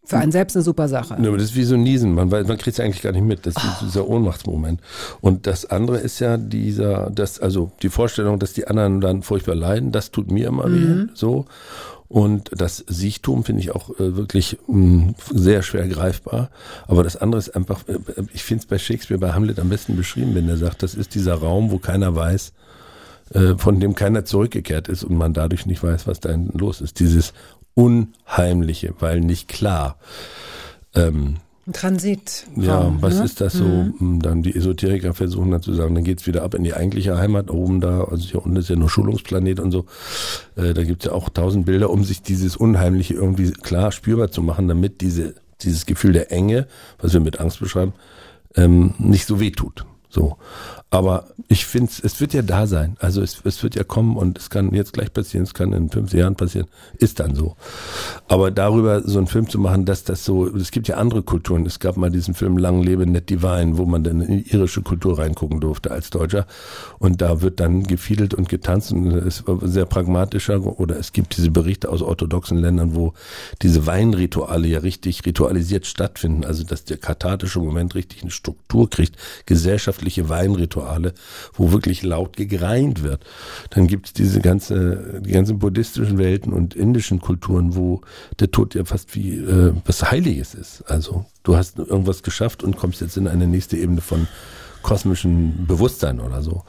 für 0.05 0.17
einen 0.17 0.33
selbst 0.33 0.55
eine 0.57 0.63
super 0.63 0.89
Sache. 0.89 1.15
Ja, 1.21 1.27
aber 1.29 1.37
das 1.37 1.47
ist 1.51 1.55
wie 1.55 1.63
so 1.63 1.75
ein 1.75 1.83
Niesen. 1.83 2.13
Man, 2.13 2.27
man 2.27 2.45
kriegt 2.57 2.77
es 2.77 2.79
eigentlich 2.81 3.01
gar 3.01 3.13
nicht 3.13 3.23
mit. 3.23 3.45
Das 3.45 3.55
ist 3.55 3.63
Ah. 3.63 3.79
dieser 3.81 4.05
Ohnmachtsmoment. 4.07 4.81
Und 5.21 5.47
das 5.47 5.65
andere 5.65 5.97
ist 5.97 6.19
ja 6.19 6.35
dieser, 6.35 7.09
das, 7.09 7.39
also 7.39 7.71
die 7.81 7.89
Vorstellung, 7.89 8.37
dass 8.37 8.51
die 8.51 8.67
anderen 8.67 8.99
dann 8.99 9.21
furchtbar 9.21 9.55
leiden, 9.55 9.93
das 9.93 10.11
tut 10.11 10.29
mir 10.29 10.47
immer 10.47 10.67
Mhm. 10.67 11.07
weh. 11.07 11.11
So. 11.13 11.45
Und 12.07 12.51
das 12.53 12.77
Siechtum 12.87 13.43
finde 13.43 13.61
ich 13.61 13.71
auch 13.71 13.89
äh, 13.91 14.15
wirklich 14.15 14.57
mh, 14.67 15.13
sehr 15.31 15.63
schwer 15.63 15.87
greifbar. 15.87 16.49
Aber 16.87 17.03
das 17.03 17.17
andere 17.17 17.39
ist 17.39 17.55
einfach, 17.55 17.87
äh, 17.87 17.97
ich 18.33 18.43
finde 18.43 18.61
es 18.61 18.67
bei 18.67 18.77
Shakespeare, 18.77 19.19
bei 19.19 19.33
Hamlet 19.33 19.59
am 19.59 19.69
besten 19.69 19.95
beschrieben, 19.95 20.35
wenn 20.35 20.47
er 20.47 20.57
sagt, 20.57 20.83
das 20.83 20.95
ist 20.95 21.15
dieser 21.15 21.35
Raum, 21.35 21.71
wo 21.71 21.79
keiner 21.79 22.15
weiß, 22.15 22.53
äh, 23.33 23.55
von 23.57 23.79
dem 23.79 23.95
keiner 23.95 24.25
zurückgekehrt 24.25 24.89
ist 24.89 25.03
und 25.03 25.15
man 25.15 25.33
dadurch 25.33 25.65
nicht 25.65 25.81
weiß, 25.81 26.05
was 26.07 26.19
da 26.19 26.29
hinten 26.29 26.57
los 26.57 26.81
ist. 26.81 26.99
Dieses 26.99 27.33
Unheimliche, 27.73 28.93
weil 28.99 29.19
nicht 29.21 29.47
klar. 29.47 29.97
Ähm, 30.93 31.37
Transit. 31.71 32.45
ja, 32.57 32.93
was 32.99 33.19
ne? 33.19 33.25
ist 33.25 33.39
das 33.39 33.53
so? 33.53 33.63
Mm, 33.63 34.19
Dann 34.21 34.43
die 34.43 34.53
Esoteriker 34.53 35.13
versuchen 35.13 35.51
dann 35.51 35.61
zu 35.61 35.73
sagen, 35.73 35.95
dann 35.95 36.03
geht's 36.03 36.27
wieder 36.27 36.43
ab 36.43 36.55
in 36.55 36.63
die 36.63 36.73
eigentliche 36.73 37.17
Heimat 37.17 37.49
oben 37.49 37.79
da, 37.79 38.03
also 38.03 38.27
hier 38.27 38.43
unten 38.43 38.57
ist 38.57 38.69
ja 38.69 38.75
nur 38.75 38.89
Schulungsplanet 38.89 39.61
und 39.61 39.71
so. 39.71 39.85
Äh, 40.57 40.73
da 40.73 40.83
gibt's 40.83 41.05
ja 41.05 41.13
auch 41.13 41.29
tausend 41.29 41.65
Bilder, 41.65 41.89
um 41.89 42.03
sich 42.03 42.21
dieses 42.21 42.57
Unheimliche 42.57 43.13
irgendwie 43.13 43.51
klar 43.51 43.93
spürbar 43.93 44.29
zu 44.29 44.41
machen, 44.41 44.67
damit 44.67 44.99
diese, 44.99 45.35
dieses 45.61 45.85
Gefühl 45.85 46.11
der 46.11 46.31
Enge, 46.31 46.67
was 46.99 47.13
wir 47.13 47.21
mit 47.21 47.39
Angst 47.39 47.61
beschreiben, 47.61 47.93
ähm, 48.55 48.93
nicht 48.97 49.25
so 49.25 49.39
weh 49.39 49.51
tut. 49.51 49.85
So. 50.09 50.37
Aber 50.93 51.25
ich 51.47 51.65
finde, 51.65 51.91
es 52.03 52.21
wird 52.21 52.35
ja 52.35 52.43
da 52.43 52.67
sein. 52.67 52.97
Also 52.99 53.23
es, 53.23 53.41
es 53.45 53.63
wird 53.63 53.73
ja 53.73 53.83
kommen 53.83 54.15
und 54.15 54.37
es 54.37 54.51
kann 54.51 54.75
jetzt 54.75 54.93
gleich 54.93 55.11
passieren, 55.11 55.43
es 55.43 55.55
kann 55.55 55.73
in 55.73 55.89
fünf 55.89 56.13
Jahren 56.13 56.35
passieren, 56.35 56.67
ist 56.99 57.19
dann 57.19 57.33
so. 57.33 57.55
Aber 58.27 58.51
darüber 58.51 59.01
so 59.01 59.17
einen 59.17 59.25
Film 59.25 59.49
zu 59.49 59.57
machen, 59.57 59.85
dass 59.85 60.03
das 60.03 60.23
so, 60.23 60.45
es 60.55 60.69
gibt 60.69 60.87
ja 60.87 60.97
andere 60.97 61.23
Kulturen. 61.23 61.65
Es 61.65 61.79
gab 61.79 61.97
mal 61.97 62.11
diesen 62.11 62.35
Film 62.35 62.59
Lang 62.59 62.83
lebe 62.83 63.07
Ned 63.07 63.27
Divine, 63.27 63.79
wo 63.79 63.85
man 63.85 64.03
dann 64.03 64.21
in 64.21 64.45
irische 64.45 64.83
Kultur 64.83 65.17
reingucken 65.17 65.59
durfte 65.59 65.89
als 65.89 66.11
Deutscher. 66.11 66.45
Und 66.99 67.23
da 67.23 67.41
wird 67.41 67.59
dann 67.59 67.81
gefiedelt 67.81 68.35
und 68.35 68.47
getanzt 68.47 68.91
und 68.91 69.07
es 69.13 69.47
war 69.47 69.67
sehr 69.67 69.87
pragmatischer. 69.87 70.63
Oder 70.79 70.99
es 70.99 71.11
gibt 71.11 71.35
diese 71.37 71.49
Berichte 71.49 71.89
aus 71.89 72.03
orthodoxen 72.03 72.59
Ländern, 72.59 72.93
wo 72.93 73.13
diese 73.63 73.87
Weinrituale 73.87 74.67
ja 74.67 74.77
richtig 74.77 75.25
ritualisiert 75.25 75.87
stattfinden. 75.87 76.45
Also 76.45 76.63
dass 76.63 76.85
der 76.85 76.97
kathartische 76.97 77.59
Moment 77.59 77.95
richtig 77.95 78.21
eine 78.21 78.29
Struktur 78.29 78.87
kriegt. 78.91 79.15
Gesellschaftliche 79.47 80.29
Weinrituale, 80.29 80.82
wo 81.53 81.71
wirklich 81.71 82.03
laut 82.03 82.37
gegreint 82.37 83.03
wird. 83.03 83.23
Dann 83.69 83.87
gibt 83.87 84.07
es 84.07 84.13
diese 84.13 84.41
ganze, 84.41 85.21
die 85.25 85.31
ganzen 85.31 85.59
buddhistischen 85.59 86.17
Welten 86.17 86.53
und 86.53 86.75
indischen 86.75 87.21
Kulturen, 87.21 87.75
wo 87.75 88.01
der 88.39 88.51
Tod 88.51 88.75
ja 88.75 88.85
fast 88.85 89.15
wie 89.15 89.35
äh, 89.35 89.73
was 89.85 90.09
Heiliges 90.11 90.53
ist. 90.53 90.83
Also 90.89 91.25
du 91.43 91.55
hast 91.55 91.77
irgendwas 91.79 92.23
geschafft 92.23 92.63
und 92.63 92.77
kommst 92.77 93.01
jetzt 93.01 93.17
in 93.17 93.27
eine 93.27 93.47
nächste 93.47 93.77
Ebene 93.77 94.01
von 94.01 94.27
kosmischen 94.83 95.65
Bewusstsein 95.65 96.19
oder 96.19 96.43
so. 96.43 96.63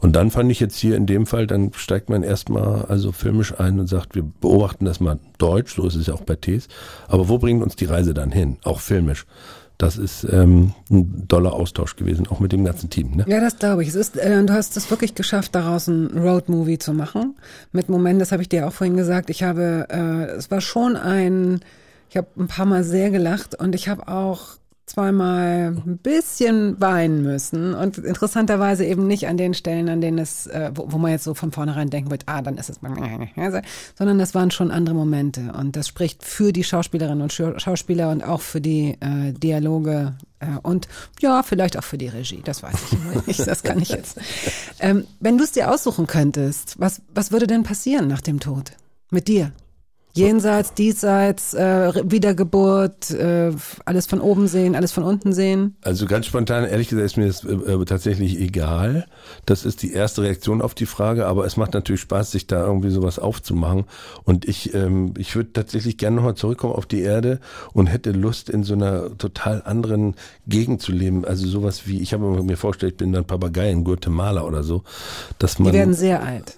Und 0.00 0.16
dann 0.16 0.30
fand 0.30 0.50
ich 0.50 0.60
jetzt 0.60 0.76
hier 0.76 0.96
in 0.96 1.04
dem 1.04 1.26
Fall, 1.26 1.46
dann 1.46 1.72
steigt 1.74 2.08
man 2.08 2.22
erstmal 2.22 2.86
also 2.86 3.12
filmisch 3.12 3.58
ein 3.58 3.78
und 3.78 3.88
sagt, 3.88 4.14
wir 4.14 4.22
beobachten 4.22 4.86
das 4.86 5.00
mal 5.00 5.18
deutsch, 5.36 5.74
so 5.74 5.86
ist 5.86 5.96
es 5.96 6.06
ja 6.06 6.14
auch 6.14 6.22
bei 6.22 6.36
Tees, 6.36 6.68
aber 7.08 7.28
wo 7.28 7.38
bringt 7.38 7.62
uns 7.62 7.76
die 7.76 7.84
Reise 7.84 8.14
dann 8.14 8.30
hin, 8.30 8.56
auch 8.64 8.80
filmisch? 8.80 9.26
Das 9.78 9.98
ist 9.98 10.26
ähm, 10.30 10.72
ein 10.90 11.28
doller 11.28 11.52
Austausch 11.52 11.96
gewesen, 11.96 12.26
auch 12.28 12.40
mit 12.40 12.52
dem 12.52 12.64
ganzen 12.64 12.88
Team. 12.88 13.16
Ne? 13.16 13.24
Ja, 13.28 13.40
das 13.40 13.58
glaube 13.58 13.82
ich. 13.82 13.90
Es 13.90 13.94
ist, 13.94 14.16
äh, 14.16 14.42
du 14.42 14.52
hast 14.52 14.76
es 14.76 14.90
wirklich 14.90 15.14
geschafft, 15.14 15.54
daraus 15.54 15.86
ein 15.86 16.16
Roadmovie 16.16 16.78
zu 16.78 16.94
machen. 16.94 17.36
Mit 17.72 17.88
Momenten, 17.90 18.20
das 18.20 18.32
habe 18.32 18.42
ich 18.42 18.48
dir 18.48 18.66
auch 18.66 18.72
vorhin 18.72 18.96
gesagt. 18.96 19.28
Ich 19.28 19.42
habe, 19.42 19.86
äh, 19.90 20.36
es 20.36 20.50
war 20.50 20.62
schon 20.62 20.96
ein, 20.96 21.60
ich 22.08 22.16
habe 22.16 22.28
ein 22.38 22.48
paar 22.48 22.64
Mal 22.64 22.84
sehr 22.84 23.10
gelacht 23.10 23.54
und 23.54 23.74
ich 23.74 23.88
habe 23.88 24.08
auch 24.08 24.56
zweimal 24.86 25.74
ein 25.84 25.98
bisschen 25.98 26.80
weinen 26.80 27.22
müssen 27.22 27.74
und 27.74 27.98
interessanterweise 27.98 28.84
eben 28.84 29.06
nicht 29.08 29.26
an 29.26 29.36
den 29.36 29.52
Stellen, 29.52 29.88
an 29.88 30.00
denen 30.00 30.18
es, 30.18 30.46
äh, 30.46 30.70
wo, 30.74 30.92
wo 30.92 30.98
man 30.98 31.10
jetzt 31.10 31.24
so 31.24 31.34
von 31.34 31.50
vornherein 31.50 31.90
denken 31.90 32.10
wird, 32.12 32.22
ah, 32.26 32.40
dann 32.40 32.56
ist 32.56 32.70
es, 32.70 32.78
sondern 33.98 34.18
das 34.18 34.34
waren 34.34 34.52
schon 34.52 34.70
andere 34.70 34.94
Momente 34.94 35.52
und 35.58 35.74
das 35.74 35.88
spricht 35.88 36.22
für 36.22 36.52
die 36.52 36.62
Schauspielerinnen 36.62 37.20
und 37.22 37.32
Schau- 37.32 37.58
Schauspieler 37.58 38.10
und 38.10 38.22
auch 38.22 38.40
für 38.40 38.60
die 38.60 38.96
äh, 39.00 39.32
Dialoge 39.32 40.14
äh, 40.38 40.46
und 40.62 40.86
ja, 41.20 41.42
vielleicht 41.42 41.76
auch 41.76 41.84
für 41.84 41.98
die 41.98 42.08
Regie, 42.08 42.42
das 42.44 42.62
weiß 42.62 42.74
ich 42.92 43.26
nicht, 43.26 43.46
das 43.46 43.64
kann 43.64 43.80
ich 43.80 43.88
jetzt. 43.88 44.18
Ähm, 44.78 45.04
wenn 45.18 45.36
du 45.36 45.42
es 45.44 45.50
dir 45.50 45.70
aussuchen 45.72 46.06
könntest, 46.06 46.78
was, 46.78 47.02
was 47.12 47.32
würde 47.32 47.48
denn 47.48 47.64
passieren 47.64 48.06
nach 48.06 48.20
dem 48.20 48.38
Tod 48.38 48.72
mit 49.10 49.26
dir? 49.26 49.50
Jenseits, 50.16 50.74
diesseits, 50.74 51.54
äh, 51.54 51.92
Wiedergeburt, 52.04 53.10
äh, 53.10 53.52
alles 53.84 54.06
von 54.06 54.20
oben 54.20 54.48
sehen, 54.48 54.74
alles 54.74 54.92
von 54.92 55.04
unten 55.04 55.32
sehen. 55.32 55.76
Also 55.82 56.06
ganz 56.06 56.26
spontan, 56.26 56.64
ehrlich 56.64 56.88
gesagt, 56.88 57.06
ist 57.06 57.16
mir 57.16 57.26
das 57.26 57.44
äh, 57.44 57.52
äh, 57.52 57.84
tatsächlich 57.84 58.40
egal. 58.40 59.06
Das 59.44 59.64
ist 59.64 59.82
die 59.82 59.92
erste 59.92 60.22
Reaktion 60.22 60.62
auf 60.62 60.74
die 60.74 60.86
Frage, 60.86 61.26
aber 61.26 61.44
es 61.44 61.56
macht 61.56 61.74
natürlich 61.74 62.00
Spaß, 62.00 62.30
sich 62.30 62.46
da 62.46 62.64
irgendwie 62.64 62.90
sowas 62.90 63.18
aufzumachen. 63.18 63.84
Und 64.24 64.46
ich, 64.46 64.74
ähm, 64.74 65.14
ich 65.18 65.34
würde 65.36 65.52
tatsächlich 65.52 65.98
gerne 65.98 66.16
nochmal 66.16 66.34
zurückkommen 66.34 66.74
auf 66.74 66.86
die 66.86 67.00
Erde 67.00 67.40
und 67.72 67.86
hätte 67.86 68.12
Lust, 68.12 68.48
in 68.48 68.64
so 68.64 68.74
einer 68.74 69.16
total 69.18 69.62
anderen 69.64 70.14
Gegend 70.46 70.80
zu 70.80 70.92
leben. 70.92 71.24
Also 71.24 71.46
sowas 71.46 71.86
wie, 71.86 72.00
ich 72.00 72.12
habe 72.12 72.42
mir 72.42 72.56
vorgestellt, 72.56 72.92
ich 72.92 72.98
bin 72.98 73.12
dann 73.12 73.24
Papagei 73.24 73.70
in 73.70 73.84
Guatemala 73.84 74.42
oder 74.42 74.62
so, 74.62 74.82
dass 75.38 75.58
man 75.58 75.72
Die 75.72 75.78
werden 75.78 75.94
sehr 75.94 76.22
alt. 76.22 76.56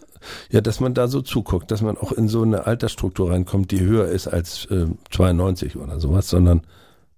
Ja, 0.50 0.60
dass 0.60 0.80
man 0.80 0.94
da 0.94 1.08
so 1.08 1.20
zuguckt, 1.22 1.70
dass 1.70 1.82
man 1.82 1.96
auch 1.96 2.12
in 2.12 2.28
so 2.28 2.42
eine 2.42 2.66
Altersstruktur 2.66 3.30
reinkommt, 3.30 3.70
die 3.70 3.80
höher 3.80 4.06
ist 4.06 4.28
als 4.28 4.66
äh, 4.66 4.86
92 5.10 5.76
oder 5.76 6.00
sowas, 6.00 6.28
sondern 6.28 6.62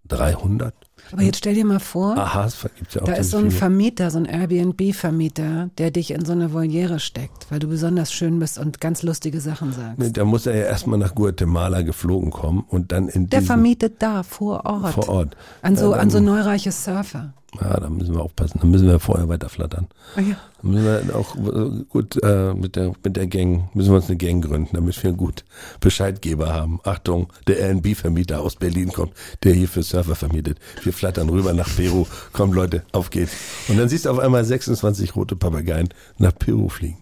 300. 0.08 0.74
Aber 1.12 1.22
jetzt 1.22 1.38
stell 1.38 1.54
dir 1.54 1.64
mal 1.64 1.80
vor, 1.80 2.16
Aha, 2.16 2.48
ja 2.92 3.02
auch 3.02 3.06
da 3.06 3.12
ist 3.14 3.30
so 3.30 3.38
ein. 3.38 3.50
Vermieter, 3.50 4.10
so 4.10 4.18
ein 4.18 4.26
Airbnb-Vermieter, 4.26 5.70
der 5.78 5.90
dich 5.90 6.12
in 6.12 6.24
so 6.24 6.32
eine 6.32 6.52
Voliere 6.52 7.00
steckt, 7.00 7.50
weil 7.50 7.58
du 7.58 7.68
besonders 7.68 8.12
schön 8.12 8.38
bist 8.38 8.58
und 8.58 8.80
ganz 8.80 9.02
lustige 9.02 9.40
Sachen 9.40 9.72
sagst. 9.72 9.98
Nee, 9.98 10.10
da 10.10 10.24
muss 10.24 10.46
er 10.46 10.56
ja 10.56 10.64
erstmal 10.64 10.98
nach 10.98 11.14
Guatemala 11.14 11.82
geflogen 11.82 12.30
kommen 12.30 12.64
und 12.68 12.92
dann 12.92 13.08
in 13.08 13.28
Der 13.28 13.42
vermietet 13.42 13.94
da, 14.00 14.22
vor 14.22 14.64
Ort. 14.66 14.94
vor 14.94 15.08
Ort. 15.08 15.36
An 15.62 15.76
so, 15.76 15.92
an 15.94 16.10
so 16.10 16.20
neureiche 16.20 16.70
Surfer. 16.70 17.32
Ja, 17.60 17.80
da 17.80 17.90
müssen 17.90 18.14
wir 18.14 18.20
aufpassen. 18.22 18.60
Da 18.62 18.66
müssen 18.68 18.86
wir 18.86 19.00
vorher 19.00 19.28
weiter 19.28 19.48
flattern. 19.48 19.88
Ah 20.14 20.20
ja. 20.20 20.36
Da 20.62 20.68
müssen 20.68 20.84
wir 20.84 21.16
auch 21.16 21.34
äh, 21.36 21.84
gut 21.88 22.22
äh, 22.22 22.54
mit 22.54 22.76
der 22.76 22.92
mit 23.02 23.16
der 23.16 23.26
Gang 23.26 23.68
müssen 23.74 23.90
wir 23.90 23.96
uns 23.96 24.06
eine 24.06 24.18
Gang 24.18 24.44
gründen, 24.44 24.68
damit 24.76 25.02
wir 25.02 25.12
gut 25.12 25.44
Bescheidgeber 25.80 26.52
haben. 26.54 26.78
Achtung, 26.84 27.32
der 27.48 27.58
Airbnb-Vermieter 27.58 28.40
aus 28.40 28.54
Berlin 28.54 28.92
kommt, 28.92 29.14
der 29.42 29.54
hier 29.54 29.66
für 29.68 29.82
Surfer 29.82 30.14
vermietet. 30.14 30.58
Wir 30.84 30.92
flattern 30.92 31.28
rüber 31.28 31.52
nach 31.52 31.68
Peru. 31.74 32.06
Komm 32.32 32.52
Leute, 32.52 32.84
auf 32.92 33.10
geht's. 33.10 33.32
Und 33.68 33.78
dann 33.78 33.88
siehst 33.88 34.04
du 34.04 34.10
auf 34.10 34.20
einmal 34.20 34.44
26 34.44 35.16
rote 35.16 35.34
Papageien 35.34 35.88
nach 36.18 36.32
Peru 36.38 36.68
fliegen. 36.68 36.98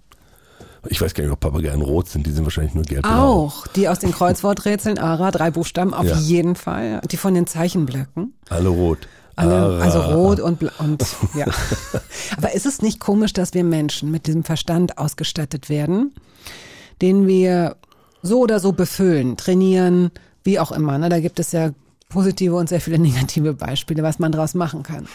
Ich 0.87 1.01
weiß 1.03 1.13
gar 1.13 1.25
nicht, 1.25 1.33
ob 1.33 1.41
Papageien 1.41 1.83
rot 1.83 2.09
sind, 2.09 2.27
die 2.27 2.31
sind 2.31 2.45
wahrscheinlich 2.45 2.73
nur 2.73 2.85
gelb. 2.85 3.05
Auch. 3.05 3.67
Die 3.67 3.89
aus 3.89 3.99
den 3.99 4.13
Kreuzworträtseln, 4.13 4.97
ARA, 4.99 5.31
drei 5.31 5.51
Buchstaben, 5.51 5.93
auf 5.93 6.07
Ja. 6.07 6.17
jeden 6.17 6.55
Fall. 6.55 7.03
Die 7.11 7.17
von 7.19 7.35
den 7.35 7.47
Zeichenblöcken. 7.47 8.33
Alle 8.49 8.69
rot. 8.71 9.07
Alle, 9.39 9.81
also 9.81 10.01
rot 10.01 10.41
und, 10.41 10.65
und 10.81 11.07
ja. 11.35 11.47
Aber 12.37 12.55
ist 12.55 12.67
es 12.67 12.83
nicht 12.83 12.99
komisch, 12.99 13.33
dass 13.33 13.55
wir 13.55 13.63
Menschen 13.63 14.11
mit 14.11 14.27
diesem 14.27 14.43
Verstand 14.43 14.99
ausgestattet 14.99 15.69
werden, 15.69 16.13
den 17.01 17.29
wir 17.29 17.77
so 18.21 18.41
oder 18.41 18.59
so 18.59 18.73
befüllen, 18.73 19.37
trainieren, 19.37 20.11
wie 20.43 20.59
auch 20.59 20.73
immer. 20.73 20.99
Ne? 20.99 21.09
Da 21.09 21.21
gibt 21.21 21.39
es 21.39 21.53
ja 21.53 21.71
positive 22.09 22.57
und 22.57 22.69
sehr 22.69 22.81
viele 22.81 22.99
negative 22.99 23.55
Beispiele, 23.55 24.03
was 24.03 24.19
man 24.19 24.33
daraus 24.33 24.55
machen 24.55 24.83
kann. 24.83 25.07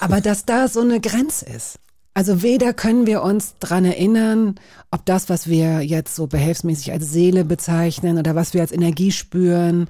Aber 0.00 0.22
dass 0.22 0.46
da 0.46 0.66
so 0.66 0.80
eine 0.80 0.98
Grenze 0.98 1.44
ist. 1.46 1.78
Also 2.14 2.42
weder 2.42 2.72
können 2.72 3.06
wir 3.06 3.22
uns 3.22 3.56
dran 3.60 3.84
erinnern, 3.84 4.54
ob 4.90 5.04
das, 5.04 5.28
was 5.28 5.48
wir 5.48 5.82
jetzt 5.82 6.16
so 6.16 6.26
behelfsmäßig 6.26 6.92
als 6.92 7.12
Seele 7.12 7.44
bezeichnen 7.44 8.16
oder 8.16 8.34
was 8.34 8.54
wir 8.54 8.62
als 8.62 8.72
Energie 8.72 9.12
spüren, 9.12 9.86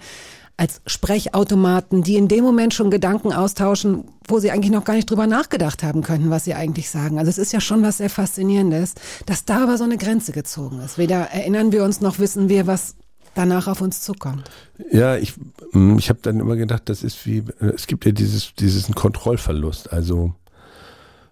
als 0.56 0.80
Sprechautomaten, 0.86 2.02
die 2.02 2.16
in 2.16 2.28
dem 2.28 2.42
Moment 2.42 2.72
schon 2.72 2.90
Gedanken 2.90 3.32
austauschen, 3.32 4.04
wo 4.26 4.38
sie 4.38 4.50
eigentlich 4.50 4.72
noch 4.72 4.84
gar 4.84 4.94
nicht 4.94 5.10
drüber 5.10 5.26
nachgedacht 5.26 5.82
haben 5.82 6.02
könnten, 6.02 6.30
was 6.30 6.44
sie 6.44 6.54
eigentlich 6.54 6.88
sagen. 6.88 7.18
Also 7.18 7.28
es 7.28 7.38
ist 7.38 7.52
ja 7.52 7.60
schon 7.60 7.82
was 7.82 7.98
sehr 7.98 8.08
Faszinierendes, 8.08 8.94
dass 9.26 9.44
da 9.44 9.62
aber 9.62 9.76
so 9.76 9.84
eine 9.84 9.98
Grenze 9.98 10.32
gezogen 10.32 10.80
ist. 10.80 10.96
Weder 10.96 11.30
erinnern 11.30 11.72
wir 11.72 11.84
uns 11.84 12.00
noch 12.00 12.18
wissen 12.18 12.48
wir, 12.48 12.66
was 12.66 12.96
danach 13.34 13.68
auf 13.68 13.82
uns 13.82 14.00
zukommt. 14.00 14.50
Ja, 14.90 15.16
ich, 15.16 15.34
mm, 15.72 15.98
ich 15.98 16.08
habe 16.08 16.20
dann 16.22 16.40
immer 16.40 16.56
gedacht, 16.56 16.84
das 16.86 17.02
ist 17.02 17.26
wie, 17.26 17.44
äh, 17.60 17.72
es 17.74 17.86
gibt 17.86 18.06
ja 18.06 18.12
dieses, 18.12 18.54
dieses 18.54 18.90
Kontrollverlust. 18.92 19.92
Also 19.92 20.32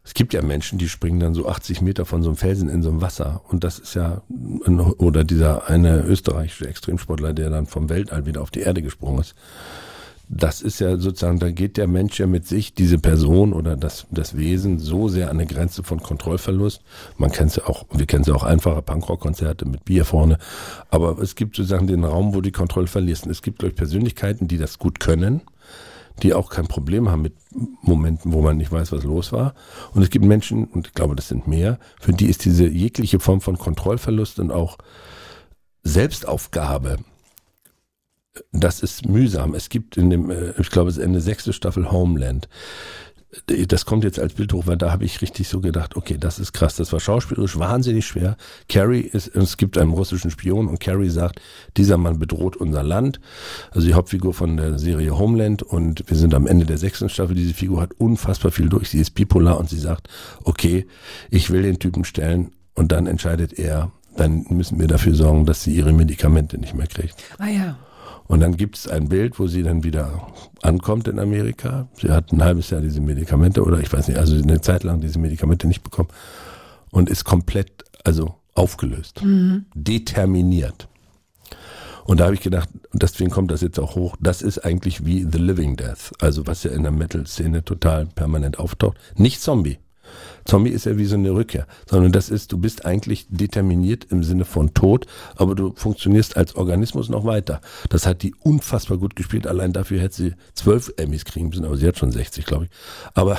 es 0.05 0.13
gibt 0.13 0.35
ja 0.35 0.43
Menschen, 0.43 0.79
die 0.79 0.91
springen 0.91 1.19
dann 1.19 1.33
so 1.33 1.49
80 1.49 1.81
Meter 1.81 2.05
von 2.05 2.23
so 2.23 2.29
einem 2.29 2.37
Felsen 2.37 2.69
in 2.69 2.83
so 2.83 2.91
einem 2.91 3.01
Wasser. 3.01 3.41
Und 3.49 3.65
das 3.65 3.79
ist 3.79 3.95
ja, 3.95 4.21
oder 4.99 5.25
dieser 5.25 5.69
eine 5.69 6.03
österreichische 6.03 6.69
Extremsportler, 6.69 7.33
der 7.33 7.49
dann 7.49 7.67
vom 7.67 7.89
Weltall 7.89 8.27
wieder 8.27 8.43
auf 8.43 8.51
die 8.51 8.61
Erde 8.61 8.83
gesprungen 8.83 9.21
ist. 9.21 9.35
Das 10.29 10.63
ist 10.63 10.79
ja 10.81 10.97
sozusagen, 10.97 11.39
da 11.39 11.51
geht 11.51 11.77
der 11.79 11.87
Mensch 11.87 12.19
ja 12.19 12.27
mit 12.27 12.47
sich, 12.47 12.75
diese 12.75 12.99
Person 12.99 13.53
oder 13.53 13.77
das, 13.77 14.07
das 14.11 14.37
Wesen, 14.37 14.79
so 14.79 15.09
sehr 15.09 15.31
an 15.31 15.39
eine 15.39 15.47
Grenze 15.47 15.83
von 15.83 16.01
Kontrollverlust. 16.01 16.83
Man 17.17 17.31
kennt 17.33 17.51
es 17.51 17.57
ja 17.57 17.67
auch, 17.67 17.87
wir 17.91 18.07
kennen 18.07 18.23
es 18.23 18.29
ja 18.29 18.35
auch 18.35 18.45
einfache 18.45 18.83
Punkrock-Konzerte 18.83 19.67
mit 19.67 19.85
Bier 19.87 20.05
vorne. 20.05 20.39
Aber 20.91 21.19
es 21.19 21.35
gibt 21.35 21.57
sozusagen 21.57 21.87
den 21.87 22.05
Raum, 22.05 22.35
wo 22.35 22.43
die 22.43 22.53
Kontrolle 22.53 22.89
verliert. 22.89 23.25
Und 23.25 23.31
es 23.31 23.43
gibt, 23.43 23.61
glaube 23.61 23.71
ich, 23.71 23.77
Persönlichkeiten, 23.77 24.49
die 24.49 24.59
das 24.59 24.79
gut 24.79 25.01
können, 25.01 25.43
die 26.23 26.35
auch 26.35 26.51
kein 26.51 26.67
Problem 26.67 27.11
haben 27.11 27.23
mit 27.23 27.35
Momenten, 27.83 28.33
wo 28.33 28.41
man 28.41 28.57
nicht 28.57 28.71
weiß, 28.71 28.93
was 28.93 29.05
los 29.05 29.33
war. 29.33 29.55
Und 29.93 30.03
es 30.03 30.11
gibt 30.11 30.25
Menschen, 30.25 30.67
und 30.67 30.87
ich 30.89 30.95
glaube, 30.95 31.17
das 31.17 31.29
sind 31.29 31.49
mehr, 31.49 31.79
für 32.01 32.13
die 32.13 32.27
ist 32.27 32.45
diese 32.45 32.67
jegliche 32.67 33.21
Form 33.21 33.41
von 33.41 33.59
Kontrollverlust 33.59 34.39
und 34.39 34.51
auch 34.51 34.79
Selbstaufgabe 35.83 36.99
das 38.53 38.81
ist 38.81 39.09
mühsam. 39.09 39.55
Es 39.55 39.69
gibt 39.69 39.97
in 39.97 40.11
dem, 40.11 40.31
äh, 40.31 40.53
ich 40.59 40.71
glaube, 40.71 40.91
es 40.91 40.97
ist 40.97 41.05
eine 41.05 41.21
sechste 41.21 41.53
Staffel 41.53 41.91
Homeland. 41.91 42.49
Das 43.69 43.85
kommt 43.85 44.05
jetzt 44.05 44.19
als 44.19 44.35
Bild 44.35 44.53
hoch, 44.53 44.67
weil 44.67 44.77
da 44.77 44.93
habe 44.93 45.05
ich 45.05 45.21
richtig 45.21 45.49
so 45.49 45.61
gedacht, 45.61 45.97
okay, 45.97 46.17
das 46.19 46.39
ist 46.39 46.53
krass. 46.53 46.77
Das 46.77 46.93
war 46.93 47.01
schauspielerisch 47.01 47.59
wahnsinnig 47.59 48.07
schwer. 48.07 48.37
Carrie 48.69 49.01
ist, 49.01 49.35
es 49.35 49.57
gibt 49.57 49.77
einen 49.79 49.91
russischen 49.91 50.31
Spion 50.31 50.69
und 50.69 50.81
Carrie 50.81 51.09
sagt, 51.09 51.41
dieser 51.77 51.97
Mann 51.97 52.19
bedroht 52.19 52.57
unser 52.57 52.83
Land. 52.83 53.21
Also 53.71 53.87
die 53.87 53.95
Hauptfigur 53.95 54.35
von 54.35 54.57
der 54.57 54.79
Serie 54.79 55.19
Homeland 55.19 55.63
und 55.63 56.05
wir 56.07 56.17
sind 56.17 56.35
am 56.35 56.47
Ende 56.47 56.65
der 56.65 56.79
sechsten 56.79 57.09
Staffel. 57.09 57.35
Diese 57.35 57.55
Figur 57.55 57.81
hat 57.81 57.93
unfassbar 57.99 58.53
viel 58.53 58.69
durch. 58.69 58.91
Sie 58.91 59.01
ist 59.01 59.11
bipolar 59.11 59.59
und 59.59 59.69
sie 59.69 59.79
sagt, 59.79 60.09
okay, 60.45 60.87
ich 61.31 61.51
will 61.51 61.63
den 61.63 61.79
Typen 61.79 62.05
stellen 62.05 62.53
und 62.75 62.93
dann 62.93 63.07
entscheidet 63.07 63.59
er, 63.59 63.91
dann 64.17 64.47
müssen 64.51 64.79
wir 64.79 64.87
dafür 64.87 65.15
sorgen, 65.15 65.47
dass 65.47 65.63
sie 65.63 65.75
ihre 65.75 65.93
Medikamente 65.93 66.59
nicht 66.59 66.75
mehr 66.75 66.87
kriegt. 66.87 67.23
Ah 67.39 67.49
ja. 67.49 67.77
Und 68.27 68.41
dann 68.41 68.57
gibt 68.57 68.77
es 68.77 68.89
ein 68.89 69.09
Bild, 69.09 69.39
wo 69.39 69.47
sie 69.47 69.63
dann 69.63 69.85
wieder 69.85 70.29
ankommt 70.63 71.09
in 71.09 71.19
Amerika. 71.19 71.89
Sie 72.01 72.11
hat 72.11 72.33
ein 72.33 72.43
halbes 72.43 72.71
Jahr 72.71 72.81
diese 72.81 73.01
Medikamente 73.01 73.63
oder 73.63 73.81
ich 73.81 73.93
weiß 73.93 74.09
nicht, 74.09 74.19
also 74.19 74.35
eine 74.37 74.61
Zeit 74.61 74.83
lang 74.83 75.01
diese 75.01 75.19
Medikamente 75.19 75.67
nicht 75.69 75.83
bekommen 75.83 76.09
und 76.91 77.11
ist 77.11 77.25
komplett, 77.25 77.85
also 78.03 78.35
aufgelöst, 78.55 79.21
determiniert. 79.75 80.89
Und 82.05 82.21
da 82.21 82.25
habe 82.25 82.35
ich 82.35 82.41
gedacht, 82.41 82.69
und 82.93 83.03
deswegen 83.03 83.31
kommt 83.31 83.51
das 83.51 83.63
jetzt 83.63 83.81
auch 83.81 83.95
hoch, 83.95 84.17
das 84.21 84.43
ist 84.43 84.59
eigentlich 84.65 85.05
wie 85.07 85.27
The 85.31 85.39
Living 85.39 85.77
Death, 85.77 86.13
also 86.21 86.47
was 86.47 86.63
ja 86.63 86.71
in 86.71 86.83
der 86.83 86.93
Metal-Szene 86.93 87.65
total 87.65 88.07
permanent 88.07 88.59
auftaucht. 88.59 88.99
Nicht 89.17 89.41
Zombie. 89.41 89.79
Zombie 90.45 90.71
ist 90.71 90.87
ja 90.87 90.97
wie 90.99 91.07
so 91.07 91.17
eine 91.17 91.33
Rückkehr, 91.33 91.67
sondern 91.89 92.13
das 92.13 92.29
ist, 92.29 92.53
du 92.53 92.59
bist 92.59 92.85
eigentlich 92.85 93.27
determiniert 93.29 94.07
im 94.11 94.23
Sinne 94.23 94.45
von 94.45 94.75
Tod, 94.75 95.07
aber 95.37 95.55
du 95.55 95.73
funktionierst 95.75 96.37
als 96.37 96.57
Organismus 96.57 97.09
noch 97.09 97.25
weiter. 97.25 97.61
Das 97.89 98.07
hat 98.07 98.23
die 98.23 98.35
unfassbar 98.43 98.99
gut 98.99 99.17
gespielt. 99.17 99.47
Allein 99.47 99.73
dafür 99.73 100.01
hätte 100.01 100.15
sie 100.15 100.33
zwölf 100.55 100.93
Emmys 100.97 101.25
kriegen 101.25 101.49
müssen, 101.49 101.65
aber 101.65 101.77
sie 101.77 101.87
hat 101.87 101.99
schon 101.99 102.13
60, 102.13 102.45
glaube 102.45 102.67
ich. 102.67 102.71
Aber 103.15 103.39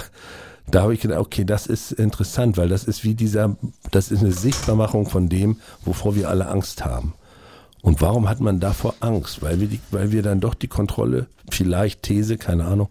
da 0.68 0.82
habe 0.82 0.94
ich 0.94 1.02
gedacht, 1.02 1.20
okay, 1.20 1.46
das 1.46 1.68
ist 1.68 1.92
interessant, 1.92 2.58
weil 2.58 2.70
das 2.70 2.86
ist 2.86 3.04
wie 3.04 3.14
dieser, 3.14 3.56
das 3.92 4.12
ist 4.12 4.22
eine 4.22 4.32
Sichtbarmachung 4.32 5.08
von 5.08 5.30
dem, 5.30 5.60
wovor 5.84 6.16
wir 6.16 6.30
alle 6.30 6.48
Angst 6.48 6.86
haben. 6.86 7.14
Und 7.82 8.02
warum 8.02 8.28
hat 8.28 8.40
man 8.40 8.60
davor 8.60 8.96
Angst? 9.00 9.44
Weil 9.44 9.60
wir, 9.60 9.68
die, 9.68 9.80
weil 9.92 10.12
wir 10.12 10.24
dann 10.24 10.40
doch 10.40 10.56
die 10.56 10.68
Kontrolle, 10.68 11.28
vielleicht 11.52 12.02
These, 12.02 12.38
keine 12.38 12.66
Ahnung, 12.66 12.90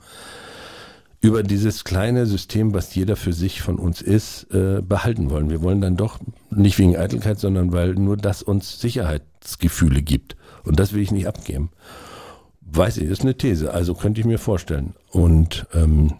über 1.24 1.42
dieses 1.42 1.84
kleine 1.84 2.26
System, 2.26 2.74
was 2.74 2.94
jeder 2.94 3.16
für 3.16 3.32
sich 3.32 3.62
von 3.62 3.78
uns 3.78 4.02
ist, 4.02 4.46
äh, 4.52 4.82
behalten 4.82 5.30
wollen. 5.30 5.48
Wir 5.48 5.62
wollen 5.62 5.80
dann 5.80 5.96
doch 5.96 6.18
nicht 6.50 6.78
wegen 6.78 6.98
Eitelkeit, 6.98 7.40
sondern 7.40 7.72
weil 7.72 7.94
nur 7.94 8.18
das 8.18 8.42
uns 8.42 8.78
Sicherheitsgefühle 8.78 10.02
gibt. 10.02 10.36
Und 10.64 10.78
das 10.78 10.92
will 10.92 11.00
ich 11.00 11.12
nicht 11.12 11.26
abgeben. 11.26 11.70
Weiß 12.60 12.98
ich, 12.98 13.04
ist 13.04 13.22
eine 13.22 13.38
These, 13.38 13.72
also 13.72 13.94
könnte 13.94 14.20
ich 14.20 14.26
mir 14.26 14.38
vorstellen. 14.38 14.96
Und 15.12 15.66
ähm, 15.72 16.12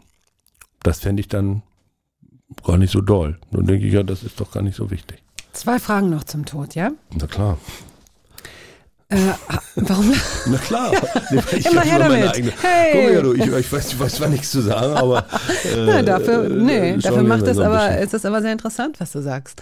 das 0.82 1.00
fände 1.00 1.20
ich 1.20 1.28
dann 1.28 1.62
gar 2.64 2.78
nicht 2.78 2.90
so 2.90 3.02
doll. 3.02 3.38
Nun 3.50 3.66
denke 3.66 3.86
ich, 3.86 3.92
ja, 3.92 4.04
das 4.04 4.22
ist 4.22 4.40
doch 4.40 4.52
gar 4.52 4.62
nicht 4.62 4.76
so 4.76 4.90
wichtig. 4.90 5.22
Zwei 5.52 5.78
Fragen 5.78 6.08
noch 6.08 6.24
zum 6.24 6.46
Tod, 6.46 6.74
ja? 6.74 6.92
Na 7.14 7.26
klar. 7.26 7.58
Äh, 9.10 9.16
warum? 9.76 10.12
Na 10.46 10.58
klar. 10.58 10.92
Ich 11.56 11.66
Immer 11.66 11.82
her 11.82 11.98
damit. 11.98 12.28
eigene- 12.34 12.52
Hey. 12.62 12.92
Guck 12.92 13.02
mal, 13.04 13.12
ja, 13.14 13.20
du, 13.22 13.32
ich, 13.34 13.46
ich, 13.46 13.72
weiß, 13.72 13.88
ich 13.92 14.00
weiß 14.00 14.14
zwar 14.14 14.28
nichts 14.28 14.50
zu 14.50 14.60
sagen, 14.60 14.94
aber. 14.96 15.18
Äh, 15.64 15.84
Na, 15.86 16.02
dafür, 16.02 16.44
äh, 16.44 16.48
nee, 16.48 16.90
schauen 16.92 17.00
dafür 17.00 17.22
macht 17.22 17.46
ein 17.48 17.58
aber, 17.60 17.98
ist 17.98 18.14
es 18.14 18.24
aber 18.24 18.42
sehr 18.42 18.52
interessant, 18.52 19.00
was 19.00 19.12
du 19.12 19.20
sagst. 19.22 19.60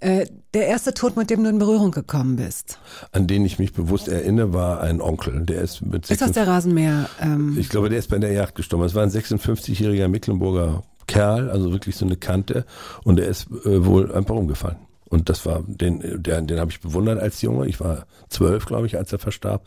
Äh, 0.00 0.26
der 0.52 0.66
erste 0.66 0.92
Tod, 0.92 1.16
mit 1.16 1.30
dem 1.30 1.42
du 1.42 1.48
in 1.48 1.58
Berührung 1.58 1.90
gekommen 1.90 2.36
bist. 2.36 2.78
An 3.12 3.26
den 3.26 3.44
ich 3.46 3.58
mich 3.58 3.72
bewusst 3.72 4.08
erinnere, 4.08 4.52
war 4.52 4.80
ein 4.82 5.00
Onkel. 5.00 5.40
Der 5.46 5.62
ist 5.62 5.80
mit 5.80 6.10
Ist 6.10 6.20
das 6.20 6.32
der 6.32 6.46
Rasenmäher? 6.46 7.08
Ähm, 7.20 7.56
Ich 7.58 7.70
glaube, 7.70 7.88
der 7.88 7.98
ist 7.98 8.10
bei 8.10 8.18
der 8.18 8.32
Jagd 8.32 8.56
gestorben. 8.56 8.84
Es 8.84 8.94
war 8.94 9.02
ein 9.02 9.10
56-jähriger 9.10 10.08
Mecklenburger 10.08 10.82
Kerl, 11.06 11.48
also 11.50 11.72
wirklich 11.72 11.96
so 11.96 12.04
eine 12.04 12.16
Kante. 12.16 12.66
Und 13.04 13.16
der 13.16 13.28
ist 13.28 13.46
äh, 13.64 13.86
wohl 13.86 14.12
einfach 14.12 14.34
umgefallen. 14.34 14.76
Und 15.08 15.28
das 15.28 15.46
war, 15.46 15.62
den, 15.66 16.22
der, 16.22 16.42
den 16.42 16.58
habe 16.58 16.70
ich 16.70 16.80
bewundert 16.80 17.20
als 17.20 17.40
Junge. 17.42 17.66
Ich 17.66 17.80
war 17.80 18.06
zwölf, 18.28 18.66
glaube 18.66 18.86
ich, 18.86 18.96
als 18.96 19.12
er 19.12 19.18
verstarb. 19.18 19.66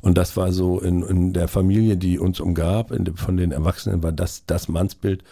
Und 0.00 0.16
das 0.16 0.36
war 0.36 0.52
so 0.52 0.80
in, 0.80 1.02
in 1.02 1.32
der 1.32 1.48
Familie, 1.48 1.96
die 1.96 2.18
uns 2.18 2.38
umgab, 2.38 2.92
in, 2.92 3.16
von 3.16 3.36
den 3.36 3.52
Erwachsenen, 3.52 4.02
war 4.02 4.12
das 4.12 4.46
das 4.46 4.68
Mannsbild, 4.68 5.24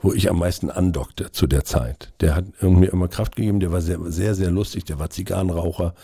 wo 0.00 0.12
ich 0.12 0.30
am 0.30 0.38
meisten 0.38 0.70
andockte 0.70 1.32
zu 1.32 1.46
der 1.46 1.64
Zeit. 1.64 2.12
Der 2.20 2.34
hat 2.34 2.44
irgendwie 2.60 2.86
immer 2.86 3.08
Kraft 3.08 3.36
gegeben, 3.36 3.60
der 3.60 3.72
war 3.72 3.80
sehr, 3.80 3.98
sehr, 4.06 4.34
sehr 4.34 4.50
lustig, 4.50 4.84
der 4.84 4.98
war 4.98 5.10
Zigarrenraucher. 5.10 5.94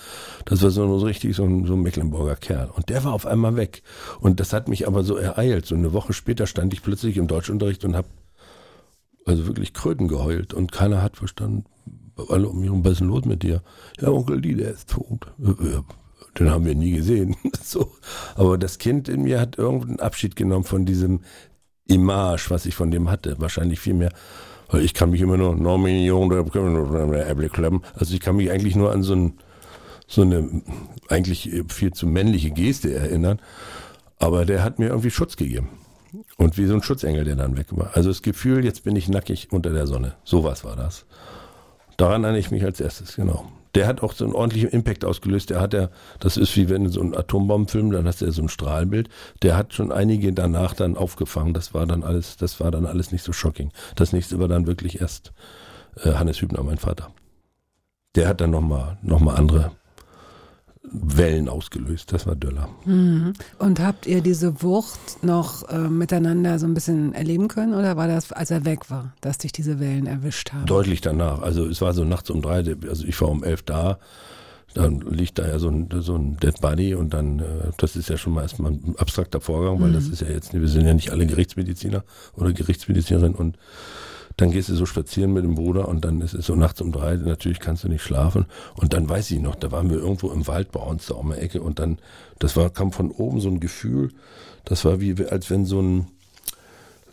Das 0.45 0.63
war 0.63 0.71
so, 0.71 0.99
so 0.99 1.07
richtig 1.07 1.37
so 1.37 1.45
ein, 1.45 1.65
so 1.65 1.75
ein 1.75 1.83
Mecklenburger 1.83 2.37
Kerl. 2.37 2.71
Und 2.75 2.89
der 2.89 3.05
war 3.05 3.13
auf 3.13 3.27
einmal 3.27 3.57
weg. 3.57 3.83
Und 4.21 4.41
das 4.41 4.53
hat 4.53 4.69
mich 4.69 4.87
aber 4.87 5.05
so 5.05 5.17
ereilt. 5.17 5.67
So 5.67 5.75
eine 5.75 5.93
Woche 5.93 6.13
später 6.13 6.47
stand 6.47 6.73
ich 6.73 6.83
plötzlich 6.83 7.17
im 7.17 7.29
Deutschunterricht 7.29 7.85
und 7.85 7.97
habe 7.97 8.09
also 9.27 9.47
wirklich 9.47 9.73
Kröten 9.73 10.09
geheult 10.09 10.53
und 10.53 10.71
keiner 10.71 11.01
hat 11.01 11.17
verstanden, 11.17 11.65
alle 12.29 12.49
um 12.49 12.59
mich 12.59 12.69
herum, 12.69 12.85
was 12.85 12.93
ist 12.93 13.01
denn 13.01 13.09
los 13.09 13.25
mit 13.25 13.43
dir? 13.43 13.63
Ja, 14.01 14.09
Onkel 14.09 14.41
Lee, 14.41 14.55
der 14.55 14.73
ist 14.73 14.91
tot. 14.91 15.27
Äh, 15.43 15.83
Den 16.39 16.51
haben 16.51 16.65
wir 16.65 16.75
nie 16.75 16.93
gesehen. 16.93 17.37
so. 17.63 17.93
Aber 18.35 18.59
das 18.59 18.79
Kind 18.79 19.09
in 19.09 19.23
mir 19.23 19.41
hat 19.41 19.59
irgendeinen 19.59 20.01
Abschied 20.01 20.37
genommen 20.37 20.65
von 20.65 20.85
diesem 20.85 21.21
Image, 21.87 22.51
was 22.51 22.67
ich 22.67 22.75
von 22.75 22.91
dem 22.91 23.11
hatte. 23.11 23.37
Wahrscheinlich 23.39 23.81
viel 23.81 23.95
mehr. 23.95 24.13
Ich 24.73 24.95
kann 24.95 25.11
mich 25.11 25.21
immer 25.21 25.37
nur, 25.37 25.55
no, 25.55 25.79
meine 25.79 26.05
Jungen, 26.05 26.31
da 26.31 26.43
können 26.43 26.75
wir 26.75 26.83
nur 26.85 27.01
eine 27.01 27.25
Äpfel 27.25 27.49
klemmen. 27.49 27.83
Also 27.95 28.15
ich 28.15 28.21
kann 28.21 28.37
mich 28.37 28.51
eigentlich 28.51 28.75
nur 28.75 28.93
an 28.93 29.03
so, 29.03 29.15
ein, 29.15 29.35
so 30.07 30.23
eine 30.23 30.63
eigentlich 31.09 31.51
viel 31.69 31.93
zu 31.93 32.07
männliche 32.07 32.51
Geste 32.51 32.93
erinnern. 32.93 33.41
Aber 34.19 34.45
der 34.47 34.65
hat 34.65 34.79
mir 34.79 34.89
irgendwie 34.89 35.11
Schutz 35.11 35.37
gegeben. 35.37 35.69
Und 36.37 36.57
wie 36.57 36.67
so 36.67 36.75
ein 36.75 36.83
Schutzengel, 36.83 37.25
der 37.25 37.37
dann 37.37 37.57
weg 37.57 37.67
war. 37.71 37.91
Also 37.95 38.09
das 38.09 38.23
Gefühl, 38.23 38.65
jetzt 38.65 38.85
bin 38.85 38.97
ich 38.97 39.09
nackig 39.09 39.49
unter 39.51 39.71
der 39.71 39.87
Sonne. 39.87 40.15
Sowas 40.25 40.65
war 40.65 40.77
das. 40.77 41.07
Daran 41.97 42.25
erinnere 42.25 42.41
ich 42.41 42.51
mich 42.51 42.65
als 42.65 42.81
erstes, 42.81 43.17
genau. 43.17 43.47
Der 43.75 43.89
hat 43.89 44.03
auch 44.03 44.13
so 44.13 44.25
einen 44.25 44.35
ordentlichen 44.35 44.71
Impact 44.71 45.05
ausgelöst. 45.05 45.51
Der 45.51 45.61
hat 45.61 45.75
ja, 45.75 45.89
das 46.21 46.37
ist 46.37 46.57
wie 46.57 46.69
wenn 46.69 46.89
so 46.89 47.01
einen 47.01 47.17
Atombombenfilm, 47.17 47.91
dann 47.91 48.07
hast 48.07 48.21
du 48.21 48.27
ja 48.27 48.31
so 48.31 48.43
ein 48.43 48.49
Strahlbild. 48.49 49.09
Der 49.43 49.57
hat 49.57 49.75
schon 49.75 49.91
einige 49.91 50.33
danach 50.33 50.75
dann 50.75 50.97
aufgefangen. 50.97 51.55
Das 51.55 51.75
war 51.75 51.87
dann 51.87 52.05
alles, 52.05 52.37
das 52.37 52.61
war 52.61 52.71
dann 52.71 52.87
alles 52.87 53.11
nicht 53.11 53.25
so 53.25 53.33
shocking. 53.33 53.73
Das 53.97 54.13
nächste 54.13 54.39
war 54.39 54.47
dann 54.47 54.67
wirklich 54.69 55.01
erst 55.01 55.33
äh, 56.05 56.13
Hannes 56.13 56.41
Hübner, 56.41 56.63
mein 56.63 56.79
Vater. 56.79 57.11
der 58.15 58.29
hat 58.29 58.41
dann 58.41 58.51
nochmal 58.51 58.99
noch 59.03 59.21
mal 59.21 59.35
andere 59.35 59.73
Wellen 60.95 61.49
ausgelöst. 61.49 62.13
Das 62.13 62.27
war 62.27 62.37
Döller. 62.37 62.69
Mhm. 62.85 63.33
Und 63.59 63.81
habt 63.81 64.07
ihr 64.07 64.21
diese 64.21 64.63
Wucht 64.63 65.23
noch 65.23 65.69
äh, 65.69 65.79
miteinander 65.79 66.59
so 66.59 66.67
ein 66.67 66.75
bisschen 66.75 67.13
erleben 67.15 67.49
können 67.49 67.75
oder 67.75 67.97
war 67.97 68.09
das, 68.09 68.33
als 68.33 68.51
er 68.51 68.65
weg 68.65 68.91
war, 68.91 69.13
dass 69.21 69.39
dich 69.39 69.53
diese 69.53 69.81
Wellen 69.81 70.07
erwischt 70.07 70.53
haben? 70.53 70.67
Deutlich 70.67 71.01
danach. 71.01 71.43
Also 71.43 71.67
es 71.67 71.81
war 71.81 71.93
so 71.93 72.05
nachts 72.05 72.31
um 72.31 72.43
drei, 72.43 72.65
also 72.89 73.05
ich 73.05 73.21
war 73.21 73.29
um 73.29 73.43
elf 73.43 73.63
da, 73.63 73.99
dann 74.75 75.01
liegt 75.01 75.39
da 75.39 75.47
ja 75.47 75.59
so 75.59 75.69
ein, 75.69 75.89
so 76.01 76.17
ein 76.17 76.37
Dead 76.39 76.61
Body 76.61 76.95
und 76.95 77.15
dann, 77.15 77.39
äh, 77.39 77.71
das 77.77 77.97
ist 77.97 78.09
ja 78.09 78.17
schon 78.17 78.35
mal 78.35 78.43
erstmal 78.43 78.73
ein 78.73 78.95
abstrakter 78.99 79.41
Vorgang, 79.41 79.81
weil 79.81 79.93
das 79.93 80.09
ist 80.09 80.21
ja 80.21 80.29
jetzt, 80.29 80.53
wir 80.53 80.69
sind 80.69 80.87
ja 80.87 80.95
nicht 80.95 81.11
alle 81.11 81.27
Gerichtsmediziner 81.27 82.05
oder 82.37 82.53
Gerichtsmedizinerin 82.53 83.35
und 83.35 83.57
dann 84.37 84.51
gehst 84.51 84.69
du 84.69 84.75
so 84.75 84.87
spazieren 84.87 85.33
mit 85.33 85.45
dem 85.45 85.55
Bruder 85.55 85.89
und 85.89 86.05
dann 86.05 86.21
ist 86.21 86.35
es 86.35 86.47
so 86.47 86.57
nachts 86.57 86.81
um 86.81 86.91
drei, 86.91 87.15
natürlich 87.17 87.61
kannst 87.61 87.85
du 87.85 87.89
nicht 87.89 88.03
schlafen. 88.03 88.47
Und 88.75 88.93
dann 88.93 89.09
weiß 89.09 89.31
ich 89.31 89.41
noch, 89.41 89.55
da 89.55 89.71
waren 89.71 89.91
wir 89.91 89.99
irgendwo 89.99 90.31
im 90.31 90.47
Wald 90.47 90.73
bei 90.73 90.81
uns 90.81 91.07
da 91.07 91.15
um 91.15 91.31
die 91.31 91.39
Ecke 91.39 91.63
und 91.63 91.79
dann, 91.79 91.99
das 92.39 92.57
war, 92.57 92.71
kam 92.71 92.91
von 92.91 93.11
oben 93.11 93.41
so 93.41 93.49
ein 93.49 93.61
Gefühl, 93.61 94.11
das 94.65 94.85
war 94.85 95.01
wie, 95.01 95.15
als 95.27 95.51
wenn 95.51 95.65
so 95.67 95.81
ein, 95.81 96.09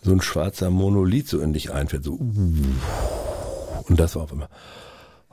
so 0.02 0.12
ein 0.12 0.20
schwarzer 0.20 0.70
Monolith 0.70 1.28
so 1.28 1.40
in 1.40 1.52
dich 1.52 1.72
einfährt, 1.72 2.04
so, 2.04 2.14
und 2.14 4.00
das 4.00 4.16
war 4.16 4.24
auf 4.24 4.32
einmal, 4.32 4.48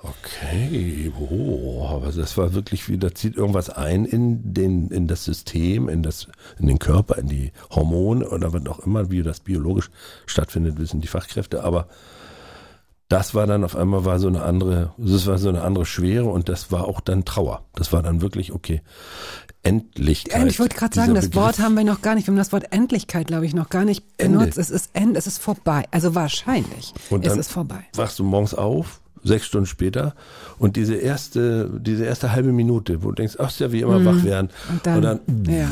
Okay, 0.01 1.11
oh, 1.19 1.85
aber 1.85 2.11
das 2.11 2.37
war 2.37 2.53
wirklich 2.53 2.87
wie, 2.87 2.97
da 2.97 3.13
zieht 3.13 3.35
irgendwas 3.35 3.69
ein 3.69 4.05
in 4.05 4.53
den, 4.53 4.89
in 4.91 5.07
das 5.07 5.25
System, 5.25 5.89
in 5.89 6.03
das, 6.03 6.27
in 6.57 6.67
den 6.67 6.79
Körper, 6.79 7.17
in 7.17 7.27
die 7.27 7.51
Hormone 7.69 8.27
oder 8.29 8.53
was 8.53 8.65
auch 8.67 8.79
immer, 8.79 9.11
wie 9.11 9.23
das 9.23 9.41
biologisch 9.41 9.89
stattfindet, 10.25 10.79
wissen 10.79 11.01
die 11.01 11.07
Fachkräfte. 11.07 11.63
Aber 11.63 11.87
das 13.09 13.33
war 13.33 13.47
dann 13.47 13.63
auf 13.63 13.75
einmal 13.75 14.05
war 14.05 14.19
so 14.19 14.27
eine 14.27 14.43
andere, 14.43 14.93
das 14.97 15.25
war 15.25 15.37
so 15.37 15.49
eine 15.49 15.63
andere 15.63 15.85
Schwere 15.85 16.25
und 16.25 16.47
das 16.47 16.71
war 16.71 16.87
auch 16.87 17.01
dann 17.01 17.25
Trauer. 17.25 17.65
Das 17.73 17.91
war 17.91 18.01
dann 18.03 18.21
wirklich 18.21 18.53
okay. 18.53 18.81
Endlichkeit. 19.63 20.47
Ich 20.47 20.59
wollte 20.59 20.77
gerade 20.77 20.95
sagen, 20.95 21.15
das 21.15 21.29
Dieser 21.29 21.41
Wort 21.41 21.51
Begriff. 21.53 21.65
haben 21.65 21.75
wir 21.75 21.83
noch 21.83 22.01
gar 22.01 22.15
nicht, 22.15 22.27
wir 22.27 22.31
haben 22.31 22.37
das 22.37 22.53
Wort 22.53 22.71
Endlichkeit, 22.71 23.27
glaube 23.27 23.45
ich, 23.45 23.53
noch 23.53 23.69
gar 23.69 23.83
nicht 23.83 24.05
Ende. 24.17 24.37
benutzt. 24.37 24.57
Es 24.57 24.69
ist 24.69 24.91
Ende, 24.93 25.19
es 25.19 25.27
ist 25.27 25.39
vorbei. 25.39 25.85
Also 25.91 26.15
wahrscheinlich 26.15 26.93
Und 27.09 27.25
ist 27.25 27.31
dann 27.31 27.39
es 27.39 27.49
vorbei. 27.49 27.83
wachst 27.95 28.19
du 28.19 28.23
morgens 28.23 28.53
auf, 28.53 28.98
sechs 29.23 29.45
Stunden 29.45 29.67
später, 29.67 30.15
und 30.57 30.75
diese 30.75 30.95
erste, 30.95 31.69
diese 31.79 32.05
erste 32.05 32.31
halbe 32.31 32.51
Minute, 32.51 33.03
wo 33.03 33.09
du 33.09 33.15
denkst, 33.15 33.35
ach, 33.39 33.49
ist 33.49 33.59
ja 33.59 33.71
wie 33.71 33.81
immer 33.81 34.03
wach 34.05 34.23
werden. 34.23 34.49
Und 34.69 34.85
dann, 34.85 35.19
ja. 35.47 35.69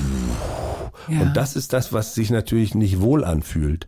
ja. 1.10 1.22
Und 1.22 1.36
das 1.36 1.56
ist 1.56 1.74
das, 1.74 1.94
was 1.94 2.15
sich 2.15 2.30
natürlich 2.30 2.76
nicht 2.76 3.02
wohl 3.02 3.24
anfühlt. 3.24 3.88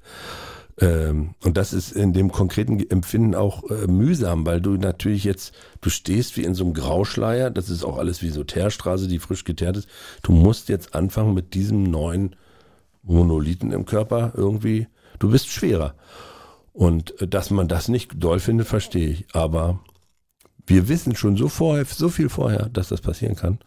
Ähm, 0.81 1.31
und 1.43 1.57
das 1.57 1.73
ist 1.73 1.91
in 1.91 2.13
dem 2.13 2.31
konkreten 2.31 2.79
Empfinden 2.89 3.35
auch 3.35 3.69
äh, 3.69 3.87
mühsam, 3.87 4.45
weil 4.45 4.61
du 4.61 4.77
natürlich 4.77 5.23
jetzt, 5.23 5.53
du 5.81 5.89
stehst 5.89 6.37
wie 6.37 6.43
in 6.43 6.55
so 6.55 6.63
einem 6.63 6.73
Grauschleier, 6.73 7.49
das 7.49 7.69
ist 7.69 7.83
auch 7.83 7.97
alles 7.97 8.21
wie 8.21 8.29
so 8.29 8.43
Teerstraße, 8.43 9.07
die 9.07 9.19
frisch 9.19 9.43
geteert 9.43 9.77
ist. 9.77 9.89
Du 10.23 10.31
musst 10.31 10.69
jetzt 10.69 10.95
anfangen 10.95 11.33
mit 11.33 11.53
diesem 11.53 11.83
neuen 11.83 12.35
Monolithen 13.03 13.71
im 13.71 13.85
Körper 13.85 14.31
irgendwie. 14.35 14.87
Du 15.19 15.29
bist 15.29 15.49
schwerer. 15.49 15.95
Und 16.73 17.19
äh, 17.21 17.27
dass 17.27 17.49
man 17.49 17.67
das 17.67 17.87
nicht 17.87 18.11
doll 18.15 18.39
findet, 18.39 18.67
verstehe 18.67 19.09
ich. 19.09 19.25
Aber 19.33 19.79
wir 20.65 20.87
wissen 20.87 21.15
schon 21.15 21.35
so 21.35 21.49
vorher, 21.49 21.85
so 21.85 22.09
viel 22.09 22.29
vorher, 22.29 22.69
dass 22.69 22.89
das 22.89 23.01
passieren 23.01 23.35
kann, 23.35 23.59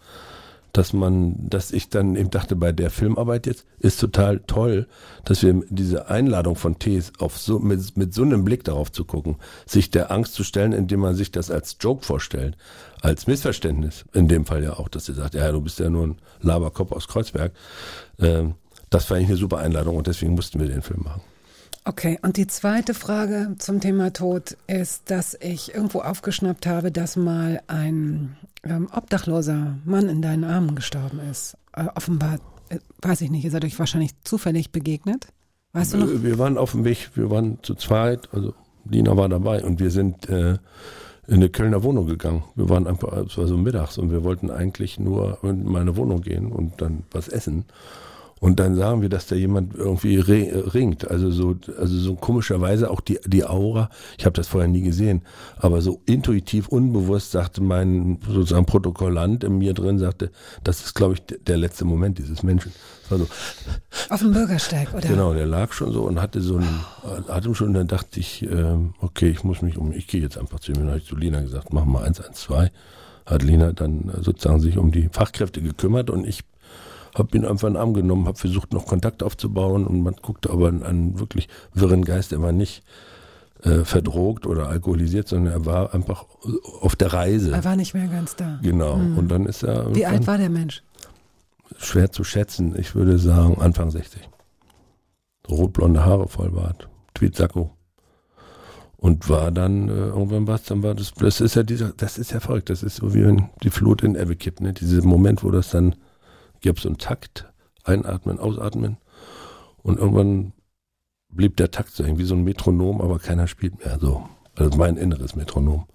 dass 0.72 0.94
man, 0.94 1.48
dass 1.50 1.70
ich 1.72 1.90
dann 1.90 2.16
eben 2.16 2.30
dachte, 2.30 2.56
bei 2.56 2.72
der 2.72 2.90
Filmarbeit 2.90 3.46
jetzt 3.46 3.66
ist 3.78 4.00
total 4.00 4.40
toll, 4.46 4.86
dass 5.24 5.42
wir 5.42 5.62
diese 5.68 6.08
Einladung 6.08 6.56
von 6.56 6.78
Tees 6.78 7.12
auf 7.18 7.36
so, 7.36 7.58
mit, 7.58 7.96
mit 7.96 8.14
so 8.14 8.22
einem 8.22 8.44
Blick 8.44 8.64
darauf 8.64 8.90
zu 8.90 9.04
gucken, 9.04 9.36
sich 9.66 9.90
der 9.90 10.10
Angst 10.10 10.34
zu 10.34 10.44
stellen, 10.44 10.72
indem 10.72 11.00
man 11.00 11.14
sich 11.14 11.30
das 11.30 11.50
als 11.50 11.76
Joke 11.80 12.04
vorstellt, 12.04 12.56
als 13.02 13.26
Missverständnis, 13.26 14.04
in 14.14 14.28
dem 14.28 14.46
Fall 14.46 14.62
ja 14.64 14.78
auch, 14.78 14.88
dass 14.88 15.06
sie 15.06 15.14
sagt, 15.14 15.34
ja, 15.34 15.50
du 15.52 15.60
bist 15.60 15.78
ja 15.78 15.90
nur 15.90 16.06
ein 16.06 16.18
Laberkopf 16.40 16.92
aus 16.92 17.08
Kreuzberg. 17.08 17.52
Ähm, 18.18 18.54
das 18.88 19.06
fand 19.06 19.22
ich 19.22 19.28
eine 19.28 19.36
super 19.36 19.58
Einladung 19.58 19.96
und 19.96 20.06
deswegen 20.06 20.34
mussten 20.34 20.60
wir 20.60 20.68
den 20.68 20.82
Film 20.82 21.02
machen. 21.04 21.22
Okay, 21.84 22.18
und 22.22 22.36
die 22.36 22.46
zweite 22.46 22.94
Frage 22.94 23.56
zum 23.58 23.80
Thema 23.80 24.12
Tod 24.12 24.56
ist, 24.68 25.10
dass 25.10 25.36
ich 25.40 25.74
irgendwo 25.74 26.00
aufgeschnappt 26.00 26.66
habe, 26.66 26.92
dass 26.92 27.16
mal 27.16 27.60
ein 27.66 28.36
ähm, 28.62 28.88
obdachloser 28.92 29.78
Mann 29.84 30.08
in 30.08 30.22
deinen 30.22 30.44
Armen 30.44 30.76
gestorben 30.76 31.18
ist. 31.28 31.56
Äh, 31.72 31.86
offenbar, 31.96 32.38
äh, 32.68 32.78
weiß 33.00 33.22
ich 33.22 33.30
nicht, 33.30 33.44
ihr 33.44 33.50
seid 33.50 33.64
euch 33.64 33.78
wahrscheinlich 33.80 34.12
zufällig 34.22 34.70
begegnet. 34.70 35.26
Weißt 35.72 35.94
du 35.94 35.98
noch? 35.98 36.08
Äh, 36.08 36.22
Wir 36.22 36.38
waren 36.38 36.56
auf 36.56 36.70
dem 36.70 36.84
Weg, 36.84 37.10
wir 37.14 37.30
waren 37.30 37.58
zu 37.62 37.74
zweit, 37.74 38.28
also 38.32 38.54
Lina 38.88 39.16
war 39.16 39.28
dabei 39.28 39.64
und 39.64 39.80
wir 39.80 39.90
sind 39.90 40.28
äh, 40.28 40.58
in 41.26 41.34
eine 41.34 41.48
Kölner 41.48 41.82
Wohnung 41.82 42.06
gegangen. 42.06 42.44
Wir 42.54 42.68
waren 42.68 42.86
einfach, 42.86 43.12
es 43.26 43.36
war 43.36 43.48
so 43.48 43.56
mittags 43.56 43.98
und 43.98 44.12
wir 44.12 44.22
wollten 44.22 44.50
eigentlich 44.50 45.00
nur 45.00 45.38
in 45.42 45.64
meine 45.64 45.96
Wohnung 45.96 46.20
gehen 46.20 46.52
und 46.52 46.80
dann 46.80 47.02
was 47.10 47.26
essen. 47.26 47.64
Und 48.42 48.58
dann 48.58 48.74
sahen 48.74 49.02
wir, 49.02 49.08
dass 49.08 49.28
da 49.28 49.36
jemand 49.36 49.76
irgendwie 49.76 50.16
re- 50.16 50.74
ringt. 50.74 51.08
Also 51.08 51.30
so, 51.30 51.54
also 51.78 51.96
so 51.96 52.16
komischerweise 52.16 52.90
auch 52.90 53.00
die, 53.00 53.20
die 53.24 53.44
Aura. 53.44 53.88
Ich 54.18 54.24
habe 54.26 54.32
das 54.34 54.48
vorher 54.48 54.66
nie 54.68 54.82
gesehen, 54.82 55.22
aber 55.58 55.80
so 55.80 56.00
intuitiv, 56.06 56.66
unbewusst 56.66 57.30
sagte 57.30 57.62
mein 57.62 58.18
sozusagen 58.28 58.66
Protokollant 58.66 59.44
in 59.44 59.58
mir 59.58 59.74
drin, 59.74 60.00
sagte, 60.00 60.32
das 60.64 60.84
ist, 60.84 60.94
glaube 60.94 61.14
ich, 61.14 61.22
der- 61.44 61.56
letzte 61.56 61.84
Moment 61.84 62.18
dieses 62.18 62.42
Menschen. 62.42 62.72
Das 63.02 63.10
war 63.12 63.18
so, 63.18 63.26
Auf 64.12 64.20
dem 64.20 64.32
Bürgersteig, 64.32 64.92
oder? 64.92 65.06
Genau, 65.06 65.32
der 65.34 65.46
lag 65.46 65.72
schon 65.72 65.92
so 65.92 66.02
und 66.02 66.20
hatte 66.20 66.40
so 66.40 66.56
einen 66.56 66.80
Atem 67.28 67.54
schon. 67.54 67.68
Und 67.68 67.74
dann 67.74 67.86
dachte 67.86 68.18
ich, 68.18 68.42
ähm, 68.42 68.94
okay, 69.00 69.28
ich 69.28 69.44
muss 69.44 69.62
mich 69.62 69.78
um, 69.78 69.92
ich 69.92 70.08
gehe 70.08 70.20
jetzt 70.20 70.36
einfach 70.36 70.58
zu 70.58 70.72
ihm. 70.72 70.78
Dann 70.78 70.88
habe 70.88 70.98
ich 70.98 71.06
zu 71.06 71.14
Lina 71.14 71.40
gesagt, 71.42 71.72
mach 71.72 71.84
mal 71.84 72.02
112. 72.02 72.70
Hat 73.24 73.42
Lina 73.44 73.72
dann 73.72 74.08
äh, 74.08 74.20
sozusagen 74.20 74.58
sich 74.58 74.78
um 74.78 74.90
die 74.90 75.08
Fachkräfte 75.12 75.62
gekümmert 75.62 76.10
und 76.10 76.26
ich 76.26 76.40
habe 77.14 77.36
ihn 77.36 77.44
einfach 77.44 77.68
in 77.68 77.74
den 77.74 77.80
Arm 77.80 77.94
genommen, 77.94 78.26
habe 78.26 78.38
versucht 78.38 78.72
noch 78.72 78.86
Kontakt 78.86 79.22
aufzubauen 79.22 79.86
und 79.86 80.00
man 80.00 80.14
guckte 80.20 80.50
aber 80.50 80.68
einen, 80.68 80.82
einen 80.82 81.18
wirklich 81.18 81.48
wirren 81.74 82.04
Geist, 82.04 82.32
der 82.32 82.42
war 82.42 82.52
nicht 82.52 82.82
äh, 83.62 83.84
verdrogt 83.84 84.46
oder 84.46 84.68
alkoholisiert, 84.68 85.28
sondern 85.28 85.52
er 85.52 85.66
war 85.66 85.94
einfach 85.94 86.24
auf 86.80 86.96
der 86.96 87.12
Reise. 87.12 87.52
Er 87.52 87.64
war 87.64 87.76
nicht 87.76 87.94
mehr 87.94 88.08
ganz 88.08 88.36
da. 88.36 88.58
Genau. 88.62 88.94
Und 88.94 89.28
dann 89.28 89.46
ist 89.46 89.62
er 89.62 89.94
Wie 89.94 90.06
alt 90.06 90.26
war 90.26 90.38
der 90.38 90.50
Mensch? 90.50 90.82
schwer 91.78 92.10
zu 92.12 92.24
schätzen. 92.24 92.74
Ich 92.78 92.94
würde 92.94 93.18
sagen 93.18 93.60
Anfang 93.60 93.90
60. 93.90 94.28
Rotblonde 95.48 96.04
Haare, 96.04 96.28
Vollbart, 96.28 96.88
Tweetsacko. 97.14 97.70
Und 98.96 99.28
war 99.28 99.50
dann 99.50 99.88
äh, 99.88 99.92
irgendwann 99.92 100.46
was, 100.46 100.62
dann 100.62 100.84
war 100.84 100.94
das, 100.94 101.12
das 101.14 101.40
ist 101.40 101.56
ja 101.56 101.64
dieser, 101.64 101.92
das 101.96 102.18
ist 102.18 102.30
ja 102.30 102.38
verrückt, 102.38 102.70
das 102.70 102.84
ist 102.84 102.96
so 102.96 103.14
wie 103.14 103.24
wenn 103.24 103.48
die 103.64 103.70
Flut 103.70 104.02
in 104.02 104.14
Ebbe 104.14 104.36
kippt, 104.36 104.60
ne? 104.60 104.72
Dieser 104.72 105.04
Moment, 105.04 105.42
wo 105.42 105.50
das 105.50 105.70
dann, 105.70 105.96
gibt 106.62 106.80
so 106.80 106.88
einen 106.88 106.98
Takt, 106.98 107.52
einatmen, 107.84 108.38
ausatmen 108.38 108.96
und 109.82 109.98
irgendwann 109.98 110.52
blieb 111.28 111.56
der 111.56 111.70
Takt 111.70 111.90
so 111.90 112.04
irgendwie 112.04 112.24
so 112.24 112.34
ein 112.34 112.44
Metronom, 112.44 113.00
aber 113.00 113.18
keiner 113.18 113.46
spielt 113.46 113.84
mehr 113.84 113.98
so. 114.00 114.28
Also 114.56 114.76
mein 114.76 114.96
inneres 114.96 115.34
Metronom. 115.34 115.86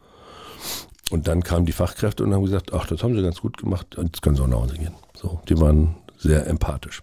Und 1.12 1.28
dann 1.28 1.44
kamen 1.44 1.66
die 1.66 1.72
Fachkräfte 1.72 2.24
und 2.24 2.34
haben 2.34 2.44
gesagt, 2.44 2.74
ach, 2.74 2.88
das 2.88 3.04
haben 3.04 3.16
sie 3.16 3.22
ganz 3.22 3.40
gut 3.40 3.58
gemacht, 3.58 3.96
jetzt 4.02 4.22
können 4.22 4.36
sie 4.36 4.44
auch 4.44 4.48
nach 4.48 4.58
Hause 4.60 4.78
gehen. 4.78 4.94
So, 5.16 5.40
die 5.48 5.60
waren 5.60 5.96
sehr 6.18 6.48
empathisch. 6.48 7.02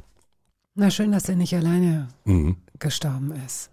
Na 0.75 0.91
schön, 0.91 1.13
dass 1.13 1.29
er 1.29 1.37
nicht 1.37 1.55
alleine 1.55 2.09
Mhm. 2.25 2.57
gestorben 2.79 3.33
ist. 3.47 3.71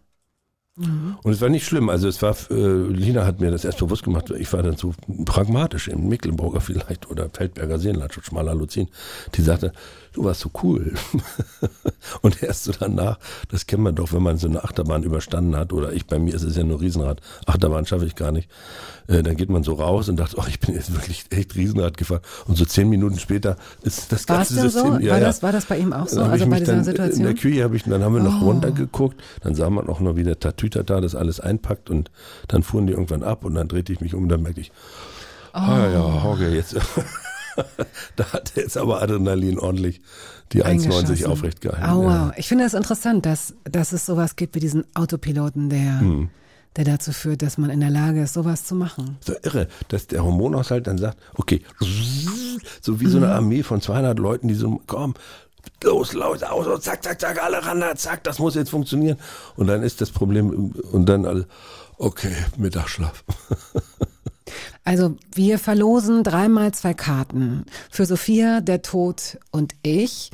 Und 0.77 1.31
es 1.31 1.41
war 1.41 1.49
nicht 1.49 1.65
schlimm. 1.65 1.89
Also 1.89 2.07
es 2.07 2.22
war, 2.22 2.35
äh, 2.49 2.53
Lina 2.53 3.26
hat 3.26 3.41
mir 3.41 3.52
das 3.52 3.65
erst 3.65 3.80
bewusst 3.80 4.03
gemacht. 4.03 4.31
Ich 4.31 4.52
war 4.53 4.64
dann 4.64 4.77
so 4.77 4.93
pragmatisch 5.26 5.89
in 5.89 6.07
Mecklenburger 6.07 6.61
vielleicht 6.61 7.10
oder 7.10 7.30
Feldberger 7.30 7.77
Seenlandschaft, 7.77 8.27
Schmaler 8.27 8.56
Luzin. 8.56 8.88
Die 9.35 9.41
sagte, 9.41 9.73
du 10.13 10.23
warst 10.23 10.41
so 10.41 10.49
cool. 10.63 10.93
und 12.21 12.41
erst 12.43 12.65
so 12.65 12.71
danach, 12.77 13.17
das 13.49 13.65
kennt 13.67 13.83
man 13.83 13.95
doch, 13.95 14.11
wenn 14.13 14.21
man 14.23 14.38
so 14.38 14.47
eine 14.47 14.63
Achterbahn 14.63 15.03
überstanden 15.03 15.55
hat 15.55 15.71
oder 15.73 15.93
ich, 15.93 16.05
bei 16.05 16.19
mir 16.19 16.33
ist 16.33 16.43
es 16.43 16.55
ja 16.55 16.63
nur 16.63 16.81
Riesenrad. 16.81 17.21
Achterbahn 17.45 17.85
schaffe 17.85 18.05
ich 18.05 18.15
gar 18.15 18.31
nicht. 18.31 18.49
Äh, 19.07 19.23
dann 19.23 19.35
geht 19.35 19.49
man 19.49 19.63
so 19.63 19.73
raus 19.73 20.09
und 20.09 20.17
dachte, 20.17 20.35
oh, 20.39 20.43
ich 20.47 20.59
bin 20.59 20.75
jetzt 20.75 20.93
wirklich 20.93 21.25
echt 21.31 21.55
Riesenrad 21.55 21.97
gefahren. 21.97 22.21
Und 22.47 22.57
so 22.57 22.65
zehn 22.65 22.89
Minuten 22.89 23.19
später 23.19 23.55
ist 23.83 24.11
das 24.11 24.27
War 24.29 24.41
es 24.41 24.49
ganze 24.49 24.55
denn 24.61 24.69
so? 24.69 24.91
System. 24.91 25.09
war, 25.09 25.19
Das, 25.19 25.43
war 25.43 25.51
das 25.51 25.65
bei 25.65 25.77
ihm 25.77 25.93
auch 25.93 26.07
so? 26.07 26.21
Also 26.21 26.47
bei 26.47 26.59
dieser 26.59 26.73
dann 26.75 26.83
Situation? 26.83 27.25
In 27.27 27.33
der 27.33 27.41
Küche 27.41 27.63
habe 27.63 27.75
ich, 27.75 27.83
dann 27.83 28.03
haben 28.03 28.13
wir 28.15 28.21
noch 28.21 28.41
Oh. 28.41 28.45
runtergeguckt, 28.45 29.21
dann 29.41 29.55
sah 29.55 29.69
man 29.69 29.88
auch 29.89 29.99
noch, 29.99 30.15
wie 30.15 30.23
der 30.23 30.39
Tatütata 30.39 31.01
das 31.01 31.15
alles 31.15 31.39
einpackt 31.39 31.89
und 31.89 32.11
dann 32.47 32.63
fuhren 32.63 32.88
die 32.88 32.93
irgendwann 32.93 33.23
ab 33.23 33.43
und 33.45 33.55
dann 33.55 33.67
drehte 33.67 33.91
ich 33.93 34.01
mich 34.01 34.13
um 34.15 34.23
und 34.23 34.29
dann 34.29 34.41
merkte 34.41 34.61
ich, 34.61 34.71
ah 35.53 35.88
ja, 35.89 36.23
okay, 36.25 36.55
jetzt, 36.55 36.75
da 38.15 38.33
hat 38.33 38.53
jetzt 38.55 38.77
aber 38.77 39.01
Adrenalin 39.01 39.59
ordentlich 39.59 40.01
die 40.51 40.63
1,90 40.63 40.65
Eingeschossen. 40.65 41.25
aufrecht 41.27 41.61
gehalten. 41.61 41.93
Oh, 41.97 42.09
ja. 42.09 42.33
Ich 42.35 42.47
finde 42.47 42.65
es 42.65 42.73
interessant, 42.73 43.25
dass, 43.25 43.53
dass 43.63 43.91
es 43.93 44.05
sowas 44.05 44.35
gibt 44.35 44.55
wie 44.55 44.59
diesen 44.59 44.85
Autopiloten, 44.95 45.69
der, 45.69 45.99
Hm. 46.01 46.29
der 46.75 46.85
dazu 46.85 47.11
führt, 47.13 47.41
dass 47.41 47.57
man 47.57 47.69
in 47.69 47.79
der 47.79 47.89
Lage 47.89 48.23
ist, 48.23 48.33
sowas 48.33 48.65
zu 48.65 48.75
machen. 48.75 49.17
So 49.21 49.33
irre, 49.43 49.67
dass 49.87 50.07
der 50.07 50.23
Hormonaushalt 50.23 50.87
dann 50.87 50.97
sagt, 50.97 51.17
okay, 51.35 51.61
so 52.81 52.99
wie 52.99 53.07
so 53.07 53.17
eine 53.17 53.31
Armee 53.33 53.63
von 53.63 53.81
200 53.81 54.17
Leuten, 54.19 54.47
die 54.49 54.53
so, 54.55 54.81
komm, 54.87 55.13
los, 55.83 56.13
los, 56.13 56.43
aus, 56.43 56.67
und 56.67 56.81
zack, 56.83 57.03
zack, 57.03 57.19
zack, 57.21 57.41
alle 57.43 57.65
ran, 57.65 57.83
zack, 57.95 58.23
das 58.23 58.39
muss 58.39 58.55
jetzt 58.55 58.69
funktionieren. 58.71 59.17
Und 59.55 59.67
dann 59.67 59.83
ist 59.83 60.01
das 60.01 60.11
Problem, 60.11 60.73
und 60.91 61.05
dann 61.07 61.25
alle, 61.25 61.47
okay, 61.97 62.33
Mittagsschlaf. 62.57 63.23
Also 64.83 65.15
wir 65.33 65.59
verlosen 65.59 66.23
dreimal 66.23 66.73
zwei 66.73 66.93
Karten 66.93 67.65
für 67.89 68.05
Sophia, 68.05 68.61
der 68.61 68.81
Tod 68.81 69.37
und 69.51 69.75
ich. 69.83 70.31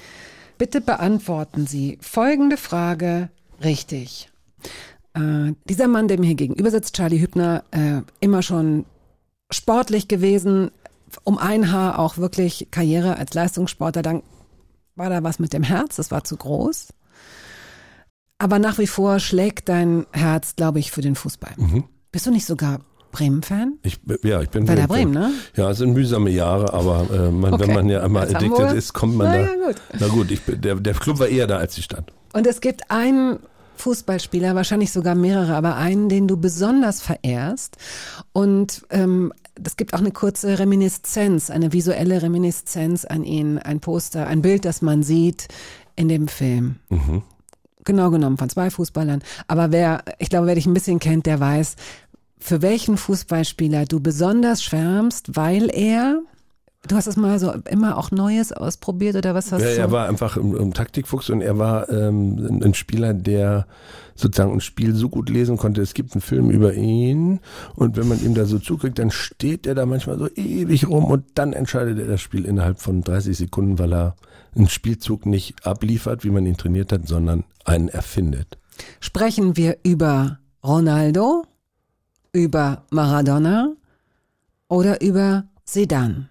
Bitte 0.58 0.82
beantworten 0.82 1.68
Sie 1.68 1.98
folgende 2.02 2.58
Frage 2.58 3.30
richtig. 3.64 4.30
Äh, 5.14 5.54
dieser 5.70 5.88
Mann, 5.88 6.08
der 6.08 6.20
mir 6.20 6.28
hier 6.28 6.36
gegenüber 6.36 6.72
sitzt, 6.72 6.96
Charlie 6.96 7.20
Hübner, 7.20 7.64
äh, 7.72 8.02
immer 8.20 8.42
schon 8.42 8.86
sportlich 9.52 10.08
gewesen, 10.08 10.72
um 11.24 11.38
ein 11.38 11.72
Haar 11.72 12.00
auch 12.00 12.18
wirklich 12.18 12.68
Karriere 12.72 13.18
als 13.18 13.34
Leistungssportler. 13.34 14.02
Dann 14.02 14.24
war 14.96 15.10
da 15.10 15.24
was 15.24 15.40
mit 15.40 15.54
dem 15.54 15.64
Herz, 15.64 15.98
das 15.98 16.12
war 16.12 16.24
zu 16.24 16.38
groß. 16.38 16.94
Aber 18.40 18.60
nach 18.60 18.78
wie 18.78 18.88
vor 18.88 19.20
schlägt 19.20 19.70
dein 19.70 20.06
Herz, 20.12 20.56
glaube 20.56 20.80
ich, 20.80 20.92
für 20.92 21.02
den 21.02 21.16
Fußball. 21.16 21.54
Mhm. 21.58 21.86
Bist 22.12 22.26
du 22.28 22.32
nicht 22.32 22.46
sogar 22.46 22.82
Bremen-Fan? 23.18 23.80
Ich, 23.84 24.00
ja, 24.24 24.42
ich 24.42 24.50
bin 24.50 24.66
Bei 24.66 24.76
der 24.76 24.88
Bremen. 24.88 25.12
Ne? 25.14 25.32
Ja, 25.56 25.72
es 25.72 25.80
sind 25.80 25.94
mühsame 25.94 26.30
Jahre, 26.30 26.74
aber 26.74 27.08
äh, 27.12 27.32
man, 27.32 27.54
Okay. 27.54 27.68
wenn 27.68 27.74
man 27.76 27.90
ja 27.90 28.04
einmal 28.04 28.34
addicted 28.34 28.74
ist, 28.74 28.94
kommt 28.94 29.16
man 29.16 29.28
Na 29.28 29.34
da. 29.34 29.42
ja, 29.42 29.66
gut. 29.68 29.76
Na 30.00 30.08
gut, 30.08 30.32
ich, 30.32 30.42
der, 30.48 30.76
der 30.76 30.94
Club 30.94 31.20
war 31.20 31.28
eher 31.28 31.48
da 31.48 31.58
als 31.58 31.76
die 31.76 31.82
Stadt. 31.82 32.12
Und 32.34 32.46
es 32.46 32.62
gibt 32.62 32.92
einen 32.92 33.40
Fußballspieler, 33.78 34.54
wahrscheinlich 34.56 34.92
sogar 34.92 35.16
mehrere, 35.16 35.56
aber 35.56 35.76
einen, 35.76 36.10
den 36.10 36.28
du 36.28 36.38
besonders 36.38 37.02
verehrst. 37.02 37.78
Und 38.34 38.86
ähm, 38.90 39.34
es 39.64 39.78
gibt 39.78 39.94
auch 39.94 40.00
eine 40.00 40.12
kurze 40.12 40.60
Reminiszenz, 40.60 41.50
eine 41.50 41.74
visuelle 41.74 42.22
Reminiszenz 42.22 43.06
an 43.06 43.24
ihn, 43.24 43.58
ein 43.58 43.80
Poster, 43.80 44.28
ein 44.28 44.42
Bild, 44.42 44.66
das 44.66 44.82
man 44.82 45.02
sieht 45.04 45.48
in 45.96 46.08
dem 46.10 46.28
Film. 46.28 46.76
Mhm. 46.90 47.24
Genau 47.86 48.10
genommen 48.12 48.38
von 48.38 48.50
zwei 48.50 48.70
Fußballern. 48.70 49.24
Aber 49.48 49.72
wer, 49.72 50.04
ich 50.20 50.30
glaube, 50.30 50.48
wer 50.48 50.56
dich 50.56 50.66
ein 50.66 50.74
bisschen 50.74 51.00
kennt, 51.00 51.26
der 51.26 51.40
weiß, 51.40 51.76
für 52.40 52.62
welchen 52.62 52.98
Fußballspieler 52.98 53.86
du 53.86 54.00
besonders 54.00 54.64
schwärmst, 54.64 55.36
weil 55.36 55.70
er, 55.74 56.22
du 56.88 56.96
hast 56.96 57.08
es 57.08 57.18
mal 57.18 57.40
so 57.40 57.52
immer 57.70 57.98
auch 57.98 58.12
Neues 58.12 58.52
ausprobiert 58.54 59.16
oder 59.16 59.34
was 59.34 59.52
hast 59.52 59.62
Ja, 59.64 59.70
du? 59.74 59.78
er 59.78 59.92
war 59.92 60.08
einfach 60.08 60.38
ein, 60.38 60.56
ein 60.58 60.74
Taktikfuchs 60.74 61.30
und 61.30 61.42
er 61.42 61.58
war 61.58 61.90
ähm, 61.90 62.38
ein- 62.38 62.64
ein 62.64 62.74
Spieler, 62.74 63.14
der 63.14 63.66
sozusagen 64.16 64.54
ein 64.54 64.62
Spiel 64.62 64.96
so 64.96 65.10
gut 65.10 65.30
lesen 65.30 65.58
konnte. 65.58 65.82
Es 65.82 65.94
gibt 65.94 66.14
einen 66.14 66.22
Film 66.22 66.50
über 66.50 66.74
ihn 66.74 67.40
und 67.76 67.98
wenn 67.98 68.08
man 68.08 68.24
ihm 68.24 68.34
da 68.34 68.46
so 68.46 68.58
zukriegt, 68.60 68.98
dann 69.00 69.12
steht 69.12 69.68
er 69.68 69.76
da 69.76 69.86
manchmal 69.86 70.18
so 70.18 70.28
ewig 70.36 70.88
rum 70.88 71.06
und 71.06 71.26
dann 71.36 71.54
entscheidet 71.54 72.00
er 72.00 72.08
das 72.08 72.22
Spiel 72.22 72.46
innerhalb 72.46 72.80
von 72.80 73.02
30 73.02 73.38
Sekunden, 73.38 73.78
weil 73.80 73.94
er 73.94 74.16
einen 74.56 74.70
Spielzug 74.70 75.26
nicht 75.28 75.66
abliefert, 75.68 76.24
wie 76.24 76.32
man 76.32 76.46
ihn 76.48 76.58
trainiert 76.58 76.92
hat, 76.92 77.08
sondern 77.08 77.44
einen 77.66 77.90
erfindet. 77.90 78.58
Sprechen 79.00 79.56
wir 79.58 79.78
über 79.84 80.40
Ronaldo, 80.64 81.44
über 82.38 82.84
Maradona 82.92 83.74
oder 84.70 85.02
über 85.02 85.46
Sedan? 85.66 86.30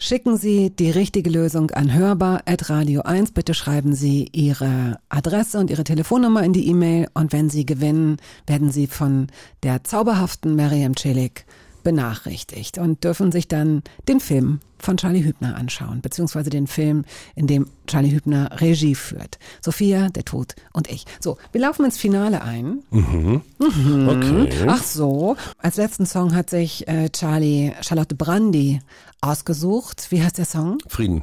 Schicken 0.00 0.36
Sie 0.36 0.70
die 0.70 0.90
richtige 0.90 1.30
Lösung 1.30 1.70
an 1.70 1.92
hörbar.radio 1.92 3.02
1. 3.02 3.32
Bitte 3.32 3.54
schreiben 3.54 3.94
Sie 3.94 4.28
Ihre 4.32 4.98
Adresse 5.08 5.58
und 5.58 5.70
Ihre 5.70 5.84
Telefonnummer 5.84 6.42
in 6.42 6.52
die 6.52 6.68
E-Mail 6.68 7.08
und 7.14 7.32
wenn 7.32 7.48
Sie 7.48 7.64
gewinnen, 7.64 8.18
werden 8.46 8.70
Sie 8.70 8.86
von 8.86 9.28
der 9.62 9.84
zauberhaften 9.84 10.54
Miriam 10.54 10.96
Celik 10.96 11.46
benachrichtigt 11.82 12.78
und 12.78 13.04
dürfen 13.04 13.32
sich 13.32 13.48
dann 13.48 13.82
den 14.08 14.20
Film 14.20 14.60
von 14.78 14.96
Charlie 14.96 15.24
Hübner 15.24 15.56
anschauen, 15.56 16.00
beziehungsweise 16.00 16.50
den 16.50 16.66
Film, 16.66 17.04
in 17.34 17.46
dem 17.46 17.66
Charlie 17.86 18.12
Hübner 18.12 18.60
Regie 18.60 18.94
führt. 18.94 19.38
Sophia, 19.60 20.08
der 20.08 20.24
Tod 20.24 20.54
und 20.72 20.88
ich. 20.90 21.04
So, 21.20 21.36
wir 21.52 21.60
laufen 21.60 21.84
ins 21.84 21.98
Finale 21.98 22.42
ein. 22.42 22.82
Mhm. 22.90 23.42
Okay. 23.58 24.48
Ach 24.68 24.82
so, 24.82 25.36
als 25.58 25.76
letzten 25.76 26.06
Song 26.06 26.34
hat 26.34 26.50
sich 26.50 26.86
äh, 26.86 27.08
Charlie 27.10 27.72
Charlotte 27.80 28.14
Brandy 28.14 28.80
ausgesucht. 29.20 30.06
Wie 30.10 30.22
heißt 30.22 30.38
der 30.38 30.44
Song? 30.44 30.78
Frieden. 30.88 31.22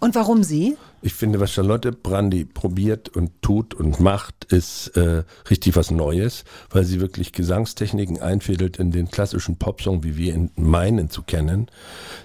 Und 0.00 0.14
warum 0.14 0.42
sie? 0.42 0.76
Ich 1.02 1.14
finde, 1.14 1.38
was 1.38 1.52
Charlotte 1.52 1.92
Brandy 1.92 2.44
probiert 2.44 3.10
und 3.10 3.30
tut 3.42 3.74
und 3.74 4.00
macht, 4.00 4.44
ist 4.52 4.88
äh, 4.96 5.24
richtig 5.50 5.76
was 5.76 5.90
Neues, 5.90 6.44
weil 6.70 6.84
sie 6.84 7.00
wirklich 7.00 7.32
Gesangstechniken 7.32 8.20
einfädelt 8.20 8.78
in 8.78 8.90
den 8.90 9.10
klassischen 9.10 9.56
Popsong, 9.56 10.02
wie 10.02 10.16
wir 10.16 10.34
ihn 10.34 10.50
meinen 10.56 11.10
zu 11.10 11.22
kennen. 11.22 11.70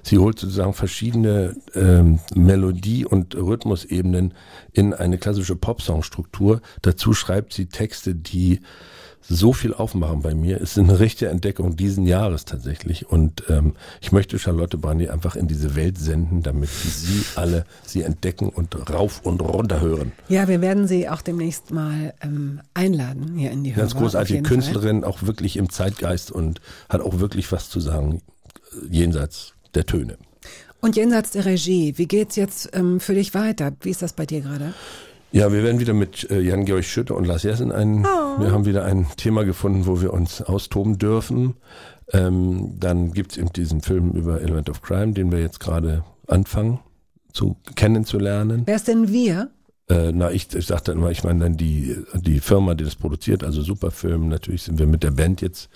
Sie 0.03 0.17
holt 0.17 0.39
sozusagen 0.39 0.73
verschiedene 0.73 1.55
ähm, 1.75 2.19
Melodie- 2.33 3.05
und 3.05 3.35
Rhythmusebenen 3.35 4.33
in 4.71 4.93
eine 4.93 5.17
klassische 5.17 5.55
Popsong-Struktur. 5.55 6.61
Dazu 6.81 7.13
schreibt 7.13 7.53
sie 7.53 7.67
Texte, 7.67 8.15
die 8.15 8.61
so 9.27 9.53
viel 9.53 9.73
aufmachen 9.73 10.21
bei 10.21 10.33
mir. 10.35 10.57
Es 10.57 10.71
ist 10.71 10.79
eine 10.79 10.99
richtige 10.99 11.31
Entdeckung 11.31 11.75
diesen 11.75 12.05
Jahres 12.05 12.45
tatsächlich. 12.45 13.07
Und 13.09 13.43
ähm, 13.49 13.73
ich 14.01 14.11
möchte 14.11 14.39
Charlotte 14.39 14.77
Brandy 14.77 15.09
einfach 15.09 15.35
in 15.35 15.47
diese 15.47 15.75
Welt 15.75 15.97
senden, 15.97 16.43
damit 16.43 16.69
Sie 16.69 17.23
alle 17.35 17.65
sie 17.85 18.03
entdecken 18.03 18.49
und 18.49 18.75
rauf 18.89 19.21
und 19.23 19.41
runter 19.41 19.81
hören. 19.81 20.11
Ja, 20.27 20.47
wir 20.47 20.61
werden 20.61 20.87
sie 20.87 21.09
auch 21.09 21.21
demnächst 21.21 21.71
mal 21.71 22.13
ähm, 22.21 22.61
einladen 22.73 23.37
hier 23.37 23.51
in 23.51 23.63
die 23.63 23.71
Ganz 23.71 23.93
Hörer, 23.93 23.97
auf 23.97 24.03
großartige 24.03 24.33
jeden 24.35 24.45
Fall. 24.45 24.55
Künstlerin, 24.55 25.03
auch 25.03 25.23
wirklich 25.23 25.57
im 25.57 25.69
Zeitgeist 25.69 26.31
und 26.31 26.61
hat 26.89 27.01
auch 27.01 27.19
wirklich 27.19 27.51
was 27.51 27.69
zu 27.69 27.79
sagen 27.79 28.21
äh, 28.73 28.87
jenseits 28.89 29.53
der 29.75 29.85
Töne. 29.85 30.17
Und 30.81 30.95
jenseits 30.95 31.31
der 31.31 31.45
Regie, 31.45 31.93
wie 31.97 32.07
geht's 32.07 32.35
jetzt 32.35 32.71
ähm, 32.73 32.99
für 32.99 33.13
dich 33.13 33.33
weiter? 33.35 33.71
Wie 33.81 33.91
ist 33.91 34.01
das 34.01 34.13
bei 34.13 34.25
dir 34.25 34.41
gerade? 34.41 34.73
Ja, 35.33 35.51
wir 35.53 35.63
werden 35.63 35.79
wieder 35.79 35.93
mit 35.93 36.29
äh, 36.29 36.41
Jan-Georg 36.41 36.83
Schütte 36.83 37.13
und 37.13 37.25
Lars 37.25 37.43
Jessen 37.43 37.71
ein, 37.71 38.03
wir 38.03 38.51
haben 38.51 38.65
wieder 38.65 38.83
ein 38.83 39.07
Thema 39.15 39.45
gefunden, 39.45 39.85
wo 39.85 40.01
wir 40.01 40.11
uns 40.11 40.41
austoben 40.41 40.97
dürfen. 40.97 41.55
Ähm, 42.11 42.73
dann 42.77 43.13
gibt's 43.13 43.37
eben 43.37 43.53
diesen 43.53 43.81
Film 43.81 44.11
über 44.11 44.41
Element 44.41 44.69
of 44.69 44.81
Crime, 44.81 45.13
den 45.13 45.31
wir 45.31 45.39
jetzt 45.39 45.61
gerade 45.61 46.03
anfangen 46.27 46.79
zu 47.31 47.55
kennenzulernen. 47.75 48.63
Wer 48.65 48.75
ist 48.75 48.89
denn 48.89 49.09
wir? 49.09 49.49
Äh, 49.89 50.11
na, 50.13 50.31
ich, 50.31 50.53
ich 50.53 50.67
sagte 50.67 50.91
immer, 50.91 51.11
ich 51.11 51.23
meine 51.23 51.45
dann 51.45 51.55
die, 51.55 51.95
die 52.13 52.41
Firma, 52.41 52.75
die 52.75 52.83
das 52.83 52.95
produziert, 52.95 53.45
also 53.45 53.61
Superfilm, 53.61 54.27
natürlich 54.27 54.63
sind 54.63 54.79
wir 54.79 54.85
mit 54.85 55.01
der 55.03 55.11
Band 55.11 55.41
jetzt, 55.41 55.69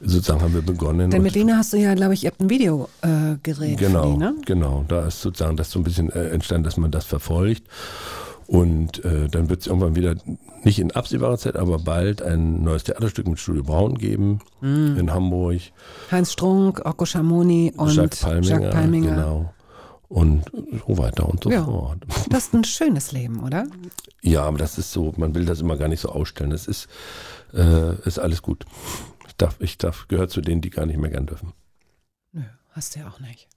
sozusagen 0.00 0.40
haben 0.40 0.54
wir 0.54 0.62
begonnen. 0.62 1.10
Denn 1.10 1.22
mit 1.22 1.34
Lena 1.34 1.58
hast 1.58 1.72
du 1.72 1.76
ja, 1.76 1.94
glaube 1.94 2.14
ich, 2.14 2.24
ihr 2.24 2.30
habt 2.30 2.40
ein 2.40 2.50
Video 2.50 2.88
äh, 3.02 3.36
gedreht 3.42 3.78
Genau, 3.78 4.12
die, 4.12 4.18
ne? 4.18 4.34
genau. 4.44 4.84
Da 4.88 5.06
ist 5.06 5.22
sozusagen 5.22 5.56
das 5.56 5.70
so 5.70 5.78
ein 5.78 5.84
bisschen 5.84 6.10
äh, 6.10 6.28
entstanden, 6.30 6.64
dass 6.64 6.76
man 6.76 6.90
das 6.90 7.04
verfolgt. 7.06 7.62
Und 8.46 9.04
äh, 9.04 9.28
dann 9.28 9.48
wird 9.48 9.60
es 9.62 9.66
irgendwann 9.66 9.96
wieder, 9.96 10.14
nicht 10.62 10.78
in 10.78 10.92
absehbarer 10.92 11.36
Zeit, 11.38 11.56
aber 11.56 11.78
bald 11.78 12.22
ein 12.22 12.62
neues 12.62 12.84
Theaterstück 12.84 13.26
mit 13.26 13.38
Studio 13.40 13.62
Braun 13.64 13.96
geben 13.98 14.40
Mm. 14.60 14.96
in 14.98 15.12
Hamburg. 15.12 15.60
Heinz 16.12 16.32
Strunk, 16.32 16.84
Occo 16.84 17.04
Schamoni 17.06 17.72
und 17.76 17.92
Jacques 17.94 18.20
Palminger, 18.20 18.48
Jacques 18.60 18.70
Palminger. 18.74 19.14
Genau. 19.14 19.52
Und 20.08 20.44
so 20.86 20.98
weiter 20.98 21.28
und 21.28 21.42
so 21.42 21.50
Ja. 21.50 21.64
fort. 21.64 21.98
Das 22.30 22.44
ist 22.46 22.54
ein 22.54 22.62
schönes 22.64 23.10
Leben, 23.10 23.42
oder? 23.42 23.66
Ja, 24.22 24.44
aber 24.44 24.58
das 24.58 24.78
ist 24.78 24.92
so, 24.92 25.12
man 25.16 25.34
will 25.34 25.44
das 25.44 25.60
immer 25.60 25.76
gar 25.76 25.88
nicht 25.88 26.00
so 26.00 26.10
ausstellen. 26.10 26.50
Das 26.50 26.68
ist, 26.68 26.86
äh, 27.52 27.96
ist 28.06 28.20
alles 28.20 28.42
gut. 28.42 28.64
Ich 29.26 29.34
darf, 29.36 29.56
ich 29.60 29.76
darf, 29.78 30.06
gehört 30.06 30.30
zu 30.30 30.40
denen, 30.40 30.60
die 30.60 30.70
gar 30.70 30.86
nicht 30.86 30.98
mehr 30.98 31.10
gern 31.10 31.26
dürfen. 31.26 31.52
Nö, 32.32 32.42
hast 32.70 32.94
du 32.94 33.00
ja 33.00 33.08
auch 33.08 33.18
nicht. 33.18 33.48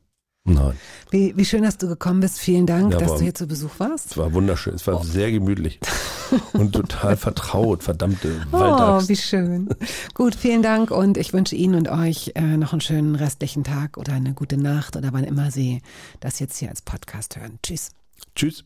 Nein. 0.46 0.74
Wie, 1.12 1.36
wie 1.38 1.46
schön, 1.46 1.64
dass 1.64 1.78
du 1.78 1.88
gekommen 1.88 2.22
bist. 2.22 2.40
Vielen 2.40 2.66
Dank, 2.66 2.94
Ja, 2.94 2.98
dass 3.00 3.16
du 3.16 3.20
hier 3.22 3.36
zu 3.36 3.46
Besuch 3.46 3.72
warst. 3.78 4.12
Es 4.12 4.18
war 4.18 4.34
wunderschön, 4.34 4.74
es 4.76 4.88
war 4.88 5.04
sehr 5.04 5.32
gemütlich 5.32 5.80
und 6.54 6.72
total 6.74 7.18
vertraut, 7.18 7.84
verdammte 7.84 8.42
Oh, 8.52 8.58
Waldaxt. 8.60 9.10
wie 9.10 9.16
schön. 9.16 9.70
Gut, 10.16 10.36
vielen 10.36 10.64
Dank 10.64 10.92
und 10.92 11.18
ich 11.18 11.34
wünsche 11.34 11.56
Ihnen 11.56 11.76
und 11.76 11.90
euch 11.90 12.32
äh, 12.36 12.58
noch 12.58 12.72
einen 12.72 12.82
schönen 12.82 13.16
restlichen 13.16 13.64
Tag 13.64 13.98
oder 13.98 14.14
eine 14.14 14.34
gute 14.34 14.58
Nacht 14.58 14.96
oder 14.96 15.10
wann 15.12 15.24
immer 15.24 15.52
Sie 15.52 15.82
das 16.20 16.40
jetzt 16.40 16.58
hier 16.58 16.70
als 16.70 16.82
Podcast 16.82 17.36
hören. 17.38 17.60
Tschüss. 17.62 17.90
Tschüss. 18.36 18.64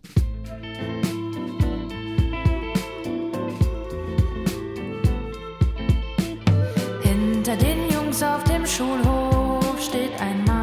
Hinter 7.01 7.55
den 7.57 7.89
Jungs 7.91 8.21
auf 8.23 8.43
dem 8.45 8.65
Schulhof 8.65 9.81
steht 9.81 10.19
ein 10.19 10.43
Mann. 10.45 10.62